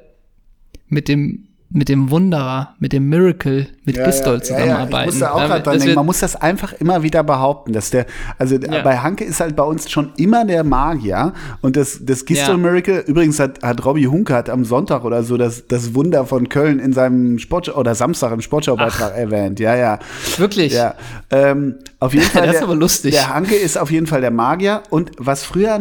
mit 0.88 1.08
dem 1.08 1.48
mit 1.74 1.88
dem 1.88 2.12
Wunderer, 2.12 2.76
mit 2.80 2.92
dem 2.92 3.08
Miracle, 3.08 3.68
mit 3.86 3.96
Gistol 3.96 4.42
zusammenarbeiten. 4.44 5.00
Ich 5.10 5.16
muss 5.16 5.20
da 5.20 5.32
auch 5.32 5.40
Ja, 5.40 5.48
gerade 5.48 5.64
dran 5.64 5.80
denken. 5.80 5.96
Man 5.96 6.06
muss 6.06 6.20
das 6.20 6.36
einfach 6.36 6.74
immer 6.74 7.02
wieder 7.02 7.24
behaupten, 7.24 7.72
dass 7.72 7.90
der, 7.92 8.06
also 8.38 8.56
Ja. 8.58 8.82
bei 8.82 8.98
Hanke 8.98 9.24
ist 9.24 9.40
halt 9.40 9.56
bei 9.56 9.64
uns 9.64 9.90
schon 9.90 10.12
immer 10.18 10.44
der 10.44 10.64
Magier 10.66 11.32
und 11.62 11.78
das, 11.78 12.00
das 12.04 12.26
Gistol 12.26 12.56
Ja. 12.56 12.58
Miracle, 12.58 13.04
übrigens 13.08 13.40
hat, 13.40 13.64
hat 13.64 13.86
Robbie 13.86 14.08
Hunke 14.08 14.34
hat 14.36 14.50
am 14.50 14.66
Sonntag 14.66 15.06
oder 15.06 15.24
so 15.24 15.38
das, 15.38 15.66
das 15.68 15.96
Wunder 15.96 16.26
von 16.26 16.50
Köln 16.50 16.80
in 16.80 16.92
seinem 16.92 17.40
Sport 17.40 17.74
oder 17.76 17.96
Samstag 17.96 18.34
im 18.34 18.42
Sportschaubeitrag 18.42 19.16
erwähnt. 19.16 19.60
Ja, 19.62 19.76
ja. 19.76 20.00
Wirklich? 20.38 20.74
Ja, 20.74 20.96
ähm, 21.30 21.76
auf 22.00 22.14
jeden 22.14 22.26
Fall. 22.32 22.48
Das 22.48 22.58
ist 22.58 22.64
aber 22.64 22.76
lustig. 22.76 23.14
Der 23.14 23.34
Hanke 23.34 23.56
ist 23.56 23.78
auf 23.78 23.92
jeden 23.92 24.08
Fall 24.08 24.20
der 24.22 24.32
Magier. 24.32 24.84
Und 24.90 25.12
was 25.18 25.44
früher, 25.44 25.80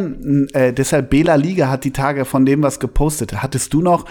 äh, 0.52 0.72
deshalb 0.72 1.10
Bela 1.10 1.34
Liga 1.34 1.68
hat 1.68 1.82
die 1.82 1.90
Tage 1.92 2.24
von 2.24 2.46
dem 2.46 2.62
was 2.62 2.78
gepostet. 2.78 3.42
Hattest 3.42 3.74
du 3.74 3.82
noch 3.82 4.04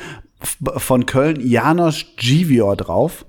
von 0.77 1.05
Köln 1.05 1.39
Janosch 1.41 2.15
Givior 2.17 2.75
drauf? 2.75 3.25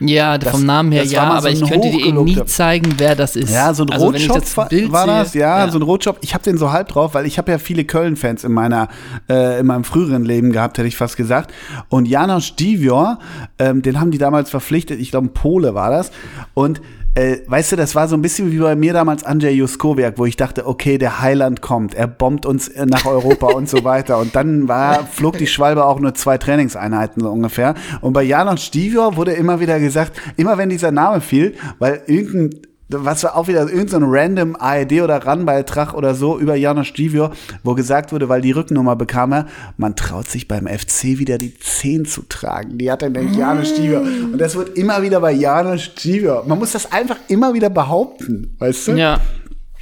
Ja, 0.00 0.36
Das- 0.36 0.50
vom 0.50 0.64
Namen 0.66 0.90
her 0.90 1.04
ja, 1.04 1.22
aber 1.22 1.42
so 1.54 1.64
ich 1.64 1.70
könnte 1.70 1.90
dir 1.90 2.06
eben 2.06 2.24
nie 2.24 2.44
zeigen, 2.46 2.94
wer 2.98 3.14
das 3.14 3.36
ist. 3.36 3.52
Ja, 3.52 3.72
so 3.72 3.84
ein 3.84 3.90
also, 3.90 4.06
Rotschopf 4.06 4.56
war, 4.56 4.68
war 4.70 5.06
das, 5.06 5.32
sehe- 5.32 5.42
ja, 5.42 5.70
so 5.70 5.78
ein 5.78 5.82
Rotschopf. 5.82 6.18
Ich 6.22 6.34
habe 6.34 6.42
den 6.42 6.58
so 6.58 6.72
halb 6.72 6.88
drauf, 6.88 7.14
weil 7.14 7.24
ich 7.26 7.38
habe 7.38 7.52
ja 7.52 7.58
viele 7.58 7.84
Köln-Fans 7.84 8.42
in 8.42 8.52
meiner, 8.52 8.88
äh, 9.28 9.60
in 9.60 9.66
meinem 9.66 9.84
früheren 9.84 10.24
Leben 10.24 10.50
gehabt, 10.50 10.78
hätte 10.78 10.88
ich 10.88 10.96
fast 10.96 11.16
gesagt. 11.16 11.52
Und 11.88 12.06
Janosch 12.08 12.56
Divior, 12.56 13.18
ähm, 13.60 13.82
den 13.82 14.00
haben 14.00 14.10
die 14.10 14.18
damals 14.18 14.50
verpflichtet, 14.50 14.98
ich 15.00 15.10
glaube, 15.12 15.28
ein 15.28 15.34
Pole 15.34 15.74
war 15.74 15.90
das. 15.90 16.10
Und 16.54 16.80
äh, 17.14 17.38
weißt 17.46 17.72
du, 17.72 17.76
das 17.76 17.94
war 17.94 18.08
so 18.08 18.16
ein 18.16 18.22
bisschen 18.22 18.50
wie 18.52 18.58
bei 18.58 18.74
mir 18.74 18.94
damals 18.94 19.22
Andrzej 19.24 19.54
Juskowiak, 19.54 20.14
wo 20.16 20.24
ich 20.24 20.36
dachte, 20.36 20.66
okay, 20.66 20.96
der 20.96 21.20
Heiland 21.20 21.60
kommt, 21.60 21.94
er 21.94 22.06
bombt 22.06 22.46
uns 22.46 22.68
äh, 22.68 22.86
nach 22.86 23.04
Europa 23.04 23.48
und 23.48 23.68
so 23.68 23.84
weiter. 23.84 24.18
Und 24.18 24.34
dann 24.34 24.66
war, 24.66 25.06
flog 25.06 25.36
die 25.36 25.46
Schwalbe 25.46 25.84
auch 25.84 26.00
nur 26.00 26.14
zwei 26.14 26.38
Trainingseinheiten 26.38 27.22
so 27.22 27.30
ungefähr. 27.30 27.74
Und 28.00 28.14
bei 28.14 28.22
Janosch 28.22 28.70
Divior 28.70 29.16
wurde 29.16 29.32
immer 29.32 29.60
wieder 29.60 29.78
gesagt, 29.78 30.18
immer 30.36 30.56
wenn 30.56 30.70
dieser 30.70 30.90
Name 30.90 31.20
fiel, 31.20 31.54
weil 31.78 32.02
irgendein 32.06 32.71
was 32.92 33.24
war 33.24 33.36
auch 33.36 33.48
wieder 33.48 33.62
irgendein 33.62 34.00
so 34.02 34.06
random 34.08 34.56
ARD 34.58 34.92
oder 35.02 35.24
RAN-Beitrag 35.24 35.94
oder 35.94 36.14
so 36.14 36.38
über 36.38 36.54
Janosch 36.54 36.92
Divio, 36.92 37.30
wo 37.62 37.74
gesagt 37.74 38.12
wurde, 38.12 38.28
weil 38.28 38.40
die 38.40 38.52
Rücknummer 38.52 38.96
bekam 38.96 39.32
er, 39.32 39.46
man 39.76 39.96
traut 39.96 40.28
sich 40.28 40.48
beim 40.48 40.66
FC 40.66 41.18
wieder 41.18 41.38
die 41.38 41.58
10 41.58 42.04
zu 42.04 42.22
tragen. 42.28 42.78
Die 42.78 42.90
hat 42.90 43.02
dann 43.02 43.12
nämlich 43.12 43.36
Janosch 43.36 43.74
Divio. 43.74 44.00
Und 44.00 44.38
das 44.38 44.54
wird 44.56 44.76
immer 44.76 45.02
wieder 45.02 45.20
bei 45.20 45.32
Janosch 45.32 45.94
Divio. 45.94 46.42
Man 46.46 46.58
muss 46.58 46.72
das 46.72 46.90
einfach 46.92 47.16
immer 47.28 47.54
wieder 47.54 47.70
behaupten, 47.70 48.54
weißt 48.58 48.88
du? 48.88 48.92
Ja, 48.92 49.20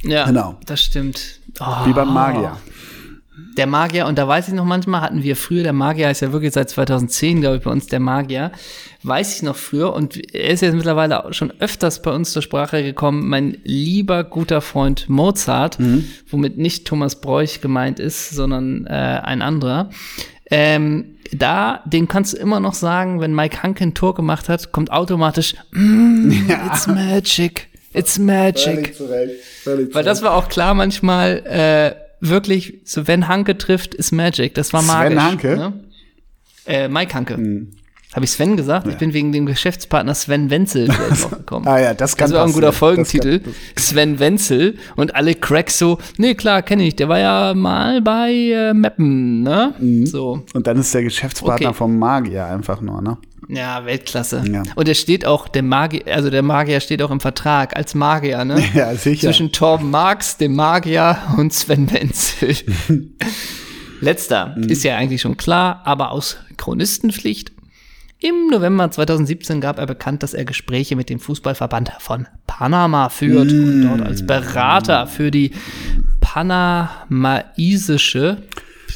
ja, 0.03 0.25
Genau. 0.25 0.57
das 0.65 0.81
stimmt. 0.81 1.39
Oh. 1.59 1.85
Wie 1.85 1.93
beim 1.93 2.13
Magier. 2.13 2.57
Der 3.57 3.67
Magier, 3.67 4.07
und 4.07 4.17
da 4.17 4.27
weiß 4.27 4.47
ich 4.47 4.53
noch 4.53 4.65
manchmal, 4.65 5.01
hatten 5.01 5.23
wir 5.23 5.35
früher, 5.35 5.63
der 5.63 5.73
Magier 5.73 6.09
ist 6.09 6.21
ja 6.21 6.31
wirklich 6.31 6.53
seit 6.53 6.69
2010, 6.69 7.41
glaube 7.41 7.57
ich, 7.57 7.63
bei 7.63 7.71
uns 7.71 7.87
der 7.87 7.99
Magier, 7.99 8.51
weiß 9.03 9.35
ich 9.35 9.41
noch 9.43 9.55
früher, 9.55 9.93
und 9.93 10.33
er 10.33 10.49
ist 10.51 10.61
jetzt 10.61 10.75
mittlerweile 10.75 11.25
auch 11.25 11.33
schon 11.33 11.51
öfters 11.59 12.01
bei 12.01 12.11
uns 12.11 12.31
zur 12.31 12.41
Sprache 12.41 12.83
gekommen, 12.83 13.27
mein 13.27 13.57
lieber 13.63 14.23
guter 14.23 14.61
Freund 14.61 15.09
Mozart, 15.09 15.77
womit 16.29 16.57
nicht 16.57 16.87
Thomas 16.87 17.19
Bräuch 17.19 17.61
gemeint 17.61 17.99
ist, 17.99 18.29
sondern 18.29 18.85
äh, 18.87 18.91
ein 18.91 19.41
anderer. 19.41 19.89
Ähm, 20.49 21.15
da, 21.31 21.81
den 21.85 22.07
kannst 22.07 22.33
du 22.33 22.37
immer 22.37 22.59
noch 22.59 22.73
sagen, 22.73 23.21
wenn 23.21 23.33
Mike 23.33 23.63
Hanke 23.63 23.83
ein 23.83 23.93
Tor 23.93 24.13
gemacht 24.13 24.49
hat, 24.49 24.71
kommt 24.71 24.91
automatisch, 24.91 25.55
mm, 25.71 26.31
it's 26.67 26.87
magic, 26.87 27.69
it's 27.93 28.19
magic. 28.19 28.93
Weil 29.93 30.03
das 30.03 30.21
war 30.21 30.33
auch 30.33 30.49
klar 30.49 30.73
manchmal, 30.73 31.37
äh, 31.45 32.10
wirklich, 32.21 32.79
so 32.85 33.07
wenn 33.07 33.27
Hanke 33.27 33.57
trifft, 33.57 33.93
ist 33.93 34.11
Magic. 34.11 34.53
Das 34.55 34.71
war 34.73 34.81
Sven 34.81 35.15
magisch. 35.15 35.19
Hanke? 35.19 35.57
Ne? 35.57 35.83
Äh, 36.65 36.87
Mike 36.87 37.13
Hanke. 37.13 37.67
Habe 38.13 38.25
ich 38.25 38.31
Sven 38.31 38.57
gesagt? 38.57 38.87
Ich 38.87 38.97
bin 38.97 39.13
wegen 39.13 39.31
dem 39.31 39.45
Geschäftspartner 39.45 40.13
Sven 40.15 40.49
Wenzel 40.49 40.87
drauf 40.89 41.29
gekommen. 41.29 41.65
Ah 41.67 41.79
ja, 41.79 41.93
das 41.93 42.17
kann 42.17 42.29
Das 42.29 42.37
war 42.37 42.45
ein 42.45 42.51
guter 42.51 42.73
Folgentitel. 42.73 43.39
Das 43.39 43.45
kann- 43.53 43.53
Sven 43.77 44.19
Wenzel 44.19 44.77
und 44.97 45.15
alle 45.15 45.33
Cracks 45.33 45.77
so, 45.79 45.97
nee, 46.17 46.35
klar, 46.35 46.61
kenne 46.61 46.83
ich. 46.83 46.97
Der 46.97 47.07
war 47.07 47.19
ja 47.19 47.53
mal 47.53 48.01
bei 48.01 48.31
äh, 48.33 48.73
Meppen, 48.73 49.43
ne? 49.43 49.73
So. 50.05 50.43
Und 50.53 50.67
dann 50.67 50.77
ist 50.77 50.93
der 50.93 51.03
Geschäftspartner 51.03 51.69
Okay. 51.69 51.77
vom 51.77 51.97
Magier 51.97 52.45
einfach 52.47 52.81
nur, 52.81 53.01
ne? 53.01 53.17
Ja, 53.47 53.85
Weltklasse. 53.85 54.43
Ja. 54.51 54.63
Und 54.75 54.87
er 54.87 54.93
steht 54.95 55.25
auch, 55.25 55.47
der 55.47 55.63
Magier, 55.63 56.03
also 56.07 56.29
der 56.29 56.41
Magier 56.41 56.79
steht 56.81 57.01
auch 57.01 57.11
im 57.11 57.19
Vertrag 57.21 57.75
als 57.77 57.95
Magier, 57.95 58.43
ne? 58.45 58.61
Ja, 58.73 58.93
sicher. 58.93 59.27
Zwischen 59.27 59.51
Torben 59.53 59.89
Marx, 59.89 60.35
dem 60.37 60.55
Magier 60.55 61.17
und 61.37 61.53
Sven 61.53 61.91
Wenzel. 61.91 62.55
Letzter 64.01 64.55
Mhm. 64.57 64.63
ist 64.63 64.83
ja 64.83 64.95
eigentlich 64.97 65.21
schon 65.21 65.37
klar, 65.37 65.81
aber 65.85 66.11
aus 66.11 66.37
Chronistenpflicht. 66.57 67.51
Im 68.23 68.49
November 68.51 68.91
2017 68.91 69.61
gab 69.61 69.79
er 69.79 69.87
bekannt, 69.87 70.21
dass 70.21 70.35
er 70.35 70.45
Gespräche 70.45 70.95
mit 70.95 71.09
dem 71.09 71.19
Fußballverband 71.19 71.93
von 71.99 72.27
Panama 72.45 73.09
führt 73.09 73.51
und 73.51 73.81
dort 73.81 74.03
als 74.03 74.23
Berater 74.27 75.07
für 75.07 75.31
die 75.31 75.49
panamaisische, 77.09 78.37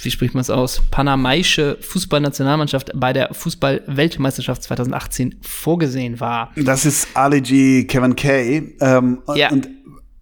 wie 0.04 0.12
spricht 0.12 0.36
man 0.36 0.42
es 0.42 0.52
aus, 0.52 0.84
panamaische 0.92 1.78
Fußballnationalmannschaft 1.82 2.92
bei 2.94 3.14
der 3.14 3.34
Fußball-Weltmeisterschaft 3.34 4.62
2018 4.62 5.38
vorgesehen 5.42 6.20
war. 6.20 6.52
Das 6.56 6.86
ist 6.86 7.08
Ali 7.16 7.42
G, 7.42 7.86
Kevin 7.86 8.16
Kay. 8.16 8.76
Ähm, 8.80 9.24
Ja. 9.34 9.50
Und 9.52 9.68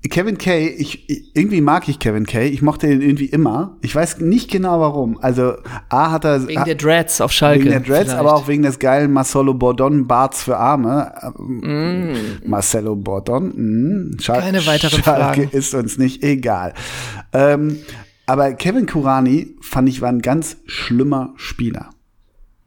Kevin 0.10 0.38
Kay, 0.38 0.68
ich, 0.68 1.34
irgendwie 1.34 1.62
mag 1.62 1.88
ich 1.88 1.98
Kevin 1.98 2.26
Kay. 2.26 2.50
Ich 2.50 2.62
mochte 2.62 2.88
den 2.88 3.02
irgendwie 3.02 3.26
immer. 3.26 3.78
Ich 3.82 3.96
weiß 3.96 4.20
nicht 4.20 4.52
genau 4.52 4.82
warum. 4.82 5.18
Also, 5.22 5.56
A 5.88 6.12
hat 6.12 6.26
er. 6.26 6.46
Wegen 6.48 6.66
der 6.66 6.76
Dreads 6.76 7.22
auf 7.22 7.32
Schalke. 7.32 7.62
Wegen 7.62 7.72
der 7.72 7.80
Dreads, 7.80 8.12
vielleicht. 8.12 8.20
aber 8.20 8.36
auch 8.36 8.48
wegen 8.50 8.64
des 8.64 8.80
geilen 8.80 9.14
Marcelo 9.14 9.54
Bordon 9.54 10.06
Barts 10.06 10.44
für 10.44 10.58
Arme. 10.58 11.14
Ähm, 11.40 12.16
Marcelo 12.46 12.96
Bordon. 12.98 13.54
Mm. 14.12 14.20
Schal 14.20 14.42
Keine 14.42 14.66
weiteren 14.66 15.02
Schalke 15.02 15.04
Fragen. 15.04 15.50
ist 15.52 15.74
uns 15.74 15.98
nicht 15.98 16.22
egal. 16.22 16.74
Ähm, 17.32 17.80
aber 18.26 18.54
Kevin 18.54 18.86
Kurani 18.86 19.56
fand 19.62 19.88
ich 19.88 20.02
war 20.02 20.10
ein 20.10 20.22
ganz 20.22 20.58
schlimmer 20.66 21.34
Spieler. 21.38 21.90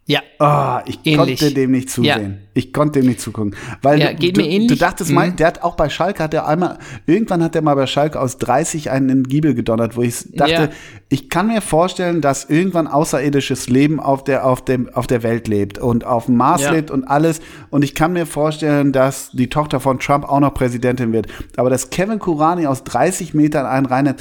Ja. 0.07 0.21
Oh, 0.39 0.79
ich 0.87 1.01
Ähnlich. 1.05 1.39
konnte 1.41 1.55
dem 1.55 1.73
nicht 1.73 1.91
zusehen. 1.91 2.39
Ja. 2.41 2.45
Ich 2.57 2.73
konnte 2.73 3.01
dem 3.01 3.09
nicht 3.09 3.20
zugucken. 3.20 3.55
Weil 3.83 4.01
Ja, 4.01 4.11
du, 4.12 4.16
geht 4.16 4.37
du, 4.39 4.66
du 4.66 4.77
dachtest 4.77 5.12
mal, 5.12 5.28
Mhm. 5.31 5.37
der 5.37 5.47
hat 5.49 5.62
auch 5.62 5.77
bei 5.77 5.91
Schalke, 5.91 6.23
hat 6.23 6.33
er 6.33 6.49
einmal, 6.49 6.78
irgendwann 7.05 7.43
hat 7.45 7.55
er 7.55 7.61
mal 7.61 7.74
bei 7.74 7.87
Schalke 7.87 8.19
aus 8.19 8.39
30 8.39 8.91
einen 8.91 9.11
in 9.11 9.19
den 9.24 9.28
Giebel 9.28 9.55
gedonnert, 9.55 9.95
wo 9.97 10.01
ich 10.03 10.24
dachte, 10.33 10.53
Ja. 10.53 10.69
ich 11.11 11.28
kann 11.28 11.49
mir 11.49 11.61
vorstellen, 11.61 12.23
dass 12.23 12.47
irgendwann 12.49 12.87
außerirdisches 12.87 13.69
Leben 13.69 14.01
auf 14.01 14.24
der, 14.24 14.47
auf 14.47 14.65
dem, 14.65 14.89
auf 14.95 15.07
der 15.07 15.23
Welt 15.23 15.49
lebt 15.49 15.77
und 15.78 16.05
auf 16.07 16.27
dem 16.27 16.37
Mars 16.39 16.62
Ja. 16.62 16.70
lebt 16.73 16.91
und 16.91 17.05
alles. 17.05 17.41
Und 17.69 17.85
ich 17.85 17.95
kann 17.95 18.15
mir 18.15 18.24
vorstellen, 18.24 18.93
dass 18.93 19.31
die 19.33 19.49
Tochter 19.49 19.78
von 19.78 19.99
Trump 19.99 20.24
auch 20.24 20.41
noch 20.41 20.55
Präsidentin 20.55 21.12
wird. 21.12 21.27
Aber 21.59 21.69
dass 21.69 21.91
Kevin 21.91 22.19
Kurani 22.19 22.66
aus 22.66 22.85
30 22.85 23.35
Metern 23.35 23.66
einen 23.66 23.85
rein, 23.85 24.15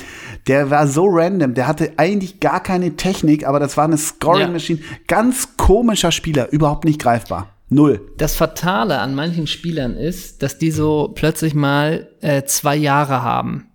der 0.47 0.69
war 0.69 0.87
so 0.87 1.05
random, 1.07 1.53
der 1.53 1.67
hatte 1.67 1.93
eigentlich 1.95 2.41
gar 2.41 2.61
keine 2.61 2.97
Technik, 2.97 3.47
aber 3.47 3.61
das 3.61 3.77
war 3.77 3.85
eine 3.85 3.97
Scoring 3.97 4.41
Ja. 4.41 4.47
Machine. 4.49 4.79
Ganz 5.07 5.55
komischer 5.55 6.11
Spieler, 6.11 6.51
überhaupt 6.51 6.83
nicht 6.83 7.01
greifbar. 7.01 7.54
Null. 7.69 8.11
Das 8.17 8.35
Fatale 8.35 8.99
an 8.99 9.15
manchen 9.15 9.47
Spielern 9.47 9.97
ist, 9.97 10.43
dass 10.43 10.57
die 10.57 10.71
so 10.71 11.11
plötzlich 11.15 11.55
mal 11.55 12.09
äh, 12.21 12.43
zwei 12.43 12.75
Jahre 12.75 13.23
haben, 13.23 13.71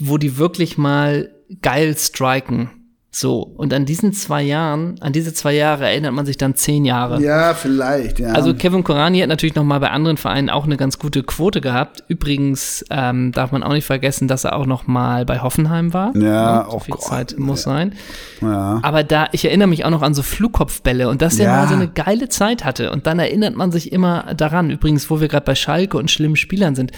wo 0.00 0.18
die 0.18 0.38
wirklich 0.38 0.76
mal 0.76 1.32
geil 1.62 1.96
striken. 1.96 2.77
So. 3.10 3.40
Und 3.40 3.72
an 3.72 3.86
diesen 3.86 4.12
zwei 4.12 4.42
Jahren, 4.42 4.96
an 5.00 5.12
diese 5.14 5.32
zwei 5.32 5.54
Jahre 5.54 5.86
erinnert 5.86 6.12
man 6.12 6.26
sich 6.26 6.36
dann 6.36 6.54
zehn 6.54 6.84
Jahre. 6.84 7.20
Ja, 7.22 7.54
vielleicht, 7.54 8.18
ja. 8.18 8.32
Also 8.32 8.52
Kevin 8.54 8.84
Korani 8.84 9.20
hat 9.20 9.28
natürlich 9.28 9.54
noch 9.54 9.64
mal 9.64 9.80
bei 9.80 9.90
anderen 9.90 10.18
Vereinen 10.18 10.50
auch 10.50 10.64
eine 10.66 10.76
ganz 10.76 10.98
gute 10.98 11.22
Quote 11.22 11.60
gehabt. 11.62 12.04
Übrigens 12.08 12.84
ähm, 12.90 13.32
darf 13.32 13.50
man 13.50 13.62
auch 13.62 13.72
nicht 13.72 13.86
vergessen, 13.86 14.28
dass 14.28 14.44
er 14.44 14.54
auch 14.56 14.66
noch 14.66 14.86
mal 14.86 15.24
bei 15.24 15.40
Hoffenheim 15.40 15.94
war. 15.94 16.14
Ja, 16.16 16.66
so 16.70 16.76
oh 16.76 16.80
viel 16.80 16.92
Gott. 16.94 17.02
Zeit 17.02 17.34
muss 17.38 17.62
sein. 17.62 17.94
ja. 18.42 18.78
Aber 18.82 19.02
da, 19.04 19.28
ich 19.32 19.44
erinnere 19.46 19.68
mich 19.68 19.86
auch 19.86 19.90
noch 19.90 20.02
an 20.02 20.12
so 20.12 20.22
Flugkopfbälle 20.22 21.08
und 21.08 21.22
dass 21.22 21.38
er 21.38 21.46
Ja. 21.46 21.56
mal 21.56 21.68
so 21.68 21.74
eine 21.74 21.88
geile 21.88 22.28
Zeit 22.28 22.64
hatte. 22.66 22.92
Und 22.92 23.06
dann 23.06 23.18
erinnert 23.18 23.56
man 23.56 23.72
sich 23.72 23.90
immer 23.90 24.34
daran. 24.36 24.70
Übrigens, 24.70 25.08
wo 25.10 25.20
wir 25.20 25.28
gerade 25.28 25.46
bei 25.46 25.54
Schalke 25.54 25.96
und 25.96 26.10
schlimmen 26.10 26.36
Spielern 26.36 26.74
sind. 26.74 26.92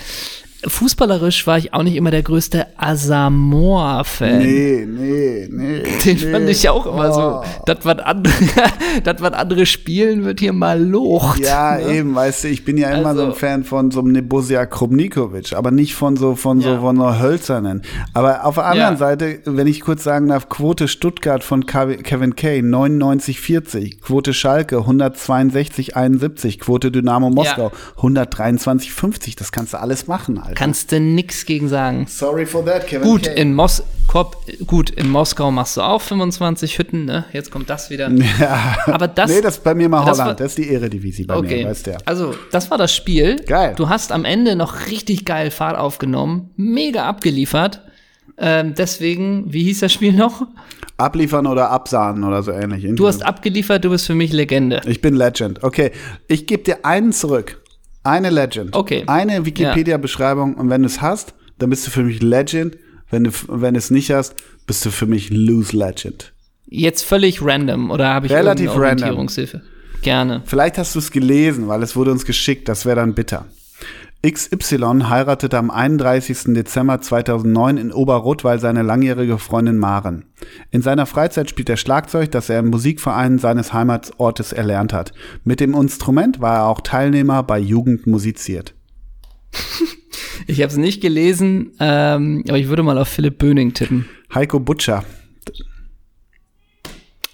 Fußballerisch 0.66 1.47
war 1.47 1.57
ich 1.59 1.73
auch 1.73 1.82
nicht 1.82 1.97
immer 1.97 2.11
der 2.11 2.23
größte 2.23 2.66
Asamoah-Fan. 2.77 4.39
Nee, 4.39 4.87
nee, 4.87 5.49
nee. 5.51 5.82
Den 6.05 6.16
nee. 6.16 6.32
fand 6.32 6.49
ich 6.49 6.69
auch 6.69 6.87
immer 6.87 7.11
Oh. 7.11 7.12
so. 7.12 7.43
Das, 7.66 7.78
was 7.85 7.99
andere, 8.01 8.32
das, 9.05 9.20
was 9.20 9.32
andere 9.32 9.65
spielen, 9.66 10.24
wird 10.24 10.41
hier 10.41 10.53
mal 10.53 10.82
locht. 10.82 11.41
Ja, 11.41 11.78
eben, 11.78 12.15
weißt 12.15 12.45
du, 12.45 12.49
ich 12.49 12.65
bin 12.65 12.77
ja 12.77 12.91
immer 12.91 13.15
so 13.15 13.20
ein 13.23 13.27
Also- 13.28 13.39
Fan 13.39 13.65
von 13.65 13.91
so 13.91 14.01
einem 14.01 14.12
Nebozia 14.12 14.66
Krumnikovic, 14.66 15.53
aber 15.55 15.70
nicht 15.70 15.95
von 15.95 16.16
so 16.16 16.35
von 16.35 16.61
so 16.61 16.69
Ja. 16.70 16.81
von 16.81 16.97
so 16.97 17.19
hölzernen. 17.19 17.82
Aber 18.12 18.45
auf 18.45 18.57
der 18.57 18.66
anderen 18.66 18.95
Ja. 18.95 18.99
Seite, 18.99 19.41
wenn 19.47 19.66
ich 19.66 19.81
kurz 19.81 20.05
sagen 20.05 20.28
darf, 20.28 20.49
Quote 20.49 20.89
Stuttgart 20.89 21.43
von 21.43 21.65
Ke- 21.66 21.97
Kevin 21.99 22.37
Kay 22.37 22.61
99,40, 22.61 24.01
Quote 24.01 24.35
Schalke 24.35 24.77
162,71, 24.78 26.59
Quote 26.61 26.91
Dynamo 26.91 27.31
Moskau 27.31 27.73
123,50. 27.99 29.37
Das 29.39 29.53
kannst 29.53 29.73
du 29.73 29.81
alles 29.81 30.07
machen, 30.07 30.39
Alter. 30.39 30.49
Kannst 30.55 30.93
du 30.93 31.01
nix 31.01 31.47
gegen 31.47 31.68
sagen. 31.68 32.06
Sorry 32.09 32.47
for 32.47 32.64
that, 32.64 32.86
Kevin 32.86 33.09
Gut, 33.09 33.24
Kay. 33.24 33.40
in 33.40 33.55
Mos 33.55 33.82
Kop, 34.10 34.44
gut, 34.66 34.90
in 34.90 35.09
Moskau 35.09 35.52
machst 35.52 35.77
du 35.77 35.82
auch 35.82 36.01
25 36.01 36.78
Hütten, 36.78 37.05
ne? 37.05 37.27
Jetzt 37.32 37.52
kommt 37.52 37.70
das 37.70 37.90
wieder. 37.90 38.10
ja. 38.40 38.77
Aber 38.86 39.06
das, 39.06 39.31
nee, 39.31 39.40
das 39.40 39.59
ist 39.59 39.62
bei 39.62 39.72
mir 39.72 39.89
mal 39.89 40.05
das 40.05 40.18
Holland. 40.18 40.28
war- 40.31 40.35
das 40.35 40.48
ist 40.48 40.59
die 40.59 40.68
Eredivisie 40.68 41.27
bei 41.27 41.36
okay. 41.36 41.62
mir, 41.62 41.70
weißt 41.70 41.86
du 41.86 41.90
ja. 41.93 41.98
Also, 42.06 42.35
das 42.51 42.72
war 42.72 42.77
das 42.78 42.93
Spiel. 42.93 43.36
Geil. 43.47 43.74
Du 43.77 43.89
hast 43.89 44.10
am 44.10 44.24
Ende 44.24 44.56
noch 44.56 44.86
richtig 44.89 45.24
geil 45.24 45.52
Fahrt 45.52 45.78
aufgenommen, 45.78 46.51
mega 46.56 47.05
abgeliefert. 47.09 47.82
Ähm, 48.36 48.74
deswegen, 48.77 49.52
wie 49.52 49.62
hieß 49.62 49.78
das 49.78 49.93
Spiel 49.93 50.12
noch? 50.12 50.44
Abliefern 50.97 51.47
oder 51.47 51.70
absahnen 51.70 52.24
oder 52.24 52.43
so 52.43 52.51
ähnlich. 52.51 52.85
Du 52.97 53.06
hast 53.06 53.24
abgeliefert, 53.24 53.85
du 53.85 53.90
bist 53.90 54.06
für 54.06 54.16
mich 54.16 54.32
Legende. 54.32 54.81
Ich 54.86 55.01
bin 55.01 55.14
Legend. 55.14 55.62
Okay, 55.62 55.93
ich 56.27 56.48
gebe 56.48 56.64
dir 56.64 56.85
einen 56.85 57.12
zurück. 57.12 57.60
Eine 58.02 58.31
Legend. 58.31 58.74
Okay. 58.74 59.05
Eine 59.06 59.44
Wikipedia-Beschreibung 59.44 60.55
und 60.55 60.70
wenn 60.70 60.82
du 60.82 60.86
es 60.86 61.01
hast, 61.01 61.35
dann 61.59 61.70
bist 61.70 61.86
du 61.86 61.90
für 61.90 62.02
mich 62.02 62.22
Legend. 62.22 62.77
Wenn 63.10 63.24
du 63.24 63.31
wenn 63.48 63.74
du 63.74 63.78
es 63.78 63.90
nicht 63.90 64.10
hast, 64.10 64.35
bist 64.66 64.85
du 64.85 64.90
für 64.90 65.06
mich 65.06 65.31
Lose 65.31 65.77
Legend. 65.77 66.32
Jetzt 66.66 67.02
völlig 67.02 67.43
random 67.43 67.90
oder 67.90 68.09
habe 68.09 68.27
ich 68.27 68.32
Relativ 68.32 68.66
irgendeine 68.66 68.89
random. 68.89 69.05
Orientierungshilfe? 69.05 69.62
Gerne. 70.02 70.43
Vielleicht 70.47 70.78
hast 70.78 70.94
du 70.94 70.98
es 70.98 71.10
gelesen, 71.10 71.68
weil 71.68 71.82
es 71.82 71.97
wurde 71.97 72.12
uns 72.12 72.24
geschickt. 72.24 72.68
Das 72.68 72.86
wäre 72.86 72.97
dann 72.97 73.14
bitter. 73.14 73.47
XY 74.22 75.05
heiratete 75.09 75.56
am 75.56 75.70
31. 75.70 76.52
Dezember 76.55 77.01
2009 77.01 77.78
in 77.78 77.92
Oberrottweil 77.92 78.59
seine 78.59 78.82
langjährige 78.82 79.38
Freundin 79.38 79.78
Maren. 79.78 80.26
In 80.70 80.82
seiner 80.82 81.06
Freizeit 81.06 81.48
spielt 81.48 81.70
er 81.70 81.78
Schlagzeug, 81.78 82.30
das 82.30 82.51
er 82.51 82.59
im 82.59 82.68
Musikverein 82.68 83.38
seines 83.38 83.72
Heimatsortes 83.72 84.52
erlernt 84.52 84.92
hat. 84.92 85.12
Mit 85.44 85.60
dem 85.60 85.72
Instrument 85.72 86.38
war 86.38 86.56
er 86.56 86.66
auch 86.66 86.82
Teilnehmer 86.82 87.42
bei 87.42 87.59
Jugend 87.59 88.06
musiziert. 88.06 88.74
Ich 90.47 90.62
habe 90.62 90.72
es 90.72 90.78
nicht 90.78 91.02
gelesen, 91.02 91.72
ähm, 91.78 92.42
aber 92.48 92.59
ich 92.59 92.68
würde 92.68 92.82
mal 92.82 92.98
auf 92.98 93.09
Philipp 93.09 93.38
Böning 93.38 93.74
tippen. 93.74 94.09
Heiko 94.34 94.59
Butcher. 94.59 95.05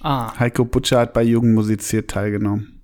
Ah, 0.01 0.39
Heiko 0.39 0.65
Butcher 0.65 0.99
hat 0.99 1.15
bei 1.15 1.23
Jugend 1.23 1.55
musiziert 1.55 2.11
teilgenommen. 2.11 2.83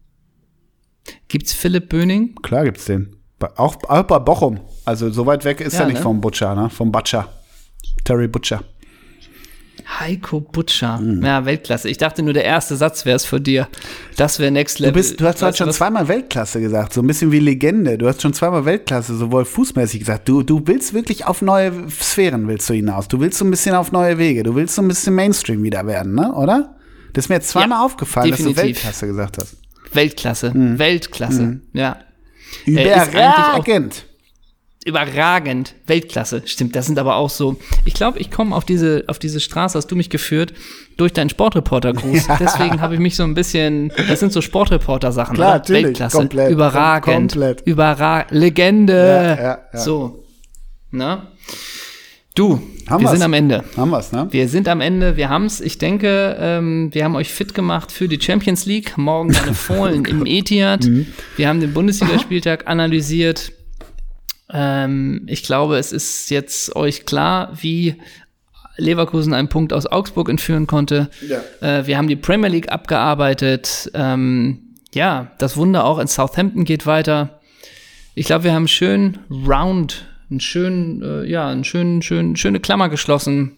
gibt's 1.29 1.53
Philipp 1.53 1.89
Böning? 1.89 2.37
Klar 2.41 2.65
gibt's 2.65 2.85
den. 2.85 3.17
Auch, 3.57 3.77
auch 3.89 4.03
bei 4.05 4.19
Bochum. 4.19 4.61
Also 4.85 5.11
so 5.11 5.27
weit 5.27 5.45
weg 5.45 5.61
ist 5.61 5.75
Ja, 5.75 5.81
er 5.81 5.87
nicht 5.87 5.97
ne? 5.97 6.03
vom 6.03 6.21
Butcher, 6.21 6.55
ne? 6.55 6.71
Vom 6.71 6.91
Butcher. 6.93 7.29
Terry 8.05 8.29
Butcher. 8.29 8.63
Heiko 10.01 10.41
Butcher. 10.41 10.99
Hm. 10.99 11.25
Ja, 11.25 11.45
Weltklasse. 11.45 11.89
Ich 11.89 11.99
dachte 11.99 12.23
nur, 12.23 12.33
der 12.33 12.45
erste 12.45 12.77
Satz 12.77 13.05
wäre 13.05 13.17
es 13.17 13.25
für 13.25 13.41
dir. 13.41 13.69
Das 14.17 14.39
wäre 14.39 14.51
Next 14.51 14.79
Level. 14.79 14.93
Du, 14.93 14.99
bist, 14.99 15.21
du 15.21 15.27
hast 15.27 15.43
Weißt 15.43 15.59
schon 15.59 15.69
was? 15.69 15.77
zweimal 15.77 16.07
Weltklasse 16.09 16.61
gesagt, 16.61 16.93
so 16.93 17.01
ein 17.03 17.07
bisschen 17.07 17.33
wie 17.33 17.41
Legende. 17.41 17.99
Du 17.99 18.07
hast 18.07 18.23
schon 18.23 18.33
zweimal 18.33 18.65
Weltklasse, 18.65 19.17
sowohl 19.17 19.45
fußmäßig 19.45 20.01
gesagt. 20.01 20.29
Du, 20.29 20.43
du 20.43 20.63
willst 20.67 20.95
wirklich 20.95 21.27
auf 21.27 21.43
neue 21.43 21.73
Sphären 21.91 22.47
willst 22.49 22.69
du 22.71 22.75
hinaus. 22.75 23.09
Du 23.09 23.21
willst 23.21 23.39
so 23.39 23.45
ein 23.45 23.51
bisschen 23.51 23.75
auf 23.75 23.93
neue 23.93 24.19
Wege. 24.19 24.43
Du 24.45 24.55
willst 24.55 24.75
so 24.75 24.83
ein 24.83 24.89
bisschen 24.89 25.15
Mainstream 25.15 25.63
wieder 25.63 25.87
werden, 25.87 26.15
ne? 26.15 26.33
Oder? 26.33 26.77
Das 27.13 27.25
ist 27.27 27.29
mir 27.29 27.37
jetzt 27.37 27.49
zweimal 27.49 27.79
Ja, 27.79 27.85
aufgefallen, 27.85 28.31
dass 28.31 28.39
du 28.39 28.45
definitiv. 28.49 28.77
Weltklasse 28.77 29.07
gesagt 29.07 29.39
hast. 29.39 29.57
Weltklasse. 29.93 30.55
Hm. 30.55 30.79
Weltklasse. 30.79 31.61
Ja. 31.73 31.97
Überragend. 32.67 34.05
Überragend. 34.85 35.75
Weltklasse. 35.87 36.43
Stimmt. 36.45 36.75
Das 36.75 36.87
sind 36.87 36.99
aber 36.99 37.15
auch 37.15 37.31
so. 37.31 37.57
Ich 37.85 37.95
glaube, 37.95 38.19
ich 38.19 38.33
komme 38.33 38.55
auf 38.57 38.65
diese, 38.65 39.05
auf 39.07 39.21
diese 39.21 39.39
Straße, 39.39 39.79
hast 39.79 39.87
du 39.87 39.97
mich 39.97 40.11
geführt, 40.11 40.55
durch 40.97 41.13
deinen 41.13 41.31
Sportreporter-Gruß. 41.31 42.27
Ja. 42.29 42.37
Deswegen 42.37 42.81
habe 42.81 42.95
ich 42.95 43.01
mich 43.01 43.17
so 43.17 43.23
ein 43.23 43.35
bisschen. 43.35 43.93
Das 44.09 44.21
sind 44.21 44.33
so 44.33 44.41
Sportreporter-Sachen. 44.41 45.35
Klar, 45.35 45.49
oder? 45.51 45.59
natürlich. 45.59 45.85
Weltklasse. 45.85 46.17
Komplett. 46.17 46.51
Überragend. 46.51 47.33
Komplett. 47.33 47.61
Überragend. 47.63 48.33
Legende. 48.33 49.37
Ja, 49.39 49.43
ja, 49.45 49.59
ja. 49.73 49.79
So. 49.79 50.25
Na? 50.91 51.29
Du, 52.35 52.63
Haben 52.89 53.03
wir 53.03 53.11
wir's. 53.11 53.13
sind 53.13 53.23
am 53.23 53.33
Ende. 53.35 53.65
Haben 53.77 53.91
wir's, 53.91 54.13
ne? 54.13 54.27
Wir 54.31 54.49
sind 54.49 54.67
am 54.67 54.81
Ende, 54.81 55.17
wir 55.17 55.29
haben's. 55.29 55.61
Ich 55.61 55.77
denke, 55.77 56.37
ähm, 56.41 56.89
wir 56.93 57.05
haben 57.05 57.15
euch 57.15 57.31
fit 57.33 57.53
gemacht 57.55 57.93
für 57.93 58.09
die 58.09 58.21
Champions 58.21 58.65
League. 58.65 58.97
Morgen 58.97 59.33
deine 59.33 59.53
Fohlen 59.55 60.07
im 60.07 60.25
Etihad. 60.25 60.89
Wir 61.37 61.49
haben 61.49 61.61
den 61.61 61.75
Bundesligaspieltag 61.75 62.67
analysiert. 62.69 63.53
Ähm, 64.51 65.27
ich 65.27 65.43
glaube, 65.43 65.77
es 65.77 65.93
ist 65.93 66.31
jetzt 66.31 66.75
euch 66.75 67.05
klar, 67.05 67.53
wie 67.61 67.97
Leverkusen 68.79 69.35
einen 69.35 69.49
Punkt 69.49 69.75
aus 69.75 69.87
Augsburg 69.87 70.31
entführen 70.31 70.67
konnte. 70.67 71.11
Ja. 71.29 71.41
Äh, 71.81 71.87
wir 71.87 71.99
haben 71.99 72.09
die 72.09 72.17
Premier 72.17 72.49
League 72.49 72.73
abgearbeitet. 72.73 73.91
Ähm, 73.93 74.77
ja, 74.95 75.33
das 75.39 75.59
Wunder 75.59 75.85
auch 75.85 75.99
in 75.99 76.07
Southampton 76.07 76.65
geht 76.65 76.87
weiter. 76.87 77.41
Ich 78.15 78.27
glaube, 78.27 78.45
wir 78.45 78.55
haben 78.55 78.69
schön 78.69 79.19
round, 79.31 80.07
einen 80.33 80.41
schönen, 80.41 81.03
äh, 81.03 81.25
ja, 81.25 81.49
einen 81.49 81.65
schönen, 81.65 82.03
schönen, 82.03 82.37
schöne 82.37 82.59
Klammer 82.59 82.89
geschlossen 82.89 83.57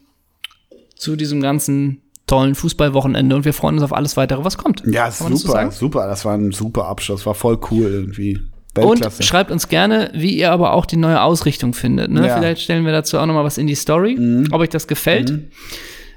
zu 0.96 1.16
diesem 1.16 1.40
ganzen 1.40 2.02
tollen 2.26 2.54
Fußballwochenende 2.54 3.36
und 3.36 3.44
wir 3.44 3.52
freuen 3.52 3.74
uns 3.74 3.82
auf 3.82 3.92
alles 3.92 4.16
weitere, 4.16 4.44
was 4.44 4.58
kommt. 4.58 4.82
Ja, 4.86 5.02
man 5.02 5.06
das 5.06 5.18
so 5.18 5.36
super, 5.36 5.70
super. 5.70 6.06
Das 6.06 6.24
war 6.24 6.34
ein 6.34 6.52
super 6.52 6.86
Abschluss. 6.86 7.26
War 7.26 7.34
voll 7.34 7.58
cool 7.70 7.84
irgendwie. 7.84 8.40
Und 8.76 9.06
schreibt 9.20 9.50
uns 9.50 9.68
gerne, 9.68 10.10
wie 10.14 10.36
ihr 10.36 10.50
aber 10.50 10.72
auch 10.72 10.84
die 10.84 10.96
neue 10.96 11.22
Ausrichtung 11.22 11.74
findet. 11.74 12.10
Ne? 12.10 12.26
Ja. 12.26 12.34
Mhm. 12.34 12.40
Vielleicht 12.40 12.62
stellen 12.62 12.84
wir 12.84 12.92
dazu 12.92 13.18
auch 13.18 13.26
noch 13.26 13.34
mal 13.34 13.44
was 13.44 13.56
in 13.56 13.66
die 13.66 13.76
Story, 13.76 14.18
ob 14.50 14.60
euch 14.60 14.70
das 14.70 14.88
gefällt. 14.88 15.32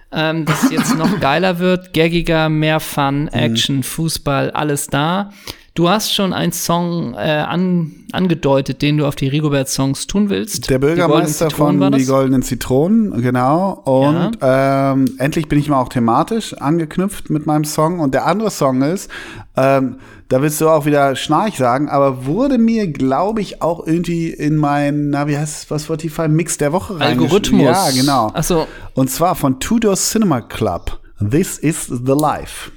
Ähm, 0.09 0.45
dass 0.45 0.63
es 0.63 0.71
jetzt 0.71 0.97
noch 0.97 1.19
geiler 1.19 1.59
wird, 1.59 1.93
gaggiger, 1.93 2.49
mehr 2.49 2.77
Mhm. 2.77 2.81
Fun, 2.81 3.27
Action, 3.27 3.83
Fußball, 3.83 4.51
alles 4.51 4.87
da. 4.87 5.31
Du 5.77 5.87
hast 5.87 6.11
schon 6.11 6.33
einen 6.33 6.53
Song 6.53 7.13
äh, 7.13 7.17
an, 7.17 7.91
angedeutet, 8.11 8.81
den 8.81 8.97
du 8.97 9.05
auf 9.05 9.15
die 9.15 9.27
Rigobert-Songs 9.27 10.07
tun 10.07 10.31
willst. 10.31 10.71
Der 10.71 10.79
Bürgermeister 10.79 11.49
Die 11.49 11.53
von 11.53 11.91
Die? 11.91 12.05
Goldenen 12.05 12.41
Zitronen, 12.41 13.21
genau. 13.21 13.73
Und 13.85 14.39
ähm, 14.41 15.05
endlich 15.19 15.47
bin 15.47 15.59
ich 15.59 15.69
mal 15.69 15.79
auch 15.79 15.89
thematisch 15.89 16.55
angeknüpft 16.55 17.29
mit 17.29 17.45
meinem 17.45 17.63
Song. 17.63 17.99
Und 17.99 18.15
der 18.15 18.25
andere 18.25 18.49
Song 18.49 18.81
ist, 18.81 19.11
ähm, 19.55 19.97
da 20.29 20.41
willst 20.41 20.59
du 20.61 20.67
auch 20.67 20.87
wieder 20.87 21.15
Schnarch 21.15 21.57
sagen, 21.57 21.89
aber 21.89 22.25
wurde 22.25 22.57
mir, 22.57 22.87
glaube 22.91 23.41
ich, 23.41 23.61
auch 23.61 23.85
irgendwie 23.85 24.29
in 24.31 24.55
mein, 24.55 25.11
na, 25.11 25.27
wie 25.27 25.37
heißt 25.37 25.65
es, 25.65 25.69
was 25.69 25.83
Spotify 25.83 26.27
Mix 26.27 26.57
der 26.57 26.73
Woche 26.73 26.99
reingeschrieben. 26.99 27.59
Algorithmus. 27.59 27.95
Ja, 27.95 28.01
genau. 28.01 28.31
Ach 28.33 28.43
so. 28.43 28.67
Und 28.95 29.11
zwar 29.11 29.35
von 29.35 29.59
Tudor 29.59 29.93
Cinema 29.93 30.41
Club. 30.41 30.99
This 31.19 31.59
is 31.59 31.85
the 31.85 32.15
life. 32.19 32.71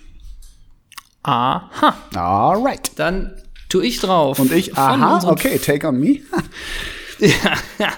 Aha. 1.22 1.94
Alright. 2.14 2.92
Dann 2.96 3.32
tue 3.68 3.84
ich 3.86 4.00
drauf. 4.00 4.38
Und 4.38 4.52
ich, 4.52 4.76
aha, 4.76 5.20
okay, 5.28 5.58
take 5.58 5.86
on 5.86 5.98
me. 5.98 6.18
Ja, 7.18 7.36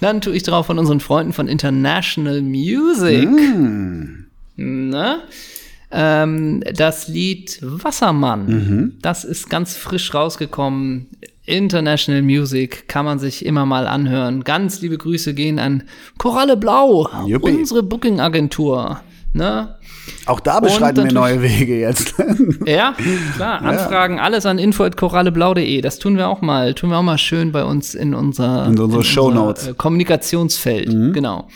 dann 0.00 0.20
tue 0.20 0.34
ich 0.34 0.42
drauf 0.42 0.66
von 0.66 0.78
unseren 0.78 1.00
Freunden 1.00 1.32
von 1.32 1.48
International 1.48 2.40
Music. 2.40 3.28
Mm. 3.28 4.24
Ne? 4.56 5.22
Ähm, 5.90 6.62
das 6.72 7.08
Lied 7.08 7.58
Wassermann. 7.60 8.46
Mhm. 8.46 8.92
Das 9.02 9.24
ist 9.24 9.50
ganz 9.50 9.76
frisch 9.76 10.14
rausgekommen. 10.14 11.08
International 11.46 12.22
Music 12.22 12.88
kann 12.88 13.04
man 13.04 13.18
sich 13.18 13.44
immer 13.44 13.66
mal 13.66 13.86
anhören. 13.86 14.44
Ganz 14.44 14.80
liebe 14.80 14.96
Grüße 14.96 15.34
gehen 15.34 15.58
an 15.58 15.84
Koralle 16.16 16.56
Blau, 16.56 17.08
Juppie. 17.26 17.52
unsere 17.52 17.82
Booking-Agentur. 17.82 19.00
Ne? 19.34 19.76
Auch 20.26 20.40
da 20.40 20.60
beschreiten 20.60 21.04
wir 21.04 21.12
neue 21.12 21.42
Wege 21.42 21.78
jetzt. 21.78 22.14
Ja, 22.66 22.94
klar. 23.36 23.60
Anfragen 23.62 24.18
alles 24.20 24.46
an 24.46 24.58
info.koralleblau.de. 24.58 25.80
Das 25.82 25.98
tun 25.98 26.16
wir 26.16 26.28
auch 26.28 26.40
mal. 26.40 26.74
Tun 26.74 26.90
wir 26.90 26.98
auch 26.98 27.02
mal 27.02 27.18
schön 27.18 27.52
bei 27.52 27.64
uns 27.64 27.94
in 27.94 28.14
unser 28.14 28.66
In 28.66 28.78
unsere 28.78 29.04
Shownotes. 29.04 29.68
äh, 29.68 29.74
Kommunikationsfeld. 29.74 30.88
Genau. 31.14 31.48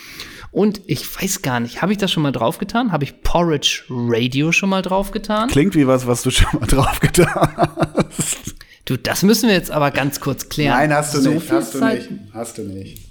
Und 0.51 0.81
ich 0.87 1.05
weiß 1.21 1.43
gar 1.43 1.61
nicht, 1.61 1.83
habe 1.83 1.93
ich 1.93 1.99
das 1.99 2.11
schon 2.11 2.23
mal 2.23 2.33
draufgetan? 2.33 2.91
Habe 2.93 3.05
ich 3.05 3.23
Porridge 3.23 3.85
Radio 3.91 4.51
schon 4.53 4.71
mal 4.71 4.83
draufgetan? 4.83 5.49
Klingt 5.49 5.75
wie 5.75 5.87
was, 5.87 6.07
was 6.07 6.23
du 6.23 6.31
schon 6.31 6.61
mal 6.61 6.67
drauf 6.69 7.01
getan 7.01 7.49
hast. 7.57 8.55
Du, 8.87 8.97
das 8.97 9.23
müssen 9.23 9.49
wir 9.49 9.55
jetzt 9.55 9.71
aber 9.71 9.91
ganz 9.91 10.21
kurz 10.21 10.49
klären. 10.49 10.77
Nein, 10.77 10.93
hast 10.95 11.15
du 11.15 11.21
So 11.21 11.31
nicht. 11.31 11.51
Hast 11.53 11.75
du 11.75 11.79
Zeit- 11.81 12.11
nicht. 12.11 12.23
Hast 12.33 12.57
du 12.59 12.63
nicht. 12.63 13.07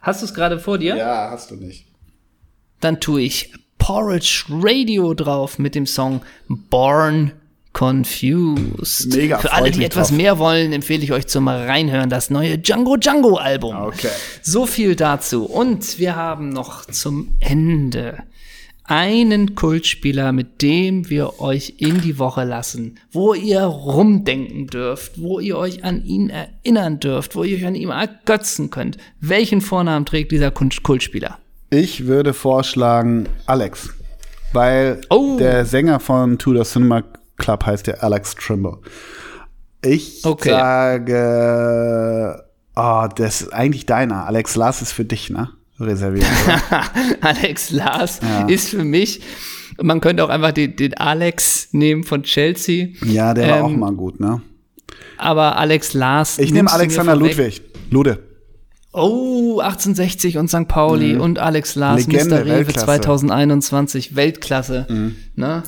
Hast 0.00 0.22
du 0.22 0.26
es 0.26 0.34
gerade 0.34 0.58
vor 0.58 0.78
dir? 0.78 0.96
Ja, 0.96 1.30
hast 1.30 1.50
du 1.50 1.56
nicht. 1.56 1.86
Dann 2.80 2.98
tue 3.00 3.20
ich 3.22 3.52
Porridge 3.80 4.44
Radio 4.48 5.14
drauf 5.14 5.58
mit 5.58 5.74
dem 5.74 5.86
Song 5.86 6.20
Born 6.48 7.32
Confused. 7.72 9.14
Mega, 9.16 9.38
Für 9.38 9.52
alle, 9.52 9.70
die 9.70 9.84
etwas 9.84 10.08
drauf. 10.08 10.16
mehr 10.16 10.38
wollen, 10.38 10.72
empfehle 10.72 11.02
ich 11.02 11.12
euch 11.12 11.26
zum 11.26 11.48
Reinhören 11.48 12.10
das 12.10 12.30
neue 12.30 12.58
Django 12.58 12.96
Django 12.96 13.36
Album. 13.36 13.74
Okay. 13.76 14.08
So 14.42 14.66
viel 14.66 14.94
dazu. 14.96 15.44
Und 15.44 15.98
wir 15.98 16.14
haben 16.16 16.50
noch 16.50 16.84
zum 16.86 17.34
Ende 17.40 18.22
einen 18.84 19.54
Kultspieler, 19.54 20.32
mit 20.32 20.62
dem 20.62 21.08
wir 21.10 21.40
euch 21.40 21.74
in 21.78 22.00
die 22.00 22.18
Woche 22.18 22.42
lassen, 22.44 22.96
wo 23.12 23.34
ihr 23.34 23.62
rumdenken 23.62 24.66
dürft, 24.66 25.20
wo 25.20 25.38
ihr 25.38 25.56
euch 25.56 25.84
an 25.84 26.04
ihn 26.04 26.28
erinnern 26.30 26.98
dürft, 26.98 27.36
wo 27.36 27.44
ihr 27.44 27.56
euch 27.58 27.66
an 27.66 27.76
ihm 27.76 27.90
ergötzen 27.90 28.70
könnt. 28.70 28.98
Welchen 29.20 29.60
Vornamen 29.60 30.06
trägt 30.06 30.32
dieser 30.32 30.50
Kult- 30.50 30.82
Kultspieler? 30.82 31.38
Ich 31.70 32.06
würde 32.06 32.34
vorschlagen 32.34 33.28
Alex. 33.46 33.90
Weil 34.52 35.00
Oh. 35.08 35.36
der 35.38 35.64
Sänger 35.64 36.00
von 36.00 36.36
Tudor 36.38 36.64
Cinema 36.64 37.02
Club 37.38 37.64
heißt 37.66 37.86
ja 37.86 37.94
Alex 37.94 38.34
Trimble. 38.34 38.78
Ich 39.84 40.20
Okay. 40.24 40.50
sage, 40.50 42.44
oh, 42.76 43.06
das 43.14 43.42
ist 43.42 43.52
eigentlich 43.54 43.86
deiner. 43.86 44.26
Alex 44.26 44.56
Lars 44.56 44.82
ist 44.82 44.92
für 44.92 45.04
dich, 45.04 45.30
ne? 45.30 45.48
Reserviert. 45.78 46.26
Alex 47.22 47.70
Lars 47.70 48.20
ist 48.48 48.68
für 48.68 48.84
mich, 48.84 49.22
man 49.80 50.00
könnte 50.02 50.22
auch 50.24 50.28
einfach 50.28 50.52
den, 50.52 50.76
den 50.76 50.94
Alex 50.98 51.68
nehmen 51.72 52.04
von 52.04 52.22
Chelsea, 52.24 52.88
ja, 53.02 53.32
der 53.32 53.48
war 53.48 53.58
Ähm, 53.60 53.64
auch 53.64 53.70
mal 53.70 53.92
gut, 53.92 54.20
ne? 54.20 54.42
aber 55.16 55.56
Alex 55.56 55.94
Lars. 55.94 56.38
Ich 56.38 56.52
nehme 56.52 56.70
Alexander. 56.70 57.16
Ludwig. 57.16 57.62
Lude. 57.90 58.18
Oh, 58.92 59.60
1860 59.60 60.36
und 60.38 60.48
St. 60.48 60.66
Pauli 60.66 61.16
und 61.16 61.38
Alex 61.38 61.76
Lars, 61.76 62.06
Mhm. 62.06 62.12
Legende, 62.12 62.34
Mr. 62.36 62.40
Rewe 62.40 62.50
Weltklasse. 62.56 62.78
Mhm. 62.80 62.84
2021, 62.86 64.16
Weltklasse. 64.16 64.86
Ne? 65.36 65.62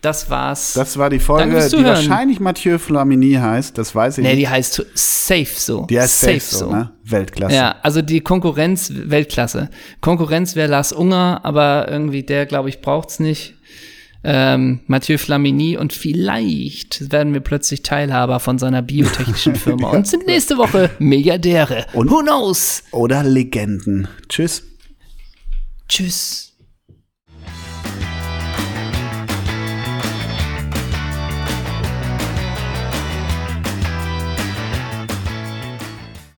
Das 0.00 0.28
war's. 0.28 0.74
Das 0.74 0.98
war 0.98 1.08
die 1.08 1.18
Folge, 1.18 1.54
die 1.58 1.68
Zuhören. 1.68 1.86
wahrscheinlich 1.86 2.38
Mathieu 2.38 2.76
Flamini 2.78 3.32
heißt. 3.34 3.78
Das 3.78 3.94
weiß 3.94 4.18
ich 4.18 4.24
nee, 4.24 4.30
nicht. 4.34 4.40
die 4.42 4.48
heißt 4.48 4.84
safe 4.94 5.46
so. 5.56 5.86
Die 5.86 5.98
heißt 5.98 6.20
safe, 6.20 6.40
so, 6.40 6.70
ne? 6.70 6.90
Weltklasse. 7.04 7.54
Ja, 7.54 7.76
also 7.82 8.02
die 8.02 8.20
Konkurrenz 8.20 8.92
Weltklasse. 8.94 9.70
Konkurrenz 10.02 10.56
wäre 10.56 10.68
Lars 10.68 10.92
Unger, 10.92 11.40
aber 11.42 11.86
irgendwie 11.88 12.22
der, 12.22 12.44
glaube 12.44 12.68
ich, 12.68 12.82
braucht's 12.82 13.18
nicht. 13.18 13.53
Ähm, 14.26 14.80
Mathieu 14.86 15.18
Flamini 15.18 15.76
und 15.76 15.92
vielleicht 15.92 17.12
werden 17.12 17.34
wir 17.34 17.40
plötzlich 17.40 17.82
Teilhaber 17.82 18.40
von 18.40 18.58
seiner 18.58 18.80
biotechnischen 18.80 19.54
Firma 19.54 19.90
und 19.90 20.06
sind 20.06 20.26
nächste 20.26 20.56
Woche 20.56 20.88
Milliardäre. 20.98 21.84
Und- 21.92 22.10
Who 22.10 22.20
knows? 22.22 22.82
Oder 22.90 23.22
Legenden. 23.22 24.08
Tschüss. 24.30 24.62
Tschüss. 25.88 26.53